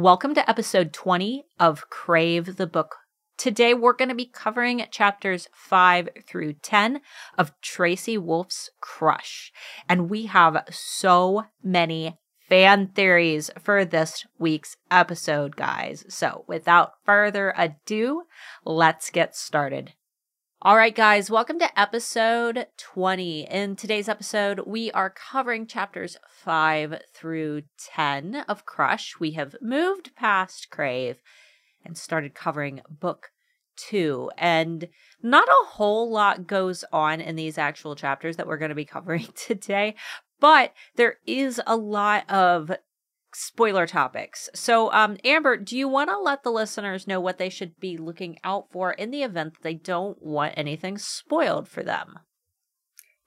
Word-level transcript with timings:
Welcome 0.00 0.32
to 0.36 0.48
episode 0.48 0.92
20 0.92 1.44
of 1.58 1.90
Crave 1.90 2.54
the 2.54 2.68
Book. 2.68 2.94
Today 3.36 3.74
we're 3.74 3.94
going 3.96 4.10
to 4.10 4.14
be 4.14 4.30
covering 4.32 4.86
chapters 4.92 5.48
5 5.52 6.10
through 6.24 6.52
10 6.52 7.00
of 7.36 7.50
Tracy 7.60 8.16
Wolff's 8.16 8.70
Crush. 8.80 9.50
And 9.88 10.08
we 10.08 10.26
have 10.26 10.68
so 10.70 11.46
many 11.64 12.16
fan 12.48 12.92
theories 12.94 13.50
for 13.60 13.84
this 13.84 14.24
week's 14.38 14.76
episode, 14.88 15.56
guys. 15.56 16.04
So 16.08 16.44
without 16.46 16.92
further 17.04 17.52
ado, 17.56 18.22
let's 18.64 19.10
get 19.10 19.34
started. 19.34 19.94
All 20.60 20.76
right, 20.76 20.92
guys, 20.92 21.30
welcome 21.30 21.60
to 21.60 21.80
episode 21.80 22.66
20. 22.78 23.42
In 23.42 23.76
today's 23.76 24.08
episode, 24.08 24.62
we 24.66 24.90
are 24.90 25.08
covering 25.08 25.68
chapters 25.68 26.16
5 26.28 27.00
through 27.14 27.62
10 27.94 28.44
of 28.48 28.66
Crush. 28.66 29.20
We 29.20 29.30
have 29.32 29.54
moved 29.62 30.16
past 30.16 30.68
Crave 30.68 31.22
and 31.84 31.96
started 31.96 32.34
covering 32.34 32.80
book 32.90 33.30
2. 33.76 34.32
And 34.36 34.88
not 35.22 35.46
a 35.46 35.66
whole 35.66 36.10
lot 36.10 36.48
goes 36.48 36.84
on 36.92 37.20
in 37.20 37.36
these 37.36 37.56
actual 37.56 37.94
chapters 37.94 38.36
that 38.36 38.48
we're 38.48 38.58
going 38.58 38.70
to 38.70 38.74
be 38.74 38.84
covering 38.84 39.28
today, 39.36 39.94
but 40.40 40.72
there 40.96 41.18
is 41.24 41.60
a 41.68 41.76
lot 41.76 42.28
of 42.28 42.72
spoiler 43.34 43.86
topics. 43.86 44.48
So, 44.54 44.92
um, 44.92 45.16
Amber, 45.24 45.56
do 45.56 45.76
you 45.76 45.88
want 45.88 46.10
to 46.10 46.18
let 46.18 46.42
the 46.42 46.50
listeners 46.50 47.06
know 47.06 47.20
what 47.20 47.38
they 47.38 47.48
should 47.48 47.78
be 47.78 47.96
looking 47.96 48.38
out 48.44 48.70
for 48.70 48.92
in 48.92 49.10
the 49.10 49.22
event 49.22 49.54
that 49.54 49.62
they 49.62 49.74
don't 49.74 50.20
want 50.22 50.54
anything 50.56 50.98
spoiled 50.98 51.68
for 51.68 51.82
them? 51.82 52.18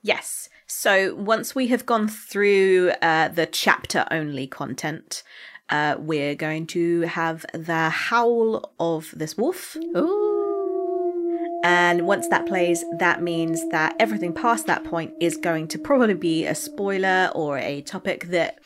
Yes. 0.01 0.49
So 0.65 1.13
once 1.13 1.53
we 1.53 1.67
have 1.67 1.85
gone 1.85 2.07
through 2.07 2.91
uh, 3.01 3.27
the 3.27 3.45
chapter 3.45 4.05
only 4.09 4.47
content, 4.47 5.21
uh, 5.69 5.95
we're 5.99 6.35
going 6.35 6.65
to 6.67 7.01
have 7.01 7.45
the 7.53 7.89
howl 7.89 8.73
of 8.79 9.13
this 9.15 9.37
wolf. 9.37 9.77
Ooh. 9.95 11.59
And 11.63 12.07
once 12.07 12.27
that 12.29 12.47
plays, 12.47 12.83
that 12.97 13.21
means 13.21 13.67
that 13.69 13.95
everything 13.99 14.33
past 14.33 14.65
that 14.65 14.83
point 14.83 15.13
is 15.19 15.37
going 15.37 15.67
to 15.69 15.77
probably 15.77 16.15
be 16.15 16.45
a 16.47 16.55
spoiler 16.55 17.31
or 17.35 17.59
a 17.59 17.81
topic 17.81 18.25
that 18.29 18.59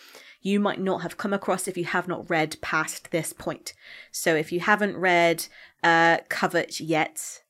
you 0.46 0.60
might 0.60 0.80
not 0.80 1.02
have 1.02 1.18
come 1.18 1.34
across 1.34 1.68
if 1.68 1.76
you 1.76 1.86
have 1.86 2.08
not 2.08 2.30
read 2.30 2.56
past 2.62 3.10
this 3.10 3.34
point. 3.34 3.74
So 4.12 4.36
if 4.36 4.52
you 4.52 4.60
haven't 4.60 4.96
read 4.96 5.48
uh, 5.84 6.20
Covet 6.30 6.80
yet, 6.80 7.42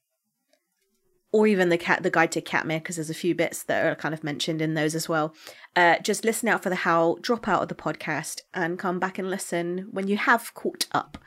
or 1.34 1.46
even 1.46 1.68
the 1.68 1.78
cat, 1.78 2.04
the 2.04 2.10
guide 2.10 2.32
to 2.32 2.42
Katmere, 2.42 2.80
because 2.80 2.96
there's 2.96 3.10
a 3.10 3.14
few 3.14 3.36
bits 3.36 3.64
that 3.64 3.86
are 3.86 3.96
kind 3.96 4.14
of 4.14 4.24
mentioned 4.24 4.62
in 4.62 4.76
those 4.76 4.96
as 4.96 5.10
well. 5.10 5.36
Uh, 5.76 6.00
just 6.00 6.24
listen 6.24 6.48
out 6.48 6.64
for 6.64 6.70
the 6.70 6.76
howl, 6.76 7.18
drop 7.18 7.50
out 7.50 7.62
of 7.62 7.68
the 7.68 7.76
podcast, 7.76 8.40
and 8.54 8.80
come 8.80 8.98
back 8.98 9.20
and 9.20 9.30
listen 9.30 9.90
when 9.92 10.08
you 10.08 10.16
have 10.16 10.54
caught 10.54 10.88
up, 10.94 11.18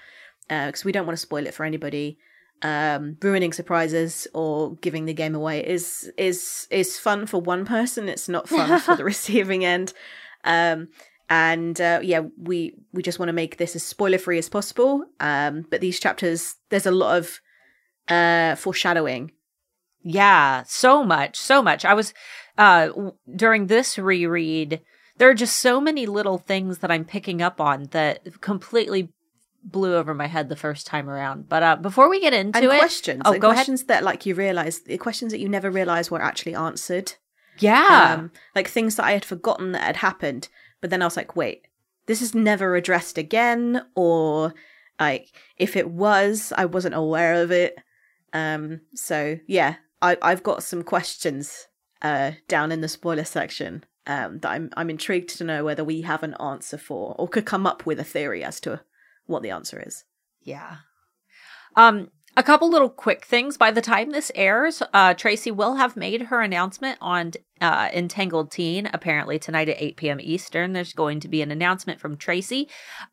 because 0.48 0.82
uh, 0.82 0.86
we 0.86 0.92
don't 0.92 1.04
want 1.04 1.18
to 1.18 1.22
spoil 1.22 1.46
it 1.46 1.52
for 1.52 1.66
anybody. 1.66 2.18
Um, 2.62 3.18
ruining 3.20 3.52
surprises 3.52 4.26
or 4.32 4.74
giving 4.76 5.04
the 5.04 5.12
game 5.12 5.34
away 5.34 5.64
is 5.64 6.10
is 6.16 6.66
is 6.70 6.98
fun 6.98 7.26
for 7.26 7.42
one 7.42 7.66
person. 7.66 8.08
It's 8.08 8.26
not 8.26 8.48
fun 8.48 8.80
for 8.80 8.96
the 8.96 9.04
receiving 9.14 9.66
end. 9.66 9.92
Um, 10.44 10.88
and 11.30 11.80
uh, 11.80 12.00
yeah 12.02 12.22
we 12.38 12.74
we 12.92 13.02
just 13.02 13.18
want 13.18 13.28
to 13.28 13.32
make 13.42 13.56
this 13.56 13.76
as 13.76 13.82
spoiler 13.82 14.18
free 14.18 14.38
as 14.38 14.48
possible 14.48 15.04
um 15.20 15.64
but 15.70 15.80
these 15.80 16.00
chapters 16.00 16.54
there's 16.70 16.86
a 16.86 16.90
lot 16.90 17.16
of 17.18 17.40
uh 18.08 18.54
foreshadowing 18.56 19.30
Yeah, 20.02 20.62
so 20.66 21.04
much, 21.04 21.36
so 21.36 21.62
much. 21.62 21.84
I 21.84 21.94
was 21.94 22.14
uh 22.56 22.86
w- 22.88 23.12
during 23.36 23.66
this 23.66 23.98
reread, 23.98 24.80
there 25.18 25.28
are 25.28 25.34
just 25.34 25.58
so 25.58 25.80
many 25.80 26.06
little 26.06 26.38
things 26.38 26.78
that 26.78 26.90
I'm 26.90 27.04
picking 27.04 27.42
up 27.42 27.60
on 27.60 27.88
that 27.90 28.40
completely 28.40 29.12
blew 29.64 29.96
over 29.96 30.14
my 30.14 30.26
head 30.28 30.48
the 30.48 30.56
first 30.56 30.86
time 30.86 31.10
around. 31.10 31.48
But 31.48 31.62
uh 31.62 31.76
before 31.76 32.08
we 32.08 32.20
get 32.20 32.32
into 32.32 32.56
and 32.58 32.64
it, 32.66 32.78
questions 32.78 33.22
Oh, 33.24 33.32
go 33.38 33.48
ahead. 33.50 33.56
questions 33.56 33.84
that 33.84 34.04
like 34.04 34.24
you 34.24 34.34
realize 34.34 34.80
the 34.80 34.96
questions 34.98 35.32
that 35.32 35.40
you 35.40 35.48
never 35.48 35.70
realized 35.70 36.10
were 36.10 36.22
actually 36.22 36.54
answered 36.54 37.12
Yeah. 37.58 38.14
um 38.14 38.30
like 38.54 38.68
things 38.68 38.94
that 38.96 39.04
i 39.04 39.12
had 39.12 39.24
forgotten 39.24 39.72
that 39.72 39.82
had 39.82 39.96
happened 39.96 40.48
but 40.80 40.90
then 40.90 41.02
i 41.02 41.04
was 41.04 41.16
like 41.16 41.36
wait 41.36 41.66
this 42.06 42.22
is 42.22 42.34
never 42.34 42.74
addressed 42.74 43.18
again 43.18 43.82
or 43.94 44.54
like 45.00 45.32
if 45.56 45.76
it 45.76 45.90
was 45.90 46.52
i 46.56 46.64
wasn't 46.64 46.94
aware 46.94 47.34
of 47.34 47.50
it 47.50 47.76
um 48.32 48.80
so 48.94 49.38
yeah 49.46 49.76
i 50.02 50.16
i've 50.22 50.42
got 50.42 50.62
some 50.62 50.82
questions 50.82 51.68
uh 52.02 52.32
down 52.46 52.72
in 52.72 52.80
the 52.80 52.88
spoiler 52.88 53.24
section 53.24 53.84
um 54.06 54.38
that 54.40 54.50
i'm 54.50 54.70
i'm 54.76 54.90
intrigued 54.90 55.28
to 55.28 55.44
know 55.44 55.64
whether 55.64 55.84
we 55.84 56.02
have 56.02 56.22
an 56.22 56.34
answer 56.40 56.78
for 56.78 57.14
or 57.18 57.28
could 57.28 57.46
come 57.46 57.66
up 57.66 57.86
with 57.86 57.98
a 57.98 58.04
theory 58.04 58.44
as 58.44 58.60
to 58.60 58.80
what 59.26 59.42
the 59.42 59.50
answer 59.50 59.82
is 59.84 60.04
Yeah. 60.48 60.76
Um, 61.76 62.10
a 62.38 62.42
couple 62.44 62.70
little 62.70 62.88
quick 62.88 63.24
things. 63.24 63.56
By 63.56 63.72
the 63.72 63.82
time 63.82 64.12
this 64.12 64.30
airs, 64.36 64.80
uh, 64.94 65.12
Tracy 65.14 65.50
will 65.50 65.74
have 65.74 65.96
made 65.96 66.22
her 66.22 66.40
announcement 66.40 66.96
on 67.00 67.32
uh, 67.60 67.88
Entangled 67.92 68.52
Teen. 68.52 68.88
Apparently, 68.92 69.40
tonight 69.40 69.68
at 69.68 69.82
8 69.82 69.96
p.m. 69.96 70.20
Eastern, 70.20 70.72
there's 70.72 70.92
going 70.92 71.18
to 71.18 71.26
be 71.26 71.42
an 71.42 71.50
announcement 71.50 71.98
from 71.98 72.16
Tracy. 72.16 72.68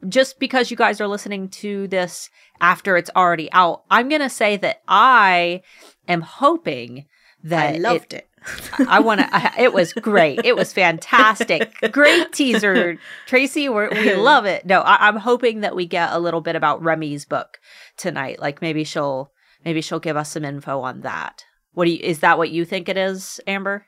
Just 0.07 0.39
because 0.39 0.69
you 0.69 0.77
guys 0.77 1.01
are 1.01 1.07
listening 1.07 1.49
to 1.49 1.87
this 1.87 2.29
after 2.61 2.97
it's 2.97 3.09
already 3.15 3.51
out, 3.51 3.83
I'm 3.89 4.09
going 4.09 4.21
to 4.21 4.29
say 4.29 4.57
that 4.57 4.83
I 4.87 5.63
am 6.07 6.21
hoping 6.21 7.07
that 7.45 7.69
i 7.73 7.75
it- 7.77 7.81
loved 7.81 8.13
it, 8.13 8.27
I 8.87 8.99
want 8.99 9.21
to. 9.21 9.51
It 9.57 9.73
was 9.73 9.91
great. 9.93 10.45
It 10.45 10.55
was 10.55 10.71
fantastic. 10.71 11.73
Great 11.91 12.31
teaser, 12.31 12.99
Tracy. 13.25 13.69
We're, 13.69 13.89
we 13.89 14.13
love 14.13 14.45
it. 14.45 14.67
No, 14.67 14.81
I, 14.81 15.07
I'm 15.07 15.15
hoping 15.15 15.61
that 15.61 15.75
we 15.75 15.87
get 15.87 16.11
a 16.13 16.19
little 16.19 16.41
bit 16.41 16.55
about 16.55 16.83
Remy's 16.83 17.25
book 17.25 17.59
tonight. 17.97 18.39
Like 18.39 18.61
maybe 18.61 18.83
she'll 18.83 19.31
maybe 19.63 19.81
she'll 19.81 19.99
give 19.99 20.15
us 20.15 20.31
some 20.31 20.45
info 20.45 20.81
on 20.81 21.01
that. 21.01 21.43
What 21.73 21.85
do 21.85 21.91
you? 21.91 21.99
Is 22.03 22.19
that 22.19 22.37
what 22.37 22.51
you 22.51 22.65
think 22.65 22.87
it 22.87 22.97
is, 22.97 23.39
Amber? 23.47 23.87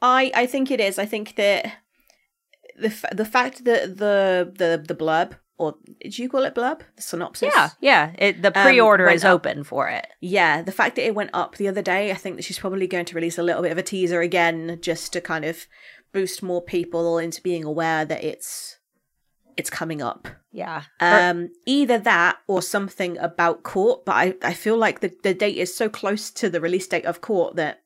I 0.00 0.30
I 0.32 0.46
think 0.46 0.70
it 0.70 0.78
is. 0.80 0.96
I 0.98 1.04
think 1.06 1.34
that 1.34 1.72
the 2.78 2.86
f- 2.86 3.04
the 3.12 3.24
fact 3.24 3.64
that 3.64 3.96
the 3.98 4.52
the 4.56 4.82
the 4.86 4.94
blurb 4.94 5.32
or 5.62 5.76
did 6.00 6.18
you 6.18 6.28
call 6.28 6.44
it 6.44 6.54
blurb? 6.54 6.80
The 6.96 7.02
synopsis. 7.02 7.52
Yeah, 7.54 7.68
yeah. 7.80 8.12
It, 8.18 8.42
the 8.42 8.56
Um, 8.58 8.64
pre-order 8.66 9.04
went 9.06 9.16
is 9.16 9.24
up. 9.24 9.34
open 9.34 9.64
for 9.64 9.88
it. 9.88 10.06
Yeah, 10.20 10.62
the 10.62 10.72
fact 10.72 10.96
that 10.96 11.06
it 11.06 11.14
went 11.14 11.30
up 11.32 11.56
the 11.56 11.68
other 11.68 11.82
day, 11.82 12.10
I 12.10 12.14
think 12.14 12.36
that 12.36 12.42
she's 12.44 12.58
probably 12.58 12.86
going 12.86 13.04
to 13.06 13.14
release 13.14 13.38
a 13.38 13.42
little 13.42 13.62
bit 13.62 13.72
of 13.72 13.78
a 13.78 13.82
teaser 13.82 14.20
again, 14.20 14.78
just 14.80 15.12
to 15.14 15.20
kind 15.20 15.44
of 15.44 15.66
boost 16.12 16.42
more 16.42 16.60
people 16.62 17.18
into 17.18 17.40
being 17.42 17.64
aware 17.64 18.04
that 18.04 18.22
it's 18.24 18.78
it's 19.56 19.70
coming 19.70 20.00
up. 20.00 20.28
Yeah. 20.50 20.82
Um, 21.00 21.50
either 21.66 21.98
that 21.98 22.38
or 22.46 22.62
something 22.62 23.18
about 23.18 23.62
court, 23.62 24.04
but 24.06 24.12
I, 24.16 24.34
I 24.42 24.54
feel 24.54 24.78
like 24.78 25.00
the, 25.00 25.12
the 25.22 25.34
date 25.34 25.56
is 25.58 25.74
so 25.76 25.88
close 25.90 26.30
to 26.30 26.48
the 26.48 26.60
release 26.60 26.86
date 26.88 27.04
of 27.04 27.20
court 27.20 27.56
that 27.56 27.82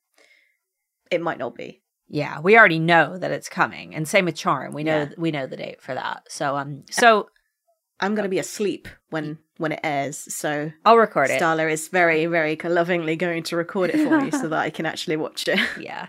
it 1.11 1.21
might 1.21 1.39
not 1.39 1.55
be. 1.57 1.83
yeah, 2.09 2.39
we 2.41 2.57
already 2.57 2.79
know 2.79 3.19
that 3.19 3.33
it's 3.33 3.49
coming, 3.49 3.95
and 3.97 4.07
same 4.07 4.25
with 4.27 4.37
Charm. 4.37 4.73
We 4.75 4.85
know 4.85 5.01
Yeah. 5.03 5.09
we 5.19 5.31
know 5.33 5.47
the 5.49 5.57
date 5.57 5.83
for 5.83 5.95
that. 5.95 6.23
So 6.29 6.57
um, 6.57 6.85
so 6.91 7.29
I'm 8.01 8.15
gonna 8.15 8.29
be 8.29 8.39
asleep 8.39 8.89
when 9.11 9.39
when 9.59 9.73
it 9.73 9.81
airs, 9.83 10.19
so 10.35 10.73
I'll 10.85 10.99
record 10.99 11.31
it. 11.31 11.41
Starla 11.41 11.71
is 11.71 11.89
very, 11.89 12.27
very 12.27 12.57
lovingly 12.63 13.17
going 13.17 13.43
to 13.45 13.57
record 13.57 13.91
it 13.91 14.07
for 14.07 14.21
me 14.21 14.31
so 14.31 14.49
that 14.49 14.59
I 14.59 14.71
can 14.71 14.87
actually 14.87 15.17
watch 15.17 15.49
it. 15.49 15.59
Yeah. 15.79 16.09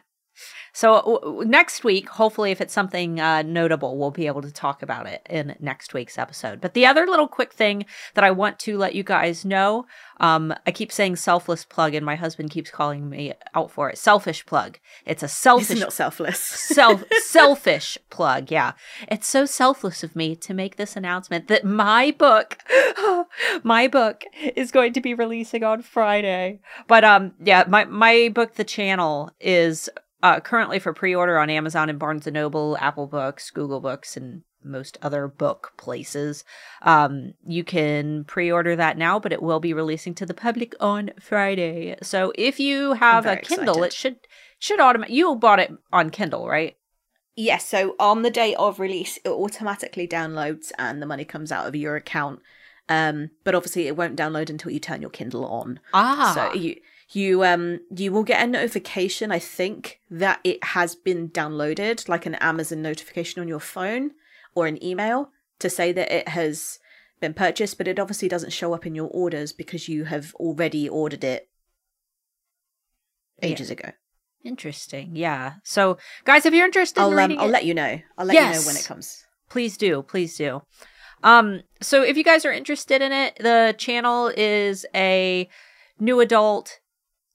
So 0.77 1.21
w- 1.23 1.43
next 1.43 1.83
week, 1.83 2.07
hopefully, 2.07 2.51
if 2.51 2.61
it's 2.61 2.71
something 2.71 3.19
uh, 3.19 3.41
notable, 3.41 3.97
we'll 3.97 4.11
be 4.11 4.27
able 4.27 4.43
to 4.43 4.51
talk 4.51 4.83
about 4.83 5.07
it 5.07 5.25
in 5.27 5.55
next 5.59 5.95
week's 5.95 6.19
episode. 6.19 6.61
But 6.61 6.75
the 6.75 6.85
other 6.85 7.07
little 7.07 7.27
quick 7.27 7.51
thing 7.51 7.87
that 8.13 8.23
I 8.23 8.29
want 8.29 8.59
to 8.59 8.77
let 8.77 8.93
you 8.93 9.01
guys 9.01 9.43
know, 9.43 9.87
um, 10.19 10.53
I 10.67 10.71
keep 10.71 10.91
saying 10.91 11.15
selfless 11.15 11.65
plug, 11.65 11.95
and 11.95 12.05
my 12.05 12.13
husband 12.13 12.51
keeps 12.51 12.69
calling 12.69 13.09
me 13.09 13.33
out 13.55 13.71
for 13.71 13.89
it. 13.89 13.97
Selfish 13.97 14.45
plug. 14.45 14.77
It's 15.03 15.23
a 15.23 15.25
It's 15.25 15.33
selfish 15.33 15.79
not 15.79 15.93
selfless. 15.93 16.37
self 16.77 17.03
selfish 17.23 17.97
plug 18.09 18.51
yeah 18.51 18.73
it's 19.07 19.27
so 19.27 19.45
selfless 19.45 20.03
of 20.03 20.15
me 20.15 20.35
to 20.35 20.53
make 20.53 20.75
this 20.75 20.95
announcement 20.95 21.47
that 21.47 21.63
my 21.63 22.11
book 22.11 22.57
my 23.63 23.87
book 23.87 24.23
is 24.55 24.71
going 24.71 24.93
to 24.93 25.01
be 25.01 25.13
releasing 25.13 25.63
on 25.63 25.81
friday 25.81 26.59
but 26.87 27.03
um 27.03 27.33
yeah 27.43 27.63
my 27.67 27.85
my 27.85 28.29
book 28.33 28.55
the 28.55 28.63
channel 28.63 29.31
is 29.39 29.89
uh 30.23 30.39
currently 30.39 30.79
for 30.79 30.93
pre-order 30.93 31.37
on 31.37 31.49
amazon 31.49 31.89
and 31.89 31.99
barnes 31.99 32.27
and 32.27 32.33
noble 32.33 32.77
apple 32.79 33.07
books 33.07 33.49
google 33.51 33.79
books 33.79 34.17
and 34.17 34.43
most 34.63 34.97
other 35.01 35.27
book 35.27 35.71
places 35.77 36.43
um 36.81 37.33
you 37.45 37.63
can 37.63 38.23
pre-order 38.25 38.75
that 38.75 38.97
now 38.97 39.17
but 39.19 39.31
it 39.31 39.41
will 39.41 39.59
be 39.59 39.73
releasing 39.73 40.13
to 40.13 40.25
the 40.25 40.33
public 40.33 40.73
on 40.79 41.11
friday 41.19 41.95
so 42.01 42.33
if 42.35 42.59
you 42.59 42.93
have 42.93 43.25
a 43.25 43.37
kindle 43.37 43.83
it 43.83 43.93
should 43.93 44.17
should 44.59 44.79
automatic 44.79 45.13
you 45.13 45.35
bought 45.35 45.59
it 45.59 45.71
on 45.93 46.09
kindle 46.09 46.47
right 46.47 46.75
yes, 47.37 47.67
so 47.67 47.95
on 47.99 48.23
the 48.23 48.31
day 48.31 48.55
of 48.55 48.79
release, 48.79 49.17
it 49.23 49.29
automatically 49.29 50.07
downloads 50.07 50.71
and 50.77 51.01
the 51.01 51.05
money 51.05 51.23
comes 51.23 51.51
out 51.51 51.67
of 51.67 51.75
your 51.75 51.95
account. 51.95 52.41
Um, 52.89 53.29
but 53.43 53.53
obviously, 53.53 53.87
it 53.87 53.95
won't 53.95 54.17
download 54.17 54.49
until 54.49 54.71
you 54.71 54.79
turn 54.79 55.01
your 55.01 55.11
Kindle 55.11 55.45
on. 55.45 55.79
Ah, 55.93 56.31
So 56.33 56.53
you 56.57 56.77
you 57.09 57.43
um 57.43 57.79
you 57.95 58.11
will 58.11 58.23
get 58.23 58.43
a 58.43 58.47
notification. 58.47 59.31
I 59.31 59.39
think 59.39 60.01
that 60.09 60.39
it 60.43 60.63
has 60.63 60.95
been 60.95 61.29
downloaded, 61.29 62.07
like 62.09 62.25
an 62.25 62.35
Amazon 62.35 62.81
notification 62.81 63.41
on 63.41 63.47
your 63.47 63.59
phone 63.59 64.11
or 64.55 64.67
an 64.67 64.83
email 64.83 65.29
to 65.59 65.69
say 65.69 65.91
that 65.91 66.11
it 66.11 66.27
has 66.29 66.79
been 67.19 67.33
purchased, 67.33 67.77
but 67.77 67.87
it 67.87 67.99
obviously 67.99 68.27
doesn't 68.27 68.51
show 68.53 68.73
up 68.73 68.85
in 68.85 68.93
your 68.93 69.09
orders 69.09 69.51
because 69.53 69.87
you 69.89 70.03
have 70.05 70.35
already 70.35 70.87
ordered 70.87 71.23
it 71.23 71.49
Yeah. 73.41 73.49
ages 73.49 73.69
ago. 73.71 73.91
Interesting. 74.43 75.15
Yeah. 75.15 75.53
So, 75.63 75.97
guys, 76.23 76.45
if 76.45 76.53
you're 76.53 76.65
interested 76.65 77.01
I'll 77.01 77.11
in 77.17 77.31
um, 77.31 77.39
I'll 77.39 77.47
it, 77.47 77.51
let 77.51 77.65
you 77.65 77.73
know. 77.73 77.99
I'll 78.17 78.25
let 78.25 78.35
you 78.35 78.41
know 78.61 78.65
when 78.67 78.75
it 78.77 78.85
comes. 78.85 79.25
please 79.49 79.77
do. 79.77 80.03
Please 80.03 80.37
do. 80.37 80.61
Um, 81.23 81.63
so 81.81 82.03
if 82.03 82.15
you 82.17 82.23
guys 82.23 82.45
are 82.45 82.51
interested 82.51 83.01
in 83.01 83.11
it, 83.11 83.35
the 83.39 83.73
channel 83.77 84.31
is 84.37 84.85
a 84.93 85.49
new 85.99 86.19
adult, 86.19 86.79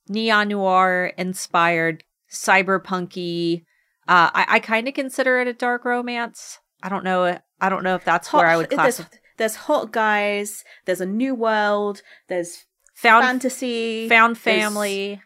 neon 0.08 0.48
noir 0.48 1.12
inspired, 1.16 2.04
cyberpunky. 2.30 3.64
Uh, 4.08 4.30
I, 4.34 4.46
I 4.48 4.58
kind 4.60 4.88
of 4.88 4.94
consider 4.94 5.40
it 5.40 5.48
a 5.48 5.52
dark 5.52 5.84
romance. 5.84 6.58
I 6.82 6.88
don't 6.88 7.04
know. 7.04 7.38
I 7.60 7.68
don't 7.68 7.84
know 7.84 7.94
if 7.94 8.04
that's 8.04 8.32
where 8.32 8.46
I 8.46 8.56
would 8.56 8.70
there's, 8.70 8.96
classify. 8.96 9.16
there's 9.38 9.54
hot 9.54 9.92
guys. 9.92 10.64
There's 10.84 11.00
a 11.00 11.06
new 11.06 11.34
world. 11.34 12.02
There's 12.28 12.64
Found 12.96 13.24
fantasy. 13.24 14.08
found 14.08 14.36
family. 14.38 15.20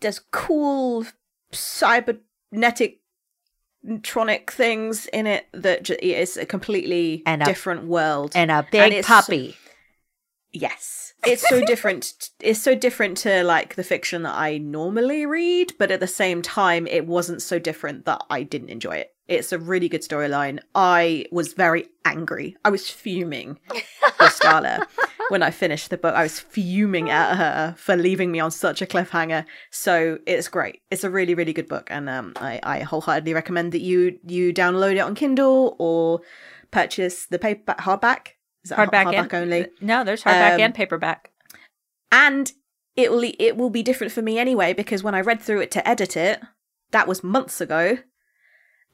There's 0.00 0.20
cool 0.32 1.06
cybernetic 1.52 3.00
tronic 3.86 4.50
things 4.50 5.06
in 5.06 5.26
it 5.26 5.46
that 5.52 5.82
ju- 5.84 5.96
it's 6.00 6.36
a 6.36 6.46
completely 6.46 7.22
And 7.26 7.42
a- 7.42 7.44
different 7.44 7.84
world. 7.86 8.32
and 8.34 8.50
a 8.50 8.66
big 8.70 8.92
it's- 8.92 9.06
puppy. 9.06 9.56
Yes. 10.52 11.14
It's 11.24 11.48
so 11.48 11.64
different. 11.64 12.30
It's 12.40 12.60
so 12.60 12.74
different 12.74 13.16
to 13.18 13.42
like 13.44 13.74
the 13.74 13.84
fiction 13.84 14.22
that 14.24 14.34
I 14.34 14.58
normally 14.58 15.24
read, 15.24 15.72
but 15.78 15.90
at 15.90 16.00
the 16.00 16.06
same 16.06 16.42
time, 16.42 16.86
it 16.86 17.06
wasn't 17.06 17.42
so 17.42 17.58
different 17.58 18.04
that 18.04 18.22
I 18.28 18.42
didn't 18.42 18.70
enjoy 18.70 18.96
it. 18.96 19.14
It's 19.28 19.52
a 19.52 19.58
really 19.58 19.88
good 19.88 20.02
storyline. 20.02 20.58
I 20.74 21.26
was 21.30 21.54
very 21.54 21.86
angry. 22.04 22.56
I 22.64 22.70
was 22.70 22.90
fuming 22.90 23.58
with 23.72 23.84
Starla 24.20 24.86
when 25.30 25.42
I 25.42 25.50
finished 25.50 25.90
the 25.90 25.96
book. 25.96 26.14
I 26.14 26.24
was 26.24 26.40
fuming 26.40 27.08
at 27.08 27.36
her 27.36 27.74
for 27.78 27.96
leaving 27.96 28.30
me 28.30 28.40
on 28.40 28.50
such 28.50 28.82
a 28.82 28.86
cliffhanger. 28.86 29.46
So 29.70 30.18
it's 30.26 30.48
great. 30.48 30.82
It's 30.90 31.04
a 31.04 31.10
really, 31.10 31.34
really 31.34 31.52
good 31.52 31.68
book, 31.68 31.88
and 31.90 32.10
um, 32.10 32.32
I, 32.36 32.60
I 32.62 32.80
wholeheartedly 32.80 33.32
recommend 33.32 33.72
that 33.72 33.80
you 33.80 34.18
you 34.26 34.52
download 34.52 34.96
it 34.96 34.98
on 34.98 35.14
Kindle 35.14 35.76
or 35.78 36.20
purchase 36.70 37.26
the 37.26 37.38
paperback 37.38 37.78
hardback. 37.78 38.28
Is 38.64 38.70
that 38.70 38.78
Hardback 38.78 39.06
hardback 39.06 39.32
and 39.32 39.34
only? 39.34 39.66
No, 39.80 40.04
there's 40.04 40.22
hardback 40.22 40.54
Um, 40.54 40.60
and 40.60 40.74
paperback. 40.74 41.30
and 42.10 42.52
it 42.96 43.10
will 43.10 43.24
it 43.38 43.56
will 43.56 43.70
be 43.70 43.82
different 43.82 44.12
for 44.12 44.22
me 44.22 44.38
anyway 44.38 44.72
because 44.72 45.02
when 45.02 45.14
I 45.14 45.20
read 45.20 45.40
through 45.40 45.60
it 45.60 45.70
to 45.72 45.88
edit 45.88 46.16
it, 46.16 46.40
that 46.90 47.08
was 47.08 47.24
months 47.24 47.60
ago, 47.60 47.98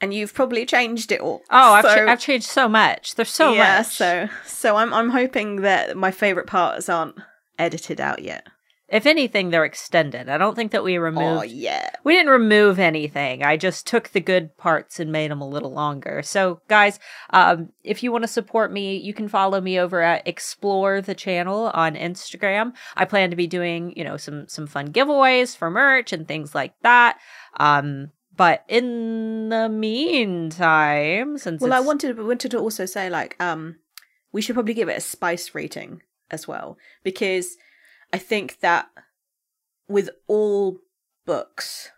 and 0.01 0.13
you've 0.13 0.33
probably 0.33 0.65
changed 0.65 1.11
it 1.11 1.19
all. 1.19 1.41
Oh, 1.49 1.73
I've, 1.73 1.83
so, 1.85 1.95
cha- 1.95 2.11
I've 2.11 2.19
changed 2.19 2.47
so 2.47 2.69
much. 2.69 3.15
There's 3.15 3.29
so 3.29 3.53
yeah, 3.53 3.79
much. 3.79 3.87
so 3.87 4.29
so 4.45 4.77
I'm 4.77 4.93
I'm 4.93 5.09
hoping 5.09 5.57
that 5.61 5.97
my 5.97 6.11
favorite 6.11 6.47
parts 6.47 6.87
aren't 6.89 7.15
edited 7.57 7.99
out 7.99 8.23
yet. 8.23 8.47
If 8.91 9.05
anything, 9.05 9.49
they're 9.49 9.65
extended. 9.65 10.29
I 10.29 10.37
don't 10.37 10.55
think 10.55 10.71
that 10.71 10.83
we 10.83 10.97
removed 10.97 11.39
Oh 11.39 11.43
yeah, 11.43 11.89
We 12.03 12.13
didn't 12.15 12.31
remove 12.31 12.79
anything. 12.79 13.43
I 13.43 13.57
just 13.57 13.85
took 13.85 14.09
the 14.09 14.19
good 14.19 14.57
parts 14.57 14.99
and 14.99 15.11
made 15.11 15.31
them 15.31 15.41
a 15.41 15.47
little 15.47 15.71
longer. 15.71 16.21
So, 16.23 16.61
guys, 16.67 16.99
um, 17.31 17.69
if 17.83 18.03
you 18.03 18.11
want 18.11 18.23
to 18.23 18.27
support 18.27 18.71
me, 18.71 18.97
you 18.97 19.13
can 19.13 19.27
follow 19.27 19.61
me 19.61 19.79
over 19.79 20.01
at 20.01 20.27
Explore 20.27 21.01
the 21.01 21.15
Channel 21.15 21.71
on 21.73 21.95
Instagram. 21.95 22.73
I 22.95 23.05
plan 23.05 23.29
to 23.29 23.35
be 23.35 23.47
doing, 23.47 23.93
you 23.95 24.03
know, 24.03 24.17
some 24.17 24.47
some 24.47 24.67
fun 24.67 24.91
giveaways 24.91 25.55
for 25.55 25.69
merch 25.69 26.11
and 26.11 26.27
things 26.27 26.55
like 26.55 26.73
that. 26.81 27.19
Um, 27.59 28.11
but 28.35 28.63
in 28.67 29.49
the 29.49 29.67
meantime, 29.69 31.37
since 31.37 31.61
well, 31.61 31.73
I 31.73 31.79
wanted 31.79 32.17
wanted 32.17 32.51
to 32.51 32.57
also 32.59 32.85
say 32.85 33.09
like 33.09 33.35
um 33.39 33.75
we 34.31 34.41
should 34.41 34.53
probably 34.53 34.73
give 34.73 34.89
it 34.89 34.97
a 34.97 35.01
spice 35.01 35.53
rating 35.53 36.01
as 36.31 36.47
well 36.47 36.77
because 37.03 37.57
I 38.13 38.17
think 38.17 38.59
that 38.59 38.89
with 39.87 40.09
all 40.27 40.77
books 41.25 41.89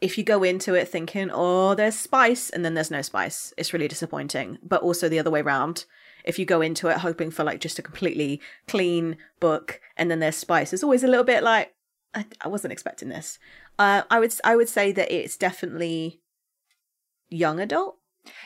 if 0.00 0.16
you 0.16 0.22
go 0.22 0.42
into 0.42 0.74
it 0.74 0.86
thinking 0.86 1.30
oh 1.32 1.74
there's 1.74 1.96
spice 1.96 2.50
and 2.50 2.64
then 2.64 2.74
there's 2.74 2.90
no 2.90 3.02
spice 3.02 3.52
it's 3.56 3.72
really 3.72 3.88
disappointing 3.88 4.58
but 4.62 4.82
also 4.82 5.08
the 5.08 5.18
other 5.18 5.30
way 5.30 5.42
round 5.42 5.84
if 6.24 6.38
you 6.38 6.44
go 6.44 6.60
into 6.60 6.88
it 6.88 6.98
hoping 6.98 7.30
for 7.30 7.44
like 7.44 7.60
just 7.60 7.78
a 7.78 7.82
completely 7.82 8.40
clean 8.66 9.16
book 9.40 9.80
and 9.96 10.10
then 10.10 10.20
there's 10.20 10.36
spice 10.36 10.72
it's 10.72 10.82
always 10.82 11.02
a 11.02 11.08
little 11.08 11.24
bit 11.24 11.42
like 11.42 11.74
I, 12.14 12.26
I 12.40 12.48
wasn't 12.48 12.72
expecting 12.72 13.08
this 13.08 13.38
uh, 13.78 14.02
I 14.10 14.20
would 14.20 14.34
I 14.44 14.56
would 14.56 14.68
say 14.68 14.92
that 14.92 15.10
it's 15.10 15.36
definitely 15.36 16.20
young 17.30 17.58
adult 17.58 17.98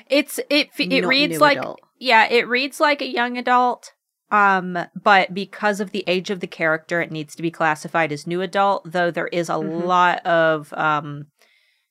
it's 0.06 0.38
it 0.50 0.70
it 0.78 1.02
not 1.02 1.08
reads 1.08 1.40
like 1.40 1.58
adult. 1.58 1.80
yeah, 1.98 2.26
it 2.30 2.48
reads 2.48 2.80
like 2.80 3.00
a 3.00 3.08
young 3.08 3.36
adult. 3.38 3.92
Um, 4.32 4.78
but 5.00 5.34
because 5.34 5.78
of 5.78 5.90
the 5.92 6.02
age 6.08 6.30
of 6.30 6.40
the 6.40 6.46
character, 6.48 7.00
it 7.02 7.12
needs 7.12 7.36
to 7.36 7.42
be 7.42 7.50
classified 7.50 8.10
as 8.10 8.26
new 8.26 8.40
adult, 8.40 8.90
though 8.90 9.10
there 9.12 9.28
is 9.28 9.48
a 9.48 9.52
Mhm. 9.52 9.86
lot 9.86 10.26
of 10.26 10.72
um 10.72 11.26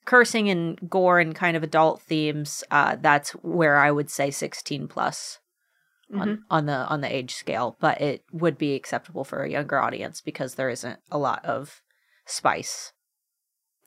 cursing 0.03 0.49
and 0.49 0.89
gore 0.89 1.19
and 1.19 1.35
kind 1.35 1.55
of 1.55 1.63
adult 1.63 2.01
themes. 2.01 2.63
Uh 2.71 2.97
that's 2.99 3.31
where 3.31 3.77
I 3.77 3.91
would 3.91 4.09
say 4.09 4.31
16 4.31 4.87
plus 4.87 5.37
Mm-hmm. 6.11 6.19
on, 6.19 6.43
on 6.49 6.65
the 6.65 6.73
on 6.87 6.99
the 7.01 7.15
age 7.15 7.35
scale, 7.35 7.77
but 7.79 8.01
it 8.01 8.25
would 8.33 8.57
be 8.57 8.75
acceptable 8.75 9.23
for 9.23 9.43
a 9.43 9.49
younger 9.49 9.79
audience 9.79 10.19
because 10.19 10.55
there 10.55 10.69
isn't 10.69 10.99
a 11.09 11.17
lot 11.17 11.45
of 11.45 11.81
spice. 12.25 12.91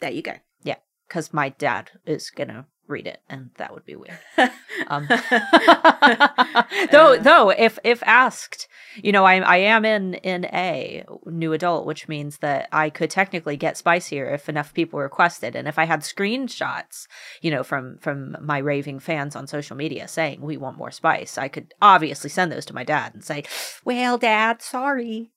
there 0.00 0.10
you 0.12 0.22
go 0.22 0.34
Yeah, 0.62 0.76
Because 1.06 1.34
my 1.34 1.50
dad 1.50 1.90
is 2.06 2.30
gonna 2.30 2.66
read 2.86 3.06
it, 3.06 3.20
and 3.28 3.50
that 3.56 3.72
would 3.72 3.84
be 3.84 3.96
weird. 3.96 4.18
Um, 4.88 5.06
though, 6.90 7.16
though, 7.16 7.50
if 7.50 7.78
if 7.84 8.02
asked, 8.02 8.66
you 8.96 9.12
know, 9.12 9.24
I 9.24 9.36
I 9.36 9.56
am 9.58 9.84
in 9.84 10.14
in 10.14 10.46
a 10.46 11.04
new 11.26 11.52
adult, 11.52 11.86
which 11.86 12.08
means 12.08 12.38
that 12.38 12.68
I 12.72 12.90
could 12.90 13.08
technically 13.08 13.56
get 13.56 13.76
spicier 13.76 14.34
if 14.34 14.48
enough 14.48 14.74
people 14.74 14.98
requested, 14.98 15.54
and 15.54 15.68
if 15.68 15.78
I 15.78 15.84
had 15.84 16.00
screenshots, 16.00 17.06
you 17.40 17.52
know, 17.52 17.62
from 17.62 17.98
from 17.98 18.36
my 18.40 18.58
raving 18.58 18.98
fans 18.98 19.36
on 19.36 19.46
social 19.46 19.76
media 19.76 20.08
saying 20.08 20.40
we 20.40 20.56
want 20.56 20.76
more 20.76 20.90
spice, 20.90 21.38
I 21.38 21.46
could 21.46 21.72
obviously 21.80 22.28
send 22.28 22.50
those 22.50 22.66
to 22.66 22.74
my 22.74 22.82
dad 22.82 23.14
and 23.14 23.24
say, 23.24 23.44
"Well, 23.84 24.18
Dad, 24.18 24.60
sorry." 24.60 25.33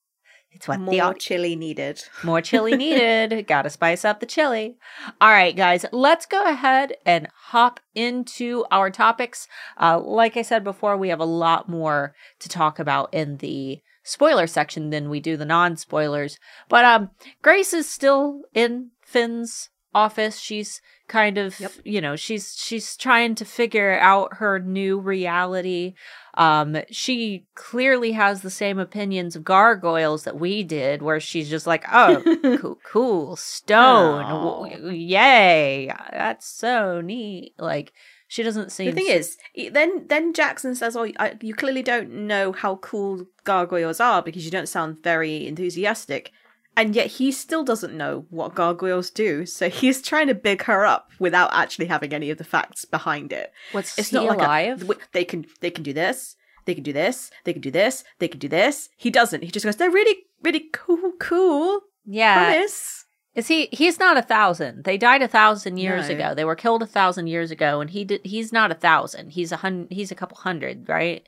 It's 0.50 0.66
what 0.66 0.84
the 0.84 1.00
more 1.00 1.14
chili 1.14 1.56
needed 1.56 2.02
more 2.22 2.40
chili 2.40 2.76
needed. 2.76 3.46
Gotta 3.46 3.70
spice 3.70 4.04
up 4.04 4.20
the 4.20 4.26
chili. 4.26 4.76
All 5.20 5.30
right, 5.30 5.54
guys, 5.54 5.84
let's 5.92 6.26
go 6.26 6.44
ahead 6.44 6.94
and 7.04 7.28
hop 7.34 7.80
into 7.94 8.64
our 8.70 8.90
topics. 8.90 9.46
Uh, 9.80 10.00
like 10.00 10.36
I 10.36 10.42
said 10.42 10.64
before, 10.64 10.96
we 10.96 11.10
have 11.10 11.20
a 11.20 11.24
lot 11.24 11.68
more 11.68 12.14
to 12.40 12.48
talk 12.48 12.78
about 12.78 13.12
in 13.12 13.36
the 13.38 13.80
spoiler 14.02 14.46
section 14.46 14.90
than 14.90 15.10
we 15.10 15.20
do 15.20 15.36
the 15.36 15.44
non 15.44 15.76
spoilers. 15.76 16.38
But 16.68 16.84
um, 16.84 17.10
Grace 17.42 17.72
is 17.72 17.88
still 17.88 18.42
in 18.54 18.90
Finn's 19.02 19.70
office. 19.94 20.38
She's 20.38 20.80
kind 21.08 21.38
of, 21.38 21.58
Yep. 21.58 21.72
you 21.84 22.00
know, 22.00 22.16
she's 22.16 22.54
she's 22.56 22.96
trying 22.96 23.34
to 23.36 23.44
figure 23.44 23.98
out 23.98 24.34
her 24.38 24.58
new 24.58 24.98
reality. 24.98 25.94
Um, 26.34 26.76
she 26.90 27.46
clearly 27.54 28.12
has 28.12 28.42
the 28.42 28.50
same 28.50 28.78
opinions 28.78 29.34
of 29.34 29.42
gargoyles 29.44 30.24
that 30.24 30.38
we 30.38 30.62
did, 30.62 31.02
where 31.02 31.18
she's 31.20 31.48
just 31.50 31.66
like, 31.66 31.84
"Oh, 31.92 32.22
cool, 32.60 32.78
cool 32.84 33.36
stone. 33.36 34.24
W- 34.28 34.90
yay, 34.90 35.92
that's 36.12 36.46
so 36.46 37.00
neat." 37.00 37.54
Like 37.58 37.92
she 38.28 38.42
doesn't 38.42 38.70
seem. 38.70 38.86
the 38.86 38.92
thing 38.92 39.06
is 39.08 39.38
then 39.72 40.06
then 40.08 40.34
jackson 40.34 40.74
says 40.74 40.94
oh 40.94 41.08
I, 41.18 41.38
you 41.40 41.54
clearly 41.54 41.82
don't 41.82 42.10
know 42.26 42.52
how 42.52 42.76
cool 42.76 43.24
gargoyles 43.44 44.00
are 44.00 44.20
because 44.22 44.44
you 44.44 44.50
don't 44.50 44.68
sound 44.68 45.02
very 45.02 45.46
enthusiastic 45.46 46.30
and 46.76 46.94
yet 46.94 47.06
he 47.06 47.32
still 47.32 47.64
doesn't 47.64 47.96
know 47.96 48.26
what 48.30 48.54
gargoyles 48.54 49.10
do 49.10 49.44
so 49.46 49.68
he's 49.80 50.02
trying 50.02 50.26
to 50.26 50.34
big 50.34 50.62
her 50.62 50.84
up 50.86 51.10
without 51.18 51.50
actually 51.52 51.86
having 51.86 52.12
any 52.12 52.30
of 52.30 52.38
the 52.38 52.44
facts 52.44 52.84
behind 52.84 53.32
it 53.32 53.52
what's 53.72 53.98
it's 53.98 54.10
he 54.10 54.16
not 54.16 54.26
like 54.26 54.38
alive? 54.38 54.90
a 54.90 54.96
they 55.12 55.24
can 55.24 55.44
they 55.60 55.70
can 55.70 55.82
do 55.82 55.92
this 55.92 56.36
they 56.66 56.74
can 56.74 56.84
do 56.84 56.92
this 56.92 57.30
they 57.44 57.52
can 57.52 57.62
do 57.62 57.70
this 57.70 58.04
they 58.18 58.28
can 58.28 58.38
do 58.38 58.48
this 58.48 58.88
he 58.96 59.10
doesn't 59.10 59.42
he 59.42 59.50
just 59.50 59.64
goes 59.64 59.76
they're 59.76 59.90
really 59.90 60.24
really 60.42 60.68
cool 60.72 61.12
cool 61.18 61.80
yeah, 62.10 62.52
promise 62.52 63.04
is 63.34 63.46
he? 63.46 63.68
He's 63.70 64.00
not 64.00 64.16
a 64.16 64.22
thousand. 64.22 64.82
They 64.82 64.96
died 64.98 65.22
a 65.22 65.28
thousand 65.28 65.76
years 65.76 66.08
No. 66.08 66.14
ago. 66.16 66.34
They 66.34 66.44
were 66.44 66.56
killed 66.56 66.82
a 66.82 66.86
thousand 66.86 67.28
years 67.28 67.52
ago, 67.52 67.80
and 67.80 67.88
he 67.90 68.02
did. 68.02 68.22
He's 68.24 68.52
not 68.52 68.72
a 68.72 68.74
thousand. 68.74 69.30
He's 69.30 69.52
a 69.52 69.58
hundred. 69.58 69.92
He's 69.92 70.10
a 70.10 70.16
couple 70.16 70.38
hundred, 70.38 70.88
right? 70.88 71.22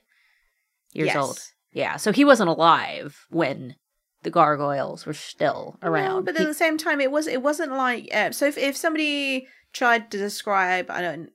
Years 0.93 1.09
Yes. 1.09 1.17
old. 1.17 1.39
Yeah, 1.73 1.97
so 1.99 2.11
he 2.11 2.25
wasn't 2.25 2.49
alive 2.49 3.27
when 3.31 3.77
the 4.23 4.31
gargoyles 4.31 5.07
were 5.07 5.15
still 5.15 5.79
around. 5.83 6.25
But 6.25 6.39
at 6.39 6.47
the 6.47 6.55
same 6.55 6.77
time, 6.79 7.01
it 7.01 7.11
was 7.11 7.27
it 7.27 7.43
wasn't 7.43 7.73
like 7.73 8.09
uh, 8.15 8.33
so. 8.33 8.47
If 8.47 8.59
if 8.59 8.77
somebody 8.77 9.47
tried 9.73 10.11
to 10.11 10.19
describe, 10.19 10.91
I 10.91 11.01
don't, 11.01 11.31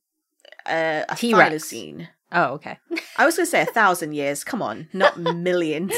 uh, 0.65 1.03
a 1.09 1.15
T-Rex. 1.15 1.53
thylacine. 1.55 2.07
oh, 2.31 2.53
okay. 2.53 2.77
I 3.17 3.25
was 3.25 3.37
going 3.37 3.45
to 3.45 3.51
say 3.51 3.61
a 3.61 3.65
thousand 3.65 4.13
years. 4.13 4.43
Come 4.43 4.61
on, 4.61 4.87
not 4.93 5.17
millions. 5.35 5.93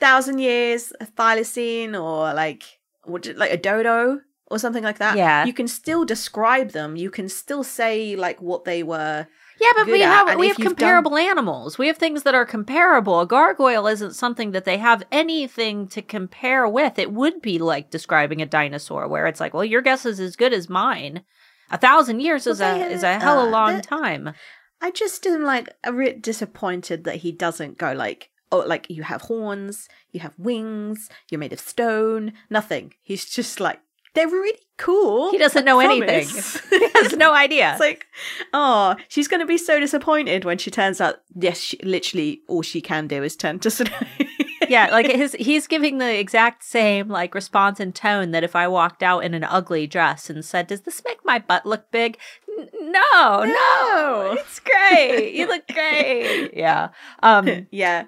thousand 0.00 0.38
years, 0.38 0.92
a 1.00 1.06
thylacine, 1.06 1.94
or 1.94 2.34
like 2.34 2.64
what, 3.04 3.26
like 3.36 3.52
a 3.52 3.56
dodo 3.56 4.20
or 4.48 4.58
something 4.58 4.84
like 4.84 4.98
that. 4.98 5.16
Yeah. 5.16 5.44
you 5.44 5.52
can 5.52 5.68
still 5.68 6.04
describe 6.04 6.70
them. 6.72 6.96
You 6.96 7.10
can 7.10 7.28
still 7.28 7.64
say 7.64 8.16
like 8.16 8.40
what 8.42 8.64
they 8.64 8.82
were 8.82 9.26
Yeah, 9.60 9.72
but 9.76 9.86
we 9.86 10.00
have 10.00 10.38
we 10.38 10.48
have 10.48 10.56
comparable 10.56 11.16
animals. 11.16 11.78
We 11.78 11.86
have 11.86 11.96
things 11.96 12.24
that 12.24 12.34
are 12.34 12.44
comparable. 12.44 13.20
A 13.20 13.26
gargoyle 13.26 13.86
isn't 13.86 14.14
something 14.14 14.50
that 14.50 14.64
they 14.64 14.78
have 14.78 15.04
anything 15.12 15.86
to 15.88 16.02
compare 16.02 16.68
with. 16.68 16.98
It 16.98 17.12
would 17.12 17.40
be 17.40 17.58
like 17.58 17.90
describing 17.90 18.42
a 18.42 18.46
dinosaur, 18.46 19.06
where 19.08 19.26
it's 19.26 19.40
like, 19.40 19.54
well, 19.54 19.64
your 19.64 19.80
guess 19.82 20.04
is 20.04 20.18
as 20.20 20.36
good 20.36 20.52
as 20.52 20.68
mine. 20.68 21.22
A 21.70 21.78
thousand 21.78 22.20
years 22.20 22.46
is 22.46 22.60
Well, 22.60 22.76
a 22.76 22.78
they- 22.88 22.94
is 22.94 23.02
a 23.02 23.18
hell 23.18 23.38
of 23.40 23.44
a 23.46 23.48
uh, 23.48 23.50
long 23.50 23.76
the- 23.76 23.82
time. 23.82 24.34
I 24.82 24.90
just 24.90 25.26
am 25.26 25.44
like 25.44 25.70
a 25.82 25.92
bit 25.92 26.20
disappointed 26.20 27.04
that 27.04 27.16
he 27.16 27.32
doesn't 27.32 27.78
go 27.78 27.92
like, 27.92 28.30
oh, 28.52 28.58
like 28.58 28.86
you 28.90 29.02
have 29.04 29.22
horns, 29.22 29.88
you 30.10 30.20
have 30.20 30.34
wings, 30.38 31.08
you're 31.30 31.38
made 31.38 31.54
of 31.54 31.60
stone, 31.60 32.32
nothing. 32.50 32.92
He's 33.02 33.24
just 33.24 33.60
like, 33.60 33.80
they're 34.14 34.28
really 34.28 34.58
cool. 34.78 35.30
He 35.32 35.38
doesn't 35.38 35.62
I 35.62 35.64
know 35.72 35.80
promise." 35.80 36.60
anything. 36.72 36.80
he 36.92 36.98
has 37.00 37.12
no 37.16 37.32
idea. 37.44 37.72
It's 37.72 37.80
like, 37.80 38.06
oh, 38.52 38.96
she's 39.08 39.28
going 39.28 39.40
to 39.40 39.46
be 39.46 39.58
so 39.58 39.78
disappointed 39.80 40.44
when 40.44 40.58
she 40.58 40.70
turns 40.70 41.00
out, 41.00 41.16
yes, 41.34 41.58
she, 41.58 41.78
literally 41.82 42.40
all 42.48 42.62
she 42.62 42.80
can 42.80 43.06
do 43.06 43.22
is 43.22 43.36
turn 43.36 43.58
to 43.60 43.70
snow. 43.70 43.90
yeah, 44.68 44.88
like 44.90 45.06
his 45.10 45.36
he's 45.38 45.66
giving 45.66 45.98
the 45.98 46.18
exact 46.18 46.64
same 46.64 47.08
like 47.08 47.34
response 47.34 47.80
and 47.80 47.94
tone 47.94 48.30
that 48.30 48.44
if 48.44 48.56
I 48.56 48.66
walked 48.68 49.02
out 49.02 49.20
in 49.24 49.34
an 49.34 49.44
ugly 49.44 49.86
dress 49.86 50.30
and 50.30 50.44
said, 50.44 50.66
"Does 50.68 50.82
this 50.82 51.02
make 51.04 51.18
my 51.24 51.38
butt 51.38 51.66
look 51.66 51.90
big?" 51.90 52.18
N- 52.58 52.68
no, 52.92 53.44
no, 53.44 53.46
No. 53.46 54.36
it's 54.38 54.60
great. 54.60 55.34
You 55.34 55.46
look 55.48 55.66
great. 55.68 56.50
Yeah. 56.54 56.88
Um, 57.22 57.66
yeah. 57.70 58.04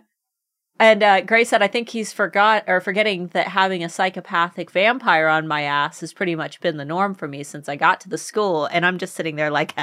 And 0.78 1.02
uh, 1.02 1.20
Gray 1.22 1.44
said, 1.44 1.62
"I 1.62 1.68
think 1.68 1.88
he's 1.88 2.12
forgot 2.12 2.64
or 2.66 2.80
forgetting 2.80 3.28
that 3.28 3.48
having 3.48 3.82
a 3.82 3.88
psychopathic 3.88 4.70
vampire 4.70 5.28
on 5.28 5.48
my 5.48 5.62
ass 5.62 6.00
has 6.00 6.12
pretty 6.12 6.34
much 6.34 6.60
been 6.60 6.76
the 6.76 6.84
norm 6.84 7.14
for 7.14 7.28
me 7.28 7.42
since 7.42 7.68
I 7.68 7.76
got 7.76 8.00
to 8.02 8.08
the 8.08 8.18
school." 8.18 8.66
And 8.66 8.84
I'm 8.84 8.98
just 8.98 9.14
sitting 9.14 9.36
there 9.36 9.50
like, 9.50 9.74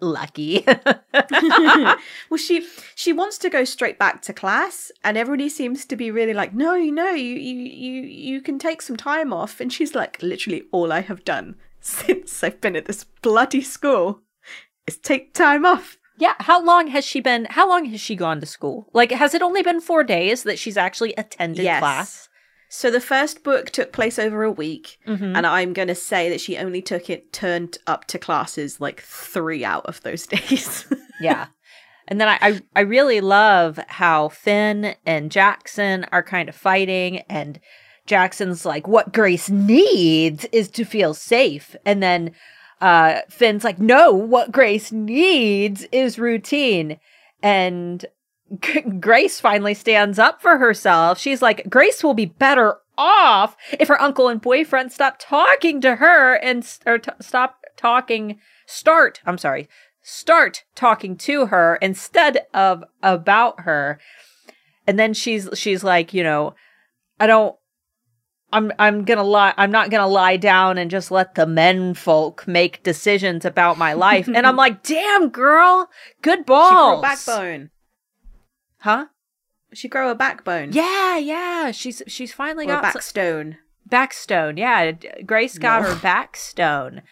lucky. 0.00 0.64
well, 1.12 2.38
she 2.38 2.66
she 2.94 3.12
wants 3.12 3.38
to 3.38 3.50
go 3.50 3.64
straight 3.64 3.98
back 3.98 4.22
to 4.22 4.32
class, 4.32 4.90
and 5.04 5.16
everybody 5.16 5.48
seems 5.48 5.84
to 5.86 5.96
be 5.96 6.10
really 6.10 6.34
like, 6.34 6.54
no, 6.54 6.76
no, 6.76 7.10
you 7.10 7.34
you 7.34 7.54
you 7.54 8.02
you 8.02 8.40
can 8.40 8.58
take 8.58 8.82
some 8.82 8.96
time 8.96 9.32
off. 9.32 9.60
And 9.60 9.72
she's 9.72 9.94
like, 9.94 10.22
literally, 10.22 10.64
all 10.72 10.92
I 10.92 11.00
have 11.00 11.24
done 11.24 11.56
since 11.80 12.42
I've 12.42 12.60
been 12.60 12.76
at 12.76 12.86
this 12.86 13.04
bloody 13.22 13.62
school 13.62 14.22
is 14.86 14.96
take 14.98 15.34
time 15.34 15.64
off. 15.66 15.97
Yeah, 16.18 16.34
how 16.40 16.62
long 16.62 16.88
has 16.88 17.04
she 17.04 17.20
been? 17.20 17.46
How 17.50 17.68
long 17.68 17.84
has 17.86 18.00
she 18.00 18.16
gone 18.16 18.40
to 18.40 18.46
school? 18.46 18.88
Like, 18.92 19.12
has 19.12 19.34
it 19.34 19.42
only 19.42 19.62
been 19.62 19.80
four 19.80 20.02
days 20.04 20.42
that 20.42 20.58
she's 20.58 20.76
actually 20.76 21.14
attended 21.16 21.64
Yes. 21.64 21.78
class? 21.80 22.28
So 22.70 22.90
the 22.90 23.00
first 23.00 23.44
book 23.44 23.70
took 23.70 23.92
place 23.92 24.18
over 24.18 24.42
a 24.42 24.50
week, 24.52 24.98
Mhm. 25.06 25.36
and 25.36 25.46
I'm 25.46 25.72
going 25.72 25.88
to 25.88 25.94
say 25.94 26.28
that 26.28 26.40
she 26.40 26.58
only 26.58 26.82
took 26.82 27.08
it 27.08 27.32
turned 27.32 27.78
up 27.86 28.04
to 28.08 28.18
classes 28.18 28.80
like 28.80 29.00
three 29.00 29.64
out 29.64 29.86
of 29.86 30.02
those 30.02 30.26
days. 30.34 30.84
yeah. 31.20 31.46
And 32.08 32.20
then 32.20 32.28
I, 32.28 32.38
I, 32.40 32.60
I 32.76 32.80
really 32.80 33.20
love 33.20 33.78
how 33.88 34.28
Finn 34.30 34.94
and 35.06 35.30
Jackson 35.30 36.04
are 36.12 36.22
kind 36.22 36.48
of 36.48 36.54
fighting, 36.54 37.18
and 37.30 37.60
Jackson's 38.06 38.64
like, 38.64 38.88
"What 38.88 39.12
Grace 39.12 39.48
needs 39.50 40.46
is 40.52 40.68
to 40.70 40.84
feel 40.84 41.12
safe," 41.14 41.76
and 41.84 42.02
then 42.02 42.32
uh, 42.80 43.20
Finn's 43.28 43.64
like, 43.64 43.78
"No, 43.78 44.12
what 44.12 44.52
Grace 44.52 44.92
needs 44.92 45.86
is 45.92 46.18
routine," 46.18 46.98
and 47.42 48.04
G- 48.60 48.80
Grace 49.00 49.40
finally 49.40 49.74
stands 49.74 50.18
up 50.18 50.40
for 50.40 50.58
herself. 50.58 51.18
She's 51.18 51.42
like, 51.42 51.68
Grace 51.68 52.02
will 52.02 52.14
be 52.14 52.26
better 52.26 52.78
off 52.96 53.56
if 53.78 53.88
her 53.88 54.00
uncle 54.00 54.28
and 54.28 54.40
boyfriend 54.40 54.92
stop 54.92 55.16
talking 55.18 55.80
to 55.80 55.96
her 55.96 56.34
and 56.34 56.66
or 56.86 56.98
t- 56.98 57.10
stop 57.20 57.60
talking. 57.76 58.40
Start. 58.66 59.20
I'm 59.24 59.38
sorry. 59.38 59.68
Start 60.02 60.64
talking 60.74 61.16
to 61.18 61.46
her 61.46 61.76
instead 61.76 62.46
of 62.54 62.84
about 63.02 63.60
her. 63.60 64.00
And 64.86 64.98
then 64.98 65.12
she's 65.12 65.48
she's 65.54 65.84
like, 65.84 66.14
you 66.14 66.22
know, 66.22 66.54
I 67.20 67.26
don't. 67.26 67.54
I'm 68.52 68.72
I'm 68.78 69.04
gonna 69.04 69.22
lie. 69.24 69.52
I'm 69.56 69.70
not 69.70 69.90
gonna 69.90 70.06
lie 70.08 70.36
down 70.38 70.78
and 70.78 70.90
just 70.90 71.10
let 71.10 71.34
the 71.34 71.46
men 71.46 71.94
folk 71.94 72.46
make 72.48 72.82
decisions 72.82 73.44
about 73.44 73.76
my 73.78 73.92
life. 73.92 74.26
and 74.28 74.46
I'm 74.46 74.56
like, 74.64 74.82
damn 74.82 75.28
girl, 75.28 75.90
good 76.22 76.46
balls. 76.46 77.02
backbone. 77.02 77.70
Huh? 78.80 79.06
She 79.74 79.86
grow 79.88 80.10
a 80.10 80.14
backbone. 80.14 80.72
Yeah, 80.72 81.18
yeah. 81.18 81.70
She's 81.72 82.02
she's 82.06 82.32
finally 82.32 82.64
or 82.64 82.68
got 82.80 82.84
backstone. 82.84 83.56
backstone. 83.88 84.56
Yeah, 84.58 84.92
Grace 85.26 85.58
got 85.58 85.82
No. 85.82 85.88
her 85.90 85.94
backstone. 85.96 87.02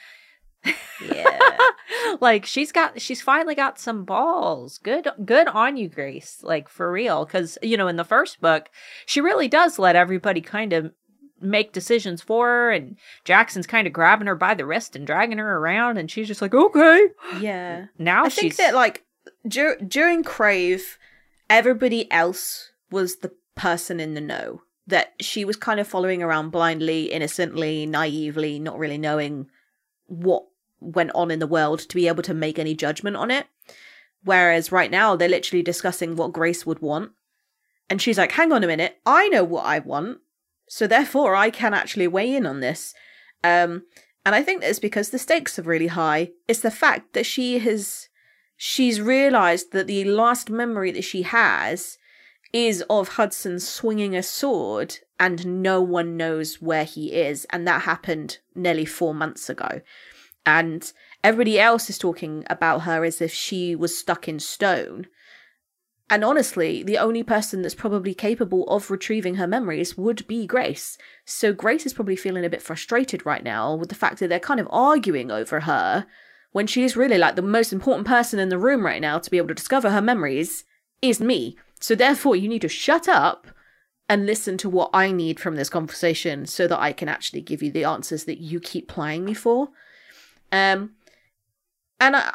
Yeah. 1.05 1.39
like 2.21 2.47
she's 2.47 2.73
got 2.73 3.01
she's 3.01 3.21
finally 3.21 3.55
got 3.55 3.79
some 3.79 4.05
balls. 4.05 4.79
Good 4.79 5.07
good 5.25 5.49
on 5.49 5.77
you, 5.77 5.89
Grace. 5.89 6.39
Like 6.43 6.69
for 6.69 6.91
real 6.91 7.27
cuz 7.27 7.59
you 7.63 7.77
know 7.77 7.89
in 7.89 7.97
the 7.97 8.05
first 8.05 8.41
book, 8.41 8.69
she 9.05 9.21
really 9.21 9.49
does 9.49 9.79
let 9.79 9.95
everybody 9.97 10.41
kind 10.41 10.73
of 10.73 10.93
make 11.41 11.73
decisions 11.73 12.23
for 12.23 12.47
her 12.47 12.71
and 12.71 12.97
Jackson's 13.25 13.67
kind 13.67 13.87
of 13.87 13.93
grabbing 13.93 14.27
her 14.27 14.35
by 14.35 14.55
the 14.55 14.65
wrist 14.67 14.97
and 14.97 15.07
dragging 15.07 15.39
her 15.39 15.57
around 15.59 15.99
and 15.99 16.11
she's 16.11 16.29
just 16.29 16.43
like, 16.43 16.55
"Okay." 16.55 17.09
yeah. 17.41 17.87
Now 17.99 18.25
I 18.25 18.29
think 18.29 18.57
that 18.57 18.75
like 18.75 19.05
dur- 19.47 19.79
during 19.87 20.23
Crave, 20.23 20.99
everybody 21.51 22.11
else 22.11 22.71
was 22.91 23.17
the 23.17 23.33
person 23.55 24.01
in 24.01 24.15
the 24.15 24.21
know. 24.21 24.63
That 24.89 25.15
she 25.21 25.45
was 25.45 25.57
kind 25.57 25.81
of 25.81 25.89
following 25.89 26.23
around 26.23 26.51
blindly, 26.51 27.13
innocently, 27.13 27.87
naively, 27.87 28.61
not 28.61 28.79
really 28.79 28.99
knowing 28.99 29.49
what 30.07 30.45
went 30.81 31.11
on 31.15 31.31
in 31.33 31.41
the 31.41 31.47
world 31.47 31.81
to 31.81 31.97
be 31.97 32.07
able 32.07 32.23
to 32.23 32.35
make 32.35 32.59
any 32.59 32.75
judgment 32.75 33.17
on 33.17 33.31
it. 33.31 33.47
Whereas 34.23 34.73
right 34.73 34.91
now 34.91 35.17
they're 35.17 35.29
literally 35.29 35.63
discussing 35.63 36.15
what 36.15 36.33
Grace 36.33 36.65
would 36.65 36.81
want. 36.81 37.13
And 37.89 38.01
she's 38.03 38.19
like, 38.19 38.33
hang 38.33 38.53
on 38.53 38.65
a 38.65 38.67
minute, 38.67 38.99
I 39.05 39.29
know 39.29 39.45
what 39.45 39.65
I 39.65 39.79
want. 39.79 40.19
So 40.69 40.87
therefore 40.87 41.35
I 41.35 41.51
can 41.51 41.75
actually 41.75 42.09
weigh 42.09 42.35
in 42.35 42.47
on 42.47 42.61
this. 42.61 42.95
Um 43.45 43.85
and 44.25 44.35
I 44.35 44.43
think 44.43 44.65
it's 44.65 44.81
because 44.81 45.11
the 45.11 45.19
stakes 45.19 45.59
are 45.59 45.63
really 45.63 45.87
high. 45.87 46.31
It's 46.49 46.61
the 46.61 46.71
fact 46.71 47.13
that 47.13 47.27
she 47.27 47.59
has 47.61 48.09
she's 48.57 49.01
realized 49.01 49.73
that 49.73 49.87
the 49.87 50.05
last 50.05 50.51
memory 50.51 50.91
that 50.93 51.05
she 51.05 51.23
has 51.23 51.99
is 52.53 52.83
of 52.89 53.09
Hudson 53.11 53.61
swinging 53.61 54.17
a 54.17 54.23
sword 54.23 54.99
and 55.19 55.63
no 55.63 55.81
one 55.81 56.17
knows 56.17 56.61
where 56.61 56.85
he 56.85 57.13
is. 57.13 57.47
And 57.51 57.67
that 57.67 57.83
happened 57.83 58.39
nearly 58.55 58.85
four 58.85 59.15
months 59.15 59.49
ago. 59.49 59.81
And 60.45 60.91
everybody 61.25 61.59
else 61.59 61.91
is 61.91 61.99
talking 61.99 62.45
about 62.49 62.83
her 62.83 63.05
as 63.05 63.21
if 63.21 63.33
she 63.33 63.75
was 63.75 63.97
stuck 63.97 64.29
in 64.29 64.39
stone. 64.39 65.07
And 66.09 66.23
honestly, 66.23 66.85
the 66.85 66.99
only 66.99 67.25
person 67.25 67.63
that's 67.63 67.75
probably 67.75 68.15
capable 68.15 68.65
of 68.69 68.91
retrieving 68.91 69.37
her 69.37 69.47
memories 69.47 69.99
would 69.99 70.27
be 70.29 70.47
Grace. 70.47 70.97
So 71.25 71.53
Grace 71.53 71.85
is 71.85 71.95
probably 71.95 72.15
feeling 72.15 72.45
a 72.45 72.51
bit 72.51 72.63
frustrated 72.63 73.27
right 73.27 73.43
now 73.43 73.75
with 73.75 73.89
the 73.89 73.97
fact 73.97 74.21
that 74.21 74.29
they're 74.29 74.39
kind 74.39 74.61
of 74.61 74.69
arguing 74.71 75.33
over 75.33 75.61
her 75.61 76.07
when 76.53 76.67
she 76.67 76.85
is 76.85 76.97
really 76.97 77.19
like 77.19 77.35
the 77.35 77.43
most 77.43 77.73
important 77.73 78.07
person 78.07 78.39
in 78.39 78.51
the 78.51 78.59
room 78.59 78.87
right 78.87 79.03
now 79.03 79.19
to 79.19 79.31
be 79.31 79.37
able 79.37 79.49
to 79.49 79.55
discover 79.55 79.91
her 79.91 80.01
memories 80.01 80.65
is 81.03 81.21
me. 81.21 81.57
So 81.81 81.95
therefore, 81.95 82.37
you 82.37 82.49
need 82.49 82.63
to 82.63 82.69
shut 82.69 83.09
up 83.09 83.49
and 84.09 84.27
listen 84.27 84.57
to 84.59 84.71
what 84.71 84.91
I 84.95 85.11
need 85.11 85.41
from 85.41 85.57
this 85.57 85.69
conversation 85.69 86.47
so 86.47 86.69
that 86.69 86.81
I 86.81 86.93
can 86.93 87.09
actually 87.09 87.41
give 87.41 87.63
you 87.63 87.73
the 87.73 87.85
answers 87.85 88.25
that 88.25 88.39
you 88.39 88.61
keep 88.61 88.89
plying 88.89 89.25
me 89.25 89.35
for. 89.35 89.71
Um, 90.53 90.93
and 91.99 92.15
I, 92.15 92.33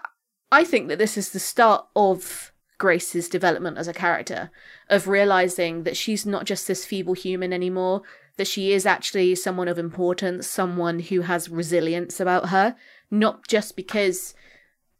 I 0.52 0.66
think 0.66 0.90
that 0.90 1.00
this 1.00 1.18
is 1.18 1.32
the 1.32 1.40
start 1.40 1.88
of 1.96 2.52
Grace's 2.82 3.30
development 3.30 3.78
as 3.78 3.88
a 3.88 3.94
character, 3.94 4.50
of 4.90 5.08
realizing 5.08 5.84
that 5.84 5.96
she's 5.96 6.26
not 6.26 6.46
just 6.46 6.68
this 6.68 6.84
feeble 6.84 7.14
human 7.14 7.54
anymore, 7.54 8.02
that 8.38 8.48
she 8.48 8.74
is 8.74 8.88
actually 8.88 9.36
someone 9.36 9.68
of 9.68 9.78
importance, 9.78 10.48
someone 10.48 10.98
who 11.00 11.22
has 11.22 11.48
resilience 11.48 12.20
about 12.20 12.50
her, 12.50 12.76
not 13.12 13.48
just 13.48 13.76
because 13.76 14.34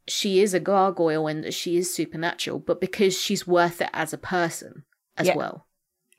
she 0.06 0.40
is 0.40 0.54
a 0.54 0.60
gargoyle 0.60 1.26
and 1.26 1.42
that 1.42 1.54
she 1.54 1.76
is 1.76 1.92
supernatural, 1.92 2.60
but 2.60 2.80
because 2.80 3.18
she's 3.20 3.48
worth 3.48 3.80
it 3.80 3.90
as 3.92 4.12
a 4.12 4.18
person 4.18 4.84
as 5.16 5.26
Yeah. 5.26 5.36
well. 5.36 5.66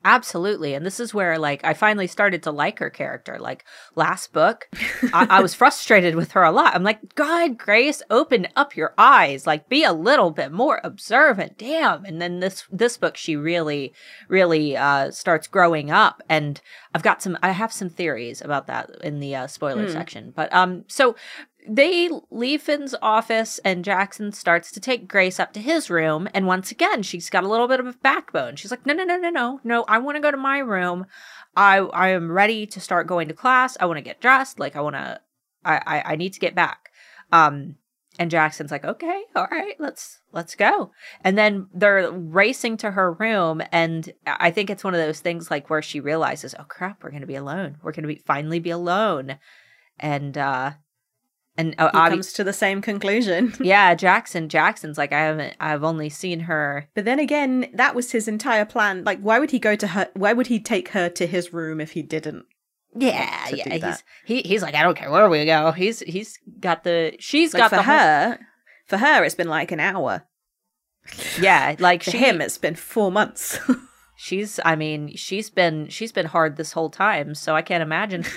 Absolutely. 0.04 0.74
And 0.74 0.84
this 0.84 1.00
is 1.00 1.14
where 1.14 1.38
like 1.38 1.64
I 1.64 1.72
finally 1.72 2.06
started 2.06 2.42
to 2.42 2.50
like 2.50 2.78
her 2.78 2.90
character. 2.90 3.38
Like 3.38 3.64
last 3.94 4.32
book, 4.32 4.68
I, 5.12 5.26
I 5.30 5.40
was 5.40 5.54
frustrated 5.62 6.14
with 6.14 6.32
her 6.32 6.42
a 6.42 6.52
lot. 6.52 6.74
I'm 6.74 6.82
like, 6.84 7.14
God, 7.14 7.56
Grace, 7.56 8.02
open 8.10 8.46
up 8.54 8.76
your 8.76 8.92
eyes. 8.98 9.46
Like 9.46 9.68
be 9.68 9.82
a 9.82 9.92
little 9.94 10.30
bit 10.30 10.52
more 10.52 10.80
observant. 10.84 11.56
Damn. 11.56 12.04
And 12.04 12.20
then 12.20 12.40
this 12.40 12.64
this 12.70 12.96
book 12.98 13.16
she 13.16 13.34
really, 13.34 13.94
really 14.28 14.76
uh 14.76 15.10
starts 15.10 15.46
growing 15.46 15.90
up. 15.90 16.22
And 16.28 16.60
I've 16.94 17.02
got 17.02 17.22
some 17.22 17.38
I 17.42 17.50
have 17.52 17.72
some 17.72 17.88
theories 17.88 18.42
about 18.42 18.66
that 18.66 18.90
in 19.02 19.20
the 19.20 19.34
uh, 19.34 19.46
spoiler 19.46 19.86
Hmm. 19.86 19.92
section. 19.92 20.32
But 20.36 20.52
um 20.52 20.84
so 20.86 21.16
they 21.66 22.10
leave 22.30 22.62
Finn's 22.62 22.94
office 23.00 23.58
and 23.64 23.84
Jackson 23.84 24.32
starts 24.32 24.70
to 24.72 24.80
take 24.80 25.08
Grace 25.08 25.40
up 25.40 25.52
to 25.54 25.60
his 25.60 25.88
room. 25.88 26.28
And 26.34 26.46
once 26.46 26.70
again, 26.70 27.02
she's 27.02 27.30
got 27.30 27.44
a 27.44 27.48
little 27.48 27.68
bit 27.68 27.80
of 27.80 27.86
a 27.86 27.94
backbone. 27.94 28.56
She's 28.56 28.70
like, 28.70 28.84
no, 28.84 28.92
no, 28.92 29.04
no, 29.04 29.16
no, 29.16 29.30
no, 29.30 29.60
no, 29.64 29.84
I 29.88 29.98
want 29.98 30.16
to 30.16 30.22
go 30.22 30.30
to 30.30 30.36
my 30.36 30.58
room. 30.58 31.06
I, 31.56 31.78
I 31.78 32.08
am 32.08 32.30
ready 32.30 32.66
to 32.66 32.80
start 32.80 33.06
going 33.06 33.28
to 33.28 33.34
class. 33.34 33.76
I 33.80 33.86
want 33.86 33.98
to 33.98 34.02
get 34.02 34.20
dressed. 34.20 34.58
Like 34.58 34.76
I 34.76 34.80
want 34.80 34.96
to, 34.96 35.20
I, 35.64 35.76
I, 35.86 36.12
I 36.12 36.16
need 36.16 36.34
to 36.34 36.40
get 36.40 36.54
back. 36.54 36.90
Um, 37.32 37.76
and 38.18 38.30
Jackson's 38.30 38.70
like, 38.70 38.84
okay, 38.84 39.24
all 39.34 39.48
right, 39.50 39.74
let's 39.80 40.20
let's 40.30 40.54
go. 40.54 40.92
And 41.22 41.36
then 41.36 41.66
they're 41.74 42.12
racing 42.12 42.76
to 42.78 42.92
her 42.92 43.12
room, 43.12 43.60
and 43.72 44.12
I 44.24 44.52
think 44.52 44.70
it's 44.70 44.84
one 44.84 44.94
of 44.94 45.00
those 45.00 45.18
things 45.18 45.50
like 45.50 45.68
where 45.68 45.82
she 45.82 45.98
realizes, 45.98 46.54
oh 46.56 46.64
crap, 46.64 47.02
we're 47.02 47.10
gonna 47.10 47.26
be 47.26 47.34
alone. 47.34 47.78
We're 47.82 47.90
gonna 47.90 48.06
be 48.06 48.22
finally 48.24 48.60
be 48.60 48.70
alone. 48.70 49.38
And 49.98 50.38
uh 50.38 50.72
and 51.56 51.74
uh, 51.78 51.90
he 51.92 52.10
comes 52.10 52.32
to 52.32 52.44
the 52.44 52.52
same 52.52 52.82
conclusion. 52.82 53.54
yeah, 53.60 53.94
Jackson. 53.94 54.48
Jackson's 54.48 54.98
like, 54.98 55.12
I 55.12 55.20
haven't. 55.20 55.56
I've 55.60 55.84
only 55.84 56.08
seen 56.08 56.40
her. 56.40 56.88
But 56.94 57.04
then 57.04 57.20
again, 57.20 57.70
that 57.74 57.94
was 57.94 58.10
his 58.10 58.26
entire 58.26 58.64
plan. 58.64 59.04
Like, 59.04 59.20
why 59.20 59.38
would 59.38 59.52
he 59.52 59.60
go 59.60 59.76
to 59.76 59.86
her? 59.88 60.08
Why 60.14 60.32
would 60.32 60.48
he 60.48 60.58
take 60.58 60.88
her 60.88 61.08
to 61.10 61.26
his 61.26 61.52
room 61.52 61.80
if 61.80 61.92
he 61.92 62.02
didn't? 62.02 62.46
Yeah, 62.96 63.48
yeah. 63.50 63.88
He's 63.88 64.04
he, 64.24 64.42
he's 64.42 64.62
like, 64.62 64.74
I 64.74 64.82
don't 64.82 64.96
care 64.96 65.10
where 65.10 65.28
we 65.28 65.44
go. 65.44 65.72
He's 65.72 66.00
he's 66.00 66.38
got 66.60 66.84
the. 66.84 67.14
She's 67.20 67.54
like 67.54 67.62
got 67.62 67.70
for 67.70 67.76
the 67.76 67.82
her. 67.82 68.28
Whole... 68.28 68.38
For 68.86 68.96
her, 68.98 69.24
it's 69.24 69.34
been 69.34 69.48
like 69.48 69.70
an 69.72 69.80
hour. 69.80 70.24
Yeah, 71.40 71.76
like 71.78 72.02
for 72.02 72.12
she, 72.12 72.18
him, 72.18 72.40
it's 72.40 72.58
been 72.58 72.74
four 72.74 73.12
months. 73.12 73.58
she's. 74.16 74.58
I 74.64 74.74
mean, 74.74 75.14
she's 75.14 75.50
been 75.50 75.88
she's 75.88 76.12
been 76.12 76.26
hard 76.26 76.56
this 76.56 76.72
whole 76.72 76.90
time. 76.90 77.34
So 77.34 77.54
I 77.54 77.62
can't 77.62 77.82
imagine. 77.82 78.24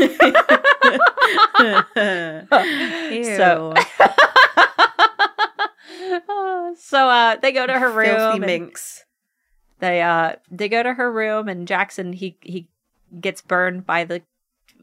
so, 3.37 3.73
so 6.77 7.09
uh, 7.09 7.35
they 7.37 7.51
go 7.51 7.67
to 7.67 7.73
her 7.73 7.91
room. 7.91 8.05
Filthy 8.05 8.39
minx. 8.39 9.03
They 9.79 10.01
uh 10.01 10.33
they 10.49 10.69
go 10.69 10.81
to 10.81 10.93
her 10.93 11.11
room 11.11 11.47
and 11.47 11.67
Jackson 11.67 12.13
he 12.13 12.37
he 12.41 12.67
gets 13.21 13.41
burned 13.41 13.85
by 13.85 14.05
the 14.05 14.21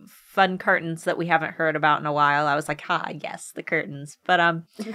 fun 0.07 0.59
curtains 0.59 1.05
that 1.05 1.19
we 1.19 1.27
haven't 1.27 1.55
heard 1.55 1.77
about 1.77 2.01
in 2.01 2.07
a 2.07 2.13
while. 2.13 2.47
I 2.47 2.55
was 2.55 2.69
like, 2.69 2.81
ha, 2.81 3.11
yes, 3.23 3.53
the 3.55 3.63
curtains. 3.63 4.19
But 4.25 4.41
um 4.41 4.65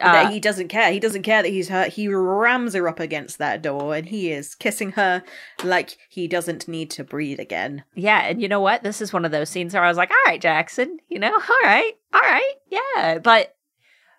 uh, 0.00 0.30
he 0.30 0.40
doesn't 0.40 0.68
care. 0.68 0.92
He 0.92 1.00
doesn't 1.00 1.22
care 1.22 1.42
that 1.42 1.48
he's 1.48 1.68
hurt. 1.68 1.92
He 1.92 2.08
rams 2.08 2.74
her 2.74 2.88
up 2.88 3.00
against 3.00 3.38
that 3.38 3.62
door 3.62 3.94
and 3.94 4.08
he 4.08 4.30
is 4.30 4.54
kissing 4.54 4.92
her 4.92 5.22
like 5.64 5.96
he 6.08 6.28
doesn't 6.28 6.68
need 6.68 6.90
to 6.92 7.04
breathe 7.04 7.40
again. 7.40 7.84
Yeah, 7.94 8.20
and 8.20 8.40
you 8.40 8.48
know 8.48 8.60
what? 8.60 8.82
This 8.82 9.00
is 9.00 9.12
one 9.12 9.24
of 9.24 9.32
those 9.32 9.48
scenes 9.50 9.74
where 9.74 9.84
I 9.84 9.88
was 9.88 9.96
like, 9.96 10.10
all 10.10 10.30
right, 10.30 10.40
Jackson, 10.40 10.98
you 11.08 11.18
know, 11.18 11.32
all 11.32 11.60
right, 11.62 11.92
all 12.12 12.20
right, 12.20 12.54
yeah. 12.70 13.18
But 13.18 13.54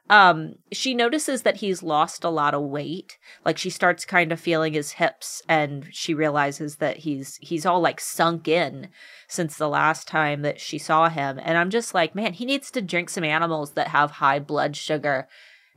um 0.09 0.55
she 0.71 0.93
notices 0.93 1.43
that 1.43 1.57
he's 1.57 1.83
lost 1.83 2.23
a 2.23 2.29
lot 2.29 2.53
of 2.53 2.63
weight 2.63 3.17
like 3.45 3.57
she 3.57 3.69
starts 3.69 4.05
kind 4.05 4.31
of 4.31 4.39
feeling 4.39 4.73
his 4.73 4.93
hips 4.93 5.41
and 5.47 5.87
she 5.91 6.13
realizes 6.13 6.77
that 6.77 6.97
he's 6.97 7.37
he's 7.41 7.65
all 7.65 7.79
like 7.79 7.99
sunk 7.99 8.47
in 8.47 8.89
since 9.27 9.55
the 9.55 9.69
last 9.69 10.07
time 10.07 10.41
that 10.41 10.59
she 10.59 10.77
saw 10.77 11.09
him 11.09 11.39
and 11.43 11.57
i'm 11.57 11.69
just 11.69 11.93
like 11.93 12.15
man 12.15 12.33
he 12.33 12.45
needs 12.45 12.71
to 12.71 12.81
drink 12.81 13.09
some 13.09 13.23
animals 13.23 13.73
that 13.73 13.89
have 13.89 14.11
high 14.11 14.39
blood 14.39 14.75
sugar 14.75 15.27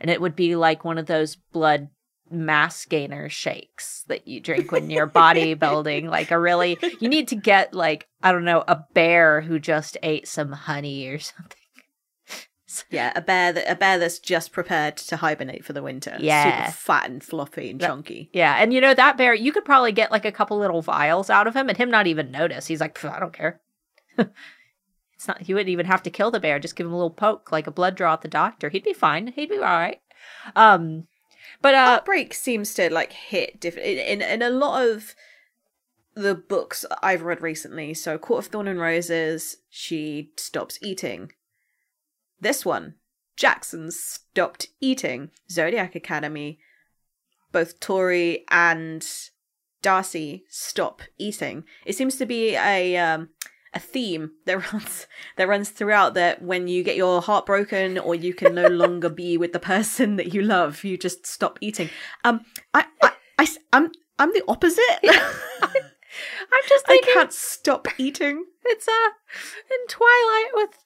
and 0.02 0.11
it 0.11 0.21
would 0.21 0.37
be 0.37 0.56
like 0.56 0.85
one 0.85 0.99
of 0.99 1.06
those 1.06 1.37
blood 1.37 1.88
mass 2.30 2.85
gainer 2.85 3.28
shakes 3.28 4.04
that 4.09 4.26
you 4.26 4.40
drink 4.40 4.73
when 4.73 4.90
you're 4.90 5.06
bodybuilding. 5.06 6.09
Like 6.09 6.30
a 6.30 6.38
really 6.38 6.78
you 7.00 7.09
need 7.09 7.28
to 7.28 7.37
get 7.37 7.73
like 7.73 8.09
i 8.23 8.32
don't 8.32 8.44
know 8.44 8.64
a 8.66 8.85
bear 8.94 9.42
who 9.42 9.59
just 9.59 9.97
ate 10.02 10.26
some 10.28 10.52
honey 10.52 11.06
or 11.06 11.18
something. 11.18 11.59
Yeah 12.90 13.12
a 13.14 13.21
bear 13.21 13.52
that 13.52 13.71
a 13.71 13.75
bear 13.76 13.99
that's 13.99 14.18
just 14.18 14.50
prepared 14.50 14.97
to 14.97 15.16
hibernate 15.18 15.62
for 15.62 15.75
the 15.75 15.82
winter. 15.82 16.16
Yeah. 16.18 16.71
super 16.71 16.76
fat 16.76 17.11
and 17.11 17.23
fluffy 17.23 17.68
and 17.71 17.78
chunky. 17.78 18.30
Yeah 18.32 18.56
and 18.59 18.73
you 18.73 18.80
know 18.80 18.94
that 18.94 19.18
bear 19.18 19.35
you 19.35 19.52
could 19.52 19.66
probably 19.66 19.92
get 19.92 20.11
like 20.11 20.25
a 20.25 20.32
couple 20.32 20.59
little 20.59 20.80
vials 20.80 21.28
out 21.28 21.47
of 21.47 21.54
him 21.54 21.68
and 21.68 21.76
him 21.76 21.90
not 21.90 22.06
even 22.06 22.30
notice. 22.30 22.66
He's 22.66 22.80
like 22.80 23.04
i 23.04 23.21
don't 23.21 23.35
care 23.35 23.61
it's 25.23 25.29
not 25.29 25.43
he 25.43 25.55
wouldn't 25.55 25.71
even 25.71 25.87
have 25.87 26.02
to 26.02 26.11
kill 26.11 26.31
the 26.31 26.41
bear 26.41 26.59
just 26.59 26.75
give 26.75 26.87
him 26.87 26.93
a 26.93 26.97
little 26.97 27.11
poke 27.11 27.53
like 27.53 27.66
a 27.66 27.73
blood 27.73 27.94
draw 27.94 28.14
at 28.14 28.23
the 28.23 28.29
doctor 28.29 28.68
he'd 28.68 28.83
be 28.83 28.92
fine 28.92 29.29
he'd 29.29 29.49
be 29.49 29.57
all 29.57 29.62
right 29.62 30.01
um, 30.57 31.07
but 31.61 31.75
uh, 31.75 31.99
Outbreak 31.99 32.35
seems 32.35 32.75
to 32.75 32.92
like 32.92 33.12
hit 33.12 33.61
different 33.61 33.88
in, 33.88 33.99
in 33.99 34.23
in 34.23 34.42
a 34.42 34.51
lot 34.51 34.87
of 34.88 35.14
the 36.14 36.35
books 36.35 36.85
I've 37.03 37.23
read 37.23 37.42
recently. 37.42 37.94
So 37.94 38.18
Court 38.18 38.44
of 38.44 38.51
Thorn 38.51 38.68
and 38.68 38.81
Roses, 38.81 39.59
she 39.70 40.31
stops 40.37 40.79
eating. 40.83 41.33
This 42.40 42.64
one, 42.64 42.96
Jackson 43.37 43.90
stopped 43.90 44.68
eating. 44.81 45.31
Zodiac 45.51 45.94
Academy, 45.94 46.59
both 47.51 47.81
Tori 47.81 48.44
and 48.51 49.07
Darcy 49.81 50.44
stop 50.49 51.03
eating. 51.18 51.64
It 51.87 51.96
seems 51.96 52.16
to 52.16 52.27
be 52.27 52.57
a 52.57 52.96
um, 52.96 53.31
a 53.74 53.80
theme 53.80 54.32
that 54.44 54.72
runs 54.72 55.06
that 55.37 55.48
runs 55.48 55.70
throughout 55.70 56.14
that 56.14 56.42
when 56.42 56.68
you 56.68 56.82
get 56.82 56.96
your 56.96 57.22
heart 57.22 57.46
broken 57.46 57.98
or 57.98 58.14
you 58.14 58.35
can 58.35 58.54
no 58.54 58.68
longer 58.68 59.08
be 59.08 59.37
with 59.37 59.52
the 59.52 59.58
person 59.58 60.16
that 60.16 60.35
you 60.35 60.42
love, 60.42 60.85
you 60.85 60.96
just 60.96 61.26
stop 61.26 61.58
eating. 61.61 61.90
Um, 62.24 62.44
I, 62.74 62.87
I, 63.02 63.12
I 63.38 63.46
I'm 63.72 63.90
I'm 64.18 64.32
the 64.32 64.44
opposite. 64.48 64.82
I'm 65.02 66.68
just 66.68 66.87
thinking, 66.87 67.11
I 67.11 67.14
can't 67.14 67.32
stop 67.32 67.88
eating. 67.98 68.44
It's 68.64 68.87
uh 68.87 69.11
in 69.70 69.87
Twilight 69.88 70.50
with 70.54 70.85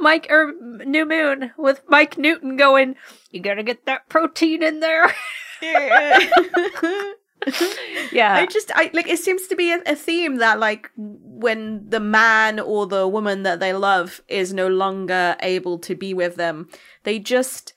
Mike 0.00 0.26
or 0.30 0.52
New 0.84 1.04
Moon 1.04 1.52
with 1.58 1.82
Mike 1.88 2.16
Newton 2.16 2.56
going, 2.56 2.94
you 3.30 3.40
gotta 3.40 3.62
get 3.62 3.86
that 3.86 4.08
protein 4.08 4.62
in 4.62 4.80
there. 4.80 5.12
Yeah. 5.60 6.30
yeah. 8.12 8.34
I 8.34 8.46
just 8.46 8.70
i 8.74 8.90
like 8.92 9.08
it 9.08 9.18
seems 9.18 9.46
to 9.48 9.56
be 9.56 9.72
a, 9.72 9.80
a, 9.86 9.94
theme 9.94 10.36
that 10.36 10.58
like 10.58 10.90
when 10.96 11.88
the 11.88 12.00
man 12.00 12.58
or 12.58 12.86
the 12.86 13.06
woman 13.06 13.42
that 13.44 13.60
they 13.60 13.72
love 13.72 14.20
is 14.28 14.52
no 14.52 14.66
longer 14.66 15.36
able 15.40 15.78
to 15.78 15.94
be 15.94 16.12
with 16.14 16.36
them 16.36 16.68
they 17.04 17.18
just 17.18 17.74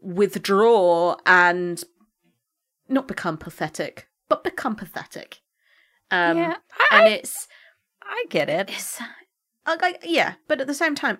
withdraw 0.00 1.16
and 1.26 1.84
not 2.88 3.06
become 3.06 3.36
pathetic 3.36 4.08
but 4.28 4.44
become 4.44 4.74
pathetic. 4.74 5.40
Um 6.10 6.38
yeah, 6.38 6.56
I, 6.90 6.98
and 6.98 7.12
it's 7.12 7.48
i 8.02 8.24
get 8.30 8.48
it. 8.48 8.70
it's 8.70 9.00
like 9.66 10.02
yeah 10.04 10.34
but 10.48 10.60
at 10.60 10.66
the 10.66 10.74
same 10.74 10.94
time 10.94 11.18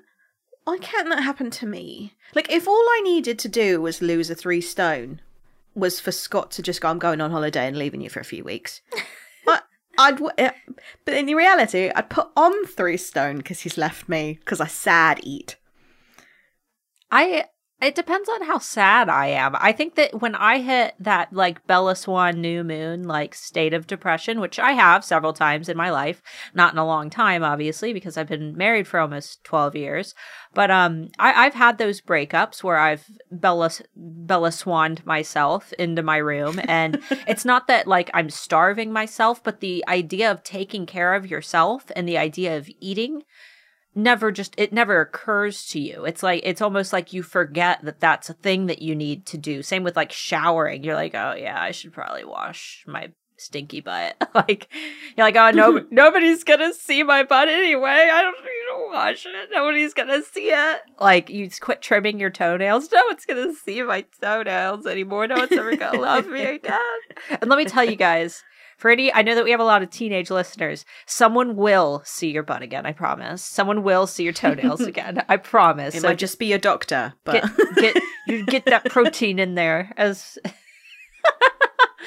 why 0.64 0.78
can't 0.78 1.09
that 1.09 1.24
happen 1.24 1.50
to 1.50 1.66
me? 1.66 2.14
Like 2.35 2.50
if 2.50 2.68
all 2.68 2.74
i 2.74 3.00
needed 3.02 3.38
to 3.40 3.48
do 3.48 3.81
was 3.81 4.00
lose 4.00 4.31
a 4.31 4.35
three 4.35 4.61
stone 4.61 5.20
was 5.75 6.01
for 6.01 6.13
Scott 6.13 6.51
to 6.53 6.63
just 6.63 6.81
go, 6.81 6.89
I'm 6.89 6.99
going 6.99 7.21
on 7.21 7.31
holiday 7.31 7.67
and 7.67 7.77
leaving 7.77 8.01
you 8.01 8.11
for 8.11 8.21
a 8.21 8.25
few 8.25 8.45
weeks. 8.45 8.81
I, 9.47 9.61
I'd, 9.99 10.21
eh, 10.39 10.51
but 11.05 11.15
in 11.15 11.27
reality, 11.27 11.91
I'd 11.95 12.11
put 12.11 12.29
on 12.37 12.67
three 12.67 12.97
stone 12.97 13.39
because 13.39 13.61
he's 13.61 13.79
left 13.79 14.09
me 14.09 14.39
because 14.41 14.61
I 14.61 14.67
sad 14.67 15.21
eat. 15.23 15.57
I 17.11 17.45
it 17.83 17.97
depends 17.97 18.29
on 18.29 18.42
how 18.42 18.59
sad 18.59 19.09
I 19.09 19.27
am. 19.27 19.57
I 19.59 19.73
think 19.73 19.97
that 19.97 20.21
when 20.21 20.37
I 20.37 20.61
hit 20.61 20.95
that 21.01 21.33
like 21.33 21.66
Bella 21.66 21.97
Swan 21.97 22.40
new 22.40 22.62
moon 22.62 23.03
like 23.03 23.35
state 23.35 23.75
of 23.75 23.88
depression, 23.88 24.38
which 24.38 24.61
I 24.61 24.73
have 24.73 25.05
several 25.05 25.33
times 25.33 25.68
in 25.68 25.77
my 25.77 25.90
life, 25.90 26.23
not 26.55 26.73
in 26.73 26.79
a 26.79 26.87
long 26.87 27.11
time, 27.11 27.42
obviously, 27.42 27.92
because 27.92 28.16
I've 28.16 28.29
been 28.29 28.57
married 28.57 28.87
for 28.87 29.01
almost 29.01 29.42
twelve 29.42 29.75
years. 29.75 30.14
But 30.55 30.71
um, 30.71 31.09
I, 31.18 31.45
have 31.45 31.55
had 31.55 31.79
those 31.79 32.01
breakups 32.01 32.62
where 32.62 32.79
I've 32.79 33.05
Bella 33.33 33.71
Bella 33.97 34.53
Swanned 34.53 35.05
myself 35.05 35.73
into 35.73 36.03
my 36.03 36.18
room, 36.18 36.61
and 36.64 37.03
it's 37.27 37.45
not 37.45 37.66
that 37.66 37.88
like 37.88 38.11
I'm 38.14 38.31
starving 38.31 38.92
myself, 38.92 39.42
but 39.42 39.59
the 39.59 39.85
idea 39.88 40.31
of 40.31 40.45
taking 40.45 40.87
care 40.87 41.14
of 41.14 41.29
yourself 41.29 41.90
and 41.97 42.09
the 42.09 42.18
idea 42.18 42.57
of 42.57 42.71
eating 42.81 43.25
never 43.94 44.33
just 44.33 44.55
it 44.59 44.72
never 44.72 45.00
occurs 45.00 45.66
to 45.68 45.81
you. 45.81 46.05
It's 46.05 46.22
like 46.22 46.42
it's 46.44 46.62
almost 46.62 46.92
like 46.92 47.12
you 47.12 47.22
forget 47.22 47.83
that 47.85 48.00
that's 48.00 48.31
a 48.31 48.35
thing 48.35 48.66
that 48.66 48.83
you 48.83 48.94
need 48.94 49.26
to 49.26 49.38
do. 49.38 49.62
Same 49.62 49.85
with 49.85 49.96
like 49.96 50.12
showering. 50.12 50.83
You're 50.85 50.94
like 50.94 51.14
oh 51.14 51.35
yeah 51.37 51.61
i 51.61 51.70
should 51.70 51.92
probably 51.92 52.24
wash 52.24 52.85
my 52.87 53.11
stinky 53.37 53.81
butt. 53.81 54.16
Like 54.35 54.68
you're 55.14 55.26
like 55.26 55.37
oh 55.37 55.50
no 55.50 55.85
nobody's 55.90 56.42
gonna 56.42 56.72
see 56.72 57.02
my 57.02 57.22
butt 57.22 57.48
anyway. 57.48 58.09
I 58.12 58.22
don't 58.22 58.37
need 58.40 58.87
to 58.87 58.90
wash 58.90 59.26
it. 59.26 59.50
Nobody's 59.52 59.92
gonna 59.92 60.22
see 60.22 60.48
it. 60.50 60.81
Like 60.98 61.28
you 61.28 61.50
quit 61.61 61.83
trimming 61.83 62.18
your 62.18 62.31
toenails. 62.31 62.90
No 62.90 63.05
one's 63.07 63.26
gonna 63.26 63.52
see 63.52 63.83
my 63.83 64.07
toenails 64.22 64.87
anymore. 64.87 65.26
No 65.26 65.35
one's 65.37 65.52
ever 65.52 65.76
gonna 65.76 66.00
love 66.00 66.26
me 66.28 66.42
again. 66.44 66.81
And 67.28 67.50
let 67.50 67.59
me 67.59 67.66
tell 67.66 67.85
you 67.85 67.96
guys 67.96 68.42
Pretty, 68.83 69.14
I 69.14 69.23
know 69.23 69.37
that 69.37 69.45
we 69.45 69.53
have 69.53 69.61
a 69.61 69.64
lot 69.64 69.85
of 69.85 69.90
teenage 69.90 70.29
listeners. 70.29 70.85
Someone 71.07 71.55
will 71.55 72.03
see 72.05 72.33
your 72.33 72.42
butt 72.42 72.62
again. 72.62 72.85
I 72.85 72.90
promise. 72.90 73.40
Someone 73.40 73.85
will 73.85 74.09
see 74.09 74.25
your 74.25 74.33
toenails 74.33 74.81
again. 74.88 75.23
I 75.29 75.37
promise. 75.37 75.95
It 75.95 76.01
so 76.01 76.09
might 76.09 76.18
just 76.18 76.40
be 76.40 76.53
a 76.53 76.59
doctor, 76.59 77.14
but 77.23 77.45
get, 77.77 77.95
get 77.95 78.03
you 78.27 78.45
get 78.45 78.64
that 78.64 78.85
protein 78.90 79.38
in 79.38 79.55
there 79.55 79.92
as. 79.97 80.37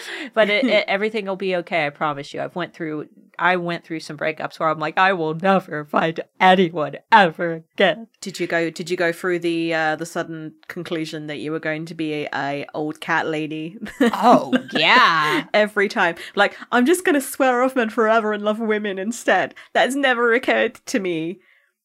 but 0.34 0.50
it, 0.50 0.66
it, 0.66 0.86
everything 0.88 1.26
will 1.26 1.36
be 1.36 1.56
okay. 1.58 1.86
I 1.86 1.90
promise 1.90 2.34
you. 2.34 2.42
I've 2.42 2.56
went 2.56 2.74
through 2.74 3.08
I 3.40 3.58
went 3.58 3.84
through 3.84 4.00
some 4.00 4.18
breakups 4.18 4.60
where 4.60 4.70
I'm 4.70 4.80
like, 4.80 4.98
I 4.98 5.14
will 5.14 5.34
never 5.34 5.86
find 5.86 6.20
anyone 6.40 6.98
ever 7.12 7.64
again. 7.74 8.08
Did 8.22 8.40
you 8.40 8.48
go? 8.48 8.70
Did 8.70 8.90
you 8.90 8.98
go 8.98 9.12
through 9.12 9.40
the 9.40 9.74
uh, 9.74 9.96
the 9.96 10.06
sudden 10.06 10.54
conclusion 10.68 11.28
that 11.28 11.38
you 11.38 11.52
were 11.52 11.60
going 11.60 11.86
to 11.88 11.96
be 11.96 12.14
a, 12.14 12.30
a 12.34 12.66
old 12.74 13.02
cat 13.02 13.28
lady? 13.28 13.78
Oh 14.00 14.54
yeah, 14.74 15.46
every 15.54 15.88
time. 15.88 16.16
Like 16.36 16.58
I'm 16.72 16.86
just 16.86 17.06
gonna 17.06 17.22
swear 17.22 17.64
off 17.64 17.76
men 17.76 17.90
forever 17.90 18.34
and 18.34 18.44
love 18.44 18.60
women 18.60 18.98
instead. 18.98 19.56
That 19.74 19.86
has 19.86 19.96
never 19.96 20.34
occurred 20.34 20.76
to 20.86 21.00
me. 21.00 21.40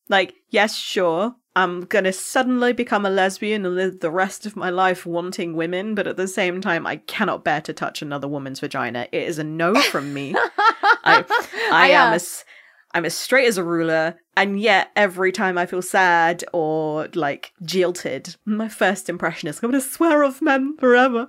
Like 0.09 0.35
yes, 0.51 0.77
sure, 0.77 1.37
I'm 1.57 1.83
gonna 1.83 2.13
suddenly 2.13 2.73
become 2.73 3.05
a 3.05 3.11
lesbian 3.11 3.67
and 3.67 3.75
live 3.75 4.01
the 4.01 4.11
rest 4.11 4.47
of 4.47 4.57
my 4.57 4.71
life 4.71 5.05
wanting 5.05 5.55
women, 5.55 5.95
but 5.95 6.07
at 6.07 6.17
the 6.17 6.29
same 6.29 6.61
time, 6.61 6.87
I 6.87 6.97
cannot 6.97 7.45
bear 7.45 7.61
to 7.63 7.73
touch 7.73 8.03
another 8.03 8.29
woman's 8.29 8.61
vagina. 8.61 9.09
It 9.11 9.25
is 9.25 9.39
a 9.39 9.45
no 9.45 9.75
from 9.75 10.15
me. 10.15 10.35
I, 11.05 11.25
I 11.73 11.89
am 11.89 12.13
uh, 12.13 12.17
as 12.17 12.45
I'm 12.93 13.05
as 13.05 13.15
straight 13.15 13.47
as 13.47 13.59
a 13.59 13.65
ruler, 13.65 14.17
and 14.37 14.61
yet 14.61 14.91
every 14.95 15.33
time 15.33 15.59
I 15.59 15.67
feel 15.67 15.83
sad 15.83 16.45
or 16.53 17.09
like 17.15 17.53
jilted, 17.63 18.37
my 18.45 18.69
first 18.69 19.09
impression 19.09 19.49
is 19.49 19.61
I'm 19.63 19.71
gonna 19.71 19.81
swear 19.81 20.23
off 20.23 20.41
men 20.41 20.77
forever. 20.79 21.29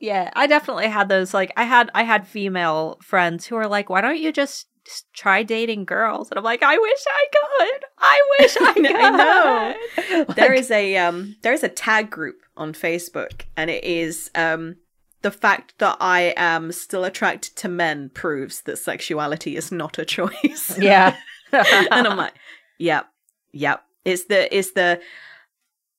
Yeah, 0.00 0.30
I 0.34 0.46
definitely 0.46 0.88
had 0.88 1.08
those. 1.08 1.34
Like, 1.34 1.52
I 1.56 1.64
had 1.64 1.90
I 1.94 2.04
had 2.04 2.26
female 2.26 2.98
friends 3.02 3.46
who 3.46 3.56
are 3.56 3.68
like, 3.68 3.90
"Why 3.90 4.00
don't 4.00 4.18
you 4.18 4.32
just 4.32 4.66
try 5.12 5.42
dating 5.42 5.84
girls?" 5.84 6.30
And 6.30 6.38
I'm 6.38 6.44
like, 6.44 6.62
"I 6.62 6.76
wish 6.78 7.04
I 7.08 7.26
could. 7.32 7.84
I 7.98 8.22
wish 8.38 8.56
I 8.60 8.72
could." 8.72 8.86
I 8.96 9.10
know. 9.10 9.74
Like, 10.28 10.36
there 10.36 10.52
is 10.52 10.70
a 10.70 10.96
um 10.96 11.36
there 11.42 11.52
is 11.52 11.62
a 11.62 11.68
tag 11.68 12.10
group 12.10 12.36
on 12.56 12.72
Facebook 12.72 13.42
and 13.56 13.70
it 13.70 13.84
is 13.84 14.30
um 14.34 14.76
the 15.22 15.30
fact 15.30 15.74
that 15.78 15.96
I 16.00 16.32
am 16.36 16.72
still 16.72 17.04
attracted 17.04 17.56
to 17.56 17.68
men 17.68 18.10
proves 18.10 18.62
that 18.62 18.78
sexuality 18.78 19.56
is 19.56 19.72
not 19.72 19.98
a 19.98 20.04
choice. 20.04 20.78
yeah, 20.78 21.16
and 21.52 22.06
I'm 22.06 22.16
like, 22.16 22.34
yep, 22.78 23.08
yep. 23.52 23.82
It's 24.04 24.24
the 24.26 24.56
it's 24.56 24.72
the 24.72 25.00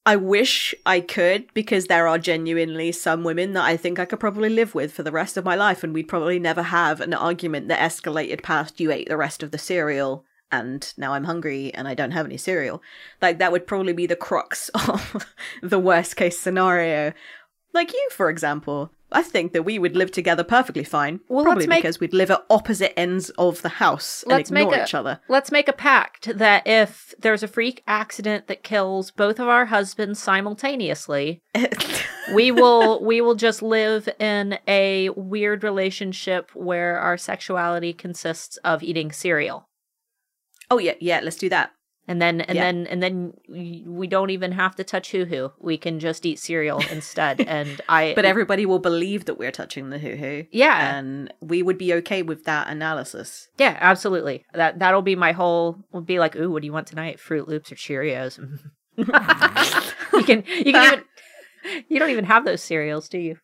I 0.05 0.15
wish 0.15 0.73
I 0.85 1.01
could 1.01 1.53
because 1.53 1.85
there 1.85 2.07
are 2.07 2.17
genuinely 2.17 2.91
some 2.91 3.23
women 3.23 3.53
that 3.53 3.65
I 3.65 3.77
think 3.77 3.99
I 3.99 4.05
could 4.05 4.19
probably 4.19 4.49
live 4.49 4.73
with 4.73 4.91
for 4.91 5.03
the 5.03 5.11
rest 5.11 5.37
of 5.37 5.45
my 5.45 5.55
life 5.55 5.83
and 5.83 5.93
we'd 5.93 6.07
probably 6.07 6.39
never 6.39 6.63
have 6.63 7.01
an 7.01 7.13
argument 7.13 7.67
that 7.67 7.79
escalated 7.79 8.41
past 8.41 8.79
you 8.79 8.91
ate 8.91 9.09
the 9.09 9.17
rest 9.17 9.43
of 9.43 9.51
the 9.51 9.57
cereal 9.57 10.25
and 10.51 10.93
now 10.97 11.13
I'm 11.13 11.25
hungry 11.25 11.73
and 11.73 11.87
I 11.87 11.93
don't 11.93 12.11
have 12.11 12.25
any 12.25 12.37
cereal. 12.37 12.81
Like 13.21 13.37
that 13.37 13.51
would 13.51 13.67
probably 13.67 13.93
be 13.93 14.07
the 14.07 14.15
crux 14.15 14.69
of 14.87 15.25
the 15.61 15.79
worst 15.79 16.15
case 16.15 16.39
scenario. 16.39 17.13
Like 17.73 17.93
you, 17.93 18.09
for 18.11 18.29
example. 18.29 18.91
I 19.11 19.23
think 19.23 19.53
that 19.53 19.63
we 19.63 19.79
would 19.79 19.95
live 19.95 20.11
together 20.11 20.43
perfectly 20.43 20.83
fine. 20.83 21.19
Well, 21.29 21.43
probably 21.43 21.65
make- 21.67 21.81
because 21.81 21.99
we'd 21.99 22.13
live 22.13 22.29
at 22.29 22.45
opposite 22.49 22.97
ends 22.99 23.31
of 23.39 23.61
the 23.63 23.69
house 23.69 24.23
and 24.29 24.39
ignore 24.39 24.75
a- 24.75 24.83
each 24.83 24.93
other. 24.93 25.19
Let's 25.27 25.51
make 25.51 25.67
a 25.67 25.73
pact 25.73 26.37
that 26.37 26.67
if 26.67 27.15
there's 27.19 27.41
a 27.41 27.47
freak 27.47 27.81
accident 27.87 28.47
that 28.47 28.61
kills 28.63 29.09
both 29.11 29.39
of 29.39 29.47
our 29.47 29.65
husbands 29.65 30.21
simultaneously, 30.21 31.41
we 32.33 32.51
will 32.51 33.03
we 33.03 33.21
will 33.21 33.35
just 33.35 33.61
live 33.61 34.07
in 34.19 34.59
a 34.67 35.09
weird 35.15 35.63
relationship 35.63 36.51
where 36.53 36.99
our 36.99 37.17
sexuality 37.17 37.93
consists 37.93 38.57
of 38.57 38.83
eating 38.83 39.11
cereal. 39.11 39.65
oh 40.69 40.77
yeah, 40.77 40.93
yeah, 40.99 41.19
let's 41.23 41.37
do 41.37 41.49
that. 41.49 41.71
And 42.09 42.19
then 42.19 42.41
and 42.41 42.55
Yeah. 42.55 42.63
then 42.63 42.87
and 42.87 43.03
then 43.03 43.33
we 43.47 44.07
don't 44.07 44.31
even 44.31 44.51
have 44.53 44.75
to 44.77 44.83
touch 44.83 45.11
hoo 45.11 45.25
hoo. 45.25 45.51
We 45.59 45.77
can 45.77 45.99
just 45.99 46.25
eat 46.25 46.39
cereal 46.39 46.81
instead. 46.91 47.39
And 47.47 47.79
I 47.87 48.13
But 48.15 48.25
everybody 48.25 48.65
will 48.65 48.79
believe 48.79 49.25
that 49.25 49.37
we're 49.37 49.51
touching 49.51 49.91
the 49.91 49.99
hoo 49.99 50.15
hoo. 50.15 50.45
yeah. 50.51 50.95
And 50.97 51.31
we 51.39 51.61
would 51.61 51.77
be 51.77 51.93
okay 51.99 52.21
with 52.23 52.45
that 52.45 52.67
analysis. 52.67 53.47
Yeah, 53.59 53.77
absolutely. 53.79 54.43
That 54.53 54.79
that'll 54.79 55.03
be 55.03 55.15
my 55.15 55.33
whole 55.33 55.77
will 55.93 56.01
be 56.01 56.17
like, 56.19 56.35
ooh, 56.35 56.49
what 56.51 56.61
do 56.63 56.65
you 56.65 56.73
want 56.73 56.87
tonight? 56.87 57.19
Fruit 57.19 57.47
Loops 57.47 57.71
or 57.71 57.75
Cheerios? 57.75 58.39
you 58.97 59.05
can 60.23 60.43
you 60.65 60.73
can 60.73 60.83
even 60.93 61.03
you 61.89 61.99
don't 61.99 62.09
even 62.09 62.25
have 62.25 62.43
those 62.43 62.63
cereals, 62.63 63.07
do 63.07 63.19
you? 63.19 63.37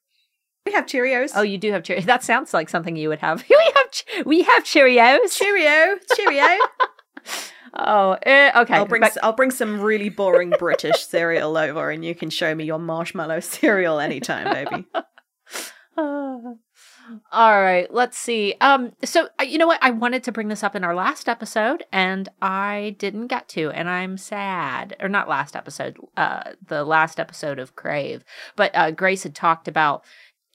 We 0.66 0.72
have 0.74 0.88
Cheerios. 0.88 1.34
Oh, 1.36 1.44
you 1.44 1.60
do 1.60 1.72
have 1.72 1.84
Cheerios. 1.84 2.06
That 2.06 2.24
sounds 2.24 2.52
like 2.52 2.70
something 2.70 2.96
you 2.96 3.10
would 3.10 3.20
have. 3.20 3.44
we 3.50 3.72
have 3.76 4.26
we 4.26 4.42
have 4.42 4.64
Cheerios. 4.64 5.38
Cheerio, 5.38 5.98
Cheerio. 6.16 6.58
Oh, 7.76 8.18
eh, 8.22 8.52
okay. 8.56 8.76
I'll 8.76 8.86
bring 8.86 9.04
I'll 9.22 9.34
bring 9.34 9.52
some 9.52 9.82
really 9.82 10.10
boring 10.10 10.54
British 10.58 11.06
cereal 11.08 11.58
over, 11.58 11.90
and 11.90 12.06
you 12.06 12.16
can 12.16 12.30
show 12.30 12.56
me 12.56 12.64
your 12.64 12.80
marshmallow 12.80 13.40
cereal 13.42 14.00
anytime, 14.00 14.54
baby. 14.54 14.86
all 15.98 16.58
right, 17.34 17.88
let's 17.94 18.18
see. 18.18 18.56
Um, 18.62 18.94
so 19.04 19.28
uh, 19.40 19.44
you 19.44 19.58
know 19.58 19.68
what? 19.68 19.80
I 19.82 19.92
wanted 19.92 20.24
to 20.24 20.32
bring 20.32 20.48
this 20.48 20.64
up 20.64 20.76
in 20.76 20.86
our 20.86 20.96
last 20.96 21.28
episode, 21.28 21.84
and 21.92 22.30
I 22.42 22.96
didn't 22.98 23.28
get 23.28 23.50
to, 23.50 23.72
and 23.72 23.90
I'm 23.90 24.18
sad. 24.18 24.96
Or 25.02 25.10
not 25.10 25.28
last 25.28 25.56
episode, 25.56 25.98
uh, 26.16 26.52
the 26.66 26.86
last 26.86 27.20
episode 27.20 27.60
of 27.60 27.76
Crave. 27.76 28.24
But 28.56 28.72
uh, 28.74 28.92
Grace 28.92 29.24
had 29.24 29.36
talked 29.36 29.68
about 29.68 30.04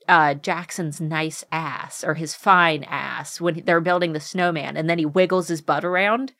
uh 0.08 0.32
Jackson's 0.32 1.00
nice 1.00 1.44
ass 1.52 2.02
or 2.02 2.14
his 2.14 2.34
fine 2.34 2.84
ass 2.84 3.38
when 3.38 3.62
they're 3.66 3.82
building 3.82 4.14
the 4.14 4.20
snowman, 4.20 4.78
and 4.78 4.88
then 4.88 4.98
he 4.98 5.04
wiggles 5.04 5.48
his 5.48 5.60
butt 5.60 5.84
around, 5.84 6.32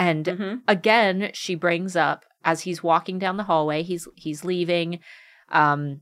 and 0.00 0.26
hmm 0.26 0.54
again 0.66 1.30
she 1.34 1.54
brings 1.54 1.94
up 1.94 2.24
as 2.44 2.62
he's 2.62 2.82
walking 2.82 3.18
down 3.18 3.36
the 3.36 3.44
hallway 3.44 3.82
he's 3.82 4.08
he's 4.16 4.44
leaving 4.44 4.98
um 5.52 6.00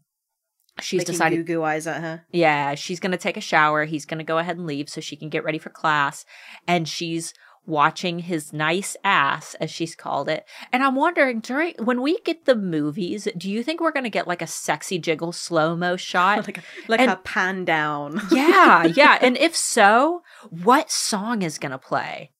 she's 0.81 1.01
Making 1.01 1.13
decided 1.13 1.37
goo 1.47 1.55
goo 1.55 1.63
eyes 1.65 1.87
at 1.87 2.01
her. 2.01 2.25
yeah 2.31 2.75
she's 2.77 3.01
going 3.01 3.13
to 3.13 3.19
take 3.19 3.37
a 3.37 3.41
shower 3.43 3.85
he's 3.85 4.07
going 4.07 4.19
to 4.19 4.25
go 4.33 4.39
ahead 4.39 4.57
and 4.57 4.67
leave 4.67 4.89
so 4.89 5.01
she 5.01 5.17
can 5.17 5.29
get 5.29 5.45
ready 5.45 5.59
for 5.59 5.71
class 5.71 6.25
and 6.67 6.89
she's 6.89 7.35
watching 7.67 8.21
his 8.21 8.51
nice 8.53 8.97
ass 9.05 9.55
as 9.61 9.71
she's 9.71 9.95
called 9.95 10.27
it. 10.29 10.47
And 10.73 10.83
i'm 10.83 10.95
wondering 10.95 11.41
during 11.41 11.75
when 11.85 12.01
we 12.01 12.19
get 12.21 12.47
the 12.47 12.55
movies 12.57 13.29
do 13.37 13.51
you 13.51 13.63
think 13.63 13.81
we're 13.81 13.93
going 13.93 14.05
to 14.05 14.11
get 14.19 14.27
like 14.27 14.41
a 14.41 14.47
sexy 14.47 14.99
jiggle 14.99 15.33
slow 15.33 15.77
mo 15.77 15.97
shot? 15.97 16.39
Like 16.47 16.59
a, 16.59 16.63
like 16.89 17.01
And- 17.01 17.11
a 17.11 17.17
pan 17.17 17.65
down. 17.67 18.23
yeah 18.31 18.85
yeah. 18.85 19.19
And 19.27 19.37
if 19.37 19.55
so 19.57 20.23
what 20.49 20.91
song 20.91 21.43
is 21.43 21.59
going 21.59 21.73
to 21.73 21.79
play 21.79 22.31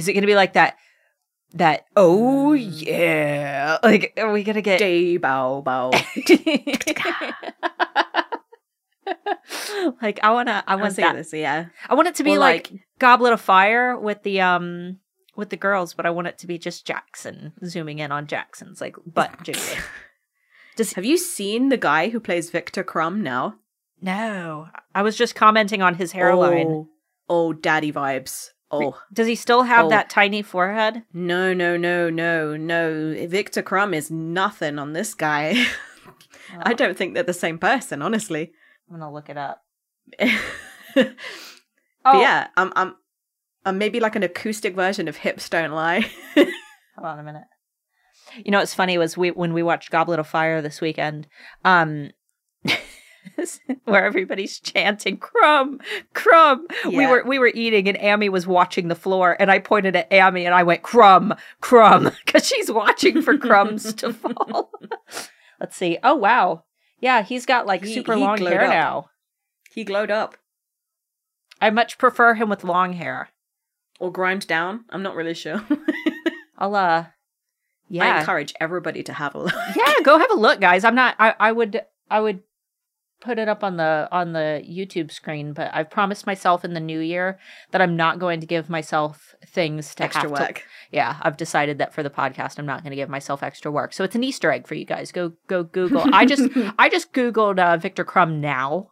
is 0.00 0.08
it 0.08 0.14
going 0.14 0.22
to 0.22 0.26
be 0.26 0.34
like 0.34 0.54
that 0.54 0.76
that 1.52 1.84
oh 1.94 2.52
yeah 2.52 3.78
like 3.82 4.14
are 4.16 4.32
we 4.32 4.42
going 4.42 4.54
to 4.54 4.62
get 4.62 4.78
Day 4.78 5.18
bow 5.18 5.60
bow. 5.62 5.90
like 10.00 10.20
i 10.22 10.30
want 10.30 10.48
to 10.48 10.64
i 10.66 10.76
want 10.76 10.96
that 10.96 11.16
this, 11.16 11.32
yeah. 11.32 11.66
i 11.88 11.94
want 11.94 12.08
it 12.08 12.14
to 12.16 12.22
be 12.22 12.36
Or 12.36 12.38
like, 12.38 12.70
goblet 12.98 13.32
of 13.32 13.40
fire 13.40 13.98
with 13.98 14.22
the 14.22 14.40
um 14.40 14.98
with 15.36 15.50
the 15.50 15.56
girls 15.56 15.94
but 15.94 16.06
i 16.06 16.10
want 16.10 16.28
it 16.28 16.38
to 16.38 16.46
be 16.46 16.56
just 16.58 16.86
jackson 16.86 17.52
zooming 17.64 17.98
in 17.98 18.12
on 18.12 18.26
jackson's 18.26 18.80
like 18.80 18.96
butt 19.06 19.30
jiggling 19.42 19.78
Does 20.76 20.92
have 20.94 21.04
you 21.04 21.18
seen 21.18 21.68
the 21.68 21.76
guy 21.76 22.08
who 22.08 22.20
plays 22.20 22.48
Viktor 22.50 22.84
Krum 22.84 23.20
now? 23.22 23.56
no 24.00 24.68
i 24.94 25.02
was 25.02 25.16
just 25.16 25.34
commenting 25.34 25.82
on 25.82 25.94
his 25.94 26.12
hairline 26.12 26.68
Oh, 26.68 26.88
oh 27.28 27.52
daddy 27.52 27.92
vibes. 27.92 28.50
Oh 28.72 28.96
does 29.12 29.26
he 29.26 29.34
still 29.34 29.64
have 29.64 29.86
Oh. 29.86 29.88
that 29.88 30.08
tiny 30.10 30.42
forehead 30.42 31.02
no 31.12 31.52
no 31.52 31.76
no 31.76 32.08
no 32.08 32.56
no! 32.56 33.26
Viktor 33.26 33.62
Krum 33.62 33.94
is 33.94 34.10
nothing 34.10 34.78
on 34.78 34.92
this 34.92 35.14
guy. 35.14 35.66
I 36.62 36.74
don't 36.74 36.96
think 36.96 37.14
they're 37.14 37.22
the 37.22 37.32
same 37.32 37.58
person, 37.58 38.02
honestly. 38.02 38.52
I'm 38.88 38.98
gonna 38.98 39.12
look 39.12 39.28
it 39.28 39.36
up. 39.36 39.62
Oh, 42.02 42.18
yeah, 42.20 42.48
I'm 42.56 42.72
I'm 42.76 42.94
I'm 43.66 43.76
maybe 43.78 44.00
like 44.00 44.16
an 44.16 44.22
acoustic 44.22 44.74
version 44.74 45.06
of 45.06 45.16
Hips 45.16 45.48
Don't 45.50 45.72
Lie. 45.72 46.10
Hold 46.34 46.48
on 46.98 47.18
a 47.18 47.22
minute. 47.22 47.44
You 48.36 48.50
know 48.52 48.58
what's 48.58 48.72
funny 48.74 48.96
was 48.96 49.18
we 49.18 49.30
when 49.30 49.52
we 49.52 49.62
watched 49.62 49.90
Goblet 49.90 50.18
of 50.18 50.26
Fire 50.26 50.62
this 50.62 50.80
weekend, 50.80 51.28
um, 51.64 52.10
where 53.84 54.04
everybody's 54.04 54.58
chanting 54.60 55.18
"Krum, 55.18 55.80
Krum." 56.14 56.60
We 56.86 57.06
were 57.06 57.22
we 57.24 57.38
were 57.38 57.50
eating, 57.54 57.88
and 57.88 57.96
Amy 58.00 58.28
was 58.28 58.46
watching 58.46 58.88
the 58.88 58.94
floor, 58.94 59.36
and 59.40 59.50
I 59.50 59.58
pointed 59.58 59.96
at 59.96 60.08
Amy 60.12 60.44
and 60.46 60.54
I 60.54 60.62
went 60.62 60.82
"Crumb, 60.82 61.34
Crumb," 61.60 62.10
because 62.24 62.46
she's 62.46 62.70
watching 62.70 63.22
for 63.22 63.36
crumbs 63.38 63.92
to 63.94 64.12
fall. 64.14 64.70
Let's 65.60 65.76
see. 65.76 65.98
Oh 66.02 66.14
wow, 66.14 66.64
yeah, 67.00 67.22
he's 67.22 67.46
got 67.46 67.66
like 67.66 67.84
He- 67.84 67.94
super 67.94 68.14
he 68.14 68.20
long 68.20 68.38
hair 68.38 68.62
up. 68.64 68.70
now. 68.70 69.10
he 69.72 69.84
glowed 69.84 70.10
up 70.10 70.36
I 71.60 71.70
much 71.70 71.98
prefer 71.98 72.34
him 72.34 72.48
with 72.48 72.64
long 72.64 72.94
hair. 72.94 73.28
or 73.98 74.10
grimed 74.10 74.46
down. 74.46 74.84
I'm 74.90 75.02
not 75.02 75.14
really 75.14 75.34
sure. 75.34 75.62
I'll 76.58 76.74
uh, 76.74 77.06
yeah 77.88 78.16
I 78.16 78.20
encourage 78.20 78.54
everybody 78.60 79.02
to 79.04 79.12
have 79.12 79.34
a 79.34 79.38
look. 79.40 79.54
yeah 79.76 79.94
go 80.02 80.18
have 80.18 80.30
a 80.30 80.34
look 80.36 80.60
guys 80.60 80.84
i'm 80.84 80.94
not 80.94 81.16
i 81.18 81.34
i 81.40 81.50
would 81.52 81.82
i 82.10 82.20
would 82.20 82.42
put 83.20 83.38
it 83.38 83.48
up 83.48 83.62
on 83.62 83.76
the 83.76 84.08
on 84.10 84.32
the 84.32 84.62
youtube 84.68 85.10
screen 85.12 85.52
but 85.52 85.70
i've 85.74 85.90
promised 85.90 86.26
myself 86.26 86.64
in 86.64 86.72
the 86.74 86.80
new 86.80 87.00
year 87.00 87.38
that 87.70 87.80
i'm 87.82 87.96
not 87.96 88.18
going 88.18 88.40
to 88.40 88.46
give 88.46 88.68
myself 88.70 89.34
things 89.46 89.94
to 89.94 90.02
Extra 90.04 90.22
have 90.22 90.34
to- 90.34 90.42
work. 90.42 90.64
yeah 90.90 91.16
i've 91.22 91.36
decided 91.36 91.78
that 91.78 91.92
for 91.92 92.02
the 92.02 92.10
podcast 92.10 92.58
i'm 92.58 92.66
not 92.66 92.82
going 92.82 92.90
to 92.90 92.96
give 92.96 93.08
myself 93.10 93.42
extra 93.42 93.70
work 93.70 93.92
so 93.92 94.04
it's 94.04 94.14
an 94.14 94.24
easter 94.24 94.50
egg 94.50 94.66
for 94.66 94.74
you 94.74 94.84
guys 94.84 95.12
go 95.12 95.32
go 95.48 95.62
google 95.62 96.02
i 96.14 96.24
just 96.24 96.48
i 96.78 96.88
just 96.88 97.12
googled 97.12 97.58
uh, 97.58 97.76
viktor 97.76 98.04
krum 98.04 98.40
now 98.40 98.90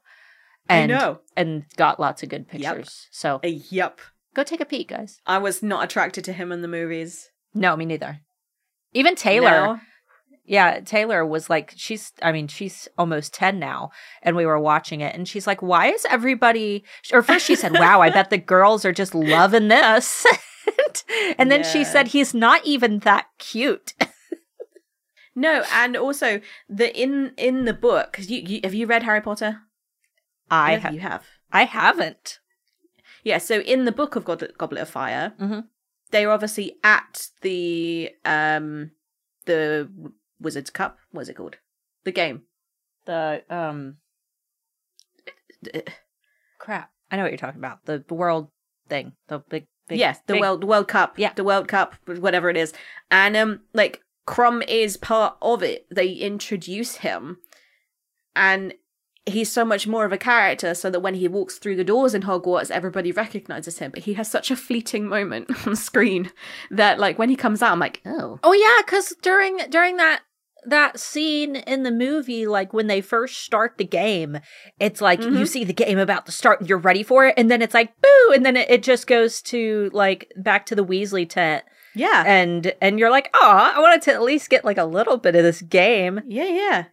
and 0.69 0.93
I 0.93 0.99
know. 0.99 1.21
and 1.37 1.65
got 1.77 1.99
lots 1.99 2.23
of 2.23 2.29
good 2.29 2.47
pictures 2.49 3.09
so 3.11 3.41
Uh, 3.43 3.49
yep. 3.71 4.01
go 4.35 4.43
take 4.45 4.61
a 4.61 4.67
peek 4.67 4.89
guys 4.89 5.21
I 5.27 5.39
was 5.39 5.63
not 5.63 5.85
attracted 5.85 6.25
to 6.25 6.33
him 6.35 6.53
in 6.53 6.61
the 6.61 6.69
movies. 6.69 7.31
no 7.55 7.77
me 7.77 7.87
neither 7.87 8.21
even 8.93 9.15
taylor 9.15 9.51
Now, 9.51 9.81
Yeah, 10.49 10.81
Taylor 10.81 11.27
was 11.27 11.51
like, 11.51 11.75
she's, 11.77 12.13
I 12.23 12.33
mean, 12.33 12.49
she's 12.49 12.89
almost 12.97 13.35
10 13.35 13.59
now, 13.59 13.91
and 14.23 14.35
we 14.35 14.47
were 14.47 14.59
watching 14.59 15.03
it, 15.03 15.15
and 15.15 15.29
she's 15.29 15.47
like, 15.47 15.61
why 15.63 15.89
is 15.89 16.07
everybody, 16.09 16.85
or 17.13 17.23
first 17.23 17.45
she 17.47 17.55
said, 17.55 17.73
wow, 17.79 18.01
I 18.01 18.09
bet 18.11 18.31
the 18.31 18.39
girls 18.39 18.85
are 18.85 18.93
just 18.93 19.15
loving 19.15 19.69
this. 19.69 20.27
And 21.39 21.51
then 21.51 21.65
she 21.65 21.85
said 21.85 22.09
he's 22.09 22.35
not 22.35 22.65
even 22.67 22.99
that 23.01 23.27
cute. 23.39 23.95
No, 25.35 25.63
and 25.73 25.97
also 25.97 26.41
the 26.69 26.95
in 27.01 27.33
in 27.37 27.65
the 27.65 27.73
book. 27.73 28.13
'cause 28.13 28.29
you, 28.29 28.41
you 28.41 28.61
have 28.65 28.75
you 28.75 28.87
read 28.87 29.05
Harry 29.05 29.21
Potter? 29.21 29.61
I 30.51 30.77
have. 30.77 30.93
you 30.93 31.01
have. 31.01 31.23
I 31.53 31.65
haven't. 31.65 32.41
Yeah, 33.23 33.39
so 33.39 33.61
in 33.61 33.85
the 33.85 33.93
book 33.93 34.17
of 34.17 34.25
Goblet, 34.25 34.59
Goblet 34.59 34.83
of 34.83 34.89
Fire, 34.91 35.35
Mhm. 35.41 35.67
they 36.11 36.25
are 36.25 36.33
obviously 36.33 36.77
at 36.83 37.29
the 37.43 38.11
um 38.25 38.91
the 39.47 39.89
Wizard's 40.41 40.71
Cup. 40.71 40.99
What 41.11 41.23
is 41.23 41.29
it 41.29 41.35
called? 41.37 41.57
The 42.05 42.13
game. 42.13 42.43
The 43.07 43.43
um 43.51 43.97
crap. 46.59 46.91
I 47.11 47.17
know 47.17 47.23
what 47.23 47.31
you're 47.33 47.39
talking 47.39 47.59
about. 47.61 47.85
The, 47.87 48.05
the 48.07 48.15
world 48.15 48.49
thing. 48.89 49.13
The 49.29 49.39
big, 49.49 49.67
big 49.89 49.99
yes, 49.99 50.21
the 50.27 50.35
big- 50.35 50.43
world 50.43 50.61
the 50.63 50.67
World 50.67 50.89
Cup. 50.89 51.19
Yeah. 51.19 51.33
the 51.35 51.45
World 51.45 51.69
Cup, 51.69 51.95
whatever 52.07 52.51
it 52.51 52.57
is, 52.57 52.73
and 53.11 53.37
um, 53.37 53.61
like 53.73 54.03
Krum 54.27 54.63
is 54.69 54.97
part 54.97 55.37
of 55.41 55.63
it. 55.63 55.87
They 55.91 56.13
introduce 56.13 56.97
him, 56.97 57.39
and 58.37 58.75
he's 59.27 59.51
so 59.51 59.65
much 59.65 59.87
more 59.87 60.05
of 60.05 60.13
a 60.13 60.19
character, 60.19 60.75
so 60.75 60.91
that 60.91 61.01
when 61.01 61.15
he 61.15 61.29
walks 61.29 61.59
through 61.59 61.77
the 61.77 61.85
doors 61.85 62.15
in 62.15 62.23
Hogwarts, 62.23 62.71
everybody 62.71 63.11
recognizes 63.13 63.79
him. 63.79 63.91
But 63.91 64.05
he 64.05 64.15
has 64.15 64.31
such 64.31 64.51
a 64.51 64.57
fleeting 64.57 65.07
moment 65.07 65.51
on 65.67 65.77
screen 65.77 66.31
that, 66.71 66.99
like, 66.99 67.19
when 67.19 67.31
he 67.31 67.37
comes 67.37 67.63
out, 67.63 67.73
I'm 67.73 67.79
like, 67.81 68.03
oh, 68.05 68.39
Oh 68.43 68.53
yeah, 68.53 68.83
because 68.85 69.15
during 69.23 69.59
during 69.71 69.97
that 69.97 70.21
that 70.65 70.99
scene 70.99 71.57
in 71.57 71.83
the 71.85 71.91
movie, 71.91 72.47
like 72.47 72.73
when 72.73 72.87
they 72.89 73.01
first 73.01 73.39
start 73.39 73.79
the 73.79 73.85
game, 73.85 74.39
it's 74.81 75.01
like 75.01 75.23
you 75.23 75.31
Mhm. 75.31 75.49
see 75.49 75.65
the 75.65 75.73
game 75.73 75.99
about 75.99 76.27
to 76.27 76.33
start 76.33 76.61
and 76.61 76.69
you're 76.69 76.79
ready 76.79 77.03
for 77.03 77.27
it, 77.27 77.35
and 77.37 77.51
then 77.51 77.63
it's 77.63 77.75
like 77.75 77.93
boo, 78.01 78.33
and 78.35 78.45
then 78.45 78.57
it, 78.57 78.69
it 78.71 78.83
just 78.83 79.07
goes 79.07 79.41
to 79.43 79.91
like 79.93 80.31
back 80.37 80.67
to 80.67 80.75
the 80.75 80.85
Weasley 80.85 81.29
tent, 81.29 81.65
yeah, 81.95 82.25
and 82.27 82.73
and 82.81 82.99
you're 82.99 83.11
like, 83.11 83.31
oh, 83.35 83.73
I 83.75 83.79
wanted 83.81 84.03
to 84.03 84.13
at 84.13 84.23
least 84.23 84.51
get 84.51 84.65
like 84.65 84.79
a 84.79 84.85
little 84.85 85.17
bit 85.17 85.37
of 85.37 85.43
this 85.45 85.63
game. 85.63 86.21
yeah, 86.27 86.45
yeah. 86.49 86.85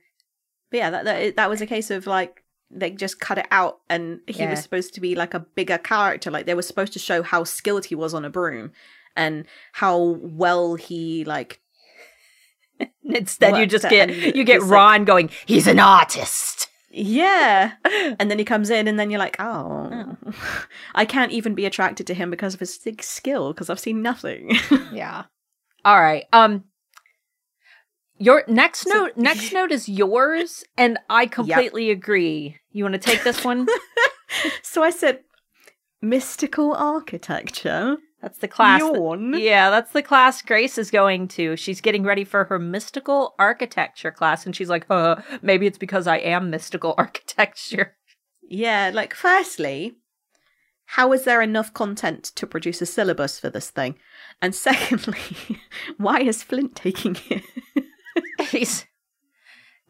But 0.72 0.78
yeah, 0.78 0.90
that 0.92 1.06
that, 1.06 1.36
that 1.36 1.50
was 1.50 1.62
a 1.62 1.68
case 1.68 1.90
of 1.92 2.08
like. 2.08 2.42
They 2.72 2.90
just 2.90 3.20
cut 3.20 3.38
it 3.38 3.46
out, 3.52 3.78
and 3.90 4.20
he 4.28 4.40
Yeah. 4.40 4.50
was 4.50 4.60
supposed 4.60 4.96
to 4.96 5.00
be 5.02 5.14
like 5.16 5.34
a 5.36 5.40
bigger 5.40 5.78
character. 5.78 6.32
Like 6.32 6.46
they 6.48 6.56
were 6.56 6.64
supposed 6.64 6.94
to 6.94 7.00
show 7.00 7.22
how 7.22 7.44
skilled 7.44 7.86
he 7.86 7.96
was 7.96 8.14
on 8.14 8.26
a 8.26 8.30
broom, 8.30 8.72
and 9.16 9.46
how 9.74 10.18
well 10.20 10.74
he 10.76 11.24
like 11.26 11.62
Instead, 13.04 13.58
you 13.58 13.66
just 13.66 13.90
get 13.90 14.10
you 14.36 14.44
get 14.44 14.58
it's 14.58 14.66
like- 14.66 14.72
Ron 14.72 15.06
going, 15.06 15.30
he's 15.46 15.68
an 15.68 15.80
artist. 15.80 16.68
Yeah. 16.92 17.74
And 18.20 18.32
then 18.32 18.40
he 18.40 18.46
comes 18.46 18.70
in, 18.70 18.88
and 18.88 18.98
then 19.00 19.10
you're 19.10 19.20
like, 19.20 19.36
oh, 19.40 20.16
I 20.96 21.06
can't 21.06 21.32
even 21.34 21.54
be 21.56 21.66
attracted 21.66 22.08
to 22.08 22.14
him 22.14 22.30
because 22.32 22.54
of 22.54 22.60
his 22.62 22.80
skill, 23.02 23.52
because 23.52 23.70
I've 23.70 23.80
seen 23.80 24.02
nothing. 24.02 24.52
Yeah. 24.94 25.26
All 25.84 26.00
right. 26.02 26.24
Um 26.34 26.64
your 28.18 28.44
next 28.48 28.82
So- 28.88 28.90
note 28.94 29.18
next 29.18 29.52
note 29.54 29.72
is 29.72 29.90
yours 29.90 30.64
and 30.78 30.98
I 31.10 31.26
completely 31.26 31.92
agree. 31.92 32.58
You 32.72 32.84
want 32.86 32.94
to 32.94 33.00
take 33.00 33.24
this 33.24 33.44
one? 33.44 33.68
so 34.64 34.84
I 34.84 34.90
said, 34.90 35.20
mystical 36.02 36.74
architecture. 36.74 37.98
That's 38.26 38.40
the 38.40 38.48
class. 38.48 38.82
that- 38.82 39.40
yeah, 39.40 39.70
that's 39.70 39.92
the 39.92 40.02
class 40.02 40.42
Grace 40.42 40.80
is 40.80 40.90
going 40.90 41.28
to. 41.30 41.56
She's 41.56 41.80
getting 41.80 42.04
ready 42.04 42.24
for 42.24 42.46
her 42.46 42.58
mystical 42.58 43.36
architecture 43.38 44.10
class 44.10 44.48
and 44.48 44.56
she's 44.56 44.68
like, 44.68 44.88
"Uh, 44.90 45.18
maybe 45.44 45.68
it's 45.68 45.78
because 45.78 46.08
I 46.08 46.18
am 46.18 46.50
mystical 46.50 46.96
architecture." 46.98 47.96
Yeah, 48.42 48.90
like, 48.92 49.14
firstly, 49.14 49.98
how 50.86 51.14
is 51.14 51.24
there 51.24 51.40
enough 51.44 51.72
content 51.76 52.24
to 52.36 52.48
produce 52.48 52.82
a 52.82 52.88
syllabus 52.88 53.40
for 53.40 53.52
this 53.52 53.70
thing? 53.70 53.94
And 54.42 54.56
secondly, 54.68 55.20
why 55.98 56.22
is 56.22 56.42
Flint 56.42 56.76
taking 56.76 57.18
it? 57.30 57.44
He's 58.50 58.86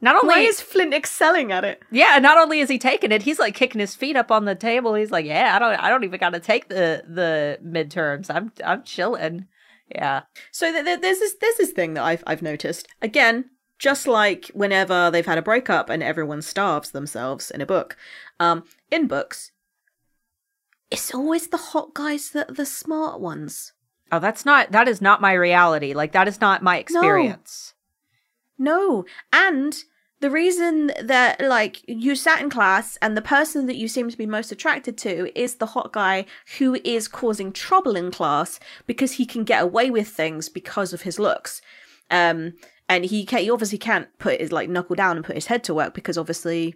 not 0.06 0.24
only 0.24 0.36
Why 0.36 0.42
is 0.42 0.62
Flint 0.62 0.94
excelling 0.94 1.52
at 1.52 1.66
it? 1.66 1.82
Yeah, 1.92 2.20
not 2.20 2.38
only 2.38 2.60
is 2.60 2.70
he 2.70 2.78
taking 2.78 3.12
it, 3.12 3.24
he's 3.24 3.40
like 3.40 3.56
kicking 3.56 3.80
his 3.80 3.96
feet 3.96 4.16
up 4.16 4.32
on 4.32 4.46
the 4.46 4.54
table. 4.54 4.94
He's 4.94 5.10
like, 5.10 5.26
"Yeah, 5.26 5.56
I 5.56 5.60
don't, 5.60 5.84
I 5.84 5.90
don't 5.90 6.04
even 6.04 6.20
got 6.20 6.34
to 6.34 6.40
take 6.40 6.70
the 6.70 7.04
the 7.08 7.58
midterms. 7.66 8.30
I'm, 8.30 8.52
I'm 8.64 8.84
chilling." 8.84 9.48
Yeah, 9.94 10.22
So 10.52 10.72
th- 10.72 10.86
th- 10.86 11.02
there's 11.02 11.20
this 11.20 11.36
there's 11.42 11.58
this 11.58 11.72
thing 11.72 11.96
that 11.96 12.04
I've 12.04 12.24
I've 12.28 12.42
noticed 12.44 12.88
again, 13.02 13.46
just 13.80 14.08
like 14.08 14.52
whenever 14.54 15.10
they've 15.12 15.26
had 15.26 15.38
a 15.40 15.44
breakup 15.44 15.90
and 15.90 16.02
everyone 16.04 16.42
starves 16.42 16.92
themselves 16.92 17.50
in 17.52 17.62
a 17.62 17.66
book, 17.66 17.98
um, 18.40 18.64
in 18.92 19.08
books, 19.08 19.52
it's 20.92 21.14
always 21.14 21.48
the 21.48 21.58
hot 21.58 21.94
guys 21.96 22.30
that 22.30 22.50
are 22.52 22.54
the 22.54 22.66
smart 22.66 23.20
ones. 23.20 23.74
Oh, 24.12 24.20
that's 24.20 24.46
not 24.46 24.72
that 24.72 24.88
is 24.88 25.02
not 25.02 25.20
my 25.20 25.34
reality. 25.34 25.94
Like 25.94 26.12
that 26.14 26.28
is 26.28 26.40
not 26.40 26.62
my 26.64 26.78
experience. 26.78 27.74
No, 28.58 29.06
and 29.34 29.76
the 30.22 30.30
reason 30.30 30.92
that 31.02 31.42
like 31.42 31.82
you 31.88 32.16
sat 32.16 32.42
in 32.42 32.50
class 32.50 32.98
and 33.02 33.16
the 33.16 33.22
person 33.22 33.66
that 33.68 33.76
you 33.76 33.88
seem 33.88 34.10
to 34.10 34.18
be 34.18 34.26
most 34.26 34.52
attracted 34.52 34.98
to 35.00 35.38
is 35.40 35.56
the 35.56 35.66
hot 35.68 35.92
guy 35.92 36.26
who 36.58 36.80
is 36.84 37.08
causing 37.08 37.52
trouble 37.52 37.96
in 37.96 38.12
class 38.12 38.60
because 38.88 39.14
he 39.14 39.26
can 39.26 39.44
get 39.44 39.62
away 39.62 39.90
with 39.92 40.08
things 40.08 40.48
because 40.48 40.94
of 40.94 41.02
his 41.02 41.20
looks. 41.20 41.62
Um 42.10 42.54
and 42.88 43.06
he 43.06 43.26
can, 43.26 43.40
he 43.40 43.50
obviously 43.50 43.78
can't 43.78 44.08
put 44.20 44.40
his 44.40 44.52
like 44.52 44.70
knuckle 44.70 44.96
down 44.96 45.18
and 45.18 45.26
put 45.26 45.36
his 45.36 45.48
head 45.48 45.64
to 45.66 45.74
work 45.74 45.94
because 45.94 46.18
obviously 46.18 46.76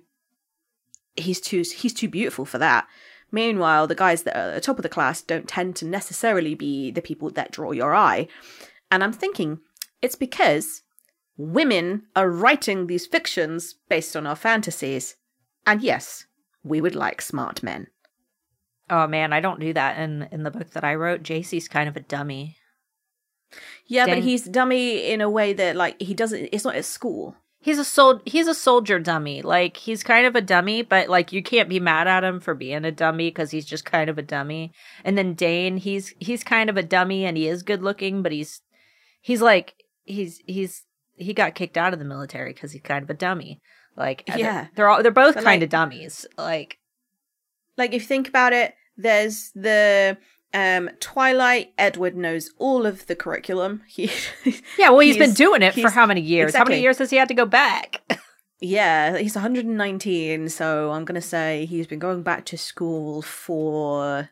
he's 1.15 1.39
too 1.39 1.63
he's 1.75 1.93
too 1.93 2.09
beautiful 2.09 2.45
for 2.45 2.57
that. 2.57 2.87
Meanwhile, 3.31 3.87
the 3.87 3.95
guys 3.95 4.23
that 4.23 4.35
are 4.35 4.49
at 4.49 4.55
the 4.55 4.61
top 4.61 4.79
of 4.79 4.83
the 4.83 4.89
class 4.89 5.21
don't 5.21 5.47
tend 5.47 5.75
to 5.77 5.85
necessarily 5.85 6.55
be 6.55 6.89
the 6.91 7.01
people 7.01 7.29
that 7.31 7.51
draw 7.51 7.71
your 7.71 7.93
eye. 7.93 8.27
And 8.89 9.03
I'm 9.03 9.13
thinking 9.13 9.59
it's 10.01 10.15
because 10.15 10.81
women 11.39 12.03
are 12.17 12.29
writing 12.29 12.85
these 12.85 13.07
fictions 13.07 13.75
based 13.87 14.15
on 14.15 14.27
our 14.27 14.35
fantasies. 14.35 15.15
And 15.65 15.81
yes, 15.81 16.25
we 16.63 16.81
would 16.81 16.95
like 16.95 17.21
smart 17.21 17.63
men. 17.63 17.87
Oh 18.89 19.07
man, 19.07 19.31
I 19.31 19.39
don't 19.39 19.59
do 19.59 19.71
that 19.73 19.97
in 19.99 20.27
in 20.31 20.43
the 20.43 20.51
book 20.51 20.71
that 20.71 20.83
I 20.83 20.95
wrote. 20.95 21.23
JC's 21.23 21.67
kind 21.67 21.87
of 21.87 21.95
a 21.95 22.01
dummy. 22.01 22.57
Yeah, 23.87 24.05
Dang. 24.05 24.15
but 24.15 24.23
he's 24.23 24.43
dummy 24.43 25.09
in 25.11 25.21
a 25.21 25.29
way 25.29 25.53
that 25.53 25.75
like 25.75 25.99
he 26.01 26.13
doesn't 26.13 26.49
it's 26.51 26.65
not 26.65 26.75
at 26.75 26.85
school. 26.85 27.35
He's 27.61 27.79
a 27.79 27.85
sol- 27.85 28.21
he's 28.25 28.47
a 28.47 28.53
soldier 28.53 28.99
dummy. 28.99 29.41
Like 29.41 29.77
he's 29.77 30.03
kind 30.03 30.25
of 30.25 30.35
a 30.35 30.41
dummy, 30.41 30.81
but 30.81 31.07
like 31.07 31.31
you 31.31 31.41
can't 31.41 31.69
be 31.69 31.79
mad 31.79 32.07
at 32.07 32.23
him 32.23 32.41
for 32.41 32.53
being 32.53 32.83
a 32.83 32.91
dummy 32.91 33.29
because 33.29 33.51
he's 33.51 33.65
just 33.65 33.85
kind 33.85 34.09
of 34.09 34.17
a 34.17 34.23
dummy. 34.23 34.73
And 35.05 35.17
then 35.17 35.35
Dane, 35.35 35.77
he's 35.77 36.13
he's 36.19 36.43
kind 36.43 36.69
of 36.69 36.75
a 36.75 36.83
dummy 36.83 37.25
and 37.25 37.37
he 37.37 37.47
is 37.47 37.63
good 37.63 37.81
looking, 37.81 38.23
but 38.23 38.31
he's 38.31 38.61
he's 39.21 39.41
like 39.41 39.75
he's 40.05 40.41
he's 40.45 40.83
he 41.19 41.33
got 41.33 41.55
kicked 41.55 41.77
out 41.77 41.93
of 41.93 41.99
the 41.99 42.05
military 42.05 42.53
because 42.53 42.71
he's 42.71 42.81
kind 42.81 43.03
of 43.03 43.09
a 43.09 43.13
dummy. 43.13 43.59
Like 43.97 44.25
they're- 44.25 44.37
Yeah. 44.37 44.67
they're 44.75 44.89
all 44.89 45.03
they're 45.03 45.11
both 45.11 45.35
But, 45.35 45.43
kind 45.43 45.59
like- 45.61 45.63
of 45.63 45.69
dummies. 45.69 46.25
Like 46.37 46.77
Like 47.77 47.93
if 47.93 48.01
you 48.03 48.07
think 48.07 48.27
about 48.27 48.53
it, 48.53 48.73
there's 48.97 49.51
the 49.55 50.17
um 50.53 50.89
Twilight 50.99 51.73
Edward 51.77 52.15
knows 52.15 52.49
all 52.57 52.85
of 52.85 53.05
the 53.07 53.15
curriculum. 53.15 53.83
He 53.87 54.09
yeah, 54.77 54.89
well 54.89 54.99
he's 54.99 55.17
been 55.17 55.33
doing 55.33 55.61
it 55.61 55.73
for 55.75 55.89
how 55.89 56.05
many 56.05 56.21
years? 56.21 56.55
How 56.55 56.63
many 56.65 56.81
years 56.81 56.97
has 56.97 57.09
he 57.09 57.17
had 57.17 57.27
to 57.27 57.33
go 57.33 57.45
back? 57.45 58.01
Yeah, 58.61 59.17
he's 59.17 59.35
119, 59.35 60.49
so 60.49 60.91
I'm 60.91 61.05
going 61.05 61.15
to 61.15 61.25
say 61.25 61.65
he's 61.65 61.87
been 61.87 61.97
going 61.97 62.23
back 62.23 62.43
to 62.47 62.57
school 62.57 63.21
for 63.21 64.29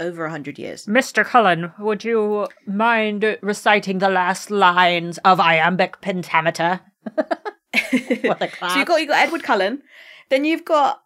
over 0.00 0.24
a 0.24 0.28
100 0.28 0.58
years. 0.58 0.86
Mr. 0.86 1.24
Cullen, 1.24 1.72
would 1.78 2.04
you 2.04 2.48
mind 2.66 3.38
reciting 3.42 3.98
the 3.98 4.08
last 4.08 4.50
lines 4.50 5.18
of 5.18 5.40
iambic 5.40 6.00
pentameter? 6.00 6.80
What 8.22 8.42
a 8.42 8.48
class. 8.48 8.72
so 8.72 8.78
you've 8.78 8.88
got 8.88 9.00
you 9.00 9.06
got 9.06 9.18
Edward 9.18 9.42
Cullen, 9.42 9.82
then 10.30 10.44
you've 10.44 10.64
got 10.64 11.02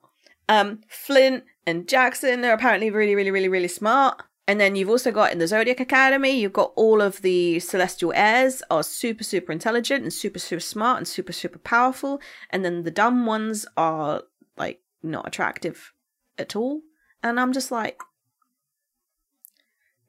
um 0.49 0.81
Flint 0.89 1.45
and 1.67 1.89
Jackson. 1.89 2.41
They're 2.41 2.55
apparently 2.55 2.91
really, 2.91 3.15
really, 3.15 3.31
really, 3.31 3.49
really 3.49 3.69
smart. 3.69 4.23
And 4.49 4.61
then 4.61 4.75
you've 4.75 4.89
also 4.89 5.13
got 5.13 5.33
in 5.33 5.39
the 5.39 5.47
Zodiac 5.47 5.81
Academy, 5.81 6.31
you've 6.31 6.53
got 6.53 6.73
all 6.75 7.01
of 7.01 7.23
the 7.23 7.61
celestial 7.61 8.13
heirs 8.15 8.63
are 8.71 8.83
super, 8.83 9.23
super 9.23 9.53
intelligent 9.53 10.03
and 10.03 10.13
super, 10.13 10.41
super 10.41 10.61
smart 10.61 10.99
and 10.99 11.07
super, 11.07 11.33
super 11.33 11.59
powerful. 11.59 12.21
And 12.51 12.65
then 12.65 12.83
the 12.83 12.91
dumb 12.91 13.25
ones 13.27 13.67
are 13.77 14.23
like 14.57 14.81
not 15.03 15.27
attractive 15.27 15.93
at 16.39 16.57
all. 16.57 16.81
And 17.23 17.39
I'm 17.39 17.53
just 17.53 17.71
like, 17.71 18.01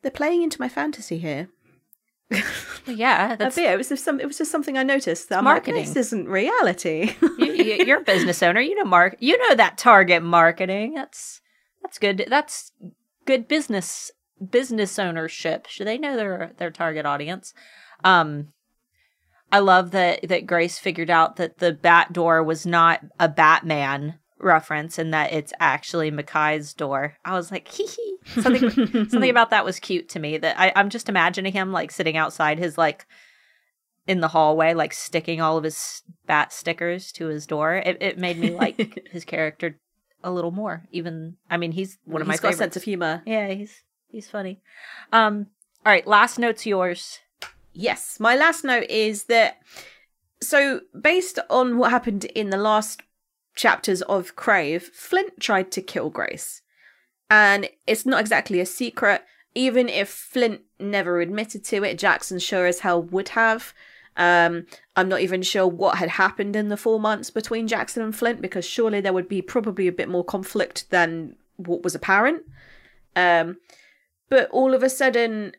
they're 0.03 0.11
playing 0.11 0.43
into 0.43 0.61
my 0.61 0.69
fantasy 0.69 1.17
here. 1.17 1.49
yeah, 2.87 3.35
that's 3.35 3.55
but 3.55 3.61
yeah, 3.63 3.73
it 3.73 3.77
was 3.77 3.89
just 3.89 4.03
some. 4.03 4.19
It 4.19 4.27
was 4.27 4.37
just 4.37 4.51
something 4.51 4.77
I 4.77 4.83
noticed. 4.83 5.29
That 5.29 5.43
marketing. 5.43 5.85
Like, 5.85 5.93
this 5.93 6.07
isn't 6.07 6.27
reality. 6.27 7.15
you, 7.37 7.53
you're 7.85 8.01
a 8.01 8.03
business 8.05 8.41
owner. 8.43 8.59
You 8.59 8.75
know 8.75 8.85
mark. 8.85 9.15
You 9.19 9.37
know 9.37 9.55
that 9.55 9.77
target 9.77 10.23
marketing. 10.23 10.93
That's 10.93 11.41
that's 11.81 11.99
good. 11.99 12.25
That's 12.29 12.71
good 13.25 13.47
business 13.47 14.11
business 14.49 14.97
ownership. 14.99 15.67
Should 15.67 15.87
they 15.87 15.97
know 15.97 16.15
their 16.15 16.53
their 16.57 16.71
target 16.71 17.05
audience? 17.05 17.53
Um, 18.03 18.49
I 19.51 19.59
love 19.59 19.91
that 19.91 20.27
that 20.27 20.47
Grace 20.47 20.79
figured 20.79 21.09
out 21.09 21.35
that 21.35 21.59
the 21.59 21.73
bat 21.73 22.13
door 22.13 22.43
was 22.43 22.65
not 22.65 23.01
a 23.19 23.29
Batman 23.29 24.19
reference 24.43 24.97
and 24.97 25.13
that 25.13 25.31
it's 25.33 25.53
actually 25.59 26.11
Mekhi's 26.11 26.73
door. 26.73 27.15
I 27.25 27.33
was 27.33 27.51
like, 27.51 27.67
hee 27.69 27.85
hee. 27.87 28.09
Something, 28.41 28.69
something 29.09 29.29
about 29.29 29.49
that 29.49 29.65
was 29.65 29.79
cute 29.81 30.07
to 30.09 30.19
me. 30.19 30.37
That 30.37 30.57
I, 30.57 30.71
I'm 30.77 30.89
just 30.89 31.09
imagining 31.09 31.51
him 31.51 31.73
like 31.73 31.91
sitting 31.91 32.15
outside 32.15 32.57
his 32.57 32.77
like 32.77 33.05
in 34.07 34.21
the 34.21 34.29
hallway, 34.29 34.73
like 34.73 34.93
sticking 34.93 35.41
all 35.41 35.57
of 35.57 35.65
his 35.65 36.03
bat 36.25 36.53
stickers 36.53 37.11
to 37.13 37.27
his 37.27 37.45
door. 37.45 37.75
It, 37.75 37.97
it 38.01 38.17
made 38.17 38.37
me 38.37 38.51
like 38.51 39.07
his 39.11 39.25
character 39.25 39.77
a 40.23 40.31
little 40.31 40.51
more. 40.51 40.83
Even, 40.91 41.35
I 41.49 41.57
mean, 41.57 41.73
he's 41.73 41.97
one 42.05 42.21
of 42.21 42.27
He's 42.27 42.29
my 42.29 42.35
got 42.35 42.41
favorites. 42.53 42.55
a 42.55 42.63
sense 42.63 42.75
of 42.77 42.83
humor. 42.83 43.21
Yeah, 43.25 43.49
he's 43.49 43.83
he's 44.07 44.29
funny. 44.29 44.61
Um, 45.11 45.47
all 45.85 45.91
right, 45.91 46.07
last 46.07 46.39
note's 46.39 46.65
yours. 46.65 47.19
Yes, 47.73 48.21
my 48.21 48.35
last 48.37 48.63
note 48.63 48.85
is 48.89 49.25
that 49.25 49.57
so 50.41 50.79
based 50.99 51.39
on 51.49 51.77
what 51.77 51.91
happened 51.91 52.23
in 52.25 52.51
the 52.51 52.57
last 52.57 53.01
chapters 53.55 54.01
of 54.03 54.35
Crave, 54.35 54.89
Flint 54.93 55.39
tried 55.39 55.71
to 55.71 55.81
kill 55.81 56.09
Grace. 56.09 56.61
And 57.29 57.69
it's 57.87 58.05
not 58.05 58.21
exactly 58.21 58.59
a 58.59 58.65
secret. 58.65 59.23
Even 59.55 59.89
if 59.89 60.09
Flint 60.09 60.61
never 60.79 61.21
admitted 61.21 61.63
to 61.65 61.83
it, 61.83 61.97
Jackson 61.97 62.39
sure 62.39 62.65
as 62.65 62.79
hell 62.79 63.01
would 63.01 63.29
have. 63.29 63.73
Um, 64.15 64.67
I'm 64.95 65.09
not 65.09 65.21
even 65.21 65.41
sure 65.41 65.67
what 65.67 65.97
had 65.97 66.09
happened 66.09 66.55
in 66.55 66.69
the 66.69 66.77
four 66.77 66.99
months 66.99 67.29
between 67.29 67.67
Jackson 67.67 68.03
and 68.03 68.15
Flint 68.15 68.41
because 68.41 68.65
surely 68.65 69.01
there 69.01 69.13
would 69.13 69.27
be 69.27 69.41
probably 69.41 69.87
a 69.87 69.91
bit 69.91 70.09
more 70.09 70.23
conflict 70.23 70.89
than 70.89 71.35
what 71.57 71.83
was 71.83 71.95
apparent. 71.95 72.43
Um, 73.15 73.57
but 74.29 74.49
all 74.51 74.73
of 74.73 74.83
a 74.83 74.89
sudden, 74.89 75.53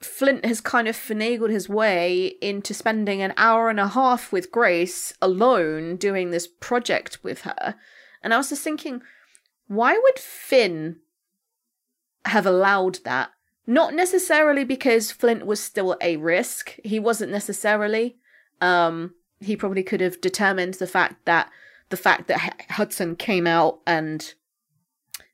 Flint 0.00 0.44
has 0.44 0.60
kind 0.60 0.86
of 0.86 0.96
finagled 0.96 1.50
his 1.50 1.68
way 1.68 2.34
into 2.40 2.74
spending 2.74 3.22
an 3.22 3.32
hour 3.36 3.70
and 3.70 3.80
a 3.80 3.88
half 3.88 4.32
with 4.32 4.52
Grace 4.52 5.14
alone 5.22 5.96
doing 5.96 6.30
this 6.30 6.46
project 6.46 7.18
with 7.22 7.42
her. 7.42 7.74
And 8.22 8.34
I 8.34 8.36
was 8.36 8.50
just 8.50 8.62
thinking, 8.62 9.02
why 9.66 9.98
would 9.98 10.18
Finn 10.18 10.96
have 12.26 12.46
allowed 12.46 12.98
that? 13.04 13.30
Not 13.66 13.94
necessarily 13.94 14.64
because 14.64 15.10
Flint 15.10 15.46
was 15.46 15.62
still 15.62 15.96
a 16.00 16.16
risk. 16.16 16.76
He 16.84 16.98
wasn't 16.98 17.32
necessarily. 17.32 18.16
Um, 18.60 19.14
he 19.40 19.56
probably 19.56 19.82
could 19.82 20.00
have 20.00 20.20
determined 20.20 20.74
the 20.74 20.86
fact 20.86 21.24
that 21.24 21.50
the 21.90 21.96
fact 21.96 22.28
that 22.28 22.42
H- 22.44 22.66
Hudson 22.70 23.16
came 23.16 23.46
out 23.46 23.80
and 23.86 24.34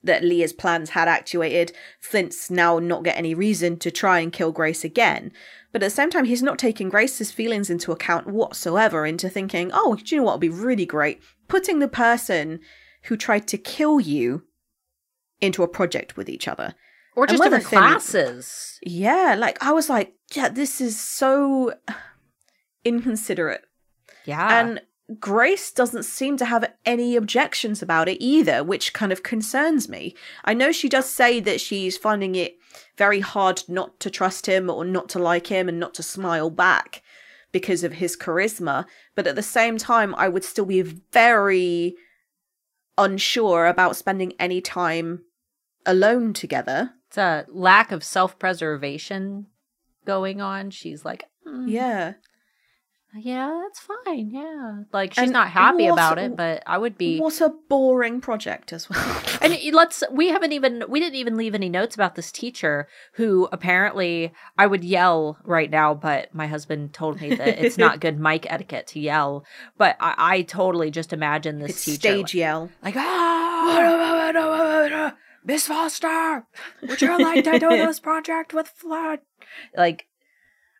that 0.03 0.25
Lia's 0.25 0.53
plans 0.53 0.91
had 0.91 1.09
actuated, 1.09 1.73
Flint's 2.01 2.51
now 2.51 2.79
not 2.79 3.05
get 3.05 3.19
any 3.19 3.35
reason 3.35 3.79
to 3.79 3.91
try 3.91 4.21
and 4.21 4.33
kill 4.33 4.53
Grace 4.53 4.85
again. 4.85 5.33
But 5.73 5.83
at 5.83 5.87
the 5.87 5.91
same 5.91 6.11
time, 6.11 6.25
he's 6.25 6.43
not 6.43 6.59
taking 6.59 6.89
Grace's 6.89 7.31
feelings 7.31 7.71
into 7.71 7.93
account 7.93 8.27
whatsoever, 8.27 9.07
into 9.07 9.29
thinking, 9.29 9.71
oh, 9.73 9.97
do 9.97 10.15
you 10.15 10.21
know 10.21 10.25
what 10.25 10.35
would 10.35 10.41
be 10.41 10.49
really 10.49 10.87
great? 10.87 11.21
Putting 11.49 11.79
the 11.79 11.89
person 11.89 12.61
who 13.05 13.17
tried 13.17 13.47
to 13.49 13.59
kill 13.59 14.01
you 14.01 14.45
into 15.41 15.63
a 15.63 15.69
project 15.69 16.17
with 16.17 16.29
each 16.29 16.49
other. 16.49 16.75
Or 17.17 17.27
just 17.27 17.43
different 17.43 17.65
Finn- 17.65 17.79
classes. 17.79 18.79
Yeah, 18.83 19.35
like 19.39 19.63
I 19.63 19.73
was 19.73 19.89
like, 19.91 20.15
yeah, 20.33 20.49
this 20.49 20.81
is 20.81 20.99
so 20.99 21.75
inconsiderate. 22.85 23.63
Yeah. 24.25 24.61
And 24.61 24.81
Grace 25.19 25.73
doesn't 25.73 26.05
seem 26.05 26.37
to 26.37 26.45
have 26.45 26.73
any 26.85 27.17
objections 27.17 27.83
about 27.83 28.09
it 28.09 28.23
either, 28.23 28.63
which 28.63 28.93
kind 28.93 29.11
of 29.13 29.23
concerns 29.23 29.89
me. 29.89 30.15
I 30.45 30.55
know 30.55 30.71
she 30.73 30.89
does 30.89 31.09
say 31.11 31.41
that 31.41 31.61
she's 31.61 31.97
finding 31.97 32.35
it 32.35 32.57
very 32.97 33.21
hard 33.21 33.63
not 33.67 33.99
to 34.01 34.11
trust 34.11 34.47
him 34.47 34.71
or 34.71 34.85
not 34.85 35.09
to 35.11 35.19
like 35.19 35.49
him 35.49 35.69
and 35.69 35.81
not 35.81 35.95
to 35.95 36.03
smile 36.03 36.51
back 36.51 37.03
because 37.51 37.83
of 37.83 37.95
his 37.95 38.17
charisma, 38.17 38.87
but 39.17 39.27
at 39.27 39.35
the 39.35 39.43
same 39.43 39.77
time, 39.79 40.15
I 40.17 40.29
would 40.29 40.45
still 40.45 40.67
be 40.67 40.83
very 40.83 41.97
unsure 42.99 43.67
about 43.67 43.97
spending 43.97 44.33
any 44.39 44.61
time 44.61 45.25
alone 45.87 46.33
together. 46.33 46.93
it's 47.09 47.19
a 47.19 47.45
lack 47.49 47.91
of 47.91 48.05
self 48.05 48.39
preservation 48.39 49.47
going 50.05 50.41
on. 50.41 50.71
She's 50.71 51.05
like, 51.05 51.25
"Mm, 51.47 51.69
Yeah. 51.69 52.13
Yeah, 53.19 53.61
that's 53.63 53.81
fine. 53.81 54.31
Yeah. 54.31 54.83
Like 54.93 55.15
she's 55.15 55.25
And 55.25 55.33
not 55.33 55.51
happy 55.51 55.85
what- 55.85 55.95
about 55.95 56.19
it, 56.19 56.37
but 56.37 56.63
I 56.67 56.79
would 56.79 56.97
be. 56.97 57.19
What 57.19 57.41
a 57.41 57.53
boring 57.69 58.21
project 58.21 58.73
as 58.73 58.89
well. 58.89 59.23
And 59.43 59.57
let's 59.73 60.03
we 60.13 60.29
haven't 60.29 60.53
even 60.53 60.85
we 60.89 61.01
didn't 61.01 61.15
even 61.17 61.37
leave 61.37 61.55
any 61.55 61.71
notes 61.71 61.95
about 61.95 62.15
this 62.15 62.31
teacher 62.31 62.87
who 63.15 63.49
apparently 63.53 64.33
I 64.59 64.67
would 64.67 64.85
yell 64.85 65.39
right 65.45 65.71
now, 65.71 65.95
but 65.95 66.35
my 66.35 66.47
husband 66.47 66.93
told 66.93 67.21
me 67.23 67.35
that 67.35 67.65
it's 67.65 67.79
not 67.79 68.01
good 68.01 68.21
mic 68.21 68.47
etiquette 68.53 68.87
to 68.89 69.01
yell. 69.01 69.45
But 69.79 69.97
I, 69.99 70.15
I 70.19 70.43
totally 70.43 70.91
just 70.91 71.13
imagine 71.15 71.59
this 71.59 71.71
it's 71.71 71.85
teacher 71.87 71.99
stage 72.01 72.35
yell. 72.35 72.71
like, 72.83 72.95
like 72.95 73.05
ah, 73.07 75.17
Miss 75.45 75.67
Foster, 75.67 76.45
would 76.83 77.01
you 77.01 77.19
like 77.19 77.45
to 77.45 77.59
do 77.59 77.71
this 77.71 77.99
project 77.99 78.53
with 78.53 78.69
Flood? 78.69 79.21
Like, 79.75 80.07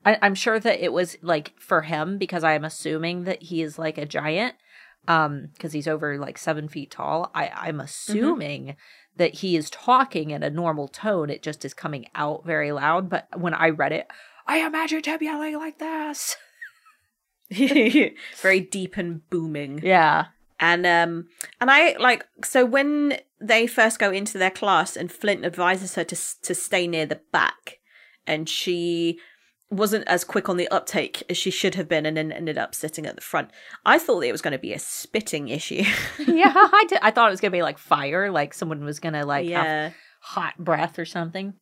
I, 0.05 0.19
I'm 0.23 0.35
sure 0.35 0.59
that 0.59 0.83
it 0.83 0.93
was 0.93 1.17
like 1.23 1.53
for 1.59 1.83
him 1.83 2.19
because 2.19 2.45
I 2.45 2.55
am 2.55 2.65
assuming 2.65 3.25
that 3.25 3.43
he 3.43 3.63
is 3.63 3.79
like 3.79 3.99
a 3.99 4.07
giant, 4.07 4.55
um, 5.09 5.49
because 5.53 5.73
he's 5.73 5.89
over 5.89 6.19
like 6.19 6.39
seven 6.39 6.69
feet 6.69 6.91
tall. 6.91 7.31
I 7.35 7.49
I'm 7.49 7.81
assuming 7.81 8.77
that 9.17 9.35
he 9.35 9.57
is 9.57 9.69
talking 9.71 10.31
in 10.31 10.43
a 10.43 10.51
normal 10.51 10.89
tone. 10.89 11.31
It 11.31 11.43
just 11.43 11.65
is 11.65 11.75
coming 11.75 12.07
out 12.15 12.45
very 12.45 12.73
loud. 12.73 13.11
But 13.11 13.29
when 13.39 13.55
I 13.55 13.69
read 13.69 13.93
it, 13.93 14.11
I 14.47 14.59
imagined 14.59 15.07
him 15.07 15.19
yelling 15.21 15.57
like 15.57 15.79
this. 15.79 16.37
very 18.41 18.61
deep 18.61 18.97
and 18.97 19.29
booming. 19.29 19.81
Yeah. 19.83 20.27
And 20.59 20.87
um 20.87 21.29
and 21.61 21.71
I 21.71 21.97
like 21.99 22.27
so 22.45 22.65
when 22.65 23.19
they 23.41 23.67
first 23.67 23.99
go 23.99 24.11
into 24.11 24.39
their 24.39 24.51
class 24.51 24.97
and 24.97 25.11
Flint 25.11 25.45
advises 25.45 25.95
her 25.97 26.05
to 26.05 26.17
to 26.43 26.55
stay 26.55 26.87
near 26.87 27.07
the 27.07 27.21
back 27.33 27.79
and 28.27 28.49
she 28.49 29.19
wasn't 29.71 30.07
as 30.09 30.25
quick 30.25 30.49
on 30.49 30.57
the 30.57 30.69
uptake 30.69 31.23
as 31.31 31.37
she 31.37 31.51
should 31.51 31.77
have 31.77 31.89
been 31.89 32.05
and 32.05 32.17
then 32.17 32.33
ended 32.33 32.59
up 32.59 32.75
sitting 32.75 33.07
at 33.07 33.15
the 33.15 33.21
front. 33.21 33.51
I 33.87 33.99
thought 33.99 34.25
it 34.25 34.33
was 34.33 34.43
going 34.43 34.53
to 34.53 34.59
be 34.59 34.73
a 34.73 34.79
spitting 34.79 35.49
issue. 35.49 35.85
yeah, 36.27 36.53
I 36.55 36.85
did. 36.89 36.99
I 37.03 37.11
thought 37.11 37.29
it 37.29 37.33
was 37.33 37.41
gonna 37.41 37.53
be 37.53 37.63
like 37.63 37.79
fire, 37.79 38.31
like 38.31 38.53
someone 38.53 38.85
was 38.85 38.99
gonna 38.99 39.25
like 39.25 39.49
have 39.49 39.65
yeah. 39.65 39.91
hot 40.21 40.59
breath 40.59 40.99
or 40.99 41.05
something. 41.05 41.55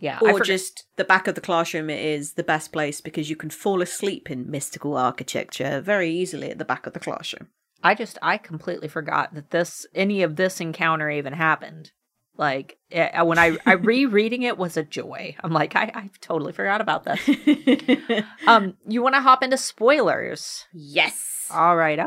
Yeah, 0.00 0.18
Or 0.22 0.32
forgot- 0.32 0.46
just 0.46 0.84
the 0.96 1.04
back 1.04 1.26
of 1.26 1.34
the 1.34 1.40
classroom 1.40 1.90
is 1.90 2.34
the 2.34 2.44
best 2.44 2.72
place 2.72 3.00
because 3.00 3.28
you 3.28 3.34
can 3.34 3.50
fall 3.50 3.82
asleep 3.82 4.30
in 4.30 4.48
mystical 4.48 4.96
architecture 4.96 5.80
very 5.80 6.08
easily 6.10 6.50
at 6.50 6.58
the 6.58 6.64
back 6.64 6.86
of 6.86 6.92
the 6.92 7.00
classroom. 7.00 7.48
I 7.82 7.94
just 7.94 8.18
I 8.22 8.38
completely 8.38 8.88
forgot 8.88 9.34
that 9.34 9.50
this 9.50 9.86
any 9.94 10.22
of 10.22 10.36
this 10.36 10.60
encounter 10.60 11.10
even 11.10 11.32
happened. 11.32 11.92
Like 12.38 12.78
eh, 12.92 13.20
when 13.22 13.36
I 13.38 13.56
I 13.66 13.72
rereading 13.72 14.42
it 14.42 14.56
was 14.56 14.76
a 14.76 14.82
joy. 14.84 15.34
I'm 15.42 15.52
like 15.52 15.74
I 15.76 15.90
I 15.94 16.10
totally 16.20 16.52
forgot 16.52 16.80
about 16.80 17.04
this. 17.04 17.28
Um, 18.46 18.74
you 18.86 19.02
want 19.02 19.14
to 19.14 19.20
hop 19.20 19.42
into 19.42 19.58
spoilers? 19.58 20.66
yes. 20.72 21.50
All 21.52 21.76
right. 21.76 21.98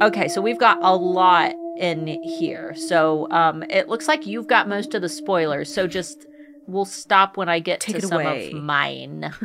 Okay, 0.00 0.28
so 0.28 0.40
we've 0.40 0.58
got 0.58 0.78
a 0.82 0.94
lot 0.96 1.52
in 1.76 2.06
here. 2.22 2.74
So 2.74 3.30
um, 3.30 3.62
it 3.64 3.88
looks 3.88 4.08
like 4.08 4.26
you've 4.26 4.48
got 4.48 4.68
most 4.68 4.94
of 4.94 5.02
the 5.02 5.08
spoilers. 5.08 5.72
So 5.72 5.86
just 5.86 6.26
we'll 6.66 6.84
stop 6.86 7.36
when 7.36 7.48
I 7.48 7.58
get 7.60 7.80
Take 7.80 7.96
to 7.96 8.02
some 8.06 8.20
away. 8.22 8.48
of 8.48 8.54
mine. 8.54 9.32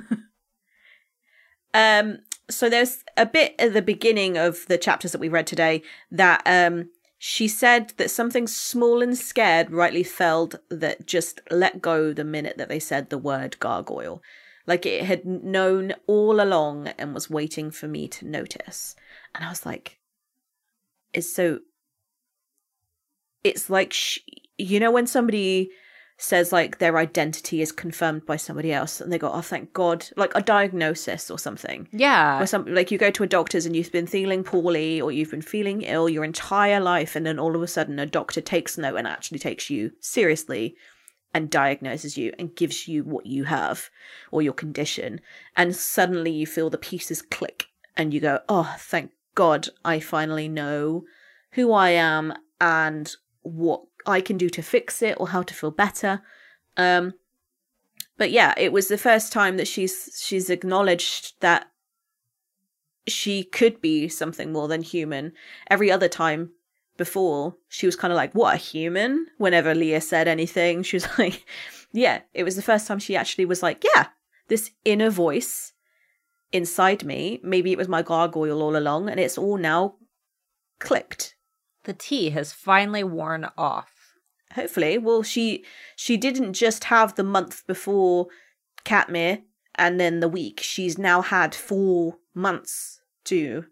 Um, 1.74 2.20
so 2.50 2.70
there's 2.70 3.04
a 3.18 3.26
bit 3.26 3.54
at 3.60 3.74
the 3.74 3.82
beginning 3.82 4.38
of 4.38 4.66
the 4.68 4.78
chapters 4.78 5.12
that 5.12 5.20
we 5.20 5.28
read 5.28 5.46
today 5.46 5.82
that 6.10 6.42
um 6.46 6.90
she 7.28 7.48
said 7.48 7.92
that 7.98 8.12
something 8.12 8.46
small 8.46 9.02
and 9.02 9.18
scared 9.18 9.72
rightly 9.72 10.04
felt 10.04 10.54
that 10.70 11.08
just 11.08 11.42
let 11.50 11.82
go 11.82 12.14
the 12.14 12.24
minute 12.24 12.56
that 12.60 12.70
they 12.70 12.80
said 12.80 13.10
the 13.10 13.18
word 13.18 13.60
gargoyle. 13.60 14.22
Like 14.68 14.86
it 14.86 15.06
had 15.06 15.26
known 15.26 15.96
all 16.06 16.40
along 16.40 16.90
and 17.00 17.16
was 17.16 17.28
waiting 17.28 17.72
for 17.72 17.88
me 17.88 18.08
to 18.10 18.28
notice. 18.28 18.96
And 19.34 19.44
I 19.44 19.50
was 19.50 19.66
like, 19.66 19.98
it's 21.14 21.34
so. 21.34 21.62
It's 23.44 23.72
like, 23.72 23.92
sh- 23.92 24.20
you 24.60 24.80
know, 24.80 24.92
when 24.92 25.08
somebody 25.08 25.72
says 26.18 26.54
like 26.54 26.78
their 26.78 26.98
identity 26.98 27.62
is 27.62 27.72
confirmed 27.72 28.26
by 28.26 28.38
somebody 28.38 28.72
else 28.72 29.02
and 29.02 29.12
they 29.12 29.18
go, 29.18 29.30
oh, 29.32 29.42
thank 29.42 29.74
God, 29.74 30.06
like 30.16 30.32
a 30.34 30.42
diagnosis 30.42 31.30
or 31.30 31.38
something. 31.38 31.88
yeah. 31.92 32.38
Where 32.38 32.48
some 32.48 32.66
like 32.74 32.90
you 32.90 32.98
go 32.98 33.12
to 33.12 33.24
a 33.24 33.28
doctor's 33.28 33.66
and 33.66 33.76
you've 33.76 33.92
been 33.92 34.08
feeling 34.08 34.44
poorly 34.44 35.02
or 35.02 35.12
you've 35.12 35.32
been 35.32 35.42
feeling 35.42 35.82
ill 35.82 36.08
your 36.08 36.24
entire 36.24 36.80
life, 36.80 37.16
and 37.16 37.26
then 37.26 37.40
all 37.40 37.56
of 37.56 37.62
a 37.62 37.68
sudden 37.68 38.00
a 38.00 38.06
doctor 38.06 38.42
takes 38.42 38.78
note 38.78 38.96
and 38.96 39.08
actually 39.08 39.40
takes 39.40 39.70
you 39.70 39.92
seriously 40.00 40.76
and 41.34 41.50
diagnoses 41.50 42.18
you 42.18 42.32
and 42.40 42.56
gives 42.56 42.88
you 42.88 43.04
what 43.04 43.26
you 43.26 43.44
have 43.44 43.90
or 44.32 44.42
your 44.42 44.54
condition, 44.54 45.20
and 45.58 45.76
suddenly 45.76 46.32
you 46.32 46.48
feel 46.48 46.70
the 46.70 46.78
pieces 46.78 47.22
click 47.22 47.66
and 47.98 48.14
you 48.14 48.22
go, 48.22 48.40
oh, 48.48 48.74
thank 48.80 49.12
God, 49.36 49.68
I 49.84 50.00
finally 50.00 50.48
know 50.48 51.04
who 51.52 51.74
I 51.74 51.90
am 51.90 52.34
and 52.62 53.14
what 53.42 53.84
I 54.06 54.22
can 54.22 54.38
do 54.38 54.50
to 54.50 54.62
fix 54.62 55.02
it 55.02 55.18
or 55.20 55.30
how 55.30 55.42
to 55.44 55.54
feel 55.54 55.72
better. 55.72 56.22
Um, 56.78 57.14
but 58.18 58.32
yeah, 58.32 58.54
it 58.58 58.72
was 58.72 58.88
the 58.88 58.98
first 58.98 59.32
time 59.32 59.58
that 59.58 59.68
she's 59.68 60.20
she's 60.22 60.50
acknowledged 60.50 61.40
that 61.42 61.68
she 63.08 63.44
could 63.44 63.82
be 63.82 64.08
something 64.08 64.52
more 64.52 64.68
than 64.68 64.82
human. 64.82 65.34
Every 65.70 65.92
other 65.92 66.08
time 66.08 66.52
before, 66.98 67.56
she 67.68 67.86
was 67.86 67.96
kind 67.96 68.12
of 68.12 68.18
like, 68.18 68.34
What, 68.34 68.56
a 68.56 68.58
human? 68.58 69.28
Whenever 69.38 69.76
Lia 69.76 70.02
said 70.02 70.28
anything, 70.28 70.84
she 70.84 70.98
was 70.98 71.08
like, 71.18 71.46
Yeah, 71.92 72.22
it 72.34 72.44
was 72.44 72.56
the 72.56 72.62
first 72.62 72.88
time 72.88 73.00
she 73.00 73.16
actually 73.16 73.46
was 73.46 73.62
like, 73.62 73.84
Yeah, 73.96 74.08
this 74.48 74.72
inner 74.84 75.10
voice 75.10 75.74
inside 76.52 77.04
me, 77.04 77.40
maybe 77.44 77.72
it 77.72 77.78
was 77.78 77.88
my 77.88 78.02
gargoyle 78.02 78.62
all 78.62 78.78
along, 78.78 79.10
and 79.10 79.20
it's 79.20 79.38
all 79.38 79.58
now 79.58 79.96
clicked. 80.80 81.36
The 81.84 81.94
tea 81.94 82.30
has 82.32 82.54
finally 82.54 83.04
worn 83.04 83.48
off. 83.58 83.95
Hopefully. 84.54 84.98
Well, 84.98 85.24
she 85.24 85.64
she 85.96 86.18
didn't 86.18 86.54
just 86.54 86.86
have 86.86 87.16
the 87.16 87.24
month 87.24 87.66
before 87.68 88.28
Katmere 88.86 89.44
and 89.76 90.00
then 90.00 90.20
the 90.20 90.30
week. 90.30 90.60
She's 90.62 90.98
now 90.98 91.22
had 91.22 91.54
four 91.54 92.18
months 92.34 93.02
to 93.26 93.66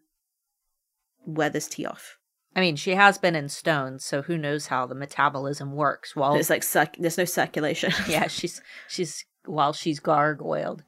wear 1.26 1.50
this 1.50 1.68
tea 1.68 1.86
off. 1.86 2.18
I 2.56 2.60
mean, 2.60 2.76
she 2.76 2.92
has 2.92 3.18
been 3.18 3.36
in 3.36 3.50
stone, 3.50 4.00
so 4.00 4.22
who 4.22 4.38
knows 4.38 4.68
how 4.68 4.86
the 4.86 4.96
metabolism 4.96 5.74
works 5.74 6.16
while 6.16 6.34
There's 6.34 6.50
like 6.50 6.64
circ- 6.64 6.98
there's 7.00 7.18
no 7.18 7.26
circulation. 7.26 7.92
yeah, 8.08 8.28
she's 8.28 8.62
she's 8.88 9.26
while 9.46 9.74
she's 9.74 10.00
gargoyled. 10.00 10.82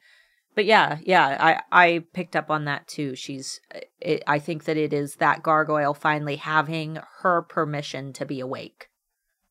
But 0.54 0.66
yeah, 0.66 1.00
yeah, 1.04 1.38
I 1.72 1.86
I 1.86 2.04
picked 2.14 2.36
up 2.36 2.52
on 2.52 2.66
that 2.66 2.88
too. 2.88 3.16
She's 3.16 3.60
it, 4.00 4.24
I 4.28 4.40
think 4.40 4.66
that 4.66 4.78
it 4.78 4.94
is 4.94 5.16
that 5.16 5.44
gargoyle 5.44 5.94
finally 5.94 6.36
having 6.36 7.00
her 7.22 7.42
permission 7.42 8.14
to 8.14 8.26
be 8.26 8.40
awake 8.40 8.90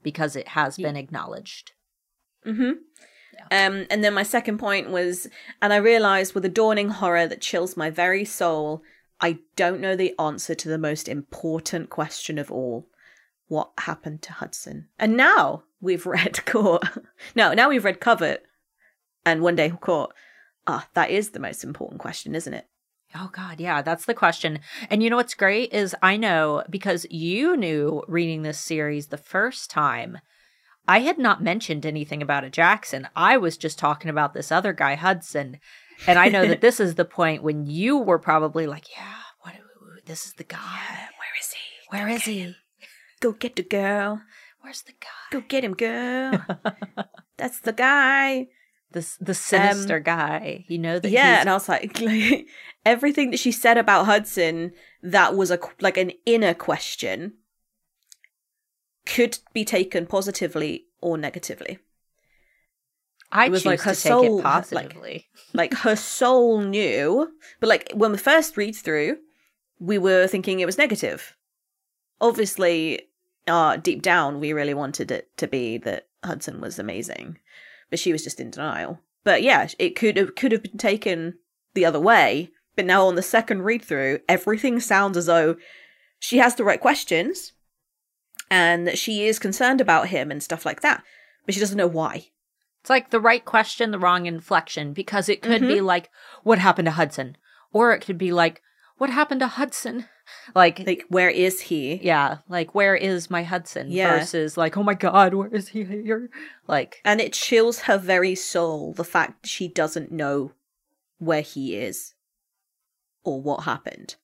because 0.05 0.37
it 0.37 0.49
has 0.49 0.77
been 0.77 0.97
acknowledged. 0.97 1.73
Mm-hmm. 2.47 2.73
Um, 3.51 3.87
and 3.91 4.05
then 4.05 4.15
my 4.15 4.23
second 4.23 4.59
point 4.59 4.91
was, 4.91 5.29
and 5.61 5.73
I 5.73 5.77
realized 5.77 6.35
with 6.35 6.45
a 6.45 6.49
dawning 6.51 6.91
horror 6.91 7.27
that 7.27 7.41
chills 7.41 7.77
my 7.77 7.91
very 7.91 8.25
soul, 8.25 8.83
I 9.21 9.39
don't 9.57 9.81
know 9.81 9.97
the 9.97 10.15
answer 10.19 10.55
to 10.55 10.69
the 10.69 10.79
most 10.79 11.09
important 11.09 11.91
question 11.91 12.39
of 12.39 12.53
all. 12.53 12.87
What 13.49 13.71
happened 13.79 14.23
to 14.23 14.33
Hudson? 14.33 14.89
And 14.99 15.17
now 15.17 15.65
we've 15.81 16.07
read 16.07 16.45
Court. 16.47 16.85
no, 17.35 17.53
now 17.53 17.69
we've 17.69 17.85
read 17.85 18.01
Covet 18.01 18.45
and 19.27 19.43
One 19.43 19.57
Day 19.57 19.71
Court. 19.71 20.13
Ah, 20.67 20.89
that 20.95 21.11
is 21.11 21.31
the 21.31 21.41
most 21.41 21.65
important 21.65 22.01
question, 22.01 22.35
isn't 22.35 22.55
it? 22.55 22.67
Oh 23.17 23.31
God, 23.33 23.61
yeah, 23.61 23.81
that's 23.81 24.07
the 24.07 24.15
question. 24.15 24.59
And 24.91 25.03
you 25.03 25.11
know 25.11 25.17
what's 25.17 25.35
great 25.35 25.73
is 25.73 25.95
I 26.03 26.17
know 26.17 26.65
because 26.69 27.07
you 27.11 27.57
knew 27.57 28.03
reading 28.09 28.43
this 28.43 28.59
series 28.59 29.07
the 29.07 29.17
first 29.17 29.71
time. 29.71 30.19
I 30.87 31.01
had 31.01 31.17
not 31.17 31.43
mentioned 31.43 31.87
anything 31.87 32.23
about 32.23 32.45
a 32.45 32.51
Jackson. 32.51 33.09
I 33.17 33.37
was 33.37 33.57
just 33.57 33.79
talking 33.79 34.11
about 34.11 34.35
this 34.35 34.53
other 34.53 34.73
guy, 34.73 34.97
Hudson. 34.97 35.59
And 36.07 36.19
I 36.19 36.29
know 36.29 36.47
that 36.47 36.61
this 36.61 36.81
is 36.81 36.97
the 36.97 37.05
point 37.05 37.43
when 37.43 37.67
you 37.67 37.99
were 37.99 38.19
probably 38.19 38.67
like, 38.67 38.87
"Yeah, 38.97 39.15
what? 39.41 39.55
This 40.05 40.27
is 40.27 40.35
the 40.35 40.45
guy. 40.45 40.59
Where 40.59 41.35
is 41.41 41.53
he? 41.53 41.97
Where 41.97 42.09
is 42.09 42.25
he? 42.25 42.55
Go 43.21 43.33
get 43.33 43.57
the 43.57 43.63
girl. 43.63 44.21
Where's 44.61 44.83
the 44.83 44.93
guy? 44.93 45.31
Go 45.31 45.41
get 45.41 45.65
him, 45.65 45.75
girl. 45.75 46.45
That's 47.37 47.61
the 47.61 47.73
guy. 47.73 48.49
This 48.95 49.17
the 49.21 49.35
sinister 49.35 50.01
guy. 50.01 50.65
You 50.69 50.79
know 50.79 50.99
that. 50.99 51.11
yeah 51.11 51.41
and 51.41 51.51
i 51.51 51.55
was 51.55 51.69
like, 51.69 52.01
like 52.11 52.47
everything 52.87 53.31
that 53.33 53.41
she 53.41 53.53
said 53.53 53.77
about 53.77 54.07
hudson 54.07 54.73
that 55.03 55.37
was 55.37 55.51
a 55.51 55.59
like 55.81 55.97
an 55.99 56.13
inner 56.25 56.55
question 56.55 57.35
could 59.05 59.39
be 59.53 59.65
taken 59.65 60.07
positively 60.07 60.87
or 61.03 61.19
negatively 61.19 61.79
I 63.33 63.47
it 63.47 63.51
was 63.51 63.67
like 63.67 63.81
her 63.81 63.95
to 63.95 64.01
take 64.01 64.11
soul, 64.11 64.39
it 64.39 64.73
like- 64.73 65.27
like 65.53 65.75
her 65.75 65.97
soul 65.97 66.61
knew 66.61 67.33
but 67.61 67.69
like 67.69 67.91
when 67.93 68.13
we 68.13 68.19
first 68.19 68.57
read 68.57 68.77
through 68.77 69.19
we 69.81 69.99
were 69.99 70.27
thinking 70.29 70.61
it 70.61 70.67
was 70.67 70.79
negative 70.79 71.35
obviously 72.21 73.03
uh 73.49 73.77
deep 73.77 74.03
down 74.03 74.41
we 74.41 74.53
really 74.53 74.73
wanted 74.75 75.11
it 75.11 75.37
to 75.37 75.47
be 75.47 75.79
that 75.79 76.07
hudson 76.25 76.61
was 76.61 76.79
amazing 76.79 77.39
but 77.95 77.99
she 78.01 78.11
was 78.13 78.25
just 78.25 78.41
in 78.41 78.51
denial 78.51 78.99
but 79.23 79.41
yeah 79.43 79.69
it 79.79 79.95
could 79.95 80.17
have 80.17 80.35
could 80.35 80.51
have 80.53 80.63
been 80.65 80.77
taken 80.79 81.35
the 81.75 81.85
other 81.85 82.01
way 82.01 82.51
but 82.75 82.85
now 82.85 83.07
on 83.07 83.15
the 83.15 83.23
second 83.23 83.63
read 83.63 83.83
through 83.85 84.19
everything 84.29 84.81
sounds 84.81 85.17
as 85.17 85.27
though 85.27 85.55
she 86.19 86.39
has 86.39 86.57
the 86.57 86.65
right 86.65 86.81
questions 86.81 87.53
and 88.51 88.87
that 88.87 88.99
she 88.99 89.27
is 89.27 89.39
concerned 89.39 89.81
about 89.81 90.09
him 90.09 90.31
and 90.31 90.43
stuff 90.43 90.67
like 90.67 90.81
that 90.81 91.03
but 91.45 91.55
she 91.55 91.61
doesn't 91.61 91.79
know 91.79 91.87
why 91.87 92.27
It's 92.81 92.91
like 92.91 93.11
the 93.11 93.21
right 93.21 93.45
question, 93.45 93.91
the 93.93 93.99
wrong 93.99 94.27
inflection, 94.27 94.93
because 94.93 95.29
it 95.29 95.41
could 95.43 95.63
Mm-hmm. 95.63 95.75
be 95.77 95.81
like, 95.81 96.11
what 96.43 96.59
happened 96.59 96.87
to 96.87 96.93
Hudson? 96.93 97.37
Or 97.73 97.93
it 97.93 98.01
could 98.05 98.19
be 98.19 98.33
like, 98.33 98.61
what 98.99 99.11
happened 99.11 99.41
to 99.41 99.47
Hudson? 99.47 100.07
Like, 100.55 100.87
like 100.87 101.05
where 101.09 101.31
is 101.31 101.61
he 101.61 101.97
yeah, 102.03 102.39
like, 102.49 102.75
where 102.75 102.95
is 102.95 103.31
my 103.31 103.43
Hudson? 103.43 103.91
Yeah. 103.91 104.19
Versus, 104.19 104.57
like, 104.57 104.77
oh 104.77 104.83
my 104.83 104.95
God, 104.95 105.35
where 105.35 105.49
is 105.49 105.69
he 105.69 105.85
here? 105.85 106.31
Like, 106.67 107.01
And 107.05 107.21
it 107.21 107.33
chills 107.33 107.81
her 107.81 107.99
very 107.99 108.35
soul 108.35 108.93
the 108.93 109.05
fact 109.05 109.47
she 109.47 109.69
doesn't 109.69 110.13
know 110.13 110.53
where 111.19 111.43
he 111.43 111.77
is 111.77 112.15
or 113.23 113.41
what 113.41 113.65
happened. 113.65 114.17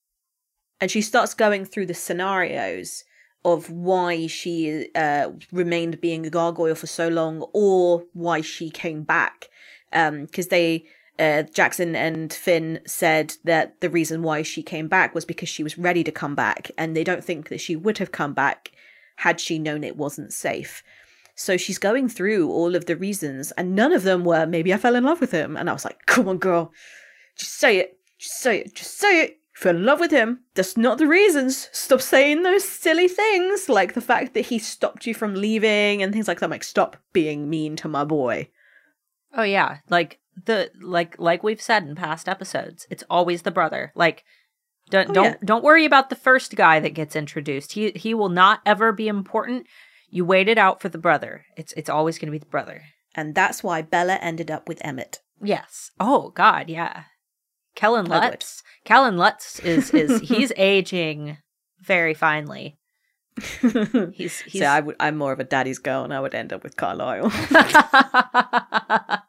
And 0.80 0.90
she 0.90 1.02
starts 1.02 1.34
going 1.34 1.64
through 1.64 1.86
the 1.86 1.94
scenarios 1.94 3.04
of 3.44 3.70
why 3.70 4.26
she 4.26 4.88
uh, 4.94 5.30
remained 5.52 6.00
being 6.00 6.26
a 6.26 6.30
gargoyle 6.30 6.74
for 6.74 6.86
so 6.86 7.08
long 7.08 7.46
or 7.52 8.04
why 8.12 8.40
she 8.40 8.70
came 8.70 9.02
back. 9.02 9.48
Because 9.90 10.48
they, 10.48 10.84
uh, 11.20 11.42
Jackson 11.42 11.94
and 11.94 12.32
Finn 12.32 12.80
said 12.86 13.34
that 13.44 13.80
the 13.80 13.90
reason 13.90 14.22
why 14.22 14.42
she 14.42 14.62
came 14.62 14.88
back 14.88 15.14
was 15.14 15.26
because 15.26 15.50
she 15.50 15.62
was 15.62 15.78
ready 15.78 16.02
to 16.02 16.10
come 16.10 16.34
back. 16.34 16.70
And 16.78 16.96
they 16.96 17.04
don't 17.04 17.22
think 17.22 17.50
that 17.50 17.60
she 17.60 17.76
would 17.76 17.98
have 17.98 18.10
come 18.10 18.32
back 18.32 18.72
had 19.16 19.38
she 19.38 19.58
known 19.58 19.84
it 19.84 19.96
wasn't 19.96 20.32
safe. 20.32 20.82
So 21.34 21.56
she's 21.56 21.78
going 21.78 22.08
through 22.08 22.50
all 22.50 22.74
of 22.74 22.86
the 22.86 22.96
reasons, 22.96 23.50
and 23.52 23.74
none 23.74 23.92
of 23.92 24.02
them 24.02 24.24
were 24.24 24.46
maybe 24.46 24.74
I 24.74 24.78
fell 24.78 24.94
in 24.94 25.04
love 25.04 25.20
with 25.20 25.30
him. 25.30 25.56
And 25.56 25.70
I 25.70 25.72
was 25.72 25.84
like, 25.84 26.04
come 26.06 26.28
on, 26.28 26.38
girl, 26.38 26.72
just 27.36 27.52
say 27.52 27.78
it, 27.78 27.98
just 28.18 28.40
say 28.40 28.60
it, 28.60 28.74
just 28.74 28.98
say 28.98 29.22
it. 29.22 29.36
Fell 29.54 29.76
in 29.76 29.84
love 29.84 30.00
with 30.00 30.10
him. 30.10 30.40
That's 30.54 30.78
not 30.78 30.96
the 30.96 31.06
reasons. 31.06 31.68
Stop 31.72 32.00
saying 32.00 32.42
those 32.42 32.64
silly 32.64 33.08
things, 33.08 33.68
like 33.68 33.92
the 33.92 34.00
fact 34.00 34.32
that 34.32 34.46
he 34.46 34.58
stopped 34.58 35.06
you 35.06 35.12
from 35.12 35.34
leaving 35.34 36.02
and 36.02 36.14
things 36.14 36.28
like 36.28 36.40
that. 36.40 36.46
I'm 36.46 36.50
like, 36.50 36.64
stop 36.64 36.96
being 37.12 37.50
mean 37.50 37.76
to 37.76 37.88
my 37.88 38.04
boy. 38.04 38.48
oh 39.34 39.42
yeah, 39.42 39.78
like, 39.90 40.18
the, 40.46 40.70
like, 40.80 41.18
like 41.18 41.42
we've 41.42 41.60
said 41.60 41.84
in 41.84 41.94
past 41.94 42.28
episodes, 42.28 42.86
it's 42.90 43.04
always 43.10 43.42
the 43.42 43.50
brother. 43.50 43.92
Like, 43.94 44.24
don't, 44.90 45.10
Oh, 45.10 45.12
don't, 45.12 45.24
yeah. 45.24 45.34
don't 45.44 45.64
worry 45.64 45.84
about 45.84 46.10
the 46.10 46.16
first 46.16 46.56
guy 46.56 46.80
that 46.80 46.94
gets 46.94 47.14
introduced. 47.16 47.72
He, 47.72 47.90
he 47.92 48.14
will 48.14 48.28
not 48.28 48.60
ever 48.66 48.92
be 48.92 49.08
important. 49.08 49.66
You 50.08 50.24
wait 50.24 50.48
it 50.48 50.58
out 50.58 50.80
for 50.80 50.88
the 50.88 50.98
brother. 50.98 51.44
It's, 51.56 51.72
it's 51.74 51.88
always 51.90 52.18
going 52.18 52.26
to 52.26 52.32
be 52.32 52.38
the 52.38 52.46
brother. 52.46 52.82
And 53.14 53.34
that's 53.34 53.62
why 53.62 53.82
Bella 53.82 54.14
ended 54.14 54.50
up 54.50 54.68
with 54.68 54.84
Emmett. 54.84 55.20
Yes. 55.42 55.90
Oh 55.98 56.30
God, 56.30 56.68
yeah. 56.68 57.04
Kellen 57.74 58.06
Lutz. 58.06 58.62
Kellen 58.84 59.16
Lutz 59.16 59.58
is 59.60 59.90
is 59.94 60.20
he's 60.28 60.52
aging 60.56 61.38
very 61.80 62.14
finely. 62.14 62.76
He's 64.12 64.40
he's 64.40 64.60
so 64.60 64.66
I 64.66 64.80
would, 64.80 64.96
I'm 65.00 65.16
more 65.16 65.32
of 65.32 65.40
a 65.40 65.44
daddy's 65.44 65.78
girl, 65.78 66.04
and 66.04 66.12
I 66.12 66.20
would 66.20 66.34
end 66.34 66.52
up 66.52 66.62
with 66.62 66.76
Carlisle. 66.76 67.30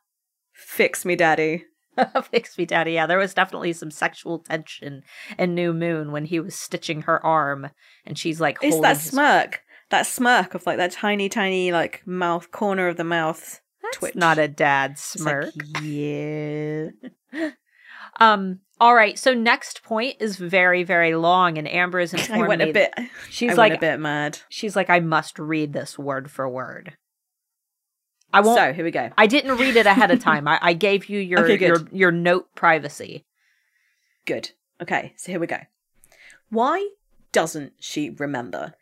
Fix 0.82 1.06
me, 1.06 1.16
daddy. 1.16 1.66
Fix 2.32 2.58
me, 2.58 2.66
daddy. 2.66 2.94
Yeah, 2.94 3.06
there 3.06 3.18
was 3.20 3.34
definitely 3.36 3.74
some 3.74 3.92
sexual 3.92 4.40
tension 4.40 5.04
in 5.38 5.54
New 5.54 5.74
Moon 5.74 6.12
when 6.12 6.26
he 6.26 6.40
was 6.40 6.56
stitching 6.56 7.04
her 7.04 7.24
arm, 7.26 7.70
and 8.06 8.18
she's 8.18 8.42
like 8.42 8.58
It's 8.62 8.80
that 8.80 8.98
his- 8.98 9.12
smirk. 9.12 9.62
That 9.92 10.08
smirk 10.08 10.56
of 10.56 10.66
like 10.66 10.78
that 10.78 10.94
tiny, 10.94 11.28
tiny 11.30 11.72
like 11.72 12.02
mouth 12.08 12.50
corner 12.52 12.88
of 12.88 12.98
the 12.98 13.04
mouth. 13.04 13.60
That's 13.84 13.98
twitch. 13.98 14.16
not 14.16 14.38
a 14.40 14.48
dad 14.48 14.92
It's 14.92 15.20
like, 15.20 15.52
smirk. 15.52 15.84
yeah. 15.84 16.90
Um. 18.20 18.60
All 18.80 18.94
right. 18.94 19.18
So 19.18 19.34
next 19.34 19.84
point 19.84 20.18
is 20.20 20.36
very 20.38 20.84
very 20.84 21.16
long, 21.16 21.58
and 21.58 21.68
Amber 21.68 22.00
is 22.00 22.14
I 22.30 22.46
went 22.46 22.62
a 22.62 22.72
bit. 22.72 22.94
She's 23.30 23.52
I 23.52 23.56
like 23.56 23.74
a 23.76 23.80
bit 23.80 24.00
mad. 24.00 24.40
she's 24.50 24.76
like 24.76 24.90
I 24.90 25.00
must 25.00 25.40
read 25.40 25.72
this 25.74 25.98
word 25.98 26.30
for 26.30 26.48
word. 26.50 26.98
I 28.34 28.42
won't. 28.42 28.58
So 28.58 28.74
here 28.74 28.84
we 28.84 28.92
go. 28.92 29.10
I 29.18 29.28
didn't 29.28 29.58
read 29.58 29.76
it 29.76 29.86
ahead 29.86 30.12
of 30.12 30.20
time. 30.20 30.48
I, 30.48 30.60
I 30.62 30.74
gave 30.74 31.10
you 31.10 31.20
your 31.20 31.52
Okay, 31.52 31.66
your 31.66 31.88
your 31.92 32.12
note 32.12 32.54
privacy. 32.56 33.26
Good. 34.26 34.52
Okay, 34.82 35.14
so 35.18 35.32
here 35.32 35.40
we 35.40 35.48
go. 35.48 35.60
Why 36.50 36.90
doesn't 37.32 37.74
she 37.80 38.10
remember? 38.10 38.74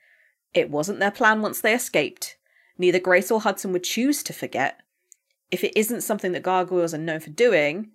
It 0.54 0.70
wasn't 0.70 1.00
their 1.00 1.12
plan 1.12 1.42
once 1.42 1.62
they 1.62 1.74
escaped. 1.74 2.38
Neither 2.78 3.00
Grace 3.00 3.30
or 3.30 3.42
Hudson 3.42 3.72
would 3.74 3.84
choose 3.84 4.24
to 4.24 4.34
forget. 4.34 4.80
If 5.52 5.64
it 5.64 5.78
isn't 5.78 6.02
something 6.02 6.32
that 6.32 6.44
gargoyles 6.44 6.94
are 6.94 7.00
known 7.00 7.20
for 7.20 7.30
doing, 7.30 7.92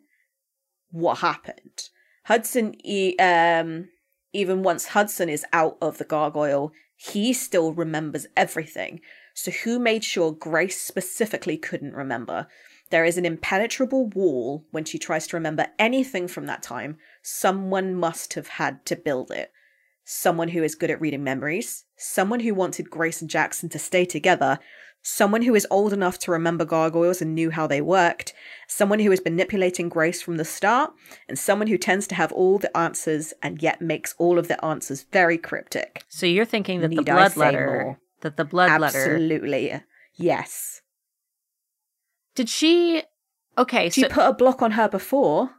what 0.90 1.18
happened? 1.18 1.88
Hudson, 2.24 2.74
e- 2.84 3.16
um, 3.18 3.88
even 4.32 4.62
once 4.62 4.86
Hudson 4.88 5.28
is 5.28 5.44
out 5.52 5.76
of 5.80 5.98
the 5.98 6.04
gargoyle, 6.04 6.72
he 6.96 7.32
still 7.32 7.72
remembers 7.72 8.26
everything. 8.36 9.00
So 9.34 9.50
who 9.50 9.78
made 9.78 10.04
sure 10.04 10.32
Grace 10.32 10.80
specifically 10.80 11.56
couldn't 11.56 11.94
remember? 11.94 12.46
There 12.90 13.04
is 13.04 13.18
an 13.18 13.26
impenetrable 13.26 14.06
wall 14.08 14.64
when 14.70 14.84
she 14.84 14.98
tries 14.98 15.26
to 15.26 15.36
remember 15.36 15.66
anything 15.78 16.28
from 16.28 16.46
that 16.46 16.62
time, 16.62 16.96
someone 17.22 17.94
must 17.94 18.34
have 18.34 18.48
had 18.48 18.86
to 18.86 18.96
build 18.96 19.30
it. 19.32 19.50
Someone 20.04 20.48
who 20.48 20.62
is 20.62 20.74
good 20.74 20.90
at 20.90 21.00
reading 21.00 21.24
memories, 21.24 21.84
someone 21.96 22.40
who 22.40 22.54
wanted 22.54 22.90
Grace 22.90 23.20
and 23.20 23.30
Jackson 23.30 23.68
to 23.70 23.78
stay 23.78 24.04
together, 24.04 24.60
someone 25.02 25.42
who 25.42 25.54
is 25.54 25.66
old 25.70 25.92
enough 25.92 26.18
to 26.18 26.30
remember 26.30 26.64
gargoyles 26.64 27.20
and 27.20 27.34
knew 27.34 27.50
how 27.50 27.66
they 27.66 27.80
worked, 27.80 28.32
someone 28.68 28.98
who 28.98 29.10
is 29.10 29.24
manipulating 29.24 29.88
Grace 29.88 30.22
from 30.22 30.36
the 30.36 30.44
start, 30.44 30.92
and 31.28 31.38
someone 31.38 31.68
who 31.68 31.78
tends 31.78 32.06
to 32.06 32.14
have 32.14 32.32
all 32.32 32.58
the 32.58 32.74
answers 32.76 33.32
and 33.42 33.62
yet 33.62 33.80
makes 33.80 34.14
all 34.18 34.38
of 34.38 34.46
the 34.46 34.62
answers 34.64 35.04
very 35.10 35.38
cryptic. 35.38 36.04
So 36.08 36.26
you're 36.26 36.44
thinking 36.44 36.80
that 36.80 36.90
the 36.90 36.96
Need 36.96 37.08
I 37.08 37.14
blood 37.14 37.36
letter, 37.36 37.82
more? 37.84 37.98
That 38.24 38.36
the 38.36 38.44
blood 38.44 38.80
letter, 38.80 38.98
Absolutely. 39.14 39.80
Yes. 40.16 40.82
did 42.34 42.48
she? 42.48 43.04
Okay, 43.56 43.88
She 43.90 44.00
so 44.02 44.08
put 44.08 44.26
a 44.26 44.32
block 44.32 44.60
on 44.62 44.72
her 44.72 44.88
before. 44.88 45.50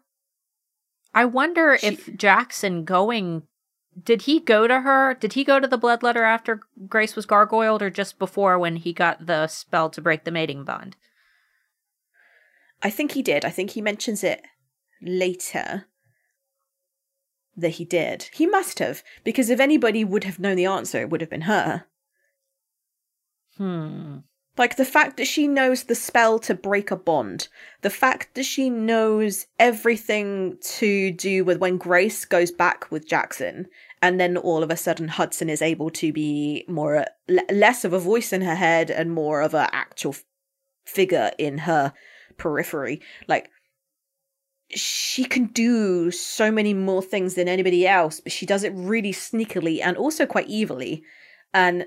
I 1.13 1.23
wonder 1.23 1.77
she- 1.79 1.87
if 1.87 2.17
Jackson 2.17 2.83
going. 2.83 3.43
Did 4.03 4.23
he 4.23 4.41
go 4.41 4.67
to 4.67 4.81
her? 4.81 5.13
Did 5.13 5.33
he 5.33 5.45
go 5.45 5.61
to 5.61 5.67
the 5.69 5.77
blood 5.77 6.03
letter 6.03 6.23
after 6.23 6.59
Grace 6.89 7.15
was 7.15 7.25
gargoyled, 7.25 7.81
or 7.81 7.89
just 7.89 8.19
before 8.19 8.59
when 8.59 8.75
he 8.75 8.91
got 8.91 9.25
the 9.25 9.47
spell 9.47 9.89
to 9.91 10.01
break 10.01 10.25
the 10.25 10.31
mating 10.31 10.65
bond? 10.65 10.97
I 12.83 12.89
think 12.89 13.13
he 13.13 13.21
did. 13.21 13.45
I 13.45 13.49
think 13.51 13.69
he 13.71 13.81
mentions 13.81 14.21
it 14.21 14.41
later 15.01 15.85
that 17.55 17.69
he 17.69 17.85
did. 17.85 18.23
He 18.33 18.45
must 18.45 18.79
have, 18.79 19.01
because 19.23 19.49
if 19.49 19.61
anybody 19.61 20.03
would 20.03 20.25
have 20.25 20.39
known 20.39 20.57
the 20.57 20.65
answer, 20.65 20.99
it 20.99 21.09
would 21.09 21.21
have 21.21 21.29
been 21.29 21.41
her. 21.41 21.85
Hmm. 23.57 24.17
Like 24.57 24.77
the 24.77 24.85
fact 24.85 25.17
that 25.17 25.27
she 25.27 25.47
knows 25.47 25.83
the 25.83 25.95
spell 25.95 26.39
to 26.39 26.53
break 26.53 26.89
a 26.89 26.95
bond, 26.95 27.49
the 27.81 27.89
fact 27.89 28.35
that 28.35 28.45
she 28.45 28.69
knows 28.69 29.47
everything 29.59 30.57
to 30.77 31.11
do 31.11 31.43
with 31.43 31.57
when 31.57 31.77
Grace 31.77 32.23
goes 32.23 32.51
back 32.51 32.89
with 32.89 33.07
Jackson, 33.07 33.67
and 34.01 34.17
then 34.19 34.37
all 34.37 34.63
of 34.63 34.71
a 34.71 34.77
sudden 34.77 35.09
Hudson 35.09 35.49
is 35.49 35.61
able 35.61 35.89
to 35.91 36.13
be 36.13 36.63
more 36.69 37.05
less 37.51 37.83
of 37.83 37.91
a 37.91 37.99
voice 37.99 38.31
in 38.31 38.41
her 38.41 38.55
head 38.55 38.89
and 38.89 39.11
more 39.11 39.41
of 39.41 39.53
a 39.53 39.69
actual 39.73 40.13
f- 40.13 40.23
figure 40.85 41.31
in 41.37 41.57
her 41.59 41.91
periphery. 42.37 43.01
Like 43.27 43.49
she 44.69 45.25
can 45.25 45.47
do 45.47 46.11
so 46.11 46.49
many 46.49 46.73
more 46.73 47.01
things 47.01 47.35
than 47.35 47.49
anybody 47.49 47.85
else, 47.85 48.21
but 48.21 48.31
she 48.31 48.45
does 48.45 48.63
it 48.63 48.73
really 48.73 49.11
sneakily 49.11 49.81
and 49.83 49.97
also 49.97 50.25
quite 50.25 50.49
evilly. 50.49 51.03
And 51.53 51.85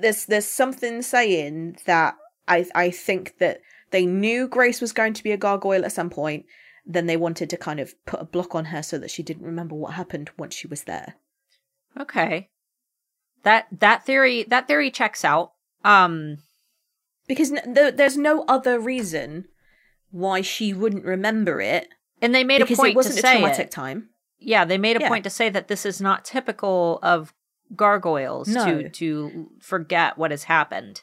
there's 0.00 0.26
there's 0.26 0.46
something 0.46 1.02
saying 1.02 1.78
that 1.86 2.16
I 2.48 2.66
I 2.74 2.90
think 2.90 3.38
that 3.38 3.60
they 3.90 4.06
knew 4.06 4.48
Grace 4.48 4.80
was 4.80 4.92
going 4.92 5.12
to 5.14 5.22
be 5.22 5.32
a 5.32 5.36
gargoyle 5.36 5.84
at 5.84 5.92
some 5.92 6.10
point. 6.10 6.46
Then 6.86 7.06
they 7.06 7.16
wanted 7.16 7.48
to 7.50 7.56
kind 7.56 7.80
of 7.80 7.94
put 8.04 8.20
a 8.20 8.24
block 8.24 8.54
on 8.54 8.66
her 8.66 8.82
so 8.82 8.98
that 8.98 9.10
she 9.10 9.22
didn't 9.22 9.46
remember 9.46 9.74
what 9.74 9.94
happened 9.94 10.30
once 10.36 10.54
she 10.54 10.66
was 10.66 10.84
there. 10.84 11.14
Okay. 11.98 12.50
That 13.42 13.66
that 13.72 14.04
theory 14.04 14.44
that 14.44 14.66
theory 14.68 14.90
checks 14.90 15.24
out. 15.24 15.52
Um. 15.84 16.38
Because 17.26 17.50
n- 17.52 17.74
th- 17.74 17.94
there's 17.96 18.18
no 18.18 18.44
other 18.48 18.78
reason 18.78 19.46
why 20.10 20.42
she 20.42 20.74
wouldn't 20.74 21.04
remember 21.06 21.60
it. 21.60 21.88
And 22.20 22.34
they 22.34 22.44
made 22.44 22.60
a 22.60 22.66
point 22.66 22.90
it 22.90 22.96
wasn't 22.96 23.18
to 23.20 23.26
a 23.26 23.32
traumatic 23.32 23.66
it. 23.66 23.70
time. 23.70 24.10
Yeah, 24.38 24.66
they 24.66 24.76
made 24.76 24.96
a 24.98 25.00
Yeah. 25.00 25.08
point 25.08 25.24
to 25.24 25.30
say 25.30 25.48
that 25.48 25.68
this 25.68 25.86
is 25.86 26.02
not 26.02 26.24
typical 26.26 26.98
of 27.02 27.32
gargoyles 27.76 28.48
No. 28.48 28.64
to 28.82 28.88
to 28.88 29.50
forget 29.60 30.18
what 30.18 30.30
has 30.30 30.44
happened. 30.44 31.02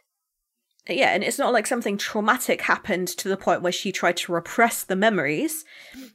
Yeah, 0.89 1.13
and 1.13 1.23
it's 1.23 1.37
not 1.37 1.53
like 1.53 1.67
something 1.67 1.95
traumatic 1.95 2.61
happened 2.61 3.07
to 3.09 3.29
the 3.29 3.37
point 3.37 3.61
where 3.61 3.71
she 3.71 3.91
tried 3.91 4.17
to 4.17 4.31
repress 4.31 4.83
the 4.83 4.95
memories. 4.95 5.63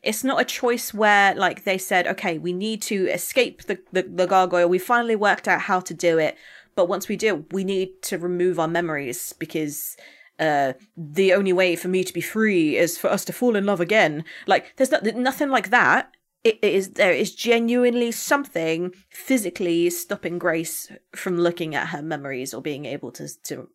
It's 0.02 0.24
not 0.24 0.40
a 0.40 0.44
choice 0.44 0.92
where, 0.92 1.36
like, 1.36 1.62
they 1.62 1.78
said, 1.78 2.09
okay, 2.09 2.36
we 2.36 2.52
need 2.52 2.82
to 2.82 3.07
escape 3.07 3.62
the, 3.62 3.78
the, 3.92 4.02
the 4.02 4.26
gargoyle. 4.26 4.68
We 4.68 4.80
finally 4.80 5.14
worked 5.14 5.46
out 5.46 5.62
how 5.62 5.78
to 5.80 5.94
do 5.94 6.18
it. 6.18 6.36
But 6.74 6.88
once 6.88 7.07
we 7.07 7.16
do, 7.16 7.46
we 7.52 7.62
need 7.62 8.02
to 8.02 8.18
remove 8.18 8.59
our 8.59 8.68
memories 8.68 9.32
because 9.34 9.96
uh, 10.40 10.72
the 10.96 11.32
only 11.32 11.52
way 11.52 11.76
for 11.76 11.86
me 11.86 12.02
to 12.02 12.12
be 12.12 12.20
free 12.20 12.76
is 12.76 12.98
for 12.98 13.09
us 13.09 13.24
to 13.26 13.32
fall 13.32 13.54
in 13.54 13.66
love 13.66 13.80
again. 13.80 14.24
Like, 14.48 14.74
there's 14.76 14.90
no, 14.90 14.98
nothing 15.14 15.48
like 15.48 15.70
that. 15.70 16.11
It, 16.47 16.62
is 16.62 16.90
there 16.90 17.12
is 17.12 17.34
genuinely 17.34 18.12
something 18.12 18.92
physically 19.11 19.90
stopping 19.90 20.38
Grace 20.38 20.90
from 21.14 21.38
looking 21.38 21.74
at 21.74 21.88
her 21.88 22.03
memories 22.03 22.55
or 22.55 22.62
being 22.62 22.84
able 22.84 23.11
to 23.12 23.28
to 23.44 23.68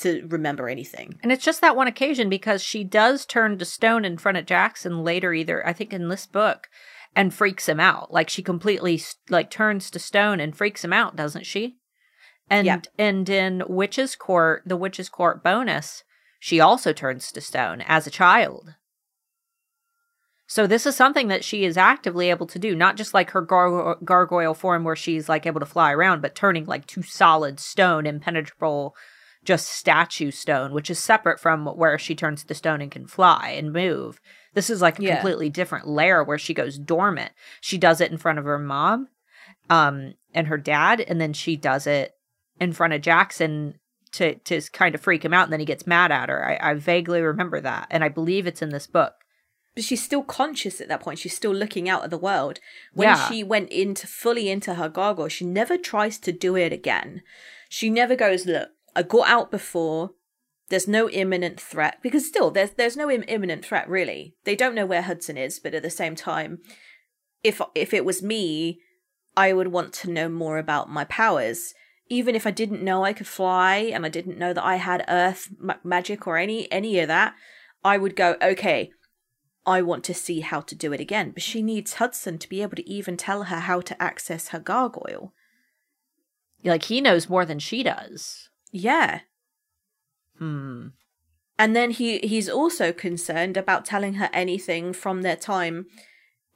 to 0.00 0.26
remember 0.28 0.68
anything. 0.68 1.18
And 1.22 1.32
it's 1.32 1.44
just 1.44 1.60
that 1.60 1.76
one 1.76 1.86
occasion 1.86 2.28
because 2.28 2.62
she 2.62 2.84
does 2.84 3.24
turn 3.24 3.58
to 3.58 3.64
stone 3.64 4.04
in 4.04 4.18
front 4.18 4.38
of 4.38 4.46
Jackson 4.46 5.04
later, 5.04 5.32
either 5.32 5.66
I 5.66 5.72
think 5.72 5.92
in 5.92 6.08
this 6.08 6.26
book, 6.26 6.68
and 7.14 7.32
freaks 7.32 7.68
him 7.68 7.80
out. 7.80 8.12
Like 8.12 8.28
she 8.28 8.42
completely 8.42 9.00
like 9.28 9.50
turns 9.50 9.90
to 9.92 9.98
stone 9.98 10.40
and 10.40 10.56
freaks 10.56 10.84
him 10.84 10.92
out, 10.92 11.16
doesn't 11.16 11.46
she? 11.46 11.78
And 12.50 12.66
Yeah. 12.66 12.80
and 12.98 13.28
in 13.28 13.62
Witch's 13.68 14.16
Court, 14.16 14.62
the 14.66 14.76
Witch's 14.76 15.08
Court 15.08 15.42
bonus, 15.42 16.04
she 16.40 16.60
also 16.60 16.92
turns 16.92 17.32
to 17.32 17.40
stone 17.40 17.82
as 17.86 18.06
a 18.06 18.10
child. 18.10 18.74
So 20.48 20.66
this 20.66 20.86
is 20.86 20.94
something 20.94 21.28
that 21.28 21.44
she 21.44 21.64
is 21.64 21.76
actively 21.76 22.30
able 22.30 22.46
to 22.46 22.58
do, 22.58 22.74
not 22.76 22.96
just 22.96 23.12
like 23.12 23.30
her 23.30 23.42
gar- 23.42 23.98
gargoyle 24.04 24.54
form 24.54 24.84
where 24.84 24.94
she's 24.96 25.28
like 25.28 25.44
able 25.44 25.60
to 25.60 25.66
fly 25.66 25.92
around, 25.92 26.22
but 26.22 26.34
turning 26.36 26.66
like 26.66 26.86
to 26.88 27.02
solid 27.02 27.58
stone, 27.58 28.06
impenetrable, 28.06 28.94
just 29.44 29.66
statue 29.68 30.30
stone, 30.30 30.72
which 30.72 30.88
is 30.88 30.98
separate 30.98 31.40
from 31.40 31.66
where 31.66 31.98
she 31.98 32.14
turns 32.14 32.44
to 32.44 32.54
stone 32.54 32.80
and 32.80 32.90
can 32.92 33.06
fly 33.06 33.50
and 33.56 33.72
move. 33.72 34.20
This 34.54 34.70
is 34.70 34.80
like 34.80 34.98
a 34.98 35.02
Yeah. 35.02 35.14
completely 35.16 35.50
different 35.50 35.88
layer 35.88 36.22
where 36.22 36.38
she 36.38 36.54
goes 36.54 36.78
dormant. 36.78 37.32
She 37.60 37.76
does 37.76 38.00
it 38.00 38.12
in 38.12 38.18
front 38.18 38.38
of 38.38 38.44
her 38.44 38.58
mom, 38.58 39.08
um, 39.68 40.14
and 40.32 40.46
her 40.46 40.58
dad, 40.58 41.00
and 41.00 41.20
then 41.20 41.32
she 41.32 41.56
does 41.56 41.86
it 41.86 42.12
in 42.60 42.72
front 42.72 42.92
of 42.92 43.02
Jackson 43.02 43.78
to 44.12 44.36
to 44.36 44.60
kind 44.72 44.94
of 44.94 45.00
freak 45.00 45.24
him 45.24 45.34
out, 45.34 45.44
and 45.44 45.52
then 45.52 45.60
he 45.60 45.66
gets 45.66 45.86
mad 45.86 46.10
at 46.12 46.28
her. 46.28 46.44
I, 46.62 46.70
I 46.70 46.74
vaguely 46.74 47.20
remember 47.20 47.60
that, 47.60 47.88
and 47.90 48.04
I 48.04 48.08
believe 48.08 48.46
it's 48.46 48.62
in 48.62 48.70
this 48.70 48.86
book. 48.86 49.12
But 49.76 49.84
she's 49.84 50.02
still 50.02 50.22
conscious 50.24 50.80
at 50.80 50.88
that 50.88 51.00
point. 51.00 51.18
She's 51.20 51.36
still 51.36 51.54
looking 51.54 51.88
out 51.88 52.02
at 52.02 52.10
the 52.10 52.18
world. 52.18 52.58
When 52.94 53.08
Yeah. 53.08 53.28
she 53.28 53.44
went 53.44 53.68
into 53.70 54.06
fully 54.08 54.48
into 54.48 54.74
her 54.74 54.88
gargoyle, 54.88 55.28
she 55.28 55.44
never 55.44 55.76
tries 55.76 56.18
to 56.20 56.32
do 56.32 56.56
it 56.56 56.72
again. 56.72 57.22
She 57.68 57.90
never 57.90 58.16
goes, 58.16 58.46
"Look, 58.46 58.70
I 58.96 59.02
got 59.02 59.28
out 59.28 59.50
before. 59.50 60.12
There's 60.70 60.88
no 60.88 61.08
imminent 61.10 61.60
threat 61.60 61.98
because 62.02 62.26
still 62.26 62.50
there's 62.50 62.70
there's 62.70 62.96
no 62.96 63.08
Im- 63.10 63.24
imminent 63.28 63.64
threat 63.64 63.88
really. 63.88 64.34
They 64.44 64.56
don't 64.56 64.74
know 64.74 64.86
where 64.86 65.02
Hudson 65.02 65.36
is, 65.36 65.60
but 65.60 65.74
at 65.74 65.82
the 65.82 65.90
same 65.90 66.16
time, 66.16 66.58
if 67.44 67.60
if 67.74 67.92
it 67.92 68.04
was 68.04 68.22
me, 68.22 68.80
I 69.36 69.52
would 69.52 69.68
want 69.68 69.92
to 69.94 70.10
know 70.10 70.28
more 70.30 70.56
about 70.58 70.88
my 70.88 71.04
powers. 71.04 71.74
Even 72.08 72.34
if 72.34 72.46
I 72.46 72.50
didn't 72.50 72.82
know 72.82 73.04
I 73.04 73.12
could 73.12 73.26
fly 73.28 73.76
and 73.76 74.06
I 74.06 74.08
didn't 74.08 74.38
know 74.38 74.52
that 74.54 74.64
I 74.64 74.76
had 74.76 75.04
earth 75.06 75.50
ma- 75.58 75.74
magic 75.84 76.26
or 76.26 76.38
any 76.38 76.70
any 76.72 76.98
of 76.98 77.08
that, 77.08 77.34
I 77.84 77.98
would 77.98 78.16
go, 78.16 78.36
okay, 78.40 78.90
I 79.66 79.82
want 79.82 80.04
to 80.04 80.14
see 80.14 80.40
how 80.40 80.60
to 80.60 80.74
do 80.74 80.92
it 80.92 81.00
again. 81.00 81.32
But 81.32 81.42
she 81.42 81.60
needs 81.60 81.94
Hudson 81.94 82.38
to 82.38 82.48
be 82.48 82.62
able 82.62 82.76
to 82.76 82.88
even 82.88 83.16
tell 83.16 83.44
her 83.44 83.60
how 83.60 83.80
to 83.80 84.00
access 84.00 84.48
her 84.48 84.60
gargoyle. 84.60 85.32
Like 86.64 86.84
he 86.84 87.00
knows 87.00 87.28
more 87.28 87.44
than 87.44 87.58
she 87.58 87.82
does. 87.82 88.48
Yeah. 88.70 89.20
Hmm. 90.38 90.88
And 91.58 91.74
then 91.74 91.90
he 91.90 92.18
he's 92.18 92.48
also 92.48 92.92
concerned 92.92 93.56
about 93.56 93.84
telling 93.84 94.14
her 94.14 94.28
anything 94.32 94.92
from 94.92 95.22
their 95.22 95.36
time 95.36 95.86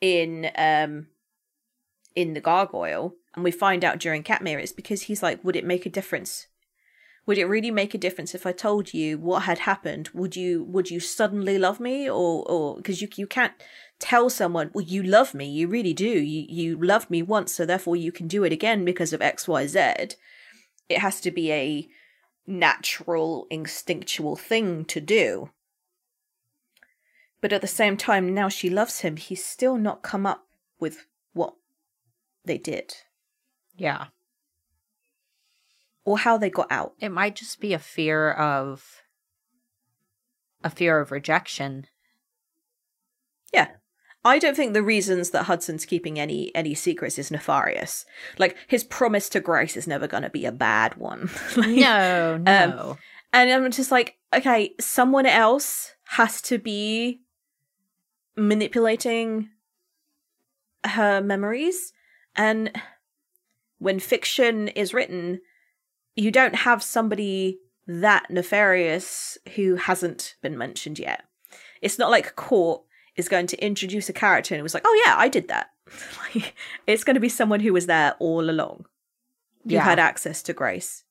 in 0.00 0.50
um 0.56 1.08
in 2.14 2.34
the 2.34 2.40
gargoyle. 2.40 3.14
And 3.34 3.44
we 3.44 3.50
find 3.50 3.84
out 3.84 3.98
during 3.98 4.22
Katmere 4.22 4.60
it's 4.60 4.72
because 4.72 5.02
he's 5.02 5.22
like, 5.22 5.42
would 5.44 5.56
it 5.56 5.64
make 5.64 5.86
a 5.86 5.90
difference? 5.90 6.46
Would 7.30 7.38
it 7.38 7.46
really 7.46 7.70
make 7.70 7.94
a 7.94 7.98
difference 7.98 8.34
if 8.34 8.44
I 8.44 8.50
told 8.50 8.92
you 8.92 9.16
what 9.16 9.44
had 9.44 9.60
happened? 9.60 10.10
Would 10.12 10.34
you 10.34 10.64
would 10.64 10.90
you 10.90 10.98
suddenly 10.98 11.58
love 11.58 11.78
me 11.78 12.10
or 12.10 12.42
or 12.50 12.74
because 12.74 13.00
you 13.00 13.08
you 13.14 13.28
can't 13.28 13.52
tell 14.00 14.28
someone, 14.28 14.72
well 14.74 14.84
you 14.84 15.04
love 15.04 15.32
me, 15.32 15.48
you 15.48 15.68
really 15.68 15.94
do. 15.94 16.08
You 16.08 16.44
you 16.48 16.76
loved 16.84 17.08
me 17.08 17.22
once, 17.22 17.54
so 17.54 17.64
therefore 17.64 17.94
you 17.94 18.10
can 18.10 18.26
do 18.26 18.42
it 18.42 18.52
again 18.52 18.84
because 18.84 19.12
of 19.12 19.20
XYZ. 19.20 20.16
It 20.88 20.98
has 20.98 21.20
to 21.20 21.30
be 21.30 21.52
a 21.52 21.88
natural, 22.48 23.46
instinctual 23.48 24.34
thing 24.34 24.84
to 24.86 25.00
do. 25.00 25.50
But 27.40 27.52
at 27.52 27.60
the 27.60 27.68
same 27.68 27.96
time, 27.96 28.34
now 28.34 28.48
she 28.48 28.68
loves 28.68 29.02
him, 29.02 29.16
he's 29.16 29.44
still 29.44 29.76
not 29.76 30.02
come 30.02 30.26
up 30.26 30.48
with 30.80 31.06
what 31.32 31.54
they 32.44 32.58
did 32.58 32.92
Yeah. 33.76 34.06
Or 36.10 36.18
how 36.18 36.36
they 36.36 36.50
got 36.50 36.66
out. 36.72 36.94
It 36.98 37.10
might 37.10 37.36
just 37.36 37.60
be 37.60 37.72
a 37.72 37.78
fear 37.78 38.32
of 38.32 39.02
a 40.64 40.68
fear 40.68 40.98
of 40.98 41.12
rejection. 41.12 41.86
Yeah. 43.54 43.68
I 44.24 44.40
don't 44.40 44.56
think 44.56 44.74
the 44.74 44.82
reasons 44.82 45.30
that 45.30 45.44
Hudson's 45.44 45.86
keeping 45.86 46.18
any 46.18 46.52
any 46.54 46.74
secrets 46.74 47.16
is 47.16 47.30
nefarious. 47.30 48.04
Like 48.38 48.56
his 48.66 48.82
promise 48.82 49.28
to 49.30 49.40
Grace 49.40 49.76
is 49.76 49.86
never 49.86 50.08
going 50.08 50.24
to 50.24 50.30
be 50.30 50.44
a 50.44 50.52
bad 50.52 50.96
one. 50.96 51.30
Like, 51.56 51.68
No, 51.68 52.34
um, 52.34 52.42
no. 52.44 52.98
And 53.32 53.50
I'm 53.50 53.70
just 53.70 53.92
like, 53.92 54.16
okay, 54.34 54.74
someone 54.80 55.26
else 55.26 55.94
has 56.08 56.42
to 56.42 56.58
be 56.58 57.20
manipulating 58.36 59.50
her 60.84 61.20
memories. 61.20 61.92
And 62.34 62.72
when 63.78 64.00
fiction 64.00 64.68
is 64.68 64.92
written, 64.92 65.40
you 66.16 66.30
don't 66.30 66.54
have 66.56 66.82
somebody 66.82 67.58
that 67.86 68.30
nefarious 68.30 69.38
who 69.56 69.76
hasn't 69.76 70.36
been 70.42 70.56
mentioned 70.58 70.98
yet. 70.98 71.24
It's 71.82 71.98
not 71.98 72.10
like 72.10 72.36
court 72.36 72.82
is 73.16 73.28
going 73.28 73.46
to 73.48 73.64
introduce 73.64 74.08
a 74.08 74.12
character 74.12 74.54
and 74.54 74.60
it 74.60 74.62
was 74.62 74.74
like, 74.74 74.84
oh 74.86 75.02
yeah, 75.06 75.14
I 75.16 75.28
did 75.28 75.48
that. 75.48 75.70
like, 76.34 76.54
it's 76.86 77.04
going 77.04 77.14
to 77.14 77.20
be 77.20 77.28
someone 77.28 77.60
who 77.60 77.72
was 77.72 77.86
there 77.86 78.14
all 78.20 78.48
along. 78.48 78.84
You 79.64 79.76
Yeah. 79.76 79.84
had 79.84 79.98
access 79.98 80.42
to 80.44 80.52
Grace. 80.52 81.04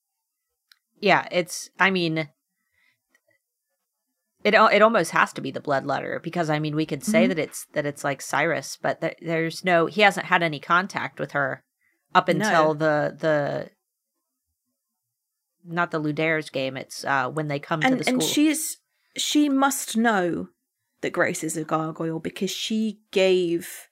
Yeah, 1.02 1.28
it's. 1.32 1.70
I 1.80 1.92
mean, 1.92 2.18
it 4.44 4.54
it 4.54 4.82
almost 4.82 5.12
has 5.12 5.34
to 5.34 5.42
be 5.42 5.52
the 5.52 5.60
blood 5.62 5.86
letter 5.86 6.20
because 6.24 6.50
I 6.50 6.60
mean 6.60 6.76
we 6.76 6.86
could 6.86 7.04
say 7.04 7.26
Mhm. 7.26 7.30
that 7.30 7.40
it's 7.40 7.66
that 7.74 7.86
it's 7.86 8.04
like 8.04 8.22
Cyrus, 8.22 8.78
but 8.82 9.02
th- 9.02 9.18
there's 9.22 9.64
no. 9.64 9.86
He 9.88 10.02
hasn't 10.02 10.28
had 10.28 10.44
any 10.44 10.60
contact 10.60 11.20
with 11.20 11.32
her 11.32 11.64
up 12.16 12.28
No. 12.28 12.34
until 12.34 12.74
the 12.74 13.16
the. 13.20 13.70
Not 15.66 15.92
the 15.92 16.02
Ludares 16.02 16.52
game. 16.52 16.78
It's 16.78 17.04
uh 17.06 17.30
when 17.30 17.48
they 17.48 17.60
come 17.60 17.82
to 17.82 17.88
And 17.88 18.00
the 18.00 18.04
school. 18.04 18.14
and 18.16 18.24
she's 18.24 18.78
she 19.16 19.50
must 19.50 19.98
know 19.98 20.50
that 21.02 21.12
Grace 21.12 21.44
is 21.44 21.58
a 21.58 21.64
gargoyle 21.64 22.20
because 22.20 22.52
she 22.52 23.00
gave 23.12 23.88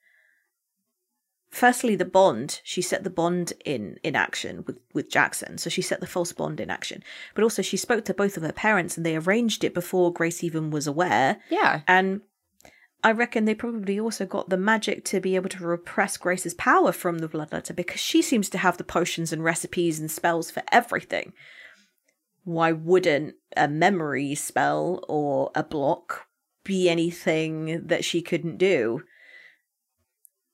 firstly 1.49 1.95
the 1.95 2.05
bond 2.05 2.59
she 2.63 2.81
set 2.81 3.03
the 3.03 3.09
bond 3.09 3.53
in 3.65 3.97
in 4.03 4.15
action 4.15 4.63
with 4.67 4.77
with 4.93 5.09
jackson 5.09 5.57
so 5.57 5.69
she 5.69 5.81
set 5.81 6.01
the 6.01 6.05
false 6.05 6.33
bond 6.33 6.59
in 6.59 6.69
action 6.69 7.01
but 7.33 7.43
also 7.43 7.61
she 7.61 7.77
spoke 7.77 8.03
to 8.03 8.13
both 8.13 8.35
of 8.37 8.43
her 8.43 8.51
parents 8.51 8.97
and 8.97 9.05
they 9.05 9.15
arranged 9.15 9.63
it 9.63 9.73
before 9.73 10.11
grace 10.11 10.43
even 10.43 10.69
was 10.69 10.85
aware 10.87 11.37
yeah, 11.49 11.81
and 11.87 12.19
i 13.01 13.11
reckon 13.11 13.45
they 13.45 13.55
probably 13.55 13.97
also 13.97 14.25
got 14.25 14.49
the 14.49 14.57
magic 14.57 15.05
to 15.05 15.21
be 15.21 15.35
able 15.35 15.49
to 15.49 15.63
repress 15.65 16.17
grace's 16.17 16.53
power 16.53 16.91
from 16.91 17.19
the 17.19 17.29
bloodletter 17.29 17.73
because 17.75 18.01
she 18.01 18.21
seems 18.21 18.49
to 18.49 18.57
have 18.57 18.77
the 18.77 18.83
potions 18.83 19.31
and 19.31 19.43
recipes 19.43 19.99
and 19.99 20.11
spells 20.11 20.51
for 20.51 20.61
everything 20.71 21.31
why 22.47 22.71
wouldn't 22.71 23.35
a 23.57 23.67
memory 23.67 24.33
spell 24.33 25.03
or 25.09 25.51
a 25.53 25.63
block 25.63 26.27
be 26.63 26.89
anything 26.89 27.85
that 27.87 28.05
she 28.05 28.21
couldn't 28.21 28.57
do 28.57 29.03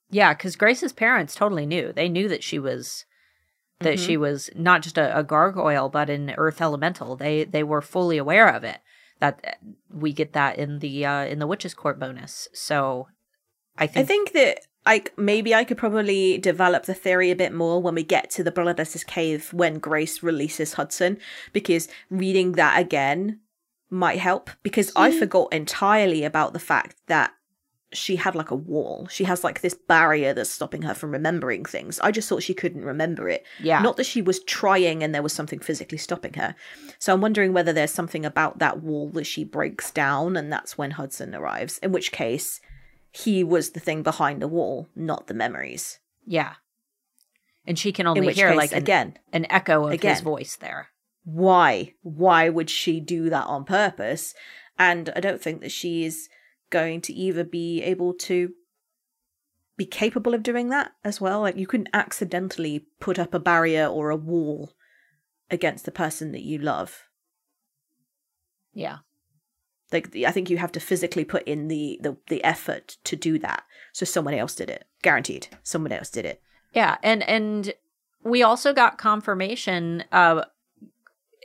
yeah, 0.10 0.34
because 0.34 0.56
Grace's 0.56 0.94
parents 0.94 1.34
totally 1.34 1.66
knew. 1.66 1.91
They 1.91 2.08
knew 2.08 2.28
that 2.28 2.44
she 2.44 2.60
was 2.60 3.06
that 3.80 3.98
Mhm. 3.98 4.06
she 4.06 4.18
was 4.18 4.50
not 4.56 4.82
just 4.84 4.98
a, 4.98 5.18
a 5.18 5.24
gargoyle, 5.24 5.89
but 5.89 6.10
an 6.10 6.34
earth 6.38 6.62
elemental. 6.62 7.16
They 7.16 7.44
they 7.46 7.64
were 7.64 7.82
fully 7.82 8.18
aware 8.18 8.48
of 8.48 8.64
it. 8.64 8.80
That 9.20 9.39
uh, 9.44 9.52
we 9.89 10.14
get 10.14 10.34
that 10.34 10.58
in 10.60 10.80
the 10.80 11.06
uh, 11.06 11.26
in 11.26 11.39
the 11.39 11.48
witches' 11.48 11.74
court 11.74 12.00
bonus. 12.00 12.48
So 12.54 13.08
I 13.78 13.88
think, 13.88 14.04
I 14.04 14.08
think 14.08 14.32
that 14.34 14.60
like 14.86 15.13
maybe 15.17 15.55
I 15.55 15.63
could 15.63 15.77
probably 15.77 16.38
develop 16.38 16.84
the 16.86 16.93
theory 16.93 17.31
a 17.31 17.36
bit 17.36 17.53
more 17.53 17.81
when 17.81 17.95
we 17.95 18.03
get 18.03 18.29
to 18.31 18.43
the 18.43 18.51
Bloodletter's 18.51 19.03
cave 19.03 19.51
when 19.53 19.79
Grace 19.79 20.21
releases 20.23 20.73
Hudson, 20.73 21.17
because 21.53 21.88
reading 22.09 22.53
that 22.53 22.79
again 22.79 23.39
might 23.89 24.19
help. 24.19 24.49
Because 24.63 24.91
I 24.95 25.11
Hmm. 25.11 25.19
forgot 25.19 25.53
entirely 25.53 26.23
about 26.23 26.53
the 26.53 26.59
fact 26.59 26.97
that 27.07 27.31
she 27.93 28.15
had 28.15 28.34
like 28.34 28.49
a 28.49 28.55
wall. 28.55 29.07
She 29.11 29.23
has 29.25 29.43
like 29.43 29.61
this 29.61 29.75
barrier 29.75 30.34
that's 30.34 30.49
stopping 30.49 30.81
her 30.81 30.95
from 30.95 31.11
remembering 31.11 31.63
things. 31.63 31.99
I 31.99 32.09
just 32.09 32.27
thought 32.27 32.41
she 32.41 32.55
couldn't 32.55 32.84
remember 32.84 33.29
it. 33.29 33.45
yeah, 33.59 33.84
Not 33.84 33.97
that 33.97 34.05
she 34.07 34.19
was 34.19 34.43
trying 34.45 35.03
and 35.03 35.13
there 35.13 35.21
was 35.21 35.31
something 35.31 35.59
physically 35.59 35.99
stopping 35.99 36.34
her. 36.34 36.55
So 36.97 37.13
I'm 37.13 37.21
wondering 37.21 37.53
whether 37.53 37.71
there's 37.71 37.91
something 37.91 38.25
about 38.25 38.57
that 38.57 38.81
wall 38.81 39.09
that 39.11 39.25
she 39.27 39.43
breaks 39.43 39.91
down 39.91 40.36
and 40.36 40.51
that's 40.51 40.75
when 40.75 40.91
Hudson 40.91 41.36
arrives. 41.36 41.77
In 41.84 41.91
which 41.91 42.11
case, 42.11 42.59
he 43.14 43.43
was 43.43 43.72
the 43.72 43.80
thing 43.80 44.03
behind 44.03 44.41
the 44.41 44.47
wall, 44.47 44.89
not 44.95 45.28
the 45.28 45.34
memories. 45.34 45.99
yeah. 46.26 46.53
And 47.66 47.80
she 47.80 47.93
can 47.93 48.07
only 48.07 48.34
hear 48.34 48.49
case, 48.49 48.57
like 48.57 48.72
an, 48.74 48.78
again, 48.78 49.20
an 49.32 49.45
echo 49.49 49.88
of 49.88 50.01
his 50.01 50.20
voice 50.20 50.57
there. 50.57 50.89
why? 51.24 51.93
Why 52.01 52.49
would 52.49 52.70
she 52.70 52.99
do 52.99 53.30
that 53.30 53.45
on 53.45 53.64
purpose? 53.64 54.34
And 54.78 55.09
I 55.16 55.22
don't 55.22 55.41
think 55.41 55.61
that 55.61 55.72
she 55.72 56.03
is 56.03 56.28
going 56.72 56.99
to 57.01 57.14
either 57.14 57.45
be 57.45 57.82
able 57.82 58.16
to 58.16 58.51
be 59.78 59.86
capable 59.86 60.34
of 60.34 60.43
doing 60.43 60.68
that 60.70 60.91
as 61.05 61.22
well. 61.22 61.39
Like 61.39 61.55
you 61.55 61.66
couldn't 61.66 61.89
accidentally 61.93 62.88
put 62.99 63.18
up 63.18 63.34
a 63.34 63.39
barrier 63.39 63.86
or 63.86 64.09
a 64.09 64.18
wall 64.18 64.74
against 65.49 65.86
the 65.86 65.91
person 65.91 66.34
that 66.34 66.43
you 66.43 66.57
love. 66.57 67.03
Yeah, 68.74 68.97
like 69.94 70.16
i 70.28 70.32
think 70.32 70.50
you 70.50 70.58
have 70.58 70.72
to 70.72 70.80
physically 70.80 71.24
put 71.24 71.44
in 71.44 71.68
the, 71.70 72.00
the 72.02 72.18
the 72.28 72.44
effort 72.44 72.98
to 73.04 73.16
do 73.16 73.39
that 73.39 73.64
so 73.94 74.06
someone 74.06 74.34
else 74.34 74.56
did 74.56 74.70
it 74.70 74.86
guaranteed 75.02 75.48
someone 75.64 75.91
else 75.91 76.10
did 76.10 76.26
it 76.26 76.41
yeah, 76.74 76.98
and 77.04 77.24
and 77.24 77.74
we 78.24 78.44
also 78.44 78.74
got 78.74 78.98
confirmation. 78.98 80.04
Uh, 80.12 80.44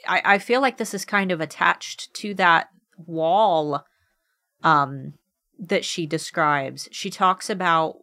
I 0.07 0.23
I 0.25 0.39
feel 0.39 0.61
like 0.61 0.79
this 0.79 0.95
is 0.95 1.05
kind 1.05 1.31
of 1.31 1.41
attached 1.41 2.13
to 2.15 2.35
that 2.35 2.71
wall, 2.97 3.85
um, 4.63 5.15
that 5.59 5.85
she 5.85 6.07
describes. 6.07 6.89
She 6.93 7.11
talks 7.11 7.51
about 7.51 7.99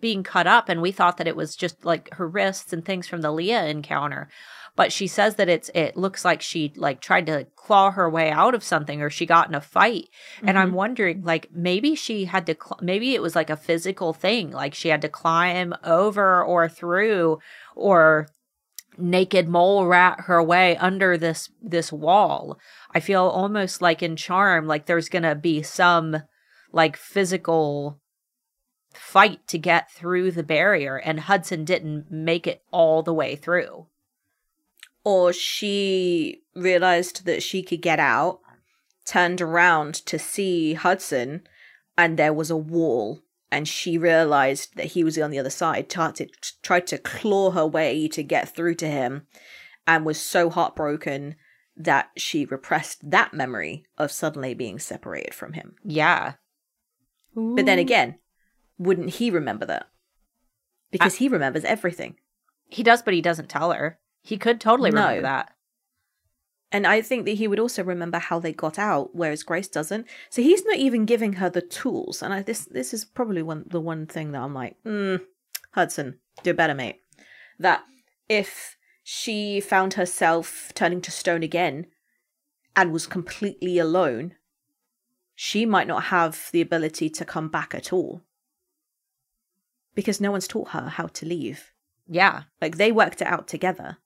being 0.00 0.22
cut 0.22 0.46
up, 0.46 0.68
and 0.68 0.80
we 0.80 0.92
thought 0.92 1.16
that 1.16 1.28
it 1.28 1.36
was 1.36 1.56
just 1.56 1.84
like 1.84 2.14
her 2.14 2.28
wrists 2.28 2.72
and 2.72 2.84
things 2.84 3.08
from 3.08 3.20
the 3.20 3.32
Lia 3.32 3.66
encounter. 3.66 4.28
But 4.80 4.92
she 4.92 5.08
says 5.08 5.34
that 5.34 5.50
it's 5.50 5.70
it 5.74 5.94
looks 5.94 6.24
like 6.24 6.40
she 6.40 6.72
like 6.74 7.02
tried 7.02 7.26
to 7.26 7.46
claw 7.54 7.90
her 7.90 8.08
way 8.08 8.30
out 8.30 8.54
of 8.54 8.64
something, 8.64 9.02
or 9.02 9.10
she 9.10 9.26
got 9.26 9.46
in 9.46 9.54
a 9.54 9.60
fight. 9.60 10.08
And 10.42 10.58
I'm 10.58 10.68
mm-hmm. 10.68 10.76
wondering, 10.76 11.22
like 11.22 11.48
maybe 11.52 11.94
she 11.94 12.24
had 12.24 12.46
to, 12.46 12.54
cl- 12.54 12.80
maybe 12.80 13.14
it 13.14 13.20
was 13.20 13.36
like 13.36 13.50
a 13.50 13.58
physical 13.58 14.14
thing, 14.14 14.50
like 14.50 14.72
she 14.72 14.88
had 14.88 15.02
to 15.02 15.10
climb 15.10 15.74
over 15.84 16.42
or 16.42 16.66
through, 16.66 17.40
or 17.76 18.28
naked 18.96 19.50
mole 19.50 19.84
rat 19.84 20.20
her 20.20 20.42
way 20.42 20.78
under 20.78 21.18
this 21.18 21.50
this 21.60 21.92
wall. 21.92 22.58
I 22.94 23.00
feel 23.00 23.24
almost 23.24 23.82
like 23.82 24.02
in 24.02 24.16
Charm, 24.16 24.66
like 24.66 24.86
there's 24.86 25.10
gonna 25.10 25.34
be 25.34 25.60
some 25.60 26.22
like 26.72 26.96
physical 26.96 28.00
fight 28.94 29.46
to 29.48 29.58
get 29.58 29.90
through 29.90 30.30
the 30.30 30.42
barrier, 30.42 30.96
and 30.96 31.20
Hudson 31.20 31.66
didn't 31.66 32.10
make 32.10 32.46
it 32.46 32.62
all 32.70 33.02
the 33.02 33.12
way 33.12 33.36
through. 33.36 33.88
Or 35.04 35.32
she 35.32 36.42
realized 36.54 37.24
that 37.24 37.42
she 37.42 37.62
could 37.62 37.80
get 37.80 37.98
out 37.98 38.40
turned 39.06 39.40
around 39.40 39.94
to 39.94 40.18
see 40.18 40.74
hudson 40.74 41.42
and 41.96 42.16
there 42.16 42.32
was 42.32 42.50
a 42.50 42.56
wall 42.56 43.22
and 43.50 43.66
she 43.66 43.98
realized 43.98 44.76
that 44.76 44.86
he 44.86 45.02
was 45.02 45.18
on 45.18 45.30
the 45.30 45.38
other 45.38 45.50
side 45.50 45.88
tried 45.88 46.14
to, 46.14 46.26
tried 46.62 46.86
to 46.86 46.98
claw 46.98 47.50
her 47.50 47.66
way 47.66 48.06
to 48.08 48.22
get 48.22 48.54
through 48.54 48.74
to 48.74 48.88
him 48.88 49.26
and 49.86 50.04
was 50.04 50.20
so 50.20 50.50
heartbroken 50.50 51.34
that 51.76 52.10
she 52.16 52.44
repressed 52.44 53.10
that 53.10 53.32
memory 53.32 53.86
of 53.96 54.12
suddenly 54.12 54.54
being 54.54 54.78
separated 54.78 55.34
from 55.34 55.54
him 55.54 55.74
Yeah. 55.84 56.34
But 57.34 57.66
then 57.66 57.78
again, 57.78 58.18
wouldn't 58.76 59.10
he 59.10 59.30
remember 59.30 59.64
that? 59.66 59.86
Because 60.90 61.16
he 61.16 61.28
remembers 61.28 61.64
everything. 61.64 62.16
he 62.68 62.82
does, 62.82 63.02
but 63.02 63.14
he 63.14 63.20
doesn't 63.20 63.48
tell 63.48 63.72
her. 63.72 63.98
He 64.22 64.36
could 64.36 64.60
totally 64.60 64.90
No. 64.90 65.00
remember 65.02 65.22
that. 65.22 65.54
And 66.72 66.86
I 66.86 67.02
think 67.02 67.24
that 67.24 67.32
he 67.32 67.48
would 67.48 67.58
also 67.58 67.82
remember 67.82 68.18
how 68.18 68.38
they 68.38 68.52
got 68.52 68.78
out, 68.78 69.10
whereas 69.14 69.42
Grace 69.42 69.66
doesn't. 69.66 70.06
So 70.28 70.40
he's 70.40 70.64
not 70.64 70.76
even 70.76 71.04
giving 71.04 71.34
her 71.34 71.50
the 71.50 71.62
tools. 71.62 72.22
And 72.22 72.32
I, 72.32 72.42
this 72.42 72.66
this 72.66 72.94
is 72.94 73.04
probably 73.04 73.42
one 73.42 73.64
the 73.66 73.80
one 73.80 74.06
thing 74.06 74.30
that 74.32 74.40
I'm 74.42 74.54
like, 74.54 74.76
mm, 74.84 75.20
Hudson, 75.72 76.20
do 76.44 76.54
better, 76.54 76.74
mate. 76.74 77.00
That 77.58 77.82
if 78.28 78.76
she 79.02 79.60
found 79.60 79.94
herself 79.94 80.70
turning 80.74 81.00
to 81.00 81.10
stone 81.10 81.42
again 81.42 81.86
and 82.76 82.92
was 82.92 83.08
completely 83.08 83.78
alone, 83.78 84.36
she 85.34 85.66
might 85.66 85.88
not 85.88 86.04
have 86.04 86.50
the 86.52 86.60
ability 86.60 87.10
to 87.10 87.24
come 87.24 87.48
back 87.48 87.74
at 87.74 87.92
all. 87.92 88.22
Because 89.96 90.20
no 90.20 90.30
one's 90.30 90.46
taught 90.46 90.68
her 90.68 90.88
how 90.88 91.06
to 91.08 91.26
leave. 91.26 91.72
Yeah. 92.06 92.44
Like 92.60 92.76
they 92.76 92.92
worked 92.92 93.20
it 93.20 93.26
out 93.26 93.48
together. 93.48 93.98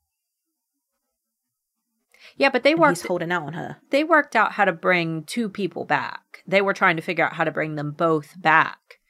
Yeah, 2.37 2.51
but 2.51 2.63
they 2.63 2.75
worked 2.75 2.99
he's 2.99 3.07
holding 3.07 3.33
out 3.33 3.45
on 3.45 3.53
her. 3.53 3.79
they 3.91 4.05
worked 4.05 4.37
out 4.37 4.53
how 4.53 4.65
to 4.65 4.73
bring 4.73 5.25
two 5.25 5.49
people 5.49 5.85
back. 5.85 6.43
They 6.47 6.63
were 6.63 6.73
trying 6.73 6.97
to 6.97 7.03
figure 7.03 7.25
out 7.25 7.35
how 7.35 7.45
to 7.45 7.51
bring 7.51 7.75
them 7.75 7.93
both 7.93 8.41
back. 8.41 9.01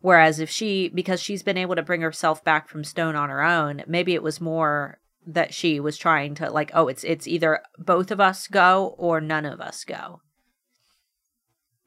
Whereas 0.00 0.40
if 0.40 0.48
she 0.50 0.88
because 0.88 1.20
she's 1.20 1.42
been 1.42 1.58
able 1.58 1.76
to 1.76 1.82
bring 1.82 2.00
herself 2.00 2.42
back 2.44 2.68
from 2.68 2.84
stone 2.84 3.16
on 3.16 3.28
her 3.28 3.42
own, 3.42 3.82
maybe 3.86 4.14
it 4.14 4.22
was 4.22 4.40
more 4.40 4.98
that 5.26 5.52
she 5.52 5.78
was 5.80 5.96
trying 5.96 6.34
to 6.36 6.50
like, 6.50 6.70
oh, 6.74 6.88
it's 6.88 7.04
it's 7.04 7.26
either 7.26 7.60
both 7.78 8.10
of 8.10 8.20
us 8.20 8.46
go 8.46 8.94
or 8.98 9.20
none 9.20 9.44
of 9.44 9.60
us 9.60 9.84
go. 9.84 10.20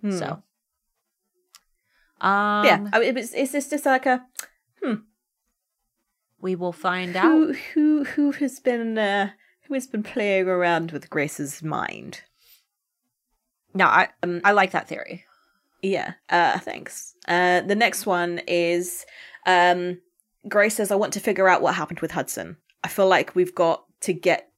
Hmm. 0.01 0.11
So 0.11 0.43
um 2.21 2.65
yeah, 2.65 2.87
I 2.93 2.99
mean, 2.99 3.17
it's, 3.17 3.33
it's 3.33 3.51
just, 3.51 3.71
just 3.71 3.85
like 3.85 4.05
a 4.05 4.25
we 6.43 6.55
will 6.55 6.73
find 6.73 7.15
out. 7.15 7.23
who 7.23 7.53
who 7.73 8.03
who 8.03 8.31
has 8.33 8.59
been 8.59 8.97
uh, 8.97 9.29
who 9.67 9.73
has 9.73 9.87
been 9.87 10.03
playing 10.03 10.47
around 10.47 10.91
with 10.91 11.09
Grace's 11.09 11.63
mind. 11.63 12.21
No, 13.73 13.85
I 13.85 14.09
Um, 14.21 14.41
I 14.43 14.51
like 14.51 14.71
that 14.71 14.87
theory. 14.87 15.25
Yeah. 15.81 16.13
Uh, 16.29 16.59
thanks. 16.59 17.15
Uh, 17.27 17.61
the 17.61 17.75
next 17.75 18.05
one 18.05 18.39
is 18.47 19.05
um, 19.45 19.99
Grace 20.47 20.75
says, 20.75 20.91
"I 20.91 20.95
want 20.95 21.13
to 21.13 21.19
figure 21.19 21.49
out 21.49 21.61
what 21.61 21.75
happened 21.75 21.99
with 21.99 22.11
Hudson. 22.11 22.57
I 22.83 22.87
feel 22.87 23.07
like 23.07 23.35
we've 23.35 23.55
got 23.55 23.83
to 24.01 24.13
get 24.13 24.49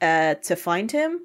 uh, 0.00 0.34
to 0.34 0.56
find 0.56 0.90
him." 0.90 1.20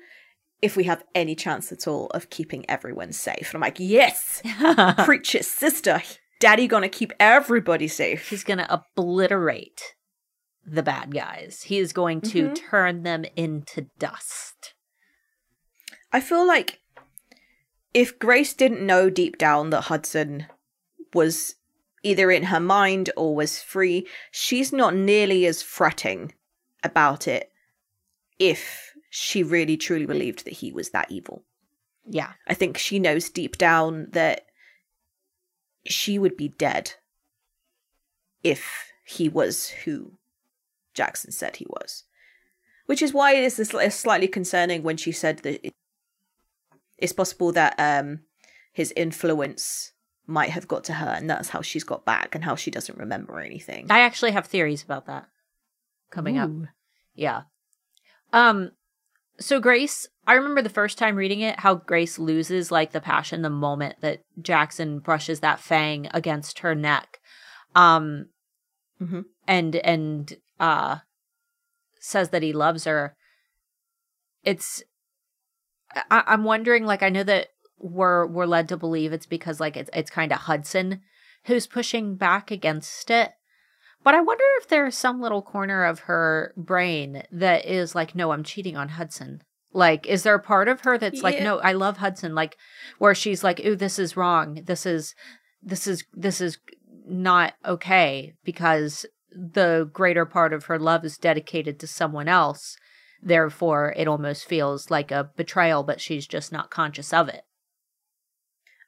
If 0.61 0.75
we 0.75 0.83
have 0.83 1.03
any 1.15 1.33
chance 1.33 1.71
at 1.71 1.87
all 1.87 2.05
of 2.11 2.29
keeping 2.29 2.69
everyone 2.69 3.13
safe. 3.13 3.51
And 3.51 3.55
I'm 3.55 3.61
like, 3.61 3.79
yes, 3.79 4.43
preach 5.05 5.33
it, 5.33 5.43
sister. 5.43 6.03
Daddy 6.39 6.67
gonna 6.67 6.87
keep 6.87 7.13
everybody 7.19 7.87
safe. 7.87 8.29
He's 8.29 8.43
to 8.43 8.71
obliterate 8.71 9.95
the 10.65 10.83
bad 10.83 11.13
guys. 11.13 11.63
He 11.63 11.79
is 11.79 11.93
going 11.93 12.21
to 12.21 12.49
Mhm. 12.49 12.55
turn 12.55 13.03
them 13.03 13.25
into 13.35 13.89
dust. 13.99 14.73
I 16.11 16.19
feel 16.21 16.45
like 16.45 16.79
if 17.93 18.19
Grace 18.19 18.53
didn't 18.53 18.85
know 18.85 19.09
deep 19.09 19.37
down 19.37 19.69
that 19.71 19.81
Hudson 19.83 20.47
was 21.13 21.55
either 22.03 22.31
in 22.31 22.43
her 22.43 22.59
mind 22.59 23.11
or 23.17 23.35
was 23.35 23.61
free, 23.61 24.07
she's 24.31 24.71
not 24.71 24.95
nearly 24.95 25.45
as 25.45 25.61
fretting 25.61 26.33
about 26.83 27.27
it 27.27 27.51
if 28.39 28.93
she 29.09 29.43
really 29.43 29.77
truly 29.77 30.05
believed 30.05 30.45
that 30.45 30.53
he 30.53 30.71
was 30.71 30.91
that 30.91 31.11
evil. 31.11 31.45
Yeah. 32.05 32.33
I 32.47 32.53
think 32.53 32.77
she 32.77 32.97
knows 32.97 33.29
deep 33.29 33.57
down 33.57 34.09
that 34.11 34.47
she 35.85 36.17
would 36.17 36.37
be 36.37 36.47
dead 36.49 36.93
if 38.43 38.91
he 39.05 39.29
was 39.29 39.69
who 39.69 40.13
Jackson 40.93 41.31
said 41.31 41.57
he 41.57 41.65
was. 41.69 42.03
Which 42.85 43.01
is 43.01 43.13
why 43.13 43.33
it 43.35 43.43
is 43.43 43.55
this- 43.57 43.95
slightly 43.95 44.27
concerning 44.27 44.83
when 44.83 44.97
she 44.97 45.11
said 45.11 45.39
that 45.39 45.65
it's 46.97 47.13
possible 47.13 47.51
that 47.53 47.75
um, 47.79 48.21
his 48.73 48.93
influence 48.95 49.91
might 50.27 50.51
have 50.51 50.67
got 50.67 50.83
to 50.85 50.93
her 50.93 51.07
and 51.09 51.29
that's 51.29 51.49
how 51.49 51.61
she's 51.61 51.83
got 51.83 52.05
back 52.05 52.35
and 52.35 52.43
how 52.43 52.55
she 52.55 52.71
doesn't 52.71 52.97
remember 52.97 53.39
anything. 53.39 53.87
I 53.89 53.99
actually 54.01 54.31
have 54.31 54.45
theories 54.45 54.83
about 54.83 55.07
that 55.07 55.27
coming 56.09 56.37
up. 56.37 56.51
Yeah. 57.15 57.41
Um 58.31 58.71
so 59.39 59.59
Grace, 59.59 60.07
I 60.27 60.33
remember 60.35 60.61
the 60.61 60.69
first 60.69 60.97
time 60.99 61.15
reading 61.15 61.41
it 61.41 61.59
how 61.59 61.73
Grace 61.75 62.19
loses 62.19 62.71
like 62.71 62.91
the 62.91 63.01
passion 63.01 63.41
the 63.41 63.49
moment 63.49 63.95
that 64.01 64.21
Jackson 64.41 64.99
brushes 64.99 65.39
that 65.39 65.59
fang 65.59 66.07
against 66.13 66.59
her 66.59 66.75
neck. 66.75 67.19
Um 67.75 68.27
Mhm. 69.01 69.25
and 69.47 69.75
and 69.77 70.37
uh 70.61 70.99
says 71.99 72.29
that 72.29 72.43
he 72.43 72.53
loves 72.53 72.85
her. 72.85 73.17
It's 74.43 74.81
I, 76.09 76.23
I'm 76.27 76.45
wondering 76.45 76.85
like 76.85 77.03
I 77.03 77.09
know 77.09 77.23
that 77.23 77.49
we're 77.77 78.25
we're 78.27 78.45
led 78.45 78.69
to 78.69 78.77
believe 78.77 79.11
it's 79.11 79.25
because 79.25 79.59
like 79.59 79.75
it's 79.75 79.89
it's 79.93 80.09
kind 80.09 80.31
of 80.31 80.39
Hudson 80.39 81.01
who's 81.45 81.67
pushing 81.67 82.15
back 82.15 82.51
against 82.51 83.09
it. 83.09 83.33
But 84.03 84.15
I 84.15 84.21
wonder 84.21 84.43
if 84.57 84.67
there's 84.67 84.97
some 84.97 85.21
little 85.21 85.41
corner 85.41 85.83
of 85.85 86.01
her 86.01 86.53
brain 86.57 87.23
that 87.31 87.65
is 87.65 87.93
like, 87.93 88.15
no, 88.15 88.31
I'm 88.31 88.43
cheating 88.43 88.75
on 88.75 88.89
Hudson. 88.89 89.43
Like, 89.73 90.07
is 90.07 90.23
there 90.23 90.35
a 90.35 90.39
part 90.39 90.67
of 90.67 90.81
her 90.81 90.97
that's 90.97 91.21
like, 91.21 91.41
no, 91.41 91.59
I 91.59 91.73
love 91.73 91.97
Hudson, 91.97 92.35
like, 92.35 92.57
where 92.97 93.15
she's 93.15 93.43
like, 93.43 93.63
ooh, 93.63 93.75
this 93.75 93.99
is 93.99 94.17
wrong. 94.17 94.63
This 94.65 94.85
is, 94.85 95.15
this 95.61 95.87
is, 95.87 96.03
this 96.13 96.41
is 96.41 96.57
not 97.07 97.53
okay 97.65 98.33
because 98.43 99.05
the 99.31 99.89
greater 99.93 100.25
part 100.25 100.53
of 100.53 100.65
her 100.65 100.77
love 100.79 101.05
is 101.05 101.17
dedicated 101.17 101.79
to 101.79 101.87
someone 101.87 102.27
else. 102.27 102.77
Therefore, 103.21 103.93
it 103.95 104.07
almost 104.07 104.45
feels 104.45 104.89
like 104.89 105.11
a 105.11 105.29
betrayal, 105.35 105.83
but 105.83 106.01
she's 106.01 106.25
just 106.27 106.51
not 106.51 106.69
conscious 106.71 107.13
of 107.13 107.29
it. 107.29 107.43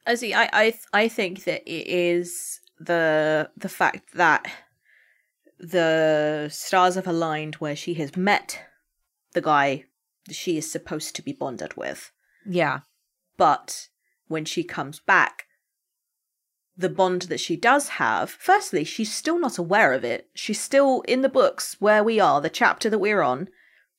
I 0.06 0.16
see. 0.16 0.34
I 0.34 0.50
I 0.52 0.64
th- 0.72 0.84
I 0.91 1.08
think 1.08 1.44
that 1.46 1.62
it 1.66 1.88
is 1.88 2.60
the 2.80 3.50
the 3.56 3.70
fact 3.70 4.14
that 4.16 4.52
the 5.60 6.50
stars 6.52 6.96
have 6.96 7.08
aligned 7.08 7.56
where 7.56 7.76
she 7.76 7.94
has 7.96 8.18
met 8.18 8.60
the 9.34 9.41
guy 9.41 9.86
she 10.30 10.58
is 10.58 10.70
supposed 10.70 11.16
to 11.16 11.22
be 11.22 11.32
bonded 11.34 11.76
with, 11.78 12.12
Yeah. 12.46 12.82
but 13.38 13.88
when 14.28 14.46
she 14.46 14.64
comes 14.64 15.00
back, 15.00 15.46
the 16.76 16.89
bond 16.89 17.24
that 17.24 17.39
she 17.39 17.55
does 17.55 17.89
have. 17.89 18.30
Firstly, 18.30 18.84
she's 18.84 19.13
still 19.13 19.39
not 19.39 19.57
aware 19.57 19.93
of 19.93 20.03
it. 20.03 20.30
She's 20.34 20.59
still 20.59 21.01
in 21.01 21.21
the 21.21 21.30
books 21.30 21.78
where 21.80 22.03
we 22.03 22.19
are, 22.19 22.41
the 22.41 22.49
chapter 22.49 22.89
that 22.89 22.99
we're 22.99 23.21
on. 23.21 23.49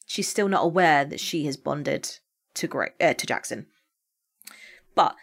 She's 0.06 0.28
still 0.28 0.48
not 0.48 0.64
aware 0.64 1.04
that 1.04 1.20
she 1.20 1.46
has 1.46 1.56
bonded 1.56 2.18
to 2.54 2.68
uh, 3.00 3.14
to 3.14 3.26
Jackson. 3.26 3.66
But 4.94 5.16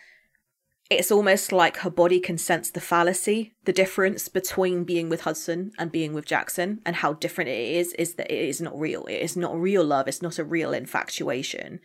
it's 0.90 1.12
almost 1.12 1.54
like 1.54 1.78
her 1.78 1.90
body 1.90 2.20
can 2.20 2.38
sense 2.38 2.70
the 2.70 2.82
fallacy, 2.82 3.54
the 3.64 3.72
difference 3.72 4.28
between 4.28 4.84
being 4.84 5.08
with 5.08 5.22
Hudson 5.22 5.72
and 5.78 5.92
being 5.92 6.14
with 6.14 6.26
Jackson, 6.26 6.82
and 6.86 6.98
how 6.98 7.14
different 7.14 7.50
it 7.50 7.76
is, 7.76 7.94
is 7.94 8.16
that 8.16 8.30
it 8.30 8.50
is 8.50 8.60
not 8.60 8.78
real. 8.78 9.06
It 9.06 9.22
is 9.22 9.38
not 9.38 9.56
real 9.56 9.86
love. 9.86 10.08
It's 10.08 10.22
not 10.22 10.40
a 10.40 10.44
real 10.44 10.74
infatuation. 10.74 11.80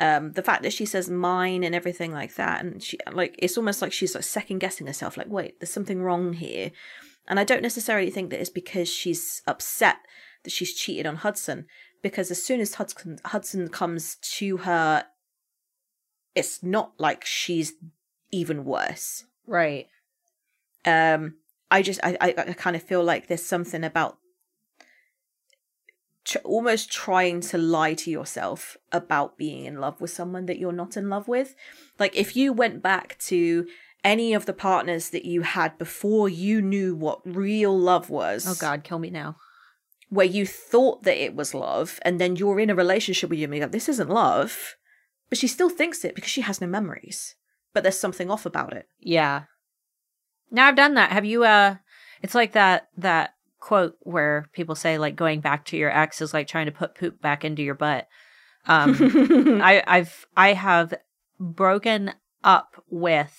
Um, 0.00 0.32
the 0.32 0.42
fact 0.42 0.62
that 0.62 0.72
she 0.72 0.86
says 0.86 1.10
mine 1.10 1.62
and 1.62 1.74
everything 1.74 2.10
like 2.10 2.36
that, 2.36 2.64
and 2.64 2.82
she 2.82 2.98
like 3.12 3.34
it's 3.38 3.58
almost 3.58 3.82
like 3.82 3.92
she's 3.92 4.14
like 4.14 4.24
second 4.24 4.58
guessing 4.58 4.86
herself, 4.86 5.18
like, 5.18 5.28
wait, 5.28 5.60
there's 5.60 5.70
something 5.70 6.02
wrong 6.02 6.32
here. 6.32 6.72
And 7.28 7.38
I 7.38 7.44
don't 7.44 7.62
necessarily 7.62 8.10
think 8.10 8.30
that 8.30 8.40
it's 8.40 8.50
because 8.50 8.88
she's 8.88 9.42
upset 9.46 9.98
that 10.42 10.50
she's 10.52 10.74
cheated 10.74 11.06
on 11.06 11.16
Hudson, 11.16 11.66
because 12.02 12.30
as 12.30 12.42
soon 12.42 12.60
as 12.60 12.74
Hudson 12.74 13.18
Hudson 13.26 13.68
comes 13.68 14.16
to 14.38 14.56
her, 14.58 15.04
it's 16.34 16.62
not 16.62 16.94
like 16.98 17.26
she's 17.26 17.74
even 18.32 18.64
worse. 18.64 19.24
Right. 19.46 19.86
Um, 20.86 21.34
I 21.70 21.82
just 21.82 22.00
I 22.02 22.16
I, 22.22 22.34
I 22.38 22.52
kind 22.54 22.74
of 22.74 22.82
feel 22.82 23.04
like 23.04 23.26
there's 23.26 23.44
something 23.44 23.84
about 23.84 24.16
tr- 26.24 26.38
almost 26.44 26.90
trying 26.90 27.40
to 27.42 27.58
lie 27.58 27.94
to 27.94 28.10
yourself 28.10 28.76
about 28.92 29.38
being 29.38 29.64
in 29.64 29.80
love 29.80 30.00
with 30.00 30.10
someone 30.10 30.46
that 30.46 30.58
you're 30.58 30.72
not 30.72 30.96
in 30.96 31.08
love 31.08 31.28
with. 31.28 31.54
Like 31.98 32.14
if 32.16 32.36
you 32.36 32.52
went 32.52 32.82
back 32.82 33.16
to 33.26 33.66
any 34.02 34.32
of 34.32 34.46
the 34.46 34.52
partners 34.54 35.10
that 35.10 35.24
you 35.26 35.42
had 35.42 35.76
before 35.76 36.28
you 36.28 36.62
knew 36.62 36.94
what 36.94 37.20
real 37.24 37.78
love 37.78 38.08
was 38.08 38.46
Oh, 38.48 38.54
God, 38.58 38.82
kill 38.84 38.98
me 38.98 39.10
now. 39.10 39.36
where 40.08 40.26
you 40.26 40.46
thought 40.46 41.02
that 41.02 41.22
it 41.22 41.34
was 41.34 41.54
love, 41.54 41.98
and 42.02 42.18
then 42.20 42.34
you're 42.36 42.58
in 42.60 42.70
a 42.70 42.74
relationship 42.74 43.28
with 43.30 43.38
you 43.38 43.44
and 43.44 43.54
you 43.54 43.60
go, 43.60 43.68
this 43.68 43.88
isn't 43.88 44.08
love. 44.08 44.76
But 45.28 45.38
she 45.38 45.46
still 45.46 45.68
thinks 45.68 46.04
it 46.04 46.14
because 46.14 46.30
she 46.30 46.40
has 46.40 46.60
no 46.60 46.66
memories. 46.66 47.34
But 47.72 47.82
there's 47.84 47.98
something 48.00 48.30
off 48.30 48.46
about 48.46 48.72
it. 48.72 48.86
Yeah. 48.98 49.42
Now 50.50 50.66
I've 50.66 50.76
done 50.76 50.94
that. 50.94 51.12
Have 51.12 51.24
you 51.24 51.44
uh 51.44 51.76
it's 52.22 52.34
like 52.34 52.52
that 52.52 52.88
that 52.96 53.34
quote 53.60 53.96
where 54.00 54.46
people 54.52 54.74
say 54.74 54.98
like 54.98 55.14
going 55.16 55.40
back 55.40 55.64
to 55.66 55.76
your 55.76 55.96
ex 55.96 56.20
is 56.20 56.34
like 56.34 56.48
trying 56.48 56.66
to 56.66 56.72
put 56.72 56.94
poop 56.94 57.20
back 57.20 57.44
into 57.44 57.62
your 57.62 57.74
butt. 57.74 58.08
Um 58.66 58.96
I 59.62 59.82
I've 59.86 60.26
I 60.36 60.54
have 60.54 60.94
broken 61.38 62.12
up 62.42 62.82
with 62.88 63.36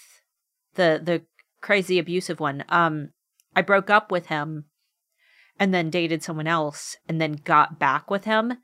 the 0.76 1.01
the 1.03 1.24
crazy 1.59 1.99
abusive 1.99 2.39
one. 2.39 2.63
Um 2.69 3.09
I 3.55 3.61
broke 3.61 3.89
up 3.89 4.11
with 4.11 4.28
him 4.28 4.65
and 5.59 5.74
then 5.74 5.89
dated 5.89 6.24
someone 6.24 6.47
else 6.47 6.97
and 7.07 7.19
then 7.19 7.34
got 7.34 7.80
back 7.80 8.09
with 8.09 8.26
him 8.26 8.57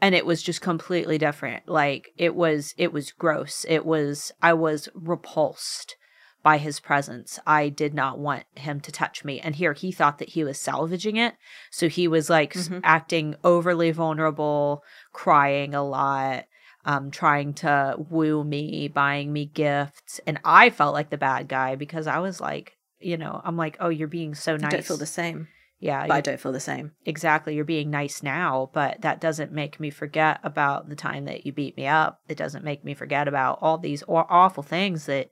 and 0.00 0.14
it 0.14 0.26
was 0.26 0.42
just 0.42 0.60
completely 0.60 1.18
different. 1.18 1.68
Like 1.68 2.10
it 2.16 2.34
was 2.34 2.74
it 2.76 2.92
was 2.92 3.12
gross. 3.12 3.64
It 3.68 3.86
was 3.86 4.32
I 4.42 4.52
was 4.52 4.88
repulsed 4.94 5.96
by 6.44 6.58
his 6.58 6.78
presence. 6.78 7.40
I 7.46 7.70
did 7.70 7.92
not 7.94 8.18
want 8.20 8.44
him 8.54 8.78
to 8.82 8.92
touch 8.92 9.24
me. 9.24 9.40
And 9.40 9.56
here 9.56 9.72
he 9.72 9.90
thought 9.90 10.18
that 10.18 10.28
he 10.28 10.44
was 10.44 10.60
salvaging 10.60 11.16
it. 11.16 11.34
So 11.72 11.88
he 11.88 12.06
was 12.06 12.30
like 12.30 12.52
Mhm. 12.52 12.80
acting 12.84 13.34
overly 13.42 13.90
vulnerable, 13.90 14.84
crying 15.12 15.74
a 15.74 15.82
lot, 15.82 16.44
um, 16.84 17.10
trying 17.10 17.54
to 17.54 17.96
woo 17.98 18.44
me, 18.44 18.88
buying 18.88 19.32
me 19.32 19.46
gifts. 19.46 20.20
And 20.26 20.38
I 20.44 20.68
felt 20.70 20.92
like 20.94 21.10
the 21.10 21.16
bad 21.18 21.48
guy 21.48 21.74
because 21.76 22.06
I 22.06 22.18
was 22.18 22.40
like, 22.40 22.76
you 23.00 23.16
know, 23.16 23.40
I'm 23.42 23.56
like, 23.56 23.76
oh, 23.80 23.88
you're 23.88 24.06
being 24.06 24.34
so 24.34 24.54
I 24.54 24.58
nice. 24.58 24.70
don't 24.70 24.84
feel 24.84 24.96
the 24.98 25.06
same. 25.06 25.48
yeah, 25.80 26.06
I 26.08 26.20
don't 26.22 26.40
feel 26.40 26.52
the 26.52 26.60
same. 26.60 26.92
exactly. 27.04 27.54
You're 27.56 27.64
being 27.64 27.90
nice 27.90 28.22
now, 28.22 28.70
but 28.72 29.00
that 29.02 29.20
doesn't 29.20 29.52
make 29.52 29.80
me 29.80 29.90
forget 29.90 30.40
about 30.42 30.88
the 30.88 30.94
time 30.96 31.24
that 31.26 31.44
you 31.44 31.52
beat 31.52 31.76
me 31.76 31.86
up. 31.86 32.20
It 32.28 32.36
doesn't 32.38 32.64
make 32.64 32.84
me 32.84 32.94
forget 32.94 33.28
about 33.28 33.58
all 33.60 33.76
these 33.78 34.02
aw- 34.06 34.26
awful 34.28 34.62
things 34.62 35.06
that 35.06 35.30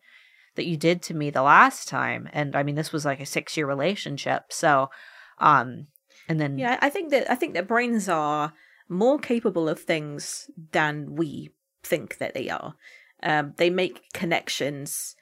that 0.55 0.67
you 0.67 0.77
did 0.77 1.03
to 1.03 1.15
me 1.15 1.31
the 1.31 1.43
last 1.43 1.89
time. 1.89 2.29
And 2.33 2.55
I 2.55 2.63
mean, 2.63 2.75
this 2.75 2.93
was 2.93 3.05
like 3.05 3.21
a 3.21 3.27
six 3.27 3.57
year 3.57 3.67
relationship. 3.67 4.45
So, 4.51 4.91
um, 5.39 5.87
and 6.29 6.41
then 6.41 6.59
Yeah, 6.59 6.79
I 6.81 6.91
think 6.91 7.11
that 7.11 7.31
I 7.31 7.35
think 7.35 7.55
that 7.55 7.69
brains 7.69 8.09
are 8.09 8.53
more 8.89 9.19
capable 9.19 9.69
of 9.69 9.81
things 9.81 10.51
than 10.73 11.17
we 11.17 11.51
think 11.83 12.19
that 12.19 12.35
they 12.35 12.49
are. 12.49 12.75
Um, 13.23 13.55
they 13.57 13.71
make 13.71 14.13
connections 14.13 15.15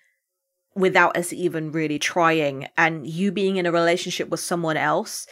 without 0.75 1.17
us 1.17 1.33
even 1.33 1.73
really 1.73 1.99
trying. 1.99 2.69
And 2.77 3.07
you 3.07 3.33
being 3.33 3.57
in 3.57 3.67
a 3.67 3.73
relationship 3.73 4.29
with 4.29 4.41
someone 4.41 4.77
else 4.77 5.27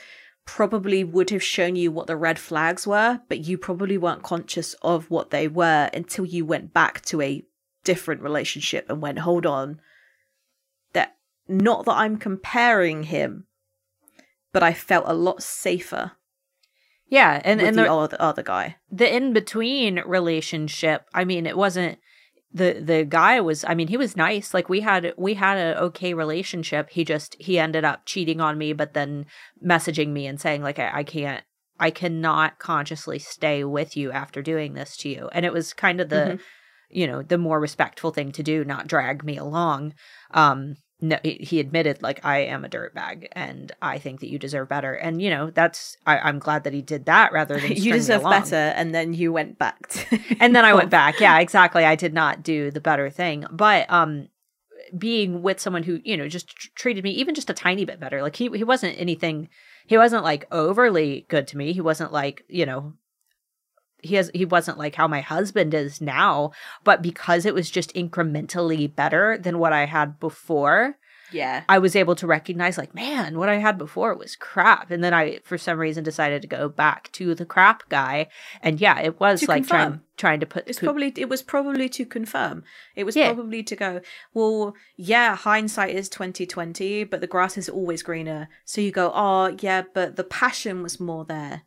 probably 0.45 1.05
would 1.05 1.31
have 1.31 1.43
shown 1.43 1.77
you 1.77 1.93
what 1.93 2.07
the 2.07 2.17
red 2.17 2.39
flags 2.39 2.87
were, 2.87 3.21
but 3.29 3.41
you 3.41 3.59
probably 3.59 3.99
weren't 3.99 4.23
conscious 4.23 4.75
of 4.83 5.11
what 5.11 5.31
they 5.31 5.47
were 5.47 5.91
until 5.93 6.25
you 6.25 6.45
went 6.45 6.73
back 6.73 7.03
to 7.03 7.21
a 7.21 7.45
different 7.85 8.23
relationship 8.23 8.87
and 8.89 9.03
went, 9.03 9.19
hold 9.19 9.47
on, 9.47 9.81
not 11.49 11.85
that 11.87 11.93
I'm 11.97 12.17
comparing 12.19 13.05
him, 13.05 13.47
but 14.53 14.63
I 14.63 14.73
felt 14.75 15.05
a 15.07 15.15
lot 15.15 15.43
safer 15.43 16.13
Yeah, 17.09 17.41
and 17.45 17.61
and 17.61 17.77
the, 17.79 17.83
the, 17.83 17.93
other, 17.93 18.17
other 18.21 18.43
guy. 18.43 18.77
the 18.91 19.15
in 19.15 19.33
between 19.33 20.01
relationship 20.07 21.05
i 21.15 21.25
mean 21.25 21.47
it 21.47 21.57
wasn't 21.57 21.99
the 22.53 22.81
the 22.85 23.05
guy 23.05 23.41
was 23.41 23.65
i 23.65 23.75
mean 23.75 23.89
he 23.89 23.97
was 23.97 24.17
nice 24.17 24.55
like 24.55 24.69
we 24.69 24.81
had 24.81 25.13
we 25.19 25.35
had 25.35 25.59
a 25.59 25.81
okay 25.83 26.15
relationship 26.15 26.89
he 26.91 27.05
just 27.05 27.37
he 27.39 27.59
ended 27.59 27.85
up 27.85 28.07
cheating 28.07 28.41
on 28.41 28.57
me 28.57 28.73
but 28.73 28.95
then 28.95 29.27
messaging 29.65 30.09
me 30.09 30.27
and 30.27 30.41
saying 30.41 30.63
like 30.63 30.79
i, 30.79 30.91
I 31.01 31.03
can't 31.05 31.45
i 31.79 31.91
cannot 31.91 32.59
consciously 32.59 33.19
stay 33.19 33.65
with 33.65 33.97
you 33.97 34.11
after 34.13 34.41
doing 34.43 34.73
this 34.75 34.97
to 34.99 35.09
you 35.11 35.29
and 35.33 35.45
it 35.45 35.53
was 35.53 35.75
kind 35.75 36.01
of 36.01 36.09
the 36.09 36.39
Mhm. 36.39 36.41
you 36.91 37.07
know 37.07 37.23
the 37.23 37.37
more 37.39 37.61
respectful 37.61 38.13
thing 38.13 38.33
to 38.33 38.43
do 38.43 38.65
not 38.65 38.87
drag 38.87 39.23
me 39.25 39.37
along 39.37 39.93
um 40.33 40.77
no 41.01 41.17
he 41.23 41.61
admitted 41.61 42.03
like 42.03 42.25
i 42.25 42.39
am 42.39 42.65
a 42.65 42.69
dirtbag 42.69 43.29
and 43.33 43.73
i 43.81 43.99
think 43.99 44.21
that 44.21 44.29
you 44.29 44.39
deserve 44.39 44.69
better 44.69 44.95
and 44.95 45.23
you 45.23 45.31
know 45.31 45.51
that's 45.51 45.97
I, 46.07 46.19
i'm 46.19 46.39
glad 46.39 46.65
that 46.65 46.73
he 46.73 46.83
did 46.83 47.07
that 47.07 47.33
rather 47.33 47.59
than 47.59 47.73
you 47.77 47.93
deserve 47.93 48.23
better, 48.23 48.57
and 48.57 48.95
then 48.95 49.15
you 49.15 49.33
went 49.33 49.59
back. 49.59 49.89
To 49.89 50.21
and 50.41 50.55
then 50.55 50.65
I 50.65 50.75
went 50.75 50.91
back. 51.01 51.21
Yeah, 51.21 51.39
exactly. 51.39 51.85
I 51.85 51.95
did 51.95 52.15
not 52.15 52.43
do 52.43 52.71
the 52.71 52.81
better 52.81 53.11
thing, 53.11 53.45
but 53.51 53.91
um, 53.91 54.29
being 54.97 55.43
with 55.43 55.61
someone 55.61 55.83
who 55.83 56.01
you 56.05 56.17
know 56.17 56.29
just 56.29 56.49
tr- 56.49 56.69
treated 56.75 57.05
me 57.05 57.11
even 57.11 57.35
just 57.35 57.51
a 57.51 57.55
tiny 57.55 57.85
bit 57.85 58.01
better. 58.01 58.23
Like 58.23 58.37
he 58.37 58.49
he 58.55 58.65
wasn't 58.65 58.99
anything. 58.99 59.49
He 59.87 59.97
wasn't 59.97 60.25
like 60.25 60.47
overly 60.51 61.27
good 61.29 61.47
to 61.49 61.57
me. 61.57 61.73
He 61.73 61.81
wasn't 61.81 62.13
like 62.13 62.45
you 62.49 62.67
know. 62.67 62.95
He 64.03 64.15
has 64.17 64.31
he 64.35 64.45
wasn't 64.45 64.79
like 64.79 64.95
how 64.95 65.09
my 65.09 65.21
husband 65.21 65.75
is 65.75 66.01
now, 66.01 66.53
but 66.85 67.03
because 67.03 67.45
it 67.47 67.55
was 67.55 67.71
just 67.71 67.93
incrementally 67.95 68.95
better 68.95 69.37
than 69.39 69.59
what 69.59 69.73
I 69.73 69.87
had 69.87 70.21
before, 70.21 70.97
Yeah. 71.33 71.65
I 71.69 71.79
was 71.79 71.95
able 71.97 72.15
to 72.17 72.27
recognize 72.27 72.79
like, 72.79 72.95
man, 72.95 73.39
what 73.39 73.49
I 73.51 73.57
had 73.57 73.77
before 73.77 74.15
was 74.15 74.35
crap. 74.37 74.91
And 74.91 75.03
then 75.05 75.13
I 75.13 75.41
for 75.45 75.59
some 75.59 75.79
reason 75.79 76.05
decided 76.05 76.41
to 76.43 76.49
go 76.49 76.69
back 76.69 77.11
to 77.13 77.35
the 77.35 77.45
crap 77.45 77.89
guy. 77.89 78.29
And 78.63 78.81
yeah, 78.81 78.99
it 79.01 79.21
was 79.21 79.41
To 79.41 79.47
like 79.47 79.67
trying 79.67 79.83
confirm. 79.91 80.05
trying 80.17 80.41
to 80.41 80.47
put 80.47 80.69
It's 80.69 80.79
co- 80.79 80.87
probably 80.87 81.13
it 81.17 81.29
was 81.29 81.43
probably 81.43 81.89
to 81.91 82.05
confirm. 82.07 82.65
It 82.97 83.05
was 83.05 83.17
Yeah. 83.17 83.33
probably 83.35 83.63
to 83.65 83.77
go, 83.77 84.01
well, 84.33 84.75
yeah, 84.97 85.37
hindsight 85.37 85.95
is 85.95 86.09
twenty 86.09 86.47
twenty, 86.47 87.05
but 87.05 87.21
the 87.21 87.27
grass 87.27 87.59
is 87.59 87.69
always 87.69 88.03
greener. 88.03 88.49
So 88.65 88.81
you 88.81 88.91
go, 88.93 89.11
oh 89.15 89.57
yeah, 89.61 89.83
but 89.93 90.17
the 90.17 90.25
passion 90.25 90.83
was 90.83 90.99
more 91.01 91.25
there. 91.25 91.63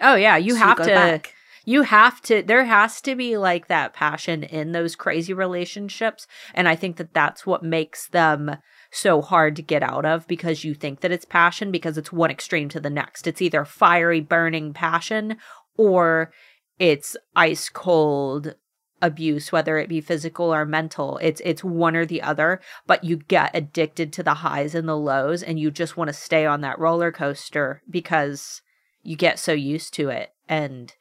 Oh 0.00 0.14
yeah, 0.14 0.36
you 0.36 0.54
So 0.54 0.58
have 0.60 0.76
go 0.78 0.84
to 0.84 0.90
back. 0.90 1.34
you 1.64 1.82
have 1.82 2.20
to 2.22 2.42
there 2.42 2.64
has 2.64 3.00
to 3.02 3.14
be 3.16 3.36
like 3.36 3.68
that 3.68 3.92
passion 3.92 4.42
in 4.42 4.72
those 4.72 4.96
crazy 4.96 5.32
relationships 5.32 6.26
and 6.54 6.68
I 6.68 6.76
think 6.76 6.96
that 6.96 7.14
that's 7.14 7.46
what 7.46 7.62
makes 7.62 8.08
them 8.08 8.56
so 8.90 9.20
hard 9.20 9.54
to 9.56 9.62
get 9.62 9.82
out 9.82 10.06
of 10.06 10.26
because 10.26 10.64
you 10.64 10.74
think 10.74 11.00
that 11.00 11.12
it's 11.12 11.24
passion 11.26 11.70
because 11.70 11.98
it's 11.98 12.10
one 12.12 12.30
extreme 12.30 12.68
to 12.70 12.80
the 12.80 12.88
next. 12.90 13.26
It's 13.26 13.42
either 13.42 13.64
fiery 13.64 14.20
burning 14.20 14.72
passion 14.72 15.36
or 15.76 16.32
it's 16.78 17.16
ice 17.36 17.68
cold 17.68 18.54
abuse 19.00 19.52
whether 19.52 19.78
it 19.78 19.88
be 19.88 20.00
physical 20.00 20.52
or 20.52 20.64
mental 20.64 21.18
it's 21.22 21.40
it's 21.44 21.62
one 21.62 21.94
or 21.94 22.04
the 22.04 22.20
other 22.20 22.60
but 22.84 23.04
you 23.04 23.16
get 23.16 23.48
addicted 23.54 24.12
to 24.12 24.24
the 24.24 24.34
highs 24.34 24.74
and 24.74 24.88
the 24.88 24.96
lows 24.96 25.40
and 25.40 25.60
you 25.60 25.70
just 25.70 25.96
want 25.96 26.08
to 26.08 26.12
stay 26.14 26.44
on 26.44 26.62
that 26.62 26.78
roller 26.80 27.12
coaster 27.12 27.80
because 27.88 28.60
you 29.02 29.16
get 29.16 29.38
so 29.38 29.52
used 29.52 29.94
to 29.94 30.08
it 30.08 30.32
and 30.48 30.94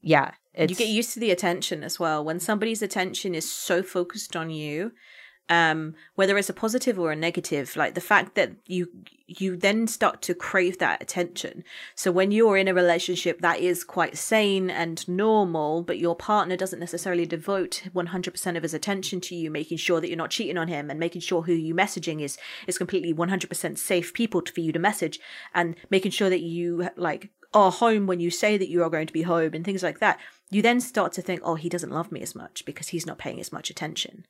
yeah 0.00 0.32
it's 0.56 0.70
you 0.70 0.76
get 0.76 0.88
used 0.88 1.12
to 1.14 1.20
the 1.20 1.30
attention 1.30 1.84
as 1.84 2.00
well. 2.00 2.24
When 2.24 2.40
somebody's 2.40 2.80
attention 2.80 3.34
is 3.34 3.50
so 3.50 3.82
focused 3.82 4.34
on 4.34 4.50
you, 4.50 4.92
um, 5.48 5.94
whether 6.14 6.36
it's 6.36 6.48
a 6.48 6.54
positive 6.54 6.98
or 6.98 7.12
a 7.12 7.16
negative, 7.16 7.76
like 7.76 7.94
the 7.94 8.00
fact 8.00 8.34
that 8.34 8.52
you 8.66 8.88
you 9.28 9.56
then 9.56 9.88
start 9.88 10.22
to 10.22 10.34
crave 10.34 10.78
that 10.78 11.02
attention. 11.02 11.64
So 11.96 12.12
when 12.12 12.30
you're 12.30 12.56
in 12.56 12.68
a 12.68 12.74
relationship 12.74 13.40
that 13.40 13.58
is 13.58 13.82
quite 13.82 14.16
sane 14.16 14.70
and 14.70 15.06
normal, 15.08 15.82
but 15.82 15.98
your 15.98 16.14
partner 16.14 16.56
doesn't 16.56 16.78
necessarily 16.78 17.26
devote 17.26 17.82
100% 17.92 18.56
of 18.56 18.62
his 18.62 18.72
attention 18.72 19.20
to 19.22 19.34
you, 19.34 19.50
making 19.50 19.78
sure 19.78 20.00
that 20.00 20.08
you're 20.08 20.16
not 20.16 20.30
cheating 20.30 20.56
on 20.56 20.68
him 20.68 20.90
and 20.90 21.00
making 21.00 21.22
sure 21.22 21.42
who 21.42 21.52
you 21.52 21.74
messaging 21.74 22.20
is 22.22 22.38
is 22.68 22.78
completely 22.78 23.12
100% 23.12 23.78
safe 23.78 24.14
people 24.14 24.42
for 24.52 24.60
you 24.60 24.70
to 24.70 24.78
message 24.78 25.18
and 25.54 25.74
making 25.90 26.12
sure 26.12 26.30
that 26.30 26.42
you 26.42 26.88
like 26.96 27.30
are 27.52 27.72
home 27.72 28.06
when 28.06 28.20
you 28.20 28.30
say 28.30 28.56
that 28.56 28.68
you 28.68 28.82
are 28.82 28.90
going 28.90 29.06
to 29.06 29.12
be 29.12 29.22
home 29.22 29.54
and 29.54 29.64
things 29.64 29.82
like 29.82 29.98
that. 29.98 30.20
You 30.50 30.62
then 30.62 30.80
start 30.80 31.12
to 31.14 31.22
think, 31.22 31.40
oh, 31.42 31.54
he 31.56 31.68
doesn't 31.68 31.90
love 31.90 32.12
me 32.12 32.20
as 32.20 32.34
much 32.34 32.64
because 32.64 32.88
he's 32.88 33.06
not 33.06 33.18
paying 33.18 33.40
as 33.40 33.52
much 33.52 33.70
attention. 33.70 34.26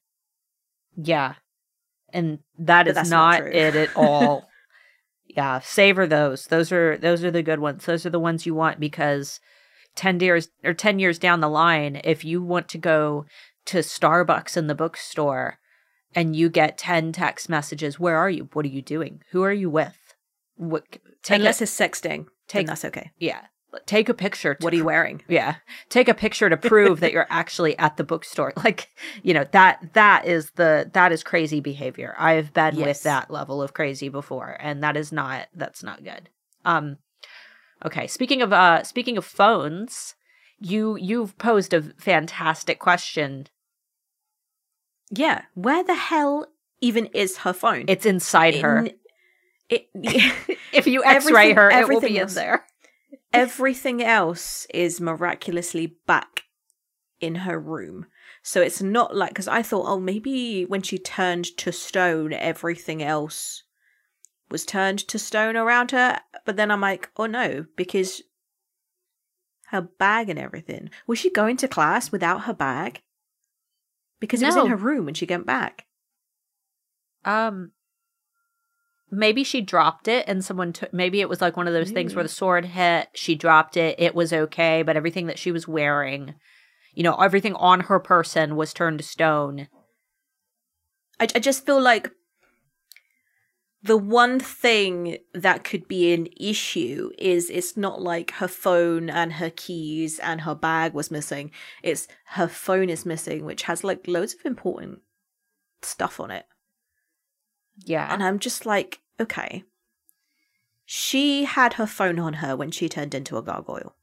Yeah 0.97 1.34
and 2.12 2.38
that 2.59 2.86
But 2.86 2.97
is 2.97 3.11
not 3.11 3.40
not, 3.40 3.55
it 3.55 3.76
at 3.76 3.97
all. 3.97 4.49
Yeah 5.28 5.59
savor 5.59 6.07
those. 6.07 6.47
Those 6.47 6.72
are 6.72 6.97
those 6.97 7.22
are 7.24 7.30
the 7.30 7.42
good 7.42 7.59
ones. 7.59 7.84
Those 7.84 8.07
are 8.07 8.11
the 8.11 8.18
ones 8.20 8.47
you 8.47 8.55
want 8.55 8.80
because 8.80 9.38
10 9.97 10.20
years 10.20 10.49
or 10.64 10.72
10 10.72 10.99
years 10.99 11.18
down 11.18 11.40
the 11.40 11.49
line 11.49 12.01
if 12.05 12.24
you 12.24 12.42
want 12.42 12.68
to 12.68 12.78
go 12.78 13.26
to 13.66 13.78
starbucks 13.78 14.57
in 14.57 14.66
the 14.68 14.74
bookstore 14.74 15.59
and 16.14 16.36
you 16.36 16.49
get 16.49 16.78
10 16.78 17.12
text 17.12 17.49
messages 17.49 17.99
where 18.01 18.16
are 18.16 18.30
you? 18.30 18.49
What 18.53 18.64
are 18.64 18.68
you 18.68 18.80
doing? 18.80 19.20
Who 19.32 19.42
are 19.42 19.53
you 19.53 19.68
with? 19.68 19.99
What 20.55 20.84
take 21.22 21.40
Unless 21.40 21.61
a, 21.61 21.64
it's 21.64 21.78
sexting, 21.78 22.26
take- 22.49 22.61
then 22.61 22.66
that's 22.66 22.84
okay. 22.86 23.11
yeah 23.18 23.47
take 23.87 24.09
a 24.09 24.14
picture 24.14 24.55
to 24.55 24.64
What 24.64 24.72
are 24.72 24.77
you 24.77 24.85
wearing? 24.85 25.22
yeah 25.29 25.57
take 25.89 26.09
a 26.09 26.14
picture 26.14 26.49
to 26.49 26.57
prove 26.57 27.01
that 27.01 27.12
you're 27.12 27.27
actually 27.31 27.77
at 27.79 27.97
the 27.97 28.05
bookstore 28.05 28.53
like 28.64 28.89
you 29.22 29.35
know 29.35 29.45
that 29.53 29.93
that 29.95 30.24
is 30.27 30.51
the 30.53 30.91
that 30.95 31.12
is 31.12 31.22
crazy 31.22 31.61
behavior 31.61 32.14
i've 32.18 32.53
been 32.53 32.77
Yes. 32.77 32.87
with 32.87 33.03
that 33.05 33.31
level 33.31 33.62
of 33.62 33.74
crazy 33.74 34.09
before 34.09 34.57
and 34.61 34.83
that 34.83 34.97
is 34.97 35.12
not 35.12 35.49
that's 35.55 35.83
not 35.83 36.03
good 36.05 36.29
um 36.64 36.97
okay 37.85 38.07
speaking 38.07 38.43
of 38.43 38.53
uh 38.53 38.83
speaking 38.83 39.16
of 39.18 39.24
phones 39.24 40.14
you 40.59 40.97
you've 40.97 41.37
posed 41.39 41.74
a 41.74 41.83
fantastic 41.99 42.79
question 42.79 43.47
Yeah. 45.11 45.43
Where 45.55 45.85
the 45.85 45.95
hell 45.95 46.47
even 46.81 47.07
is 47.07 47.39
her 47.39 47.53
phone? 47.53 47.85
it's 47.89 48.07
inside 48.07 48.57
her 48.57 48.89
it, 49.68 49.89
if 50.72 50.87
you 50.87 51.03
x-ray 51.05 51.51
everything- 51.51 51.57
her 51.57 51.70
it 51.70 51.74
will 51.74 51.83
everything 51.83 52.12
be 52.14 52.18
in 52.18 52.29
there 52.35 52.64
everything 53.37 54.03
else 54.03 54.66
is 54.72 55.01
miraculously 55.01 55.97
back 56.07 56.45
in 57.20 57.37
her 57.37 57.59
room. 57.59 58.07
So 58.43 58.61
it's 58.61 58.82
not 58.82 59.16
like 59.16 59.30
because 59.30 59.49
I 59.49 59.62
thought, 59.62 59.87
oh, 59.89 60.01
maybe 60.01 60.64
when 60.64 60.82
she 60.82 60.99
turned 60.99 61.45
to 61.59 61.72
stone, 61.72 62.32
everything 62.32 63.03
else 63.03 63.64
was 64.51 64.64
turned 64.64 65.01
to 65.09 65.18
stone 65.18 65.57
around 65.57 65.91
her. 65.91 66.20
But 66.45 66.57
then 66.57 66.70
I'm 66.70 66.80
like, 66.80 67.11
oh 67.16 67.26
no, 67.26 67.66
because 67.76 68.22
her 69.68 69.82
bag 69.82 70.28
and 70.28 70.39
everything. 70.39 70.91
Was 71.07 71.18
she 71.18 71.30
going 71.30 71.57
to 71.59 71.68
class 71.68 72.12
without 72.12 72.45
her 72.45 72.55
bag? 72.55 73.03
Because 74.20 74.41
it 74.43 74.47
was 74.47 74.57
in 74.57 74.66
her 74.68 74.76
room 74.76 75.05
when 75.05 75.14
she 75.14 75.26
went 75.26 75.47
back. 75.47 75.87
Um, 77.24 77.72
maybe 79.16 79.42
she 79.42 79.60
dropped 79.60 80.08
it 80.08 80.24
and 80.28 80.44
someone 80.44 80.72
took. 80.72 80.92
Maybe 80.92 81.20
it 81.20 81.28
was 81.28 81.40
like 81.40 81.56
one 81.56 81.66
of 81.66 81.72
those 81.72 81.90
things 81.90 82.14
where 82.14 82.22
the 82.22 82.28
sword 82.28 82.66
hit. 82.66 83.08
She 83.14 83.34
dropped 83.34 83.76
it. 83.76 83.96
It 83.98 84.14
was 84.14 84.32
okay, 84.32 84.82
but 84.82 84.96
everything 84.96 85.26
that 85.26 85.38
she 85.38 85.50
was 85.50 85.66
wearing, 85.66 86.34
you 86.94 87.02
know, 87.02 87.16
everything 87.16 87.54
on 87.54 87.80
her 87.80 87.98
person 87.98 88.56
was 88.56 88.74
turned 88.74 88.98
to 88.98 89.04
stone. 89.04 89.68
I, 91.18 91.24
I 91.34 91.38
just 91.38 91.64
feel 91.64 91.80
like 91.80 92.10
the 93.82 93.96
one 93.96 94.38
thing 94.38 95.18
that 95.32 95.64
could 95.64 95.88
be 95.88 96.12
an 96.12 96.28
issue 96.38 97.10
is 97.18 97.48
it's 97.48 97.76
not 97.76 98.02
like 98.02 98.32
her 98.32 98.48
phone 98.48 99.08
and 99.08 99.34
her 99.34 99.50
keys 99.50 100.18
and 100.18 100.42
her 100.42 100.54
bag 100.54 100.92
was 100.92 101.10
missing. 101.10 101.50
It's 101.82 102.06
her 102.30 102.48
phone 102.48 102.90
is 102.90 103.06
missing, 103.06 103.44
which 103.44 103.62
has 103.62 103.82
like 103.82 104.06
loads 104.06 104.34
of 104.34 104.44
important 104.44 105.00
stuff 105.82 106.20
on 106.20 106.30
it. 106.30 106.44
Yeah, 107.84 108.12
And 108.12 108.22
I'm 108.22 108.38
just 108.38 108.64
like, 108.64 109.00
okay. 109.20 109.64
She 110.84 111.44
had 111.44 111.74
her 111.74 111.86
phone 111.86 112.18
on 112.18 112.34
her 112.34 112.54
when 112.56 112.70
she 112.70 112.88
turned 112.88 113.14
into 113.14 113.36
a 113.36 113.42
gargoyle. 113.42 113.94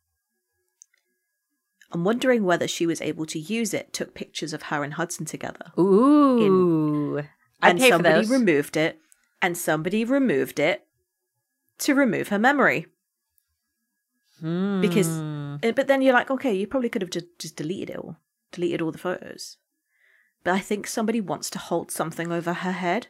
I'm 1.92 2.04
wondering 2.04 2.44
whether 2.44 2.68
she 2.68 2.86
was 2.86 3.02
able 3.02 3.26
to 3.28 3.40
use 3.40 3.74
it, 3.74 3.94
took 3.94 4.14
pictures 4.16 4.52
of 4.52 4.64
her 4.64 4.84
and 4.84 4.96
Hudson 4.96 5.26
together. 5.26 5.72
ooh, 5.78 7.20
I'd 7.62 7.80
and 7.80 7.82
somebody 7.82 8.28
removed 8.28 8.76
it 8.76 9.00
and 9.42 9.58
somebody 9.58 10.04
removed 10.04 10.60
it 10.60 10.88
to 11.80 11.94
remove 11.94 12.30
her 12.30 12.40
memory 12.40 12.88
because- 14.42 15.08
Hmm. 15.08 15.56
Uh, 15.64 15.72
but 15.72 15.88
then 15.88 16.02
you're 16.02 16.14
like 16.14 16.32
okay 16.32 16.54
you 16.54 16.66
probably 16.68 16.90
could 16.90 17.02
have 17.04 17.12
just, 17.12 17.28
just 17.40 17.56
deleted 17.56 17.92
it 17.92 17.98
all 17.98 18.18
deleted 18.52 18.82
all 18.82 18.92
the 18.92 18.98
photos 18.98 19.58
but 20.44 20.54
i 20.54 20.60
think 20.60 20.88
somebody 20.88 21.22
wants 21.22 21.50
to 21.52 21.60
hold 21.60 21.92
something 21.92 22.32
over 22.32 22.52
her 22.54 22.72
head 22.72 23.08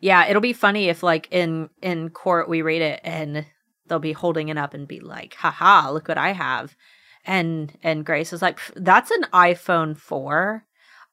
yeah, 0.00 0.26
it'll 0.26 0.42
be 0.42 0.52
funny 0.52 0.88
if 0.88 1.02
like 1.02 1.28
in 1.30 1.70
in 1.82 2.10
court 2.10 2.48
we 2.48 2.62
read 2.62 2.82
it 2.82 3.00
and 3.04 3.46
they'll 3.86 3.98
be 3.98 4.12
holding 4.12 4.48
it 4.48 4.58
up 4.58 4.74
and 4.74 4.86
be 4.86 5.00
like, 5.00 5.34
"Haha, 5.34 5.90
look 5.90 6.08
what 6.08 6.18
I 6.18 6.32
have," 6.32 6.76
and 7.24 7.76
and 7.82 8.04
Grace 8.04 8.32
is 8.32 8.42
like, 8.42 8.60
"That's 8.76 9.10
an 9.10 9.24
iPhone 9.32 9.96
4." 9.96 10.64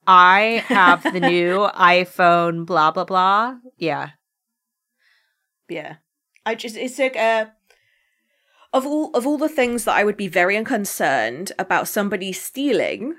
I 0.07 0.63
have 0.67 1.03
the 1.03 1.19
new 1.31 1.67
iPhone, 1.75 2.65
blah, 2.65 2.91
blah, 2.91 3.05
blah. 3.05 3.55
Yeah. 3.77 4.11
Yeah. 5.67 5.95
I 6.45 6.53
just 6.55 6.75
it's 6.75 6.99
like 6.99 7.17
uh 7.17 7.47
of 8.71 8.85
all 8.85 9.09
of 9.15 9.25
all 9.25 9.37
the 9.37 9.49
things 9.49 9.85
that 9.85 9.95
I 9.95 10.03
would 10.03 10.17
be 10.17 10.27
very 10.27 10.57
unconcerned 10.57 11.51
about 11.57 11.87
somebody 11.87 12.31
stealing, 12.31 13.15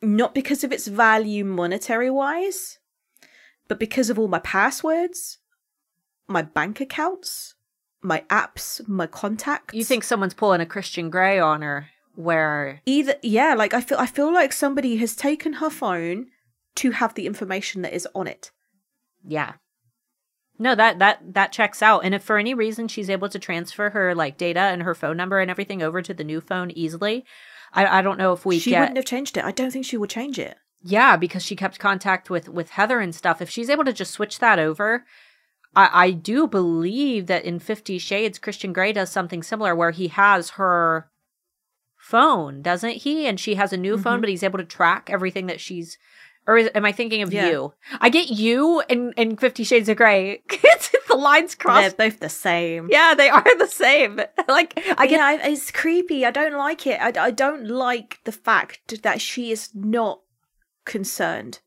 not 0.00 0.34
because 0.34 0.62
of 0.62 0.70
its 0.70 0.86
value 0.86 1.44
monetary 1.44 2.10
wise, 2.10 2.78
but 3.72 3.78
because 3.78 4.10
of 4.10 4.18
all 4.18 4.28
my 4.28 4.38
passwords, 4.40 5.38
my 6.28 6.42
bank 6.42 6.78
accounts, 6.78 7.54
my 8.02 8.22
apps, 8.28 8.86
my 8.86 9.06
contacts. 9.06 9.72
You 9.72 9.82
think 9.82 10.04
someone's 10.04 10.34
pulling 10.34 10.60
a 10.60 10.66
Christian 10.66 11.08
Grey 11.08 11.38
on 11.38 11.62
her 11.62 11.88
where 12.14 12.82
either 12.84 13.14
yeah, 13.22 13.54
like 13.54 13.72
I 13.72 13.80
feel 13.80 13.96
I 13.96 14.04
feel 14.04 14.30
like 14.30 14.52
somebody 14.52 14.96
has 14.96 15.16
taken 15.16 15.54
her 15.54 15.70
phone 15.70 16.26
to 16.74 16.90
have 16.90 17.14
the 17.14 17.26
information 17.26 17.80
that 17.80 17.94
is 17.94 18.06
on 18.14 18.26
it. 18.26 18.50
Yeah. 19.26 19.54
No, 20.58 20.74
that 20.74 20.98
that 20.98 21.32
that 21.32 21.52
checks 21.52 21.80
out. 21.80 22.04
And 22.04 22.14
if 22.14 22.22
for 22.22 22.36
any 22.36 22.52
reason 22.52 22.88
she's 22.88 23.08
able 23.08 23.30
to 23.30 23.38
transfer 23.38 23.88
her 23.88 24.14
like 24.14 24.36
data 24.36 24.60
and 24.60 24.82
her 24.82 24.94
phone 24.94 25.16
number 25.16 25.40
and 25.40 25.50
everything 25.50 25.82
over 25.82 26.02
to 26.02 26.12
the 26.12 26.24
new 26.24 26.42
phone 26.42 26.70
easily, 26.72 27.24
I, 27.72 28.00
I 28.00 28.02
don't 28.02 28.18
know 28.18 28.34
if 28.34 28.44
we 28.44 28.58
she 28.58 28.68
get. 28.68 28.80
wouldn't 28.80 28.98
have 28.98 29.06
changed 29.06 29.38
it. 29.38 29.46
I 29.46 29.50
don't 29.50 29.70
think 29.70 29.86
she 29.86 29.96
would 29.96 30.10
change 30.10 30.38
it. 30.38 30.58
Yeah, 30.84 31.16
because 31.16 31.44
she 31.44 31.56
kept 31.56 31.78
contact 31.78 32.28
with 32.30 32.48
with 32.48 32.70
Heather 32.70 32.98
and 33.00 33.14
stuff. 33.14 33.40
If 33.40 33.48
she's 33.50 33.70
able 33.70 33.84
to 33.84 33.92
just 33.92 34.12
switch 34.12 34.38
that 34.40 34.58
over, 34.58 35.04
I, 35.76 35.90
I 36.06 36.10
do 36.10 36.46
believe 36.46 37.26
that 37.26 37.44
in 37.44 37.58
Fifty 37.58 37.98
Shades, 37.98 38.38
Christian 38.38 38.72
Grey 38.72 38.92
does 38.92 39.10
something 39.10 39.42
similar 39.42 39.74
where 39.74 39.92
he 39.92 40.08
has 40.08 40.50
her 40.50 41.08
phone, 41.96 42.62
doesn't 42.62 42.96
he? 43.02 43.26
And 43.26 43.38
she 43.38 43.54
has 43.54 43.72
a 43.72 43.76
new 43.76 43.96
phone, 43.96 44.18
Mhm. 44.18 44.22
but 44.22 44.28
he's 44.30 44.42
able 44.42 44.58
to 44.58 44.64
track 44.64 45.08
everything 45.10 45.46
that 45.46 45.60
she's. 45.60 45.98
Or 46.44 46.58
is, 46.58 46.68
am 46.74 46.84
I 46.84 46.90
thinking 46.90 47.22
of 47.22 47.32
Yeah. 47.32 47.48
you? 47.48 47.74
I 48.00 48.08
get 48.08 48.28
you 48.30 48.82
in, 48.88 49.12
in 49.16 49.36
Fifty 49.36 49.62
Shades 49.62 49.88
of 49.88 49.96
Grey. 49.96 50.42
the 51.08 51.14
lines 51.14 51.54
cross. 51.54 51.80
They're 51.94 52.10
both 52.10 52.18
the 52.18 52.28
same. 52.28 52.88
Yeah, 52.90 53.14
they 53.14 53.28
are 53.28 53.58
the 53.58 53.68
same. 53.68 54.16
like 54.48 54.72
I 54.98 55.06
get 55.06 55.18
yeah, 55.20 55.46
it's 55.48 55.70
creepy. 55.70 56.26
I 56.26 56.32
don't 56.32 56.54
like 56.58 56.84
it. 56.88 57.00
I, 57.00 57.12
I 57.26 57.30
don't 57.30 57.68
like 57.68 58.18
the 58.24 58.32
fact 58.32 59.02
that 59.04 59.20
she 59.20 59.52
is 59.52 59.70
not 59.74 60.20
concerned. 60.84 61.60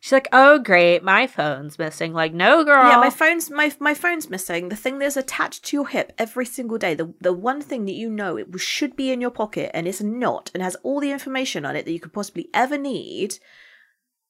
she's 0.00 0.12
like, 0.12 0.28
oh 0.32 0.58
great, 0.58 1.02
my 1.02 1.26
phone's 1.26 1.78
missing. 1.78 2.12
Like, 2.12 2.34
no 2.34 2.64
girl. 2.64 2.88
Yeah, 2.88 2.98
my 2.98 3.10
phone's 3.10 3.50
my 3.50 3.72
my 3.78 3.94
phone's 3.94 4.28
missing. 4.28 4.68
The 4.68 4.76
thing 4.76 4.98
that's 4.98 5.16
attached 5.16 5.64
to 5.66 5.76
your 5.76 5.88
hip 5.88 6.12
every 6.18 6.46
single 6.46 6.78
day. 6.78 6.94
The 6.94 7.14
the 7.20 7.32
one 7.32 7.60
thing 7.60 7.84
that 7.86 7.92
you 7.94 8.10
know 8.10 8.36
it 8.36 8.48
should 8.60 8.96
be 8.96 9.12
in 9.12 9.20
your 9.20 9.30
pocket 9.30 9.70
and 9.74 9.86
it's 9.86 10.02
not 10.02 10.50
and 10.54 10.62
has 10.62 10.76
all 10.82 11.00
the 11.00 11.12
information 11.12 11.64
on 11.64 11.76
it 11.76 11.84
that 11.84 11.92
you 11.92 12.00
could 12.00 12.12
possibly 12.12 12.48
ever 12.52 12.78
need 12.78 13.38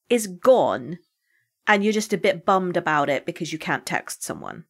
is 0.08 0.26
gone 0.26 0.98
and 1.66 1.82
you're 1.82 1.92
just 1.92 2.12
a 2.12 2.18
bit 2.18 2.44
bummed 2.44 2.76
about 2.76 3.08
it 3.08 3.24
because 3.24 3.52
you 3.52 3.58
can't 3.58 3.86
text 3.86 4.22
someone. 4.22 4.64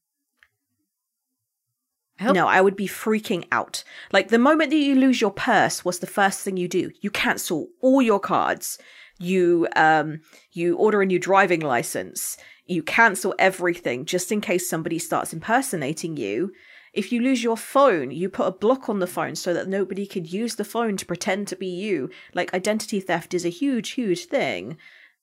I 2.20 2.32
No, 2.32 2.46
I 2.46 2.60
would 2.60 2.76
be 2.76 2.86
freaking 2.86 3.46
out. 3.50 3.82
Like 4.12 4.28
the 4.28 4.38
moment 4.38 4.70
that 4.70 4.76
you 4.76 4.94
lose 4.94 5.20
your 5.20 5.32
purse, 5.32 5.84
what's 5.84 5.98
the 5.98 6.06
first 6.06 6.40
thing 6.40 6.56
you 6.56 6.68
do? 6.68 6.90
You 7.00 7.10
cancel 7.10 7.68
all 7.80 8.02
your 8.02 8.20
cards. 8.20 8.78
You 9.22 9.68
um 9.76 10.20
you 10.52 10.76
order 10.76 11.02
a 11.02 11.06
new 11.06 11.18
driving 11.18 11.60
license. 11.60 12.36
You 12.66 12.82
cancel 12.82 13.34
everything 13.38 14.04
just 14.04 14.32
in 14.32 14.40
case 14.40 14.68
somebody 14.68 14.98
starts 14.98 15.32
impersonating 15.32 16.16
you. 16.16 16.52
If 16.92 17.10
you 17.10 17.22
lose 17.22 17.42
your 17.42 17.56
phone, 17.56 18.10
you 18.10 18.28
put 18.28 18.46
a 18.46 18.52
block 18.52 18.88
on 18.88 18.98
the 18.98 19.06
phone 19.06 19.34
so 19.34 19.54
that 19.54 19.68
nobody 19.68 20.06
could 20.06 20.32
use 20.32 20.56
the 20.56 20.64
phone 20.64 20.96
to 20.98 21.06
pretend 21.06 21.48
to 21.48 21.56
be 21.56 21.66
you. 21.66 22.10
Like 22.34 22.52
identity 22.52 23.00
theft 23.00 23.32
is 23.32 23.46
a 23.46 23.50
huge, 23.50 23.90
huge 23.90 24.26
thing. 24.26 24.76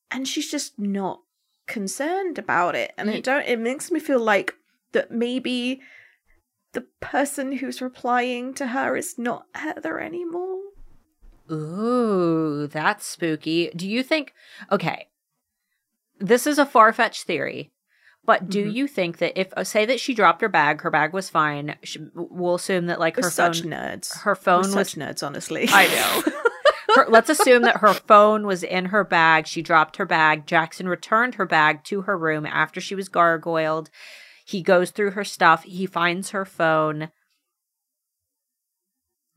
And 0.10 0.28
she's 0.28 0.50
just 0.50 0.80
not 0.80 1.22
concerned 1.68 2.40
about 2.40 2.76
it. 2.76 2.94
And 2.98 3.10
it 3.10 3.24
don't 3.24 3.46
it 3.46 3.60
makes 3.60 3.92
me 3.92 4.00
feel 4.00 4.20
like 4.20 4.56
that 4.92 5.12
maybe 5.12 5.82
the 6.74 6.86
person 7.00 7.54
who's 7.54 7.82
replying 7.82 8.54
to 8.56 8.68
her 8.68 8.96
is 8.96 9.18
not 9.18 9.46
Heather 9.56 10.00
anymore. 10.00 10.60
Ooh, 11.52 12.68
that's 12.68 13.06
spooky. 13.06 13.72
Do 13.76 13.88
you 13.88 14.04
think? 14.04 14.34
Okay, 14.72 15.08
this 16.20 16.46
is 16.48 16.60
a 16.60 16.66
far 16.66 16.94
fetched 16.94 17.24
theory, 17.24 17.72
but 18.26 18.50
do 18.50 18.66
Mhm. 18.66 18.74
you 18.74 18.88
think 18.88 19.18
that 19.20 19.40
if 19.40 19.54
uh, 19.58 19.64
say 19.64 19.86
that 19.86 20.00
she 20.00 20.14
dropped 20.14 20.42
her 20.42 20.50
bag, 20.50 20.82
her 20.82 20.92
bag 20.92 21.14
was 21.14 21.30
fine. 21.30 21.76
Sh 21.84 21.98
we'll 22.14 22.56
assume 22.56 22.88
that 22.88 23.00
like 23.00 23.18
We're 23.18 23.24
her 23.24 23.30
such 23.32 23.62
phone, 23.62 23.72
nerds. 23.72 24.20
her 24.22 24.32
We're 24.32 24.36
phone 24.36 24.62
was. 24.62 24.74
such 24.74 24.96
nerds, 24.96 25.26
honestly. 25.26 25.68
I 25.72 25.88
know. 25.88 26.34
her, 26.96 27.06
let's 27.10 27.30
assume 27.30 27.62
that 27.64 27.78
her 27.78 27.94
phone 27.94 28.46
was 28.46 28.64
in 28.64 28.86
her 28.86 29.04
bag. 29.04 29.48
She 29.48 29.62
dropped 29.62 29.98
her 29.98 30.06
bag. 30.06 30.46
Jackson 30.46 30.88
returned 30.90 31.36
her 31.36 31.46
bag 31.46 31.84
to 31.86 32.02
her 32.02 32.18
room 32.18 32.46
after 32.46 32.82
she 32.82 32.96
was 32.96 33.10
gargoyled. 33.10 33.88
He 34.46 34.62
goes 34.64 34.90
through 34.92 35.12
her 35.12 35.24
stuff. 35.24 35.64
He 35.64 35.86
finds 35.86 36.32
her 36.32 36.46
phone. 36.46 37.12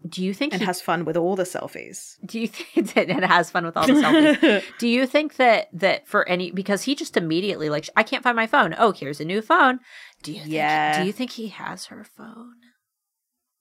Do 0.08 0.24
you 0.24 0.34
think 0.34 0.52
and 0.52 0.60
he 0.62 0.66
has 0.66 0.80
fun 0.80 1.04
with 1.04 1.16
all 1.16 1.36
the 1.36 1.44
selfies. 1.44 2.16
do 2.26 2.40
you 2.40 2.48
think 2.48 2.94
that 2.94 3.08
it 3.10 3.22
has 3.24 3.50
fun 3.50 3.64
with 3.64 3.76
all 3.76 3.86
the 3.86 3.92
selfies? 3.94 4.62
do 4.78 4.88
you 4.88 5.06
think 5.06 5.36
that 5.36 5.68
that 5.72 6.08
for 6.08 6.28
any 6.28 6.50
because 6.50 6.82
he 6.82 6.94
just 6.94 7.16
immediately 7.16 7.68
like 7.70 7.88
I 7.96 8.02
can't 8.02 8.22
find 8.22 8.36
my 8.36 8.46
phone. 8.46 8.74
Oh, 8.78 8.92
here's 8.92 9.20
a 9.20 9.24
new 9.24 9.40
phone. 9.42 9.80
Do 10.22 10.32
you 10.32 10.40
think, 10.40 10.52
Yeah. 10.52 11.00
do 11.00 11.06
you 11.06 11.12
think 11.12 11.32
he 11.32 11.48
has 11.48 11.86
her 11.86 12.04
phone? 12.04 12.54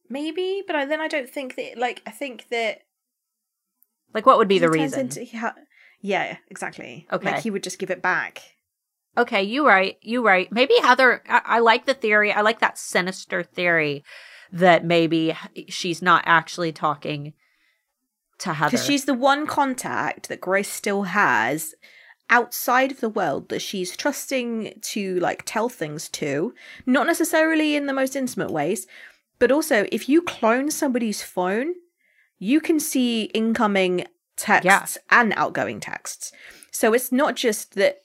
Maybe, 0.10 0.62
but 0.68 0.76
I, 0.76 0.86
then 0.86 1.00
I 1.00 1.08
don't 1.08 1.30
think 1.30 1.56
that. 1.56 1.78
Like, 1.78 2.02
I 2.06 2.12
think 2.12 2.50
that 2.50 2.80
Like 4.14 4.26
what 4.26 4.38
would 4.38 4.48
be 4.48 4.56
he 4.56 4.60
the 4.60 4.70
reason? 4.70 5.00
into- 5.02 5.26
ha- 5.38 5.56
yeah, 6.02 6.38
exactly. 6.50 7.08
Okay. 7.12 7.32
like 7.32 7.44
he 7.44 7.52
would 7.52 7.64
just 7.64 7.80
give 7.80 7.92
it 7.92 8.02
back. 8.02 8.42
okay, 9.18 9.44
you 9.44 9.68
right. 9.68 9.98
You 10.02 10.26
right. 10.26 10.52
Maybe 10.52 10.74
Heather 10.82 11.22
I, 11.30 11.42
I 11.46 11.60
like 11.60 11.86
the 11.86 11.94
theory. 11.94 12.32
I 12.32 12.42
like 12.42 12.60
that 12.60 12.78
sinister 12.78 13.44
theory 13.44 14.04
that 14.52 14.86
maybe 14.86 15.36
she's 15.68 16.02
not 16.02 16.24
actually 16.26 16.72
talking 16.72 17.34
to 18.40 18.54
Heather. 18.54 18.72
Because 18.72 18.86
she's 18.86 19.06
the 19.06 19.14
one 19.14 19.48
contact 19.48 20.30
that 20.30 20.42
Grace 20.42 20.72
still 20.72 21.04
has 21.04 21.76
outside 22.30 22.92
of 22.92 23.02
the 23.02 23.10
world 23.10 23.50
that 23.50 23.62
she's 23.62 23.96
trusting 23.96 24.74
to 24.82 25.20
like 25.20 25.44
tell 25.46 25.70
things 25.70 26.10
to, 26.10 26.54
not 26.86 27.06
necessarily 27.06 27.76
in 27.76 27.86
the 27.86 27.94
most 27.94 28.16
intimate 28.16 28.52
ways, 28.52 28.88
but 29.38 29.52
also 29.52 29.86
if 29.92 30.08
you 30.08 30.22
clone 30.22 30.72
somebody's 30.72 31.22
phone, 31.22 31.74
you 32.40 32.60
can 32.60 32.80
see 32.80 33.24
incoming 33.26 34.06
texts 34.38 34.98
and 35.10 35.34
outgoing 35.36 35.80
texts. 35.80 36.32
So 36.72 36.94
it's 36.94 37.12
not 37.12 37.36
just 37.36 37.76
that 37.76 38.00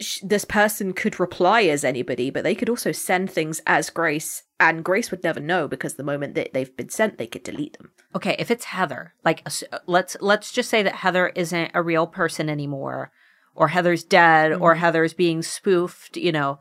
sh- 0.00 0.20
this 0.22 0.44
person 0.44 0.92
could 0.92 1.18
reply 1.20 1.62
as 1.62 1.84
anybody, 1.84 2.30
but 2.30 2.42
they 2.44 2.54
could 2.54 2.68
also 2.68 2.92
send 2.92 3.30
things 3.30 3.60
as 3.66 3.90
Grace, 3.90 4.42
and 4.58 4.84
Grace 4.84 5.10
would 5.10 5.22
never 5.24 5.40
know 5.40 5.68
because 5.68 5.94
the 5.94 6.02
moment 6.02 6.34
that 6.34 6.52
they've 6.52 6.76
been 6.76 6.88
sent, 6.88 7.18
they 7.18 7.26
could 7.26 7.42
delete 7.42 7.76
them. 7.78 7.90
okay, 8.14 8.36
if 8.38 8.50
it's 8.50 8.64
Heather, 8.66 9.14
like 9.24 9.46
let's 9.86 10.16
let's 10.20 10.52
just 10.52 10.70
say 10.70 10.82
that 10.82 10.96
Heather 10.96 11.28
isn't 11.34 11.70
a 11.74 11.82
real 11.82 12.06
person 12.06 12.48
anymore 12.48 13.10
or 13.54 13.68
Heather's 13.68 14.04
dead 14.04 14.52
or 14.52 14.74
Mhm. 14.74 14.78
Heather's 14.78 15.14
being 15.14 15.42
spoofed, 15.42 16.16
you 16.16 16.32
know. 16.32 16.58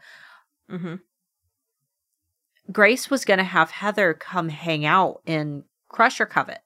Mm-hmm. 0.71 0.95
Grace 2.71 3.09
was 3.09 3.25
going 3.25 3.39
to 3.39 3.43
have 3.43 3.71
Heather 3.71 4.13
come 4.13 4.49
hang 4.49 4.86
out 4.86 5.21
in 5.25 5.63
Crush 5.89 6.19
or 6.21 6.25
Covet. 6.25 6.59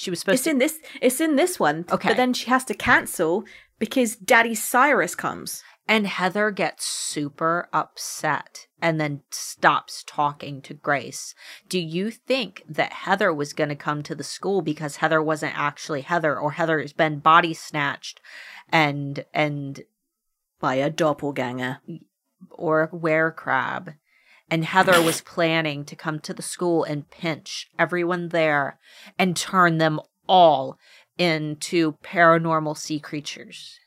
She 0.00 0.08
was 0.10 0.20
supposed 0.20 0.36
It's 0.36 0.44
to. 0.44 0.50
in 0.50 0.58
this. 0.58 0.78
It's 1.02 1.20
in 1.20 1.36
this 1.36 1.60
one. 1.60 1.84
Okay. 1.90 2.08
but 2.08 2.16
then 2.16 2.32
she 2.32 2.48
has 2.48 2.64
to 2.64 2.74
cancel 2.74 3.44
because 3.78 4.16
Daddy 4.16 4.54
Cyrus 4.54 5.14
comes. 5.14 5.62
and 5.86 6.06
Heather 6.06 6.50
gets 6.52 6.84
super 6.86 7.68
upset 7.72 8.68
and 8.80 9.00
then 9.00 9.22
stops 9.30 10.04
talking 10.06 10.62
to 10.62 10.72
Grace. 10.72 11.34
Do 11.68 11.78
you 11.80 12.10
think 12.12 12.62
that 12.68 12.92
Heather 12.92 13.34
was 13.34 13.52
going 13.52 13.70
to 13.70 13.76
come 13.76 14.02
to 14.04 14.14
the 14.14 14.22
school 14.24 14.62
because 14.62 14.96
Heather 14.96 15.20
wasn't 15.20 15.58
actually 15.58 16.02
Heather 16.02 16.38
or 16.38 16.52
Heather 16.52 16.80
has 16.80 16.92
been 16.92 17.18
body 17.18 17.52
snatched 17.54 18.20
and 18.70 19.24
and 19.34 19.82
by 20.60 20.76
a 20.76 20.90
doppelganger. 20.90 21.80
or 22.50 22.82
a 22.82 22.96
were 22.96 23.32
crab 23.32 23.94
and 24.50 24.64
Heather 24.64 25.00
was 25.00 25.20
planning 25.20 25.84
to 25.84 25.94
come 25.94 26.18
to 26.20 26.34
the 26.34 26.42
school 26.42 26.82
and 26.82 27.08
pinch 27.08 27.68
everyone 27.78 28.30
there 28.30 28.78
and 29.18 29.36
turn 29.36 29.78
them 29.78 30.00
all 30.28 30.78
into 31.16 31.92
paranormal 32.02 32.76
sea 32.76 32.98
creatures. 32.98 33.78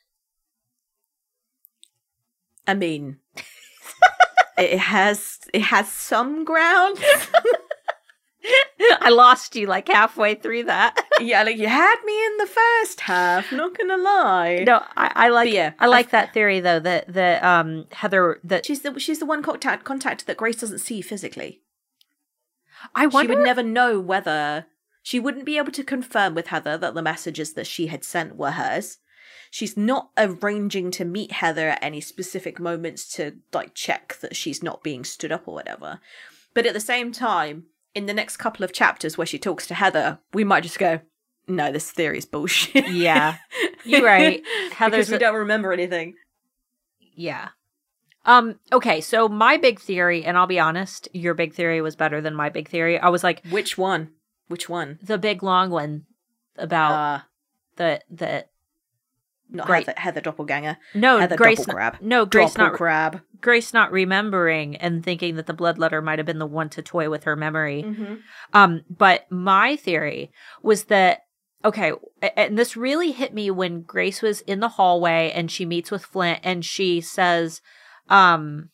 I 2.65 2.73
mean, 2.75 3.17
it 4.57 4.79
has 4.79 5.39
it 5.53 5.63
has 5.63 5.91
some 5.91 6.45
ground. 6.45 6.97
I 9.01 9.09
lost 9.09 9.55
you 9.55 9.67
like 9.67 9.87
halfway 9.87 10.35
through 10.35 10.63
that. 10.65 11.05
yeah, 11.21 11.43
like 11.43 11.57
you 11.57 11.67
had 11.67 11.95
me 12.05 12.25
in 12.25 12.37
the 12.37 12.47
first 12.47 13.01
half. 13.01 13.51
Not 13.51 13.77
gonna 13.77 13.97
lie. 13.97 14.63
no, 14.65 14.83
I, 14.97 15.11
I 15.15 15.29
like 15.29 15.47
But 15.47 15.53
yeah, 15.53 15.73
I 15.79 15.87
like 15.87 16.07
I- 16.07 16.11
that 16.11 16.33
theory 16.33 16.59
though 16.59 16.79
that 16.79 17.13
that 17.13 17.43
um 17.43 17.85
Heather 17.91 18.39
that 18.43 18.65
she's 18.65 18.81
the 18.81 18.99
she's 18.99 19.19
the 19.19 19.25
one 19.25 19.43
contact 19.43 19.83
contact 19.85 20.25
that 20.27 20.37
Grace 20.37 20.57
doesn't 20.57 20.79
see 20.79 21.01
physically. 21.01 21.61
I 22.93 23.07
wonder. 23.07 23.31
She 23.33 23.37
would 23.37 23.45
never 23.45 23.63
know 23.63 23.99
whether 23.99 24.65
She 25.01 25.19
wouldn't 25.19 25.45
be 25.45 25.57
able 25.57 25.71
to 25.73 25.83
confirm 25.83 26.35
with 26.35 26.47
Heather 26.47 26.77
that 26.77 26.93
the 26.93 27.01
messages 27.01 27.53
that 27.53 27.67
she 27.67 27.87
had 27.87 28.03
sent 28.03 28.35
were 28.35 28.51
hers. 28.51 28.97
She's 29.51 29.77
not 29.77 30.09
arranging 30.17 30.89
to 30.91 31.05
meet 31.05 31.31
Heather 31.33 31.69
at 31.69 31.83
any 31.83 32.01
specific 32.01 32.59
moments 32.59 33.07
to 33.15 33.35
like 33.53 33.73
check 33.75 34.17
that 34.21 34.35
she's 34.35 34.63
not 34.63 34.83
being 34.83 35.03
stood 35.03 35.31
up 35.31 35.47
or 35.47 35.53
whatever. 35.53 35.99
But 36.53 36.65
at 36.65 36.73
the 36.73 36.79
same 36.79 37.11
time, 37.11 37.65
in 37.95 38.05
the 38.07 38.13
next 38.13 38.37
couple 38.37 38.63
of 38.63 38.73
chapters 38.73 39.17
where 39.17 39.27
she 39.27 39.37
talks 39.39 39.67
to 39.67 39.73
Heather, 39.73 40.19
we 40.33 40.43
might 40.43 40.63
just 40.63 40.79
go, 40.79 40.99
no, 41.47 41.71
this 41.71 41.91
theory 41.91 42.17
is 42.17 42.25
bullshit. 42.25 42.89
Yeah. 42.89 43.37
You're 43.83 44.03
right. 44.05 44.41
Heather's 44.73 45.07
because 45.07 45.09
we 45.09 45.15
a- 45.17 45.19
don't 45.19 45.35
remember 45.35 45.71
anything. 45.73 46.15
Yeah. 47.15 47.49
Um, 48.25 48.57
okay, 48.71 49.01
so 49.01 49.27
my 49.27 49.57
big 49.57 49.79
theory, 49.79 50.23
and 50.23 50.37
I'll 50.37 50.47
be 50.47 50.59
honest, 50.59 51.09
your 51.13 51.33
big 51.33 51.53
theory 51.53 51.81
was 51.81 51.95
better 51.95 52.21
than 52.21 52.33
my 52.35 52.49
big 52.49 52.69
theory. 52.69 52.97
I 52.97 53.09
was 53.09 53.23
like, 53.23 53.45
Which 53.49 53.77
one? 53.77 54.11
Which 54.47 54.69
one? 54.69 54.99
the 55.03 55.17
big 55.17 55.43
long 55.43 55.69
one 55.69 56.05
about 56.57 56.91
Uh, 56.93 57.21
the 57.75 58.01
the 58.09 58.45
not 59.53 59.67
Great. 59.67 59.85
Heather, 59.85 59.99
Heather 59.99 60.21
Doppelganger. 60.21 60.77
no 60.93 61.19
Heather 61.19 61.37
Grace 61.37 61.65
no 62.01 62.25
Grace 62.25 62.57
not 62.57 62.73
grab. 62.73 63.21
Grace 63.39 63.73
not 63.73 63.91
remembering 63.91 64.75
and 64.77 65.03
thinking 65.03 65.35
that 65.35 65.45
the 65.45 65.53
bloodletter 65.53 66.03
might 66.03 66.19
have 66.19 66.25
been 66.25 66.39
the 66.39 66.45
one 66.45 66.69
to 66.69 66.81
toy 66.81 67.09
with 67.09 67.25
her 67.25 67.35
memory. 67.35 67.83
Mm-hmm. 67.83 68.15
Um, 68.53 68.81
but 68.89 69.31
my 69.31 69.75
theory 69.75 70.31
was 70.61 70.85
that 70.85 71.21
okay, 71.65 71.93
and 72.35 72.57
this 72.57 72.75
really 72.75 73.11
hit 73.11 73.33
me 73.33 73.49
when 73.51 73.81
Grace 73.81 74.21
was 74.21 74.41
in 74.41 74.59
the 74.59 74.69
hallway 74.69 75.31
and 75.33 75.49
she 75.49 75.65
meets 75.65 75.91
with 75.91 76.03
Flint 76.03 76.39
and 76.43 76.65
she 76.65 76.99
says, 76.99 77.61
um, 78.09 78.69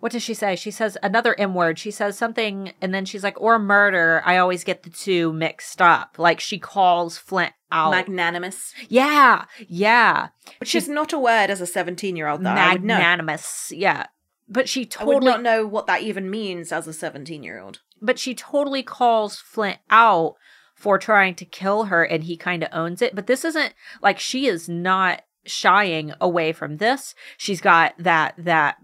what 0.00 0.12
does 0.12 0.22
she 0.22 0.34
say? 0.34 0.56
She 0.56 0.70
says 0.70 0.98
another 1.02 1.34
M 1.38 1.54
word. 1.54 1.78
She 1.78 1.90
says 1.90 2.18
something 2.18 2.72
and 2.80 2.92
then 2.94 3.04
she's 3.04 3.22
like, 3.22 3.40
or 3.40 3.58
murder. 3.58 4.22
I 4.24 4.38
always 4.38 4.64
get 4.64 4.82
the 4.82 4.90
two 4.90 5.32
mixed 5.32 5.80
up. 5.80 6.18
Like 6.18 6.40
she 6.40 6.58
calls 6.58 7.16
Flint 7.18 7.52
out. 7.70 7.90
Magnanimous. 7.92 8.74
yeah, 8.88 9.44
yeah. 9.68 10.28
Which 10.58 10.74
is 10.74 10.88
not 10.88 11.12
a 11.12 11.18
word 11.18 11.50
as 11.50 11.60
a 11.60 11.66
17 11.66 12.16
year 12.16 12.28
old 12.28 12.42
that 12.44 12.58
I 12.58 12.72
would 12.72 12.82
know. 12.84 12.94
Magnanimous. 12.94 13.72
Yeah. 13.74 14.06
But 14.48 14.68
she 14.68 14.88
I 14.98 15.04
would 15.04 15.12
totally 15.14 15.30
not 15.30 15.42
know 15.42 15.66
what 15.66 15.86
that 15.86 16.02
even 16.02 16.28
means 16.30 16.72
as 16.72 16.88
a 16.88 16.92
17 16.92 17.42
year 17.42 17.60
old. 17.60 17.80
but 18.00 18.18
she 18.18 18.34
totally 18.34 18.82
calls 18.82 19.36
Flint 19.38 19.78
out 19.90 20.34
for 20.74 20.98
trying 20.98 21.34
to 21.34 21.44
kill 21.44 21.84
her 21.84 22.02
and 22.02 22.24
he 22.24 22.36
kind 22.36 22.62
of 22.64 22.70
owns 22.72 23.02
it. 23.02 23.14
But 23.14 23.26
this 23.26 23.44
isn't 23.44 23.74
like 24.02 24.18
she 24.18 24.46
is 24.46 24.68
not 24.68 25.22
shying 25.44 26.12
away 26.20 26.52
from 26.52 26.78
this. 26.78 27.14
She's 27.36 27.60
got 27.60 27.94
that 27.98 28.34
that 28.38 28.76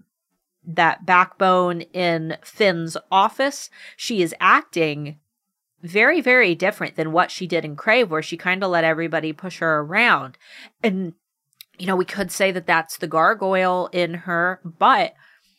that 0.67 1.07
backbone 1.07 1.83
in 1.93 2.37
Finn's 2.43 2.97
office. 3.11 3.71
She 3.97 4.23
is 4.23 4.35
acting 4.41 5.19
very 5.83 6.21
very 6.21 6.55
different 6.55 6.97
than 6.97 7.13
what 7.13 7.31
she 7.31 7.47
did 7.47 7.65
in 7.65 7.77
Crave 7.77 8.11
where 8.11 8.23
she 8.23 8.37
kind 8.37 8.65
of 8.65 8.71
let 8.71 8.83
everybody 8.83 9.33
push 9.33 9.59
her 9.59 9.81
around. 9.81 10.37
And 10.83 11.13
you 11.79 11.87
know, 11.87 11.97
we 11.97 12.05
could 12.05 12.33
say 12.33 12.51
that 12.53 12.67
that's 12.67 12.97
the 12.97 13.07
gargoyle 13.07 13.89
in 13.93 14.15
her, 14.15 14.61
but 14.65 15.15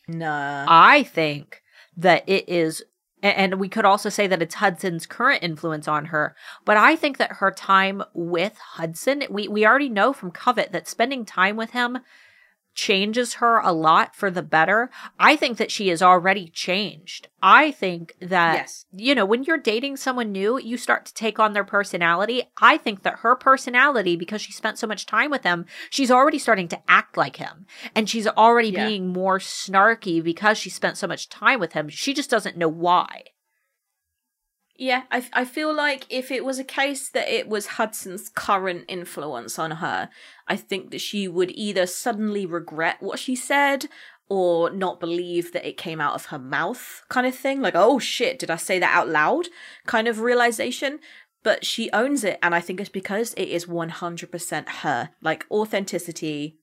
Nah. 0.08 0.64
I 0.66 1.02
think 1.02 1.62
that 1.96 2.24
it 2.26 2.48
is, 2.48 2.82
and 3.22 3.60
we 3.60 3.68
could 3.68 3.84
also 3.84 4.08
say 4.08 4.26
that 4.26 4.40
it's 4.40 4.54
Hudson's 4.54 5.06
current 5.06 5.42
influence 5.42 5.86
on 5.86 6.06
her. 6.06 6.34
But 6.64 6.78
I 6.78 6.96
think 6.96 7.18
that 7.18 7.32
her 7.32 7.50
time 7.50 8.02
with 8.14 8.56
Hudson, 8.56 9.24
we 9.28 9.48
we 9.48 9.66
already 9.66 9.90
know 9.90 10.12
from 10.12 10.30
Covet 10.30 10.72
that 10.72 10.88
spending 10.88 11.24
time 11.24 11.56
with 11.56 11.70
him 11.70 11.98
changes 12.78 13.34
her 13.34 13.58
a 13.58 13.72
lot 13.72 14.14
for 14.14 14.30
the 14.30 14.42
better. 14.42 14.88
I 15.18 15.34
think 15.34 15.58
that 15.58 15.72
she 15.72 15.90
is 15.90 16.00
already 16.00 16.46
changed. 16.48 17.26
I 17.42 17.72
think 17.72 18.14
that 18.20 18.54
Yes. 18.54 18.86
you 18.92 19.16
know, 19.16 19.26
when 19.26 19.42
you're 19.42 19.58
dating 19.58 19.96
someone 19.96 20.30
new, 20.30 20.58
you 20.60 20.76
start 20.76 21.04
to 21.06 21.12
take 21.14 21.40
on 21.40 21.54
their 21.54 21.64
personality. 21.64 22.44
I 22.62 22.76
think 22.78 23.02
that 23.02 23.18
her 23.20 23.34
personality, 23.34 24.14
because 24.14 24.40
she 24.40 24.52
spent 24.52 24.78
so 24.78 24.86
much 24.86 25.06
time 25.06 25.28
with 25.32 25.42
him, 25.42 25.66
she's 25.90 26.10
already 26.12 26.38
starting 26.38 26.68
to 26.68 26.80
act 26.86 27.16
like 27.16 27.36
him. 27.36 27.66
And 27.96 28.08
she's 28.08 28.28
already 28.28 28.70
Yeah. 28.70 28.86
being 28.86 29.08
more 29.08 29.40
snarky 29.40 30.22
because 30.22 30.56
she 30.56 30.70
spent 30.70 30.96
so 30.96 31.08
much 31.08 31.28
time 31.28 31.58
with 31.58 31.72
him. 31.72 31.88
She 31.88 32.14
just 32.14 32.30
doesn't 32.30 32.56
know 32.56 32.68
why. 32.68 33.24
Yeah, 34.80 35.02
I, 35.10 35.26
I 35.32 35.44
feel 35.44 35.74
like 35.74 36.06
if 36.08 36.30
it 36.30 36.44
was 36.44 36.60
a 36.60 36.64
case 36.64 37.08
that 37.08 37.28
it 37.28 37.48
was 37.48 37.66
Hudson's 37.66 38.28
current 38.28 38.84
influence 38.86 39.58
on 39.58 39.72
her, 39.72 40.08
I 40.46 40.54
think 40.54 40.92
that 40.92 41.00
she 41.00 41.26
would 41.26 41.50
either 41.50 41.84
suddenly 41.84 42.46
regret 42.46 43.02
what 43.02 43.18
she 43.18 43.34
said 43.34 43.86
or 44.28 44.70
not 44.70 45.00
believe 45.00 45.52
that 45.52 45.66
it 45.66 45.76
came 45.76 46.00
out 46.00 46.14
of 46.14 46.26
her 46.26 46.38
mouth, 46.38 47.02
kind 47.08 47.26
of 47.26 47.34
thing. 47.34 47.60
Like, 47.60 47.74
oh 47.74 47.98
shit, 47.98 48.38
did 48.38 48.52
I 48.52 48.56
say 48.56 48.78
that 48.78 48.94
out 48.94 49.08
loud? 49.08 49.48
Kind 49.86 50.06
of 50.06 50.20
realization. 50.20 51.00
But 51.42 51.64
she 51.64 51.90
owns 51.92 52.22
it, 52.22 52.38
and 52.40 52.54
I 52.54 52.60
think 52.60 52.78
it's 52.78 52.88
because 52.88 53.34
it 53.34 53.48
is 53.48 53.66
100% 53.66 54.68
her. 54.68 55.10
Like, 55.20 55.44
authenticity 55.50 56.58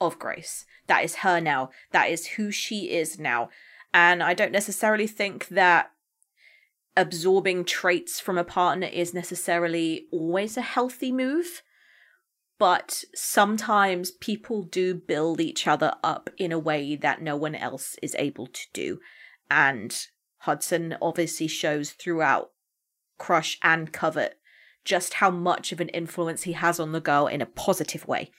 of 0.00 0.18
Grace. 0.18 0.66
That 0.86 1.02
is 1.02 1.16
her 1.16 1.40
now. 1.40 1.70
That 1.92 2.10
is 2.10 2.26
who 2.26 2.50
she 2.50 2.90
is 2.90 3.18
now. 3.18 3.48
And 3.94 4.22
I 4.22 4.34
don't 4.34 4.52
necessarily 4.52 5.06
think 5.06 5.48
that 5.48 5.91
absorbing 6.96 7.64
traits 7.64 8.20
from 8.20 8.38
a 8.38 8.44
partner 8.44 8.86
is 8.86 9.14
necessarily 9.14 10.06
always 10.10 10.56
a 10.56 10.62
healthy 10.62 11.12
move. 11.12 11.62
But 12.58 13.04
sometimes 13.14 14.12
people 14.12 14.62
do 14.62 14.94
build 14.94 15.40
each 15.40 15.66
other 15.66 15.94
up 16.04 16.30
in 16.38 16.52
a 16.52 16.58
way 16.58 16.94
that 16.96 17.22
no 17.22 17.34
one 17.34 17.54
else 17.54 17.96
is 18.02 18.14
able 18.18 18.46
to 18.46 18.66
do. 18.72 19.00
And 19.50 19.94
Hudson 20.38 20.96
obviously 21.02 21.48
shows 21.48 21.90
throughout 21.90 22.50
Crush 23.18 23.58
and 23.62 23.92
Covet 23.92 24.38
just 24.84 25.14
how 25.14 25.30
much 25.30 25.72
of 25.72 25.80
an 25.80 25.88
influence 25.88 26.42
he 26.42 26.52
has 26.52 26.78
on 26.78 26.92
the 26.92 27.00
girl 27.00 27.26
in 27.26 27.40
a 27.40 27.46
positive 27.46 28.06
way. 28.06 28.30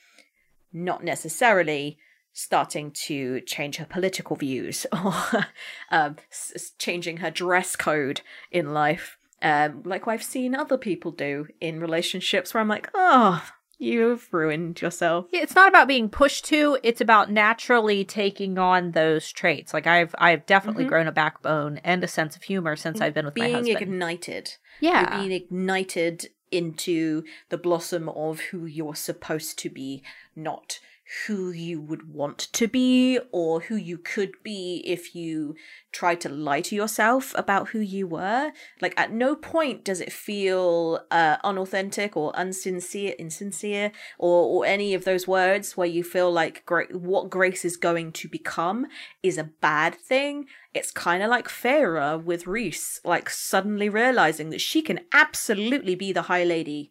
Not 0.72 1.04
necessarily 1.04 1.98
starting 2.36 2.90
to 2.90 3.40
change 3.42 3.76
her 3.76 3.86
political 3.86 4.34
views 4.36 4.86
or 4.92 5.46
um, 5.90 6.16
s- 6.30 6.72
changing 6.78 7.18
her 7.18 7.30
dress 7.30 7.76
code 7.76 8.20
in 8.50 8.74
life, 8.74 9.16
um, 9.40 9.82
like 9.84 10.06
I've 10.08 10.22
seen 10.22 10.54
other 10.54 10.76
people 10.76 11.12
do 11.12 11.46
in 11.60 11.80
relationships 11.80 12.52
where 12.52 12.60
I'm 12.60 12.68
like, 12.68 12.90
oh, 12.92 13.42
you've 13.78 14.28
ruined 14.32 14.80
yourself. 14.82 15.26
It's 15.32 15.54
not 15.54 15.68
about 15.68 15.86
being 15.88 16.08
pushed 16.08 16.44
to, 16.46 16.76
it's 16.82 17.00
about 17.00 17.30
naturally 17.30 18.04
taking 18.04 18.58
on 18.58 18.90
those 18.92 19.30
traits. 19.32 19.72
Like 19.72 19.86
I've 19.86 20.14
I've 20.18 20.44
definitely 20.46 20.84
Mhm. 20.84 20.88
grown 20.88 21.06
a 21.06 21.12
backbone 21.12 21.78
and 21.84 22.02
a 22.02 22.08
sense 22.08 22.34
of 22.36 22.42
humor 22.42 22.74
since 22.76 23.00
I've 23.00 23.14
been 23.14 23.26
with 23.26 23.36
my 23.38 23.44
husband. 23.50 23.64
Being 23.66 23.76
ignited. 23.78 24.56
yeah. 24.80 25.00
You're 25.14 25.20
being 25.28 25.32
ignited 25.42 26.28
into 26.50 27.24
the 27.48 27.58
blossom 27.58 28.08
of 28.08 28.40
who 28.40 28.64
you're 28.64 28.94
supposed 28.94 29.58
to 29.58 29.68
be, 29.70 30.02
not 30.36 30.78
who 31.26 31.50
you 31.50 31.80
would 31.80 32.12
want 32.12 32.38
to 32.38 32.66
be 32.66 33.18
or 33.30 33.60
who 33.60 33.76
you 33.76 33.96
could 33.96 34.32
be 34.42 34.82
if 34.84 35.14
you 35.14 35.54
tried 35.92 36.20
to 36.20 36.28
lie 36.28 36.60
to 36.60 36.74
yourself 36.74 37.32
about 37.36 37.68
who 37.68 37.78
you 37.78 38.06
were. 38.06 38.50
Like 38.80 38.94
at 38.96 39.12
no 39.12 39.36
point 39.36 39.84
does 39.84 40.00
it 40.00 40.12
feel 40.12 41.00
uh, 41.10 41.36
unauthentic 41.44 42.16
or 42.16 42.32
unsincere, 42.32 43.16
insincere, 43.18 43.92
or 44.18 44.44
or 44.44 44.66
any 44.66 44.94
of 44.94 45.04
those 45.04 45.28
words 45.28 45.76
where 45.76 45.86
you 45.86 46.02
feel 46.02 46.32
like 46.32 46.64
gra- 46.66 46.86
what 46.92 47.30
Grace 47.30 47.64
is 47.64 47.76
going 47.76 48.12
to 48.12 48.28
become 48.28 48.86
is 49.22 49.38
a 49.38 49.50
bad 49.60 49.94
thing. 49.94 50.46
It's 50.72 50.90
kind 50.90 51.22
of 51.22 51.30
like 51.30 51.48
Feyre 51.48 52.22
with 52.22 52.46
Rhys, 52.46 53.00
like 53.04 53.30
suddenly 53.30 53.88
realizing 53.88 54.50
that 54.50 54.60
she 54.60 54.82
can 54.82 55.00
absolutely 55.12 55.94
be 55.94 56.12
the 56.12 56.22
High 56.22 56.44
Lady 56.44 56.90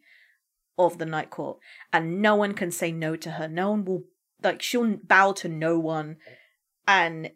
of 0.77 0.97
the 0.97 1.05
Night 1.05 1.29
Court, 1.29 1.57
and 1.91 2.21
no 2.21 2.35
one 2.35 2.53
can 2.53 2.71
say 2.71 2.91
no 2.91 3.15
to 3.15 3.31
her. 3.31 3.47
No 3.47 3.71
one 3.71 3.85
will 3.85 4.05
like 4.43 4.61
she'll 4.61 4.97
bow 4.97 5.31
to 5.33 5.47
no 5.47 5.79
one, 5.79 6.17
and 6.87 7.31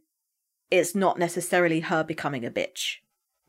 it's 0.69 0.95
not 0.95 1.17
necessarily 1.19 1.81
her 1.81 2.03
becoming 2.03 2.45
a 2.45 2.51
bitch. 2.51 2.95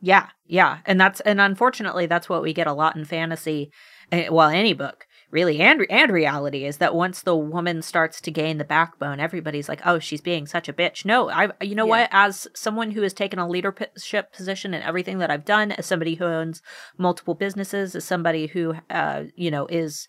Yeah, 0.00 0.28
yeah, 0.46 0.78
and 0.86 1.00
that's 1.00 1.20
and 1.20 1.40
unfortunately 1.40 2.06
that's 2.06 2.28
what 2.28 2.42
we 2.42 2.52
get 2.52 2.68
a 2.68 2.72
lot 2.72 2.94
in 2.96 3.04
fantasy, 3.04 3.72
eh, 4.12 4.28
well, 4.28 4.48
any 4.48 4.72
book 4.72 5.06
really, 5.30 5.60
and 5.60 5.84
and 5.90 6.12
reality 6.12 6.64
is 6.64 6.78
that 6.78 6.94
once 6.94 7.20
the 7.22 7.36
woman 7.36 7.82
starts 7.82 8.20
to 8.20 8.30
gain 8.30 8.58
the 8.58 8.64
backbone, 8.64 9.20
everybody's 9.20 9.68
like, 9.68 9.82
oh, 9.84 9.98
she's 9.98 10.20
being 10.20 10.46
such 10.46 10.68
a 10.68 10.72
bitch. 10.72 11.04
No, 11.04 11.28
I, 11.28 11.50
you 11.60 11.74
know 11.74 11.84
Yeah. 11.84 12.02
what? 12.02 12.08
As 12.12 12.46
someone 12.54 12.92
who 12.92 13.02
has 13.02 13.12
taken 13.12 13.38
a 13.38 13.48
leadership 13.48 14.32
position 14.32 14.72
in 14.72 14.82
everything 14.82 15.18
that 15.18 15.30
I've 15.30 15.44
done, 15.44 15.72
as 15.72 15.84
somebody 15.86 16.14
who 16.14 16.24
owns 16.24 16.62
multiple 16.96 17.34
businesses, 17.34 17.94
as 17.94 18.04
somebody 18.04 18.46
who, 18.46 18.74
uh, 18.88 19.24
you 19.34 19.50
know, 19.50 19.66
is, 19.66 20.08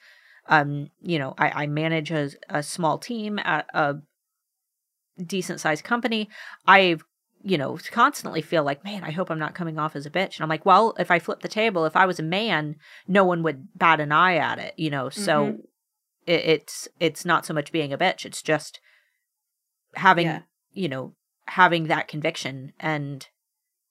um, 0.49 0.89
you 1.01 1.17
know, 1.19 1.33
I, 1.37 1.63
I 1.63 1.67
manage 1.67 2.11
a, 2.11 2.31
a 2.49 2.61
small 2.61 2.97
team 2.97 3.39
at 3.39 3.67
a 3.73 3.97
decent 5.23 5.59
sized 5.61 5.83
company. 5.83 6.29
I've 6.67 7.03
you 7.41 7.57
know, 7.57 7.77
constantly 7.91 8.41
feel 8.41 8.65
like, 8.65 8.83
man, 8.83 9.01
I 9.03 9.11
hope 9.11 9.31
I'm 9.31 9.39
not 9.39 9.55
coming 9.55 9.79
off 9.79 9.95
as 9.95 10.05
a 10.05 10.09
bitch. 10.09 10.35
And 10.35 10.41
I'm 10.41 10.49
like, 10.49 10.65
well, 10.65 10.93
if 10.99 11.09
I 11.09 11.19
flip 11.19 11.41
the 11.41 11.47
table, 11.47 11.85
if 11.85 11.95
I 11.95 12.05
was 12.05 12.19
a 12.19 12.23
man, 12.23 12.75
no 13.07 13.23
one 13.23 13.43
would 13.43 13.69
bat 13.75 14.01
an 14.01 14.11
eye 14.11 14.35
at 14.35 14.59
it, 14.59 14.73
you 14.75 14.89
know. 14.89 15.09
So 15.09 15.45
Mhm. 15.45 15.59
it, 16.25 16.41
it's 16.45 16.87
it's 16.99 17.23
not 17.23 17.45
so 17.45 17.53
much 17.53 17.71
being 17.71 17.93
a 17.93 17.97
bitch; 17.97 18.25
it's 18.25 18.41
just 18.41 18.81
having, 19.95 20.25
Yeah. 20.25 20.41
you 20.73 20.89
know, 20.89 21.15
having 21.45 21.85
that 21.87 22.09
conviction 22.09 22.73
and 22.77 23.25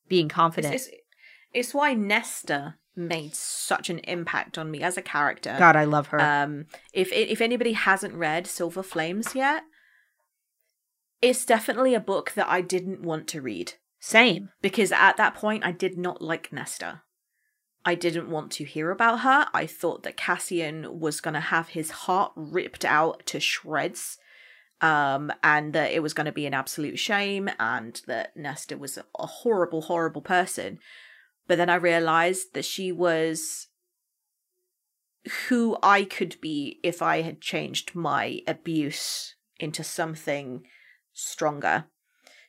being 0.09 0.28
confident. 0.28 0.74
It's, 0.74 0.86
it's, 0.86 0.97
it's 1.55 1.74
why 1.74 1.94
Nesta 1.94 2.76
made 2.99 3.35
such 3.35 3.89
an 3.89 4.01
impact 4.01 4.59
on 4.59 4.70
me 4.70 4.83
as 4.83 4.97
a 4.97 5.03
character. 5.03 5.57
God, 5.59 5.77
I 5.77 5.85
love 5.85 6.09
her. 6.09 6.20
Um, 6.20 6.66
if 6.93 7.12
if 7.12 7.41
anybody 7.41 7.73
hasn't 7.73 8.15
read 8.15 8.47
Silver 8.47 8.83
Flames 8.83 9.35
yet, 9.35 9.62
it's 11.23 11.45
definitely 11.45 11.95
a 11.95 12.01
book 12.01 12.33
that 12.33 12.49
I 12.49 12.61
didn't 12.61 13.03
want 13.03 13.29
to 13.29 13.41
read 13.41 13.75
Same. 14.01 14.51
because 14.61 14.93
at 14.93 15.16
that 15.16 15.35
point 15.35 15.65
I 15.65 15.73
did 15.73 15.97
not 15.97 16.20
like 16.20 16.53
Nesta. 16.53 17.03
I 17.85 17.95
didn't 17.95 18.29
want 18.29 18.51
to 18.53 18.65
hear 18.65 18.91
about 18.91 19.20
her. 19.20 19.47
I 19.55 19.66
thought 19.66 20.03
that 20.03 20.16
Cassian 20.16 21.01
was 21.01 21.20
going 21.20 21.35
to 21.35 21.41
have 21.41 21.70
his 21.70 21.91
heart 21.91 22.33
ripped 22.37 22.85
out 22.85 23.25
to 23.27 23.41
shreds. 23.41 24.19
Um, 24.81 25.33
and 25.43 25.73
that 25.73 25.91
it 25.91 26.05
was 26.05 26.15
going 26.15 26.27
to 26.27 26.33
be 26.33 26.47
an 26.47 26.55
absolute 26.55 27.01
shame, 27.01 27.51
and 27.59 28.01
that 28.07 28.37
Nesta 28.37 28.79
was 28.79 28.97
a 28.97 29.27
horrible, 29.27 29.83
horrible 29.83 30.23
person. 30.23 30.79
But 31.49 31.57
then 31.57 31.70
I 31.70 31.77
realized 31.77 32.55
that 32.55 32.65
she 32.65 32.93
was 32.93 33.69
who 35.49 35.77
I 35.83 36.05
could 36.05 36.41
be 36.41 36.79
if 36.83 37.03
I 37.03 37.23
had 37.23 37.41
changed 37.41 37.95
my 37.95 38.41
abuse 38.47 39.35
into 39.59 39.83
something 39.83 40.65
stronger. 41.12 41.87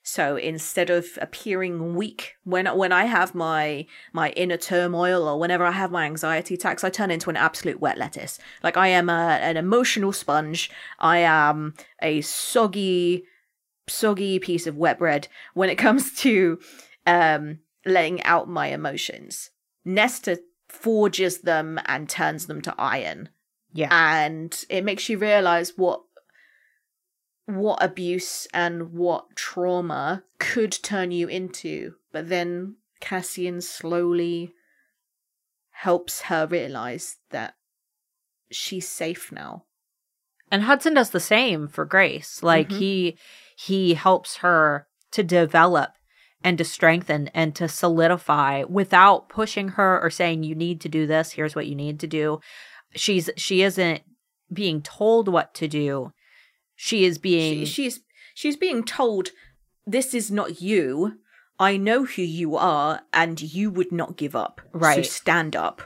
So 0.04 0.38
instead 0.38 0.90
of 0.90 1.08
appearing 1.22 1.96
weak 1.96 2.36
when 2.44 2.66
when 2.68 2.92
I 2.92 3.06
have 3.06 3.36
my 3.36 3.86
my 4.14 4.30
inner 4.32 4.58
turmoil 4.58 5.28
or 5.28 5.40
whenever 5.40 5.66
I 5.66 5.72
have 5.72 5.92
my 5.92 6.06
anxiety 6.06 6.56
attacks, 6.56 6.84
I 6.84 6.90
turn 6.90 7.12
into 7.12 7.30
an 7.30 7.36
absolute 7.36 7.80
wet 7.80 7.98
lettuce. 7.98 8.40
Like 8.64 8.78
I 8.78 8.88
am 8.88 9.10
a, 9.10 9.40
an 9.42 9.58
emotional 9.58 10.14
sponge. 10.14 10.72
I 11.00 11.20
am 11.20 11.74
a 12.02 12.22
soggy 12.22 13.26
soggy 13.88 14.40
piece 14.40 14.68
of 14.68 14.78
wet 14.78 15.00
bread 15.00 15.28
when 15.54 15.70
it 15.70 15.78
comes 15.78 16.14
to 16.20 16.60
um 17.06 17.60
letting 17.86 18.22
out 18.24 18.48
my 18.50 18.68
emotions. 18.68 19.50
Nesta 19.86 20.40
forges 20.68 21.40
them 21.42 21.80
and 21.86 22.08
turns 22.10 22.46
them 22.46 22.62
to 22.62 22.76
iron 22.78 23.30
Yeah. 23.74 23.90
and 23.92 24.64
it 24.70 24.84
makes 24.84 25.10
you 25.10 25.18
realize 25.18 25.76
what 25.78 26.04
what 27.46 27.84
abuse 27.84 28.48
and 28.54 28.94
what 28.94 29.36
trauma 29.36 30.24
could 30.38 30.72
turn 30.72 31.10
you 31.10 31.28
into 31.28 31.96
but 32.12 32.30
then 32.30 32.76
cassian 33.00 33.60
slowly 33.62 34.54
helps 35.72 36.22
her 36.24 36.46
realize 36.46 37.18
that 37.32 37.56
she's 38.52 38.88
safe 38.88 39.32
now 39.32 39.66
and 40.52 40.64
Hudson 40.64 40.94
does 40.96 41.12
the 41.12 41.20
same 41.20 41.68
for 41.68 41.86
Grace. 41.86 42.42
Like 42.42 42.70
Mhm. 42.70 42.78
he 42.80 43.18
he 43.56 43.94
helps 43.94 44.38
her 44.38 44.88
to 45.12 45.22
develop 45.22 45.92
and 46.44 46.58
to 46.58 46.64
strengthen 46.64 47.28
and 47.30 47.56
to 47.56 47.68
solidify 47.68 48.64
without 48.64 49.30
pushing 49.30 49.70
her 49.70 50.00
or 50.02 50.10
saying 50.10 50.44
you 50.44 50.56
need 50.56 50.80
to 50.82 50.90
do 50.90 51.06
this, 51.06 51.32
here's 51.32 51.56
what 51.56 51.68
you 51.68 51.76
need 51.76 52.00
to 52.00 52.08
do. 52.08 52.40
She's 52.96 53.30
she 53.36 53.62
isn't 53.62 54.02
being 54.52 54.82
told 54.82 55.28
what 55.28 55.54
to 55.56 55.68
do. 55.68 56.14
She 56.76 57.06
is 57.06 57.18
being 57.18 57.60
she, 57.60 57.66
she's 57.66 58.00
she's 58.34 58.58
being 58.58 58.84
told 58.84 59.30
this 59.86 60.14
is 60.14 60.32
not 60.32 60.62
you. 60.62 61.18
I 61.60 61.76
know 61.76 62.06
who 62.06 62.22
you 62.22 62.56
are 62.56 63.02
and 63.12 63.42
you 63.42 63.70
would 63.70 63.92
not 63.92 64.16
give 64.16 64.36
up. 64.36 64.62
So 64.96 65.02
stand 65.02 65.56
up. 65.56 65.82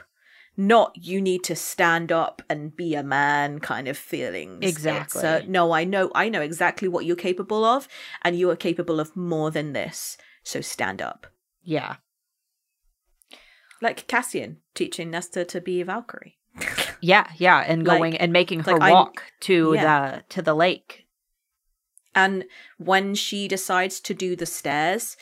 Not 0.56 0.92
you 0.94 1.20
need 1.20 1.42
to 1.44 1.56
stand 1.56 2.12
up 2.12 2.40
and 2.48 2.76
be 2.76 2.94
a 2.94 3.02
man 3.02 3.58
kind 3.58 3.88
of 3.88 3.98
feelings. 3.98 4.60
Exactly. 4.62 5.24
uh, 5.26 5.40
no 5.48 5.72
i 5.72 5.82
know 5.82 6.12
i 6.14 6.28
know 6.28 6.40
exactly 6.40 6.86
what 6.86 7.04
you're 7.04 7.16
capable 7.16 7.64
of 7.64 7.88
and 8.22 8.38
you 8.38 8.48
are 8.50 8.56
capable 8.56 9.00
of 9.00 9.16
more 9.16 9.50
than 9.50 9.72
this 9.72 10.16
so 10.44 10.60
stand 10.60 11.02
up 11.02 11.26
yeah. 11.62 11.96
like 13.82 14.06
cassian 14.06 14.58
teaching 14.74 15.10
nesta 15.10 15.44
to 15.44 15.60
be 15.60 15.80
a 15.80 15.84
valkyrie 15.84 16.38
Yeah, 17.00 17.26
yeah, 17.36 17.58
and 17.66 17.84
Like- 17.84 17.98
going 17.98 18.16
and 18.16 18.32
making 18.32 18.60
her 18.60 18.72
like 18.74 18.82
I- 18.82 18.92
walk 18.92 19.24
to 19.40 19.72
Yeah. 19.74 19.82
the 19.82 20.24
to 20.30 20.40
the 20.42 20.54
lake. 20.54 21.06
And 22.14 22.44
when 22.78 23.14
she 23.16 23.48
decides 23.48 24.00
to 24.00 24.14
do 24.14 24.36
the 24.36 24.46
stairs, 24.46 25.16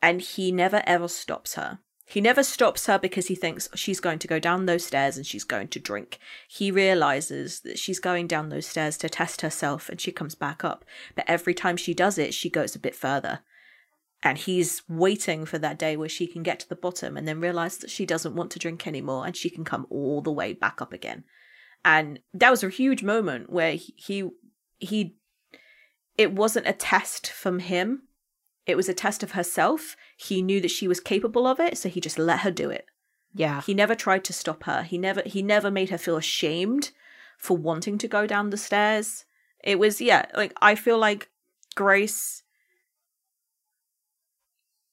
and 0.00 0.22
he 0.22 0.52
never 0.52 0.82
ever 0.86 1.08
stops 1.08 1.54
her. 1.56 1.80
He 2.06 2.20
never 2.20 2.44
stops 2.44 2.86
her 2.86 2.98
because 3.00 3.26
he 3.26 3.34
thinks 3.34 3.68
she's 3.74 3.98
going 4.00 4.20
to 4.20 4.28
go 4.28 4.38
down 4.38 4.64
those 4.66 4.86
stairs 4.86 5.16
and 5.16 5.26
she's 5.26 5.42
going 5.44 5.68
to 5.68 5.80
drink. 5.80 6.20
He 6.48 6.70
realizes 6.70 7.60
that 7.60 7.78
she's 7.80 7.98
going 7.98 8.28
down 8.28 8.48
those 8.48 8.66
stairs 8.66 8.96
to 8.98 9.08
test 9.08 9.40
herself 9.40 9.88
and 9.90 10.00
she 10.00 10.12
comes 10.12 10.36
back 10.36 10.64
up. 10.64 10.84
But 11.16 11.24
every 11.28 11.52
time 11.52 11.76
she 11.76 11.92
does 11.94 12.16
it, 12.16 12.32
she 12.32 12.48
goes 12.48 12.76
a 12.76 12.78
bit 12.86 12.94
further. 12.94 13.40
And 14.26 14.38
he's 14.38 14.82
waiting 14.88 15.44
for 15.44 15.56
that 15.58 15.78
day 15.78 15.96
where 15.96 16.08
she 16.08 16.26
can 16.26 16.42
get 16.42 16.58
to 16.58 16.68
the 16.68 16.74
bottom 16.74 17.16
and 17.16 17.28
then 17.28 17.38
realize 17.38 17.78
that 17.78 17.90
she 17.90 18.04
doesn't 18.04 18.34
want 18.34 18.50
to 18.50 18.58
drink 18.58 18.84
anymore 18.84 19.24
and 19.24 19.36
she 19.36 19.48
can 19.48 19.64
come 19.64 19.86
all 19.88 20.20
the 20.20 20.32
way 20.32 20.52
back 20.52 20.82
up 20.82 20.92
again. 20.92 21.22
And 21.84 22.18
that 22.34 22.50
was 22.50 22.64
a 22.64 22.68
huge 22.68 23.04
moment 23.04 23.50
where 23.50 23.76
he, 23.76 23.94
he, 23.96 24.28
he 24.80 25.14
it 26.18 26.32
wasn't 26.32 26.66
a 26.66 26.72
test 26.72 27.30
from 27.30 27.60
him. 27.60 28.02
It 28.66 28.76
was 28.76 28.88
a 28.88 28.94
test 28.94 29.22
of 29.22 29.30
herself. 29.32 29.96
He 30.16 30.42
knew 30.42 30.60
that 30.60 30.72
she 30.72 30.88
was 30.88 30.98
capable 30.98 31.46
of 31.46 31.60
it, 31.60 31.78
so 31.78 31.88
he 31.88 32.00
just 32.00 32.18
let 32.18 32.40
her 32.40 32.50
do 32.50 32.68
it. 32.68 32.86
Yeah. 33.32 33.60
He 33.60 33.74
never 33.74 33.94
tried 33.94 34.24
to 34.24 34.32
stop 34.32 34.64
her. 34.64 34.82
He 34.82 34.98
never 34.98 35.22
he 35.24 35.40
never 35.40 35.70
made 35.70 35.90
her 35.90 35.98
feel 35.98 36.16
ashamed 36.16 36.90
for 37.38 37.56
wanting 37.56 37.96
to 37.98 38.08
go 38.08 38.26
down 38.26 38.50
the 38.50 38.56
stairs. 38.56 39.24
It 39.62 39.78
was 39.78 40.00
yeah, 40.00 40.26
like 40.34 40.52
I 40.60 40.74
feel 40.74 40.98
like 40.98 41.30
Grace 41.76 42.42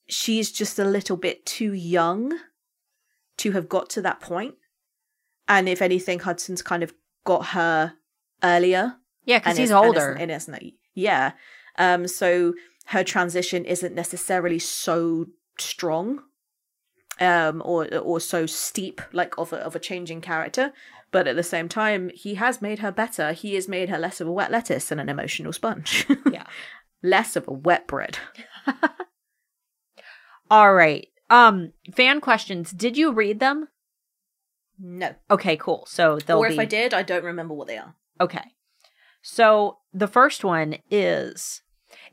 she's 0.08 0.52
just 0.52 0.80
a 0.80 0.86
little 0.86 1.18
bit 1.18 1.46
too 1.46 1.74
young 1.74 2.38
to 3.38 3.52
have 3.52 3.68
got 3.70 3.90
to 3.92 4.02
that 4.02 4.20
point. 4.20 4.56
And 5.48 5.68
if 5.68 5.82
anything, 5.82 6.20
Hudson's 6.20 6.62
kind 6.62 6.84
of 6.84 6.94
got 7.26 7.48
her 7.48 7.94
earlier 8.44 8.96
Yeah, 9.26 9.40
because 9.40 9.58
he's 9.58 9.72
and 9.72 9.80
older. 9.80 10.12
and 10.12 10.32
it's 10.32 10.48
not- 10.48 10.62
yeah. 10.94 11.32
Um, 11.78 12.08
so 12.08 12.54
her 12.88 13.04
transition 13.04 13.66
isn't 13.66 13.96
necessarily 13.96 14.60
so 14.60 15.28
strong, 15.58 16.22
um, 17.20 17.62
or 17.66 17.88
or 17.98 18.20
so 18.20 18.46
steep, 18.46 19.02
like 19.12 19.38
of 19.38 19.52
a 19.54 19.58
of 19.58 19.76
a 19.76 19.80
changing 19.80 20.22
character. 20.22 20.72
But 21.12 21.28
at 21.28 21.36
the 21.36 21.44
same 21.44 21.70
time, 21.70 22.10
he 22.14 22.36
has 22.36 22.62
made 22.62 22.80
her 22.80 22.92
better. 22.92 23.34
He 23.34 23.56
has 23.56 23.68
made 23.68 23.90
her 23.90 23.98
less 24.00 24.20
of 24.22 24.28
a 24.28 24.32
wet 24.32 24.52
lettuce 24.52 24.92
and 24.92 25.00
an 25.02 25.10
emotional 25.10 25.54
sponge. 25.54 26.06
Yeah. 26.32 26.46
less 27.02 27.36
of 27.36 27.48
a 27.48 27.54
wet 27.54 27.88
bread. 27.88 28.18
All 30.54 30.76
right. 30.76 31.08
Um, 31.32 31.74
fan 31.96 32.22
questions. 32.22 32.70
Did 32.70 32.96
you 32.96 33.12
read 33.12 33.40
them? 33.40 33.70
No. 34.78 35.16
Okay, 35.32 35.58
cool. 35.58 35.88
So 35.88 36.20
they'll 36.20 36.38
or 36.38 36.48
be 36.48 36.54
if 36.54 36.60
I 36.60 36.66
did, 36.66 36.94
I 36.94 37.02
don't 37.02 37.24
remember 37.24 37.56
what 37.56 37.66
they 37.68 37.80
are. 37.80 37.96
Okay. 38.22 38.52
So 39.24 39.80
the 39.92 40.06
first 40.06 40.44
one 40.44 40.76
is 40.92 41.64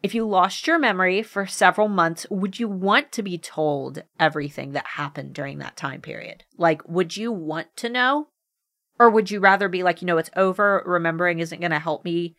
if 0.03 0.15
you 0.15 0.27
lost 0.27 0.67
your 0.67 0.79
memory 0.79 1.23
for 1.23 1.45
several 1.45 1.89
months, 1.89 2.27
would 2.31 2.59
you 2.59 2.67
want 2.67 3.13
to 3.13 3.23
be 3.23 3.37
told 3.37 4.05
everything 4.19 4.73
that 4.73 4.87
happened 4.87 5.35
during 5.35 5.59
that 5.59 5.77
time 5.77 6.01
period? 6.01 6.45
Like, 6.57 6.81
would 6.89 7.19
you 7.19 7.31
want 7.31 7.77
to 7.77 7.91
know? 7.91 8.29
Or 8.99 9.11
would 9.11 9.31
you 9.31 9.41
rather 9.41 9.69
be 9.69 9.83
like, 9.83 10.01
you 10.01 10.07
know, 10.07 10.17
it's 10.17 10.31
over, 10.35 10.83
remembering 10.87 11.41
isn't 11.41 11.61
going 11.61 11.73
to 11.73 11.79
help 11.79 12.07
me, 12.07 12.37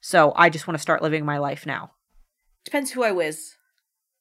so 0.00 0.32
I 0.34 0.50
just 0.50 0.66
want 0.66 0.76
to 0.76 0.82
start 0.82 1.00
living 1.00 1.24
my 1.24 1.38
life 1.38 1.64
now? 1.64 1.92
Depends 2.64 2.90
who 2.90 3.04
I 3.04 3.12
was. 3.12 3.57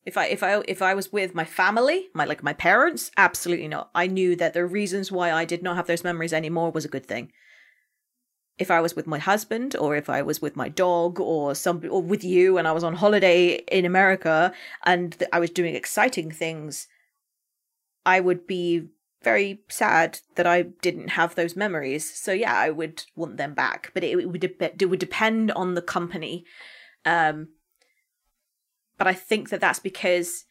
If 0.08 0.16
I 0.16 0.28
if 0.28 0.42
I 0.42 0.62
if 0.70 0.82
I 0.82 0.94
was 0.94 1.12
with 1.12 1.36
my 1.36 1.44
family, 1.44 2.08
my 2.14 2.24
like 2.24 2.42
my 2.42 2.54
parents, 2.54 3.12
absolutely 3.18 3.68
not. 3.68 3.90
I 3.94 4.08
knew 4.08 4.38
that 4.38 4.54
the 4.54 4.66
reasons 4.66 5.12
why 5.12 5.34
I 5.34 5.44
did 5.44 5.62
not 5.62 5.76
have 5.76 5.88
those 5.88 6.06
memories 6.06 6.32
anymore 6.32 6.72
was 6.72 6.86
a 6.86 6.94
good 6.96 7.06
thing. 7.06 7.34
If 8.58 8.72
I 8.72 8.80
was 8.80 8.96
with 8.96 9.06
my 9.06 9.20
husband, 9.20 9.76
or 9.76 9.98
if 9.98 10.10
I 10.10 10.22
was 10.22 10.42
with 10.42 10.56
my 10.56 10.70
dog, 10.70 11.20
or 11.20 11.54
some 11.56 11.84
or 11.92 12.02
with 12.02 12.24
you, 12.24 12.58
and 12.58 12.66
I 12.70 12.72
was 12.72 12.86
on 12.86 12.96
holiday 12.96 13.56
in 13.70 13.84
America, 13.84 14.54
and 14.86 15.12
th- 15.12 15.30
I 15.34 15.42
was 15.42 15.50
doing 15.50 15.76
exciting 15.76 16.32
things, 16.32 16.88
I 18.06 18.22
would 18.22 18.48
be 18.48 18.88
very 19.24 19.60
sad 19.68 20.22
that 20.36 20.48
I 20.48 20.62
didn't 20.62 21.10
have 21.10 21.36
those 21.36 21.58
memories. 21.58 22.10
So 22.18 22.32
yeah, 22.32 22.56
I 22.56 22.70
would 22.70 23.04
want 23.18 23.36
them 23.36 23.54
back, 23.54 23.92
but 23.94 24.06
it, 24.06 24.18
it 24.18 24.30
would 24.32 24.40
dep- 24.40 24.82
it 24.82 24.90
would 24.90 25.00
depend 25.00 25.52
on 25.52 25.76
the 25.76 25.82
company. 25.82 26.46
Um, 27.04 27.50
but 28.98 29.08
I 29.08 29.14
think 29.14 29.50
that 29.50 29.62
that's 29.62 29.80
because 29.80 30.46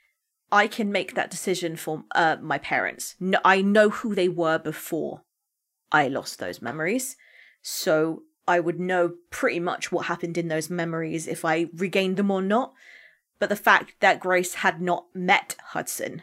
I 0.52 0.68
can 0.68 0.92
make 0.92 1.14
that 1.14 1.30
decision 1.30 1.76
for 1.76 2.04
uh, 2.14 2.36
my 2.40 2.58
parents. 2.58 3.16
No, 3.18 3.38
I 3.44 3.62
know 3.62 3.90
who 3.90 4.14
they 4.14 4.28
were 4.28 4.58
before 4.58 5.22
I 5.90 6.08
lost 6.08 6.38
those 6.38 6.62
memories, 6.62 7.16
so 7.62 8.22
I 8.46 8.60
would 8.60 8.78
know 8.78 9.14
pretty 9.30 9.60
much 9.60 9.90
what 9.90 10.06
happened 10.06 10.38
in 10.38 10.48
those 10.48 10.70
memories 10.70 11.26
if 11.26 11.44
I 11.44 11.66
regained 11.74 12.16
them 12.16 12.30
or 12.30 12.42
not. 12.42 12.72
But 13.38 13.48
the 13.48 13.56
fact 13.56 13.94
that 14.00 14.20
Grace 14.20 14.54
had 14.54 14.80
not 14.80 15.06
met 15.12 15.56
Hudson, 15.72 16.22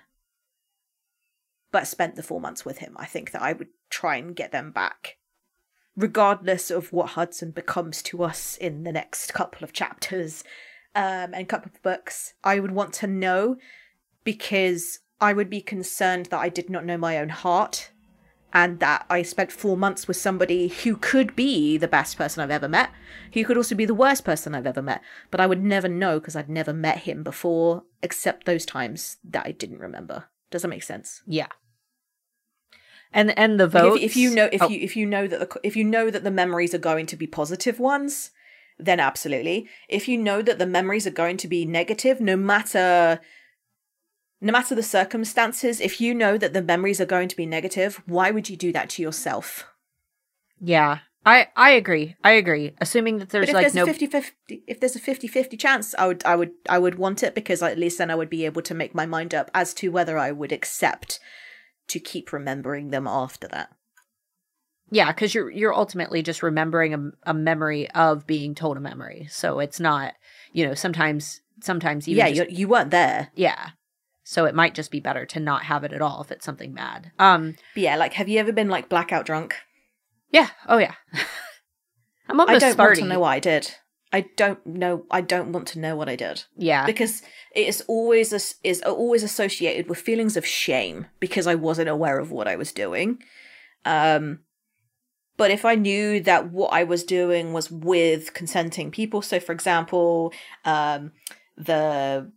but 1.71 1.85
spent 1.85 2.15
the 2.15 2.23
four 2.23 2.39
months 2.39 2.65
with 2.65 2.79
him, 2.79 2.95
I 2.97 3.05
think 3.05 3.31
that 3.31 3.41
I 3.41 3.53
would 3.53 3.67
try 3.89 4.15
and 4.15 4.35
get 4.35 4.51
them 4.51 4.71
back. 4.71 5.17
Regardless 5.95 6.71
of 6.71 6.91
what 6.91 7.09
Hudson 7.09 7.51
becomes 7.51 8.01
to 8.03 8.23
us 8.23 8.57
in 8.57 8.83
the 8.83 8.91
next 8.91 9.33
couple 9.33 9.63
of 9.63 9.73
chapters 9.73 10.43
um, 10.95 11.33
and 11.33 11.35
a 11.35 11.45
couple 11.45 11.71
of 11.73 11.81
books, 11.81 12.33
I 12.43 12.59
would 12.59 12.71
want 12.71 12.93
to 12.93 13.07
know 13.07 13.57
because 14.23 14.99
I 15.19 15.33
would 15.33 15.49
be 15.49 15.61
concerned 15.61 16.27
that 16.27 16.39
I 16.39 16.49
did 16.49 16.69
not 16.69 16.85
know 16.85 16.97
my 16.97 17.17
own 17.17 17.29
heart 17.29 17.91
and 18.53 18.79
that 18.79 19.05
I 19.09 19.23
spent 19.23 19.51
four 19.51 19.75
months 19.75 20.07
with 20.07 20.15
somebody 20.15 20.67
who 20.67 20.95
could 20.95 21.35
be 21.35 21.75
the 21.75 21.87
best 21.87 22.17
person 22.17 22.43
I've 22.43 22.51
ever 22.51 22.69
met. 22.69 22.91
He 23.31 23.43
could 23.43 23.57
also 23.57 23.73
be 23.73 23.85
the 23.85 23.95
worst 23.95 24.23
person 24.23 24.53
I've 24.53 24.67
ever 24.67 24.81
met, 24.81 25.01
but 25.31 25.41
I 25.41 25.47
would 25.47 25.63
never 25.63 25.89
know 25.89 26.19
because 26.19 26.35
I'd 26.35 26.49
never 26.49 26.71
met 26.71 26.99
him 26.99 27.23
before, 27.23 27.83
except 28.03 28.45
those 28.45 28.65
times 28.65 29.17
that 29.23 29.47
I 29.47 29.51
didn't 29.51 29.79
remember. 29.79 30.25
Does 30.51 30.61
that 30.61 30.67
make 30.67 30.83
sense? 30.83 31.23
Yeah. 31.25 31.47
And 33.11 33.37
and 33.37 33.59
the 33.59 33.67
vote. 33.67 33.97
if, 33.97 34.03
if 34.03 34.17
you 34.17 34.33
know 34.33 34.49
if 34.51 34.61
oh, 34.61 34.69
you 34.69 34.79
if 34.81 34.95
you 34.95 35.05
know 35.05 35.27
that 35.27 35.39
the 35.39 35.59
if 35.63 35.75
you 35.75 35.83
know 35.83 36.09
that 36.09 36.23
the 36.23 36.31
memories 36.31 36.73
are 36.73 36.79
going 36.79 37.05
to 37.07 37.15
be 37.15 37.27
positive 37.27 37.79
ones, 37.79 38.31
then 38.77 38.99
absolutely. 38.99 39.67
If 39.89 40.07
you 40.07 40.17
know 40.17 40.41
that 40.41 40.59
the 40.59 40.65
memories 40.65 41.07
are 41.07 41.11
going 41.11 41.37
to 41.37 41.47
be 41.47 41.65
negative, 41.65 42.19
no 42.19 42.35
matter 42.35 43.19
no 44.41 44.51
matter 44.51 44.75
the 44.75 44.83
circumstances, 44.83 45.79
if 45.79 46.01
you 46.01 46.13
know 46.13 46.37
that 46.37 46.51
the 46.51 46.61
memories 46.61 46.99
are 46.99 47.05
going 47.05 47.29
to 47.29 47.35
be 47.35 47.45
negative, 47.45 48.01
why 48.05 48.29
would 48.29 48.49
you 48.49 48.57
do 48.57 48.73
that 48.73 48.89
to 48.89 49.01
yourself? 49.01 49.65
yeah, 50.59 50.99
I 51.25 51.47
I 51.55 51.71
agree. 51.71 52.15
I 52.23 52.31
agree. 52.31 52.73
Assuming 52.79 53.19
that 53.19 53.29
there's 53.29 53.43
but 53.43 53.49
if 53.49 53.53
like 53.53 53.73
there's 53.73 53.75
no 53.75 53.83
a 53.83 53.93
50-50 53.93 54.31
if 54.67 54.79
there's 54.79 54.95
a 54.95 54.99
50-50 54.99 55.59
chance, 55.59 55.95
I 55.97 56.07
would 56.07 56.25
I 56.25 56.35
would 56.35 56.51
I 56.69 56.79
would 56.79 56.95
want 56.95 57.23
it 57.23 57.35
because 57.35 57.61
at 57.61 57.77
least 57.77 57.97
then 57.97 58.11
I 58.11 58.15
would 58.15 58.29
be 58.29 58.45
able 58.45 58.61
to 58.63 58.73
make 58.73 58.95
my 58.95 59.05
mind 59.05 59.33
up 59.33 59.49
as 59.53 59.73
to 59.75 59.89
whether 59.89 60.17
I 60.17 60.31
would 60.31 60.51
accept 60.51 61.19
to 61.87 61.99
keep 61.99 62.33
remembering 62.33 62.89
them 62.89 63.07
after 63.07 63.47
that. 63.49 63.69
Yeah, 64.93 65.11
because 65.11 65.33
you're 65.33 65.49
you're 65.49 65.73
ultimately 65.73 66.21
just 66.21 66.43
remembering 66.43 66.93
a, 66.93 67.31
a 67.31 67.33
memory 67.33 67.89
of 67.91 68.27
being 68.27 68.53
told 68.53 68.77
a 68.77 68.79
memory. 68.79 69.27
So 69.29 69.59
it's 69.59 69.79
not, 69.79 70.13
you 70.51 70.67
know, 70.67 70.75
sometimes 70.75 71.41
sometimes 71.61 72.07
even 72.07 72.19
yeah, 72.19 72.31
just- 72.31 72.51
you 72.51 72.57
you 72.59 72.67
weren't 72.67 72.91
there. 72.91 73.31
yeah. 73.35 73.69
So 74.25 74.45
it 74.45 74.55
might 74.55 74.73
just 74.73 74.89
be 74.89 75.01
better 75.01 75.25
to 75.25 75.39
not 75.41 75.63
have 75.63 75.83
it 75.83 75.91
at 75.91 76.01
all 76.01 76.21
if 76.21 76.31
it's 76.31 76.45
something 76.45 76.73
bad. 76.73 77.11
Um. 77.19 77.55
But 77.73 77.83
yeah, 77.83 77.95
like 77.97 78.13
have 78.13 78.29
you 78.29 78.39
ever 78.39 78.53
been 78.53 78.69
like 78.69 78.87
blackout 78.87 79.25
drunk? 79.25 79.55
Yeah. 80.31 80.49
Oh 80.67 80.77
yeah. 80.77 80.95
I'm 82.29 82.39
I 82.39 82.57
don't 82.57 82.75
thirty. 82.75 82.77
want 82.77 82.95
to 82.99 83.05
know 83.05 83.19
what 83.19 83.31
I 83.31 83.39
did. 83.39 83.75
I 84.13 84.27
don't 84.37 84.65
know. 84.65 85.05
I 85.09 85.21
don't 85.21 85.51
want 85.51 85.67
to 85.69 85.79
know 85.79 85.95
what 85.95 86.07
I 86.07 86.15
did 86.15 86.43
yeah. 86.55 86.85
because 86.85 87.23
it 87.55 87.67
is 87.67 87.81
always 87.87 88.31
is 88.63 88.81
always 88.83 89.23
associated 89.23 89.89
with 89.89 89.97
feelings 89.97 90.37
of 90.37 90.45
shame 90.45 91.07
because 91.19 91.47
I 91.47 91.55
wasn't 91.55 91.89
aware 91.89 92.19
of 92.19 92.31
what 92.31 92.47
I 92.47 92.55
was 92.55 92.71
doing. 92.71 93.21
Um, 93.85 94.39
but 95.37 95.51
if 95.51 95.65
I 95.65 95.75
knew 95.75 96.19
that 96.21 96.51
what 96.51 96.73
I 96.73 96.83
was 96.83 97.03
doing 97.03 97.53
was 97.53 97.71
with 97.71 98.33
consenting 98.33 98.91
people, 98.91 99.21
so 99.21 99.39
for 99.39 99.51
example, 99.51 100.33
um, 100.65 101.11
the 101.57 102.31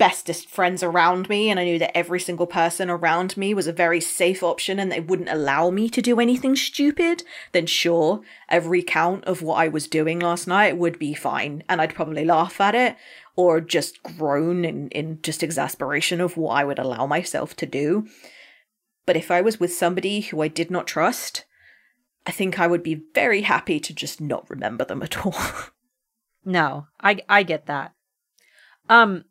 bestest 0.00 0.48
friends 0.48 0.82
around 0.82 1.28
me, 1.28 1.50
and 1.50 1.60
I 1.60 1.64
knew 1.64 1.78
that 1.78 1.94
every 1.94 2.20
single 2.20 2.46
person 2.46 2.88
around 2.88 3.36
me 3.36 3.52
was 3.52 3.66
a 3.66 3.72
very 3.72 4.00
safe 4.00 4.42
option 4.42 4.80
and 4.80 4.90
they 4.90 4.98
wouldn't 4.98 5.28
allow 5.28 5.68
me 5.68 5.90
to 5.90 6.00
do 6.00 6.18
anything 6.18 6.56
stupid, 6.56 7.22
then 7.52 7.66
sure, 7.66 8.22
a 8.48 8.62
recount 8.62 9.24
of 9.26 9.42
what 9.42 9.56
I 9.56 9.68
was 9.68 9.86
doing 9.86 10.18
last 10.18 10.46
night 10.46 10.78
would 10.78 10.98
be 10.98 11.12
fine, 11.12 11.62
and 11.68 11.82
I'd 11.82 11.94
probably 11.94 12.24
laugh 12.24 12.62
at 12.62 12.74
it 12.74 12.96
or 13.36 13.60
just 13.60 14.02
groan 14.02 14.64
in, 14.64 14.88
in 14.88 15.20
just 15.22 15.42
exasperation 15.42 16.22
of 16.22 16.38
what 16.38 16.52
I 16.54 16.64
would 16.64 16.78
allow 16.78 17.06
myself 17.06 17.54
to 17.56 17.66
do. 17.66 18.08
But 19.10 19.16
if 19.16 19.32
I 19.32 19.40
was 19.40 19.58
with 19.58 19.72
somebody 19.72 20.20
who 20.20 20.40
I 20.40 20.46
did 20.46 20.70
not 20.70 20.86
trust, 20.86 21.44
I 22.28 22.30
think 22.30 22.60
I 22.60 22.68
would 22.68 22.84
be 22.84 23.02
very 23.12 23.42
happy 23.42 23.80
to 23.80 23.92
just 23.92 24.20
not 24.20 24.48
remember 24.48 24.84
them 24.84 25.02
at 25.02 25.26
all. 25.26 25.34
No, 26.44 26.86
I 27.00 27.18
I 27.28 27.42
get 27.42 27.66
that. 27.66 27.92
Um 28.88 29.24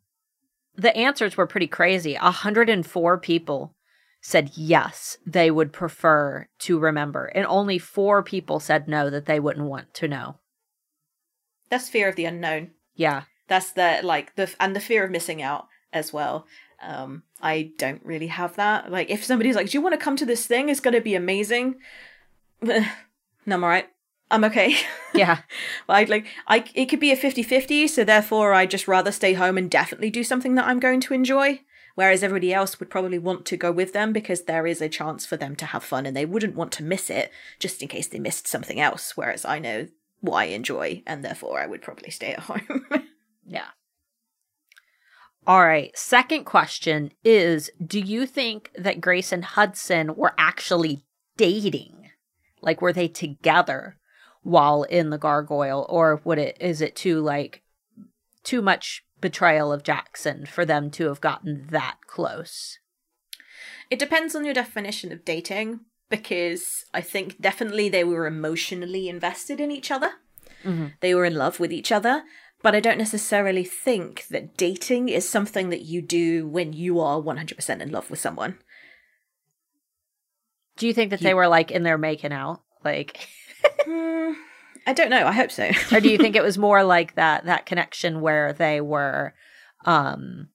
the 0.75 0.93
answers 0.97 1.37
were 1.37 1.47
pretty 1.47 1.67
crazy. 1.67 2.15
104 2.15 3.17
people 3.19 3.73
said 4.19 4.51
yes, 4.55 5.17
they 5.25 5.49
would 5.49 5.71
prefer 5.71 6.49
to 6.59 6.77
remember, 6.77 7.27
and 7.27 7.45
only 7.45 7.79
4 7.79 8.21
people 8.21 8.59
said 8.59 8.89
no 8.89 9.09
that 9.09 9.27
they 9.27 9.39
wouldn't 9.39 9.69
want 9.69 9.93
to 9.93 10.09
know. 10.09 10.39
That's 11.69 11.87
fear 11.87 12.09
of 12.09 12.17
the 12.17 12.25
unknown. 12.25 12.71
Yeah. 12.95 13.23
That's 13.47 13.71
the 13.71 14.01
like 14.03 14.35
the 14.35 14.53
and 14.59 14.75
the 14.75 14.81
fear 14.81 15.05
of 15.05 15.11
missing 15.11 15.41
out 15.41 15.67
as 15.93 16.11
well. 16.11 16.47
Um, 16.81 17.23
I 17.41 17.71
don't 17.77 18.01
really 18.03 18.27
have 18.27 18.55
that. 18.55 18.91
Like, 18.91 19.09
if 19.09 19.23
somebody's 19.23 19.55
like, 19.55 19.69
"Do 19.69 19.77
you 19.77 19.81
want 19.81 19.93
to 19.93 20.03
come 20.03 20.15
to 20.17 20.25
this 20.25 20.45
thing? 20.45 20.69
It's 20.69 20.79
going 20.79 20.93
to 20.93 21.01
be 21.01 21.15
amazing." 21.15 21.75
no, 22.61 22.85
I'm 23.47 23.63
alright. 23.63 23.89
I'm 24.31 24.43
okay. 24.45 24.75
Yeah. 25.11 25.39
like, 25.87 26.07
like 26.07 26.27
I, 26.47 26.63
it 26.75 26.85
could 26.85 26.99
be 26.99 27.11
a 27.11 27.17
50-50, 27.17 27.89
so 27.89 28.03
therefore 28.03 28.53
I'd 28.53 28.69
just 28.69 28.87
rather 28.87 29.11
stay 29.11 29.33
home 29.33 29.57
and 29.57 29.69
definitely 29.71 30.11
do 30.11 30.23
something 30.23 30.53
that 30.53 30.67
I'm 30.67 30.79
going 30.79 31.01
to 31.01 31.15
enjoy. 31.15 31.61
Whereas 31.95 32.23
everybody 32.23 32.53
else 32.53 32.79
would 32.79 32.91
probably 32.91 33.17
want 33.17 33.45
to 33.47 33.57
go 33.57 33.71
with 33.71 33.91
them 33.91 34.13
because 34.13 34.43
there 34.43 34.67
is 34.67 34.81
a 34.81 34.87
chance 34.87 35.25
for 35.25 35.35
them 35.35 35.55
to 35.57 35.65
have 35.65 35.83
fun 35.83 36.05
and 36.05 36.15
they 36.15 36.25
wouldn't 36.25 36.55
want 36.55 36.71
to 36.73 36.83
miss 36.83 37.09
it 37.09 37.31
just 37.57 37.81
in 37.81 37.87
case 37.87 38.07
they 38.07 38.19
missed 38.19 38.47
something 38.47 38.79
else. 38.79 39.17
Whereas 39.17 39.45
I 39.45 39.57
know 39.57 39.87
what 40.21 40.35
I 40.35 40.43
enjoy 40.45 41.01
and 41.07 41.25
therefore 41.25 41.59
I 41.59 41.65
would 41.65 41.81
probably 41.81 42.11
stay 42.11 42.33
at 42.33 42.41
home. 42.41 42.85
Yeah. 43.45 43.65
All 45.47 45.65
right. 45.65 45.91
Second 45.97 46.43
question 46.43 47.11
is 47.23 47.71
Do 47.83 47.99
you 47.99 48.25
think 48.25 48.71
that 48.77 49.01
Grace 49.01 49.31
and 49.31 49.45
Hudson 49.45 50.15
were 50.15 50.33
actually 50.37 51.05
dating? 51.37 52.11
Like, 52.61 52.81
were 52.81 52.93
they 52.93 53.07
together 53.07 53.97
while 54.43 54.83
in 54.83 55.09
the 55.09 55.17
gargoyle? 55.17 55.85
Or 55.89 56.21
would 56.23 56.37
it, 56.37 56.57
is 56.59 56.81
it 56.81 56.95
too, 56.95 57.21
like, 57.21 57.63
too 58.43 58.61
much 58.61 59.03
betrayal 59.21 59.71
of 59.71 59.83
Jackson 59.83 60.45
for 60.45 60.65
them 60.65 60.91
to 60.91 61.05
have 61.05 61.21
gotten 61.21 61.67
that 61.71 61.97
close? 62.05 62.79
It 63.89 63.99
depends 63.99 64.35
on 64.35 64.45
your 64.45 64.53
definition 64.53 65.11
of 65.11 65.25
dating 65.25 65.79
because 66.09 66.85
I 66.93 67.01
think 67.01 67.39
definitely 67.39 67.89
they 67.89 68.03
were 68.03 68.27
emotionally 68.27 69.09
invested 69.09 69.59
in 69.59 69.71
each 69.71 69.91
other. 69.91 70.13
Mhm. 70.63 70.93
They 70.99 71.15
were 71.15 71.25
in 71.25 71.35
love 71.35 71.59
with 71.59 71.71
each 71.71 71.91
other, 71.91 72.23
but 72.61 72.75
I 72.75 72.79
don't 72.79 72.97
necessarily 72.97 73.63
think 73.63 74.27
that 74.27 74.57
dating 74.57 75.09
is 75.09 75.27
something 75.27 75.69
that 75.69 75.81
you 75.83 76.01
do 76.01 76.47
when 76.47 76.73
you 76.73 76.99
are 76.99 77.19
100% 77.21 77.81
in 77.81 77.91
love 77.91 78.09
with 78.09 78.19
someone. 78.19 78.57
Do 80.77 80.87
you 80.87 80.93
think 80.93 81.11
that 81.11 81.21
You- 81.21 81.25
they 81.27 81.33
were, 81.33 81.47
like, 81.47 81.71
in 81.71 81.83
there 81.83 81.97
making 81.97 82.31
out? 82.33 82.61
Like, 82.83 83.27
Hmm, 83.85 84.33
I 84.87 84.93
don't 84.93 85.09
know. 85.09 85.25
I 85.27 85.31
hope 85.33 85.51
so. 85.51 85.69
or 85.91 85.99
do 85.99 86.09
you 86.09 86.17
think 86.17 86.35
it 86.37 86.43
was 86.43 86.57
more 86.57 86.83
like 86.83 87.15
that 87.15 87.45
that 87.45 87.65
connection 87.65 88.21
where 88.21 88.53
they 88.53 88.79
were 88.81 89.33
um 89.85 90.49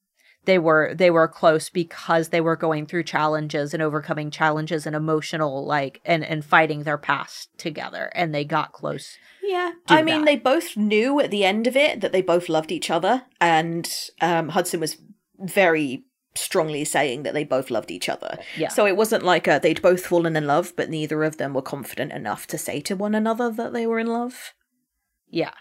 they 0.44 0.58
were 0.58 0.94
they 0.94 1.10
were 1.10 1.28
close 1.28 1.68
because 1.70 2.28
they 2.28 2.40
were 2.40 2.56
going 2.56 2.86
through 2.86 3.02
challenges 3.04 3.72
and 3.74 3.82
overcoming 3.82 4.30
challenges 4.30 4.86
and 4.86 4.94
emotional 4.96 5.64
like 5.66 6.00
and 6.04 6.24
and 6.24 6.44
fighting 6.44 6.82
their 6.82 6.98
past 6.98 7.48
together 7.58 8.10
and 8.14 8.34
they 8.34 8.44
got 8.44 8.72
close 8.72 9.16
Yeah, 9.42 9.72
I 9.88 10.02
mean, 10.02 10.20
that. 10.20 10.26
they 10.26 10.36
both 10.36 10.76
knew 10.76 11.20
at 11.20 11.30
the 11.30 11.44
end 11.44 11.66
of 11.66 11.76
it 11.76 12.00
that 12.00 12.12
they 12.12 12.22
both 12.22 12.48
loved 12.48 12.72
each 12.72 12.90
other, 12.90 13.22
and 13.40 13.86
um, 14.20 14.48
Hudson 14.50 14.80
was 14.80 14.96
very 15.38 16.04
strongly 16.36 16.84
saying 16.84 17.22
that 17.22 17.34
they 17.34 17.44
both 17.44 17.70
loved 17.70 17.90
each 17.90 18.08
other. 18.08 18.38
yeah 18.56 18.68
So 18.68 18.86
it 18.86 18.96
wasn't 18.96 19.22
like 19.22 19.46
uh, 19.46 19.58
they'd 19.60 19.82
both 19.82 20.06
fallen 20.06 20.34
in 20.36 20.46
love, 20.46 20.72
but 20.76 20.90
neither 20.90 21.22
of 21.24 21.36
them 21.36 21.54
were 21.54 21.62
confident 21.62 22.12
enough 22.12 22.46
to 22.48 22.58
say 22.58 22.80
to 22.80 22.96
one 22.96 23.14
another 23.14 23.50
that 23.50 23.72
they 23.72 23.86
were 23.86 24.00
in 24.00 24.08
love. 24.08 24.52
yeah 25.28 25.52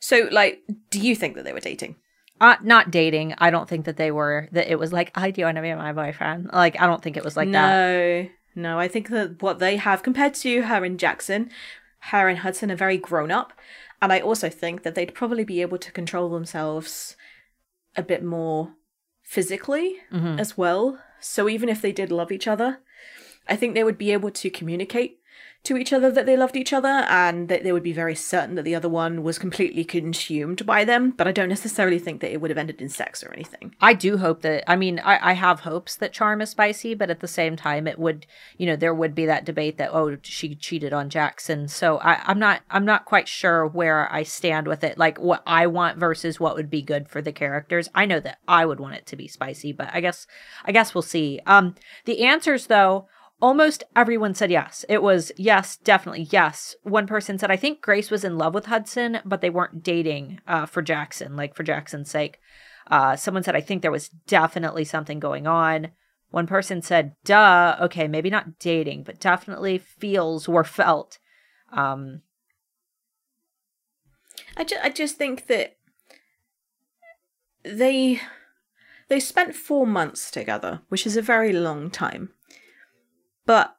So, 0.00 0.28
like, 0.30 0.60
do 0.90 1.00
you 1.00 1.14
think 1.16 1.34
that 1.36 1.44
they 1.44 1.52
were 1.52 1.60
dating? 1.60 1.96
Uh, 2.40 2.56
not 2.62 2.90
dating 2.90 3.34
i 3.38 3.50
don't 3.50 3.68
think 3.68 3.84
that 3.86 3.96
they 3.96 4.10
were 4.10 4.48
that 4.52 4.70
it 4.70 4.78
was 4.78 4.92
like 4.92 5.10
i 5.14 5.30
do 5.30 5.42
want 5.44 5.56
to 5.56 5.62
be 5.62 5.74
my 5.74 5.92
boyfriend 5.92 6.50
like 6.52 6.80
i 6.80 6.86
don't 6.86 7.02
think 7.02 7.16
it 7.16 7.24
was 7.24 7.36
like 7.36 7.50
that 7.52 7.70
no, 7.70 8.28
no. 8.54 8.78
I 8.78 8.88
think 8.88 9.10
that 9.10 9.42
what 9.42 9.58
they 9.58 9.76
have 9.76 10.02
compared 10.02 10.34
to 10.36 10.62
her 10.62 10.82
and 10.82 10.98
Jackson, 10.98 11.50
her 11.98 12.28
and 12.28 12.38
Hudson 12.38 12.70
are 12.70 12.76
very 12.76 12.96
grown 12.96 13.30
up, 13.30 13.52
and 14.00 14.10
I 14.12 14.20
also 14.20 14.48
think 14.48 14.82
that 14.82 14.94
they'd 14.94 15.14
probably 15.14 15.44
be 15.44 15.60
able 15.60 15.76
to 15.78 15.92
control 15.92 16.30
themselves 16.30 17.16
a 17.96 18.02
bit 18.02 18.22
more 18.24 18.72
physically 19.22 19.96
Mhm. 20.10 20.40
as 20.40 20.56
well. 20.56 20.98
So 21.20 21.48
even 21.48 21.68
if 21.68 21.82
they 21.82 21.92
did 21.92 22.10
love 22.10 22.32
each 22.32 22.48
other, 22.48 22.78
I 23.48 23.56
think 23.56 23.74
they 23.74 23.84
would 23.84 23.98
be 23.98 24.12
able 24.12 24.30
to 24.30 24.50
communicate 24.50 25.15
to 25.66 25.76
each 25.76 25.92
other 25.92 26.12
that 26.12 26.26
they 26.26 26.36
loved 26.36 26.56
each 26.56 26.72
other 26.72 26.88
and 26.88 27.48
that 27.48 27.64
they 27.64 27.72
would 27.72 27.82
be 27.82 27.92
very 27.92 28.14
certain 28.14 28.54
that 28.54 28.62
the 28.62 28.74
other 28.74 28.88
one 28.88 29.24
was 29.24 29.36
completely 29.36 29.84
consumed 29.84 30.64
by 30.64 30.84
them. 30.84 31.10
But 31.10 31.26
I 31.26 31.32
don't 31.32 31.48
necessarily 31.48 31.98
think 31.98 32.20
that 32.20 32.32
it 32.32 32.40
would 32.40 32.50
have 32.50 32.58
ended 32.58 32.80
in 32.80 32.88
sex 32.88 33.24
or 33.24 33.32
anything. 33.32 33.74
I 33.80 33.92
do 33.92 34.16
hope 34.16 34.42
that 34.42 34.62
I 34.70 34.76
mean 34.76 35.00
I, 35.00 35.30
I 35.30 35.32
have 35.32 35.60
hopes 35.60 35.96
that 35.96 36.12
charm 36.12 36.40
is 36.40 36.50
spicy, 36.50 36.94
but 36.94 37.10
at 37.10 37.18
the 37.18 37.28
same 37.28 37.56
time 37.56 37.88
it 37.88 37.98
would 37.98 38.26
you 38.56 38.66
know 38.66 38.76
there 38.76 38.94
would 38.94 39.14
be 39.14 39.26
that 39.26 39.44
debate 39.44 39.76
that 39.78 39.90
oh 39.92 40.16
she 40.22 40.54
cheated 40.54 40.92
on 40.92 41.10
Jackson. 41.10 41.66
So 41.66 41.98
I, 41.98 42.22
I'm 42.26 42.38
not 42.38 42.62
I'm 42.70 42.84
not 42.84 43.04
quite 43.04 43.26
sure 43.26 43.66
where 43.66 44.12
I 44.12 44.22
stand 44.22 44.68
with 44.68 44.84
it, 44.84 44.96
like 44.96 45.18
what 45.18 45.42
I 45.46 45.66
want 45.66 45.98
versus 45.98 46.38
what 46.38 46.54
would 46.54 46.70
be 46.70 46.82
good 46.82 47.08
for 47.08 47.20
the 47.20 47.32
characters. 47.32 47.88
I 47.92 48.06
know 48.06 48.20
that 48.20 48.38
I 48.46 48.64
would 48.64 48.78
want 48.78 48.94
it 48.94 49.06
to 49.06 49.16
be 49.16 49.26
spicy, 49.26 49.72
but 49.72 49.90
I 49.92 50.00
guess 50.00 50.28
I 50.64 50.70
guess 50.70 50.94
we'll 50.94 51.02
see. 51.02 51.40
Um 51.44 51.74
the 52.04 52.24
answers 52.24 52.68
though 52.68 53.08
Almost 53.40 53.84
everyone 53.94 54.34
said 54.34 54.50
yes. 54.50 54.84
It 54.88 55.02
was 55.02 55.30
yes, 55.36 55.76
definitely 55.76 56.26
yes. 56.30 56.74
One 56.82 57.06
person 57.06 57.38
said, 57.38 57.50
I 57.50 57.56
think 57.56 57.82
Grace 57.82 58.10
was 58.10 58.24
in 58.24 58.38
love 58.38 58.54
with 58.54 58.66
Hudson, 58.66 59.18
but 59.24 59.42
they 59.42 59.50
weren't 59.50 59.82
dating 59.82 60.40
uh, 60.46 60.64
for 60.64 60.80
Jackson, 60.80 61.36
like 61.36 61.54
for 61.54 61.62
Jackson's 61.62 62.10
sake. 62.10 62.38
Uh, 62.90 63.14
someone 63.16 63.42
said, 63.42 63.54
I 63.54 63.60
think 63.60 63.82
there 63.82 63.90
was 63.90 64.08
definitely 64.08 64.84
something 64.84 65.20
going 65.20 65.46
on. 65.46 65.88
One 66.30 66.46
person 66.46 66.80
said, 66.80 67.14
duh, 67.24 67.76
okay, 67.80 68.08
maybe 68.08 68.30
not 68.30 68.58
dating, 68.58 69.02
but 69.02 69.20
definitely 69.20 69.78
feels 69.78 70.48
were 70.48 70.64
felt. 70.64 71.18
Um, 71.72 72.22
I, 74.56 74.64
ju- 74.64 74.76
I 74.82 74.88
just 74.88 75.16
think 75.16 75.46
that 75.48 75.76
they 77.64 78.20
they 79.08 79.20
spent 79.20 79.54
four 79.54 79.86
months 79.86 80.30
together, 80.30 80.82
which 80.88 81.06
is 81.06 81.16
a 81.16 81.22
very 81.22 81.52
long 81.52 81.90
time. 81.90 82.30
But 83.46 83.76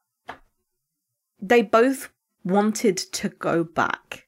they 1.40 1.62
both 1.62 2.10
wanted 2.44 2.98
to 2.98 3.30
go 3.30 3.64
back. 3.64 4.28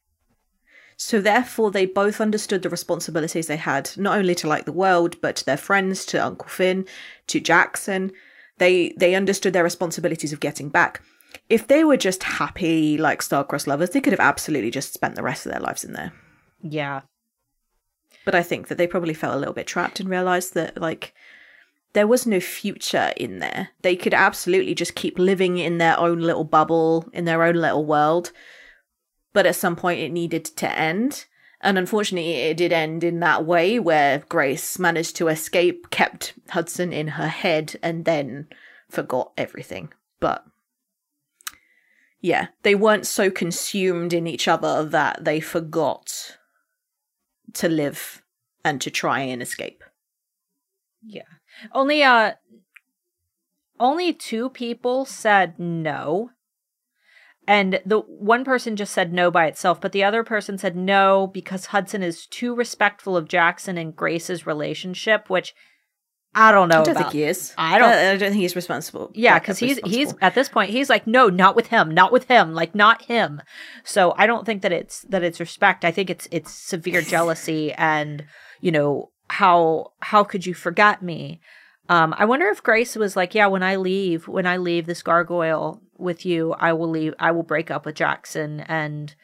So 0.97 1.21
therefore 1.21 1.71
they 1.71 1.85
both 1.85 2.19
understood 2.19 2.61
the 2.61 2.69
responsibilities 2.69 3.47
they 3.47 3.55
had, 3.57 3.89
not 3.95 4.17
only 4.17 4.35
to 4.35 4.47
like 4.47 4.65
the 4.65 4.73
world, 4.73 5.19
but 5.21 5.37
to 5.37 5.45
their 5.45 5.57
friends, 5.57 6.05
to 6.07 6.23
Uncle 6.23 6.49
Finn, 6.49 6.85
to 7.27 7.39
Jackson. 7.39 8.11
They 8.57 8.93
they 8.97 9.15
understood 9.15 9.53
their 9.53 9.63
responsibilities 9.63 10.33
of 10.33 10.41
getting 10.41 10.67
back. 10.67 11.01
If 11.47 11.67
they 11.67 11.85
were 11.85 11.95
just 11.95 12.23
happy 12.23 12.97
like 12.97 13.21
star-crossed 13.21 13.67
lovers, 13.67 13.91
they 13.91 14.01
could 14.01 14.13
have 14.13 14.19
absolutely 14.19 14.71
just 14.71 14.93
spent 14.93 15.15
the 15.15 15.23
rest 15.23 15.45
of 15.45 15.51
their 15.53 15.61
lives 15.61 15.85
in 15.85 15.93
there. 15.93 16.11
yeah. 16.61 17.01
But 18.25 18.35
I 18.35 18.43
think 18.43 18.67
that 18.67 18.77
they 18.77 18.85
probably 18.87 19.13
felt 19.13 19.35
a 19.35 19.39
little 19.39 19.53
bit 19.53 19.65
trapped 19.67 19.99
and 19.99 20.09
realized 20.09 20.53
that 20.55 20.79
like 20.79 21.13
there 21.93 22.07
was 22.07 22.27
no 22.27 22.39
future 22.39 23.11
in 23.17 23.39
there. 23.39 23.69
They 23.81 23.95
could 23.95 24.13
absolutely 24.13 24.75
just 24.75 24.95
keep 24.95 25.17
living 25.17 25.57
in 25.57 25.77
their 25.77 25.99
own 25.99 26.19
little 26.19 26.43
bubble, 26.43 27.09
in 27.13 27.25
their 27.25 27.43
own 27.43 27.55
little 27.55 27.85
world. 27.85 28.31
But 29.33 29.45
at 29.45 29.55
some 29.55 29.75
point 29.75 29.99
it 29.99 30.11
needed 30.11 30.45
to 30.45 30.71
end. 30.71 31.25
And 31.61 31.77
unfortunately, 31.77 32.33
it 32.33 32.57
did 32.57 32.71
end 32.71 33.03
in 33.03 33.19
that 33.19 33.45
way 33.45 33.79
where 33.79 34.23
Grace 34.29 34.79
managed 34.79 35.17
to 35.17 35.27
escape, 35.27 35.89
kept 35.89 36.33
Hudson 36.49 36.93
in 36.93 37.09
her 37.09 37.27
head, 37.27 37.75
and 37.83 38.05
then 38.05 38.47
forgot 38.87 39.33
everything. 39.37 39.91
But 40.21 40.45
yeah, 42.21 42.47
they 42.63 42.75
weren't 42.75 43.05
so 43.05 43.29
consumed 43.29 44.13
in 44.13 44.25
each 44.25 44.47
other 44.47 44.85
that 44.85 45.25
they 45.25 45.39
forgot 45.39 46.37
to 47.53 47.67
live 47.67 48.21
and 48.63 48.79
to 48.81 48.91
try 48.91 49.21
and 49.21 49.41
escape. 49.41 49.83
Yeah. 51.03 51.23
Only 51.73 52.03
uh 52.03 52.33
only 53.79 54.13
two 54.13 54.49
people 54.49 55.05
said 55.05 55.57
no. 55.59 56.31
And 57.47 57.81
the 57.85 57.99
one 57.99 58.45
person 58.45 58.75
just 58.75 58.93
said 58.93 59.11
no 59.11 59.31
by 59.31 59.47
itself, 59.47 59.81
but 59.81 59.91
the 59.91 60.03
other 60.03 60.23
person 60.23 60.57
said 60.59 60.75
no 60.75 61.25
because 61.33 61.67
Hudson 61.67 62.03
is 62.03 62.27
too 62.27 62.53
respectful 62.53 63.17
of 63.17 63.27
Jackson 63.27 63.75
and 63.77 63.95
Grace's 63.95 64.45
relationship, 64.45 65.29
which 65.31 65.55
I 66.35 66.51
don't 66.51 66.69
know 66.69 66.81
I 66.81 66.83
don't 66.83 66.91
about. 66.95 67.03
think 67.11 67.13
he 67.13 67.23
is. 67.23 67.55
I 67.57 67.79
don't- 67.79 67.89
I, 67.89 68.11
I 68.11 68.17
don't 68.17 68.29
think 68.29 68.41
he's 68.41 68.55
responsible. 68.55 69.09
Yeah, 69.15 69.39
because 69.39 69.57
he's 69.57 69.79
he's 69.79 70.13
at 70.21 70.35
this 70.35 70.47
point 70.47 70.69
he's 70.69 70.89
like, 70.89 71.07
no, 71.07 71.27
not 71.27 71.55
with 71.55 71.67
him, 71.67 71.89
not 71.89 72.11
with 72.11 72.27
him, 72.27 72.53
like 72.53 72.75
not 72.75 73.01
him. 73.05 73.41
So 73.83 74.13
I 74.15 74.27
don't 74.27 74.45
think 74.45 74.61
that 74.61 74.71
it's 74.71 75.01
that 75.09 75.23
it's 75.23 75.39
respect. 75.39 75.83
I 75.83 75.91
think 75.91 76.11
it's 76.11 76.27
it's 76.31 76.51
severe 76.53 77.01
jealousy 77.01 77.73
and 77.73 78.25
you 78.61 78.71
know 78.71 79.09
how 79.29 79.93
how 80.01 80.23
could 80.23 80.45
you 80.45 80.53
forget 80.53 81.01
me? 81.01 81.39
Um, 81.87 82.13
I 82.17 82.25
wonder 82.25 82.47
if 82.47 82.61
Grace 82.61 82.95
was 82.95 83.15
like, 83.15 83.33
yeah, 83.33 83.47
when 83.47 83.63
I 83.63 83.75
leave, 83.75 84.27
when 84.27 84.45
I 84.45 84.57
leave 84.57 84.85
this 84.85 85.01
gargoyle 85.01 85.81
with 85.97 86.25
you, 86.25 86.53
I 86.53 86.73
will 86.73 86.89
leave. 86.89 87.13
I 87.19 87.31
will 87.31 87.43
break 87.43 87.71
up 87.71 87.85
with 87.85 87.95
Jackson, 87.95 88.61
and 88.61 89.15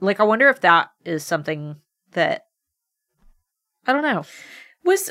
like 0.00 0.20
I 0.20 0.24
wonder 0.24 0.48
if 0.48 0.60
that 0.60 0.90
is 1.04 1.24
something 1.24 1.76
that 2.12 2.46
I 3.86 3.92
don't 3.92 4.02
know. 4.02 4.24
was 4.84 5.10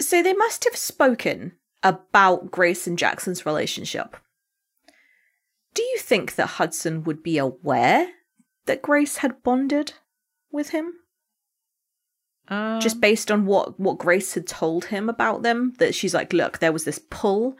so 0.00 0.22
they 0.22 0.34
must 0.34 0.64
have 0.64 0.76
spoken 0.76 1.52
about 1.82 2.50
Grace 2.50 2.86
and 2.86 2.98
Jackson's 2.98 3.46
relationship. 3.46 4.16
Do 5.74 5.82
you 5.82 5.98
think 5.98 6.34
that 6.34 6.46
Hudson 6.46 7.04
would 7.04 7.22
be 7.22 7.38
aware 7.38 8.08
that 8.66 8.82
Grace 8.82 9.18
had 9.18 9.42
bonded 9.42 9.94
with 10.50 10.70
him? 10.70 10.94
Um, 12.48 12.80
just 12.80 13.00
based 13.00 13.30
on 13.30 13.46
what 13.46 13.78
what 13.78 13.98
Grace 13.98 14.34
had 14.34 14.46
told 14.46 14.86
him 14.86 15.08
about 15.08 15.42
them 15.42 15.74
that 15.78 15.94
she's 15.94 16.14
like 16.14 16.32
look 16.32 16.58
there 16.58 16.72
was 16.72 16.84
this 16.84 17.00
pull 17.10 17.56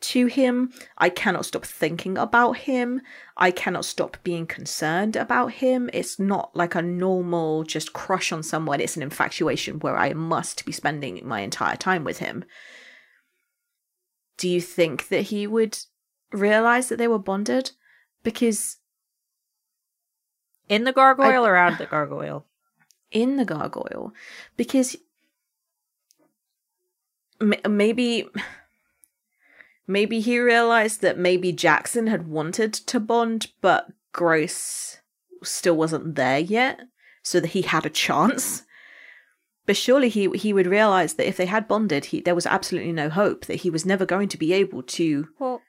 to 0.00 0.26
him. 0.26 0.72
I 0.98 1.08
cannot 1.10 1.44
stop 1.44 1.64
thinking 1.64 2.16
about 2.16 2.56
him. 2.58 3.02
I 3.36 3.50
cannot 3.50 3.84
stop 3.84 4.16
being 4.24 4.46
concerned 4.46 5.16
about 5.16 5.52
him. 5.52 5.90
It's 5.92 6.18
not 6.18 6.54
like 6.54 6.74
a 6.74 6.82
normal 6.82 7.64
just 7.64 7.92
crush 7.92 8.32
on 8.32 8.42
someone. 8.42 8.80
It's 8.80 8.96
an 8.96 9.02
infatuation 9.02 9.78
where 9.80 9.96
I 9.96 10.12
must 10.14 10.64
be 10.64 10.72
spending 10.72 11.20
my 11.26 11.40
entire 11.40 11.76
time 11.76 12.04
with 12.04 12.18
him. 12.18 12.44
Do 14.38 14.48
you 14.48 14.60
think 14.60 15.08
that 15.08 15.22
he 15.22 15.46
would 15.46 15.78
realize 16.32 16.88
that 16.88 16.96
they 16.96 17.08
were 17.08 17.18
bonded? 17.18 17.72
Because 18.22 18.78
in 20.68 20.84
the 20.84 20.92
gargoyle 20.92 21.46
or 21.46 21.56
out 21.56 21.72
of 21.72 21.78
the 21.78 21.86
gargoyle. 21.86 22.46
In 23.10 23.36
the 23.36 23.44
gargoyle 23.44 24.12
because 24.56 24.96
maybe 27.68 28.28
maybe 29.86 30.20
he 30.20 30.38
realized 30.38 31.00
that 31.00 31.18
maybe 31.18 31.52
Jackson 31.52 32.06
had 32.06 32.28
wanted 32.28 32.72
to 32.72 33.00
bond 33.00 33.48
but 33.60 33.88
Grace 34.12 35.00
still 35.42 35.76
wasn't 35.76 36.14
there 36.14 36.38
yet 36.38 36.80
so 37.22 37.40
that 37.40 37.48
he 37.48 37.62
had 37.62 37.86
a 37.86 37.90
chance 37.90 38.64
but 39.66 39.76
surely 39.76 40.08
he 40.08 40.28
he 40.34 40.52
would 40.52 40.66
realize 40.66 41.14
that 41.14 41.28
if 41.28 41.36
they 41.36 41.46
had 41.46 41.66
bonded 41.66 42.06
he 42.06 42.20
there 42.20 42.34
was 42.34 42.46
absolutely 42.46 42.92
no 42.92 43.08
hope 43.08 43.46
that 43.46 43.60
he 43.60 43.70
was 43.70 43.86
never 43.86 44.06
going 44.06 44.28
to 44.28 44.38
be 44.38 44.52
able 44.52 44.82
to 44.82 45.28
Well, 45.38 45.62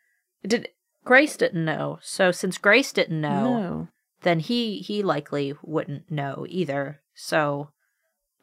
did 0.46 0.70
Grace 1.04 1.36
didn't 1.36 1.66
know. 1.66 2.00
So 2.02 2.32
since 2.32 2.58
Grace 2.58 2.92
didn't 2.92 3.20
know, 3.20 3.44
no 3.44 3.88
then 4.22 4.40
he 4.40 4.78
he 4.78 5.02
likely 5.04 5.54
wouldn't 5.64 6.12
know 6.12 6.46
either. 6.48 7.01
So 7.14 7.70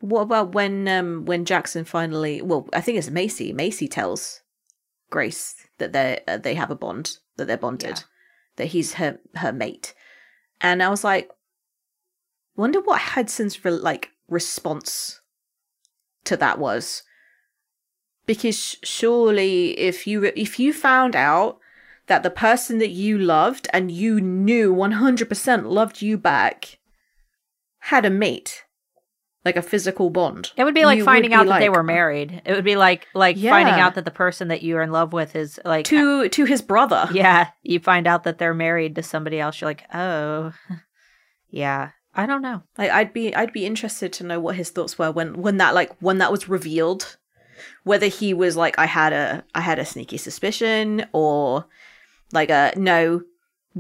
What 0.00 0.22
about 0.22 0.54
when 0.54 0.86
um 0.88 1.24
when 1.24 1.44
Jackson 1.44 1.84
finally 1.84 2.40
well 2.42 2.68
I 2.72 2.80
think 2.80 2.98
it's 2.98 3.10
Macy. 3.10 3.52
Macy 3.52 3.88
tells 3.88 4.42
Grace 5.10 5.54
that 5.78 5.92
they 5.92 6.20
uh, 6.28 6.36
they 6.36 6.54
have 6.54 6.70
a 6.70 6.76
bond 6.76 7.18
that 7.36 7.46
they're 7.46 7.56
bonded 7.56 7.98
Yeah. 7.98 8.02
that 8.56 8.66
he's 8.66 8.94
her 8.94 9.18
her 9.36 9.52
mate. 9.52 9.94
And 10.60 10.82
I 10.82 10.88
was 10.88 11.04
like 11.04 11.30
wonder 12.56 12.80
what 12.80 13.00
Hudson's 13.00 13.64
re- 13.64 13.70
like 13.72 14.10
response 14.28 15.20
to 16.24 16.36
that 16.36 16.58
was. 16.58 17.02
Because 18.26 18.76
surely 18.82 19.78
if 19.78 20.06
you 20.06 20.24
if 20.24 20.58
you 20.60 20.72
found 20.72 21.16
out 21.16 21.58
that 22.08 22.22
the 22.22 22.30
person 22.30 22.78
that 22.78 22.90
you 22.90 23.18
loved 23.18 23.68
and 23.72 23.90
you 23.90 24.20
knew 24.20 24.74
100% 24.74 25.64
loved 25.64 26.02
you 26.02 26.16
back 26.18 26.77
had 27.78 28.05
a 28.05 28.10
mate 28.10 28.64
like 29.44 29.56
a 29.56 29.62
physical 29.62 30.10
bond 30.10 30.52
it 30.56 30.64
would 30.64 30.74
be 30.74 30.84
like 30.84 30.98
you 30.98 31.05
finding 31.05 31.32
out 31.32 31.46
that 31.46 31.60
they 31.60 31.68
were 31.70 31.82
married. 31.82 32.42
It 32.44 32.52
would 32.52 32.64
be 32.64 32.76
like 32.76 33.06
like 33.14 33.38
finding 33.38 33.74
out 33.74 33.94
that 33.94 34.05
the 34.05 34.10
person 34.10 34.48
that 34.48 34.62
you're 34.62 34.82
in 34.82 34.92
love 34.92 35.12
with 35.12 35.34
is 35.36 35.59
like 35.64 35.86
to 35.86 36.28
to 36.28 36.44
his 36.44 36.60
brother 36.60 37.09
yeah. 37.12 37.48
You 37.62 37.80
find 37.80 38.06
out 38.06 38.24
that 38.24 38.38
they're 38.38 38.52
married 38.52 38.96
to 38.96 39.02
somebody 39.02 39.40
else. 39.40 39.60
You're 39.60 39.70
like, 39.70 39.84
oh, 39.94 40.52
yeah. 41.48 41.90
I 42.14 42.26
don't 42.26 42.42
know. 42.42 42.64
like 42.76 42.90
i'd 42.90 43.12
be 43.12 43.32
i'd 43.36 43.52
be 43.52 43.64
interested 43.64 44.12
to 44.14 44.24
know 44.24 44.40
what 44.40 44.56
his 44.56 44.70
thoughts 44.70 44.98
were 44.98 45.12
when 45.12 45.40
when 45.40 45.59
that 45.59 45.72
like 45.72 45.94
when 46.00 46.18
that 46.18 46.32
was 46.32 46.48
revealed 46.48 47.16
whether 47.84 48.06
he 48.06 48.34
was 48.34 48.56
like 48.56 48.76
i 48.76 48.86
had 48.86 49.12
a 49.12 49.44
i 49.55 49.60
had 49.60 49.78
a 49.78 49.84
sneaky 49.84 50.16
suspicion 50.16 51.06
or 51.12 51.66
like 52.32 52.50
a 52.50 52.72
no 52.76 53.22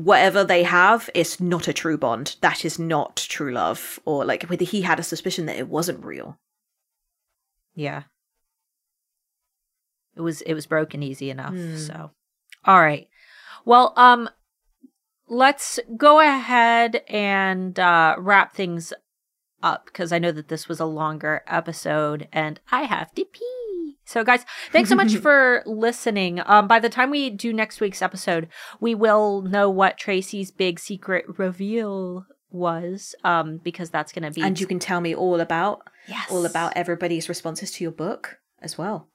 whatever 0.04 0.44
they 0.44 0.62
have 0.62 1.08
it's 1.14 1.40
not 1.40 1.68
a 1.68 1.72
true 1.72 1.96
bond 1.96 2.36
that 2.40 2.64
is 2.64 2.78
not 2.78 3.16
true 3.16 3.52
love 3.52 3.98
or 4.04 4.24
like 4.24 4.42
whether 4.44 4.64
he 4.64 4.82
had 4.82 4.98
a 4.98 5.02
suspicion 5.02 5.46
that 5.46 5.56
it 5.56 5.68
wasn't 5.68 6.04
real 6.04 6.38
Yeah. 7.74 8.02
It 10.16 10.22
was 10.22 10.40
it 10.40 10.54
was 10.54 10.66
broken 10.66 11.00
easy 11.00 11.30
enough. 11.30 11.54
Hmm. 11.54 11.76
So, 11.76 12.10
all 12.64 12.80
right. 12.80 13.08
Well, 13.64 13.92
um, 13.96 14.28
let's 15.28 15.78
go 15.96 16.18
ahead 16.18 17.02
and 17.08 17.78
uh, 17.78 18.16
wrap 18.18 18.52
things 18.52 18.92
up 19.62 19.86
because 19.86 20.10
I 20.10 20.18
know 20.18 20.32
that 20.32 20.48
this 20.48 20.66
was 20.68 20.80
a 20.80 20.86
longer 20.86 21.44
episode 21.46 22.26
and 22.32 22.58
I 22.72 22.82
have 22.82 23.14
to 23.14 23.24
pee. 23.24 23.57
So, 24.08 24.24
guys, 24.24 24.46
thanks 24.72 24.88
so 24.88 24.96
much 24.96 25.16
for 25.22 25.62
listening. 25.66 26.40
Um, 26.46 26.66
by 26.66 26.78
the 26.80 26.88
time 26.88 27.10
we 27.10 27.28
do 27.28 27.52
next 27.52 27.78
week's 27.78 28.00
episode, 28.00 28.48
we 28.80 28.94
will 28.94 29.42
know 29.42 29.68
what 29.68 29.98
Tracy's 29.98 30.50
big 30.50 30.80
secret 30.80 31.26
reveal 31.38 32.24
was. 32.50 33.14
Um, 33.22 33.58
because 33.62 33.90
that's 33.90 34.10
going 34.12 34.22
to 34.22 34.30
be 34.30 34.40
and 34.40 34.58
you 34.58 34.66
can 34.66 34.78
tell 34.78 35.02
me 35.02 35.14
all 35.14 35.40
about 35.40 35.82
yes. 36.08 36.26
all 36.30 36.46
about 36.46 36.72
everybody's 36.74 37.28
responses 37.28 37.70
to 37.72 37.84
your 37.84 37.92
book 37.92 38.38
as 38.62 38.78
well 38.78 39.08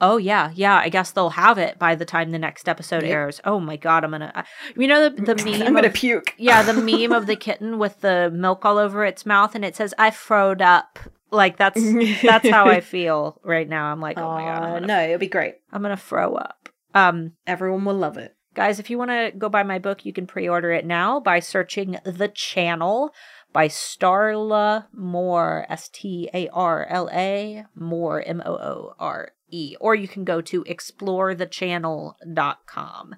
Oh 0.00 0.16
yeah, 0.16 0.50
yeah. 0.56 0.78
I 0.78 0.88
guess 0.88 1.12
they'll 1.12 1.30
have 1.30 1.58
it 1.58 1.78
by 1.78 1.94
the 1.94 2.04
time 2.04 2.32
the 2.32 2.38
next 2.38 2.68
episode 2.68 3.04
Yep. 3.04 3.12
airs. 3.12 3.40
Oh 3.44 3.60
my 3.60 3.76
god, 3.76 4.02
I'm 4.02 4.10
gonna. 4.10 4.32
I, 4.34 4.44
you 4.76 4.88
know 4.88 5.08
the 5.08 5.22
the 5.22 5.36
meme. 5.44 5.62
i'm 5.62 5.74
gonna 5.74 5.86
of- 5.86 5.94
puke 5.94 6.34
yeah, 6.38 6.62
the 6.64 6.72
meme 6.74 7.12
of 7.12 7.26
the 7.26 7.36
kitten 7.36 7.78
with 7.78 8.00
the 8.00 8.28
milk 8.34 8.64
all 8.64 8.78
over 8.78 9.04
its 9.04 9.24
mouth, 9.24 9.54
and 9.54 9.64
it 9.64 9.76
says 9.76 9.94
"I 9.98 10.10
froed 10.10 10.60
up." 10.60 10.98
Like 11.32 11.56
that's 11.56 11.82
that's 12.22 12.48
how 12.48 12.66
I 12.66 12.80
feel 12.94 13.40
right 13.42 13.68
now. 13.68 13.90
I'm 13.90 14.00
like, 14.00 14.18
oh 14.18 14.30
my 14.30 14.44
god, 14.44 14.62
I'm 14.62 14.72
gonna, 14.74 14.86
no, 14.86 15.02
it'll 15.02 15.18
be 15.18 15.26
great. 15.26 15.56
I'm 15.72 15.82
gonna 15.82 15.96
throw 15.96 16.34
up. 16.34 16.68
Um, 16.94 17.32
Everyone 17.46 17.84
will 17.84 17.94
love 17.96 18.18
it. 18.18 18.36
guys, 18.54 18.78
if 18.78 18.90
you 18.90 18.98
want 18.98 19.10
to 19.10 19.32
go 19.36 19.48
buy 19.48 19.62
my 19.62 19.78
book, 19.78 20.04
you 20.04 20.12
can 20.12 20.26
pre-order 20.26 20.72
it 20.72 20.84
now 20.84 21.20
by 21.20 21.40
searching 21.40 21.98
"The 22.04 22.28
Channel" 22.28 23.12
by 23.52 23.68
Starla 23.68 24.86
Moore, 24.94 25.66
S 25.68 25.88
T 25.88 26.28
A 26.34 26.48
R 26.48 26.86
L 26.88 27.08
A 27.12 27.64
Moore, 27.74 28.22
M 28.26 28.42
O 28.44 28.52
O 28.52 28.94
R 28.98 29.32
E, 29.50 29.74
or 29.80 29.94
you 29.94 30.08
can 30.08 30.24
go 30.24 30.40
to 30.42 30.64
explorethechannel.com 30.64 33.14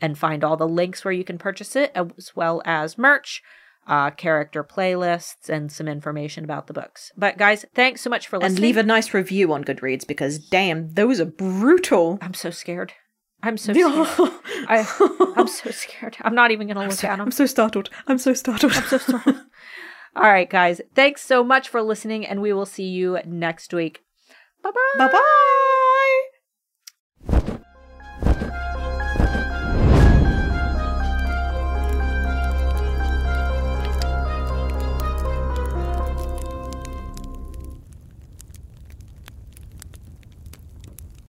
and 0.00 0.18
find 0.18 0.44
all 0.44 0.56
the 0.56 0.68
links 0.68 1.04
where 1.04 1.12
you 1.12 1.24
can 1.24 1.38
purchase 1.38 1.74
it, 1.76 1.92
as 1.94 2.32
well 2.34 2.62
as 2.64 2.96
merch. 2.98 3.42
Uh, 3.88 4.10
character 4.10 4.62
playlists 4.62 5.48
and 5.48 5.72
some 5.72 5.88
information 5.88 6.44
about 6.44 6.66
the 6.66 6.74
books. 6.74 7.10
But 7.16 7.38
guys, 7.38 7.64
thanks 7.74 8.02
so 8.02 8.10
much 8.10 8.28
for 8.28 8.36
listening. 8.36 8.56
And 8.56 8.60
leave 8.60 8.76
a 8.76 8.82
nice 8.82 9.14
review 9.14 9.50
on 9.54 9.64
Goodreads 9.64 10.06
because 10.06 10.38
damn, 10.38 10.92
those 10.92 11.20
are 11.20 11.24
brutal. 11.24 12.18
I'm 12.20 12.34
so 12.34 12.50
scared. 12.50 12.92
I'm 13.42 13.56
so 13.56 13.72
scared. 13.72 13.88
I, 14.68 15.32
I'm 15.36 15.48
so 15.48 15.70
scared. 15.70 16.16
I'm 16.20 16.34
not 16.34 16.50
even 16.50 16.66
going 16.66 16.76
to 16.76 16.82
look 16.82 17.04
at 17.04 17.16
them. 17.16 17.20
I'm 17.20 17.30
so 17.30 17.46
startled. 17.46 17.88
I'm 18.06 18.18
so 18.18 18.34
startled. 18.34 18.72
I'm 18.74 18.84
so 18.84 18.98
startled. 18.98 19.36
All 20.16 20.24
right, 20.24 20.50
guys. 20.50 20.80
Thanks 20.94 21.22
so 21.22 21.44
much 21.44 21.68
for 21.68 21.80
listening, 21.80 22.26
and 22.26 22.42
we 22.42 22.52
will 22.52 22.66
see 22.66 22.88
you 22.88 23.18
next 23.24 23.72
week. 23.72 24.02
Bye 24.62 24.70
bye. 24.70 25.06
Bye 25.06 25.12
bye. 25.12 25.74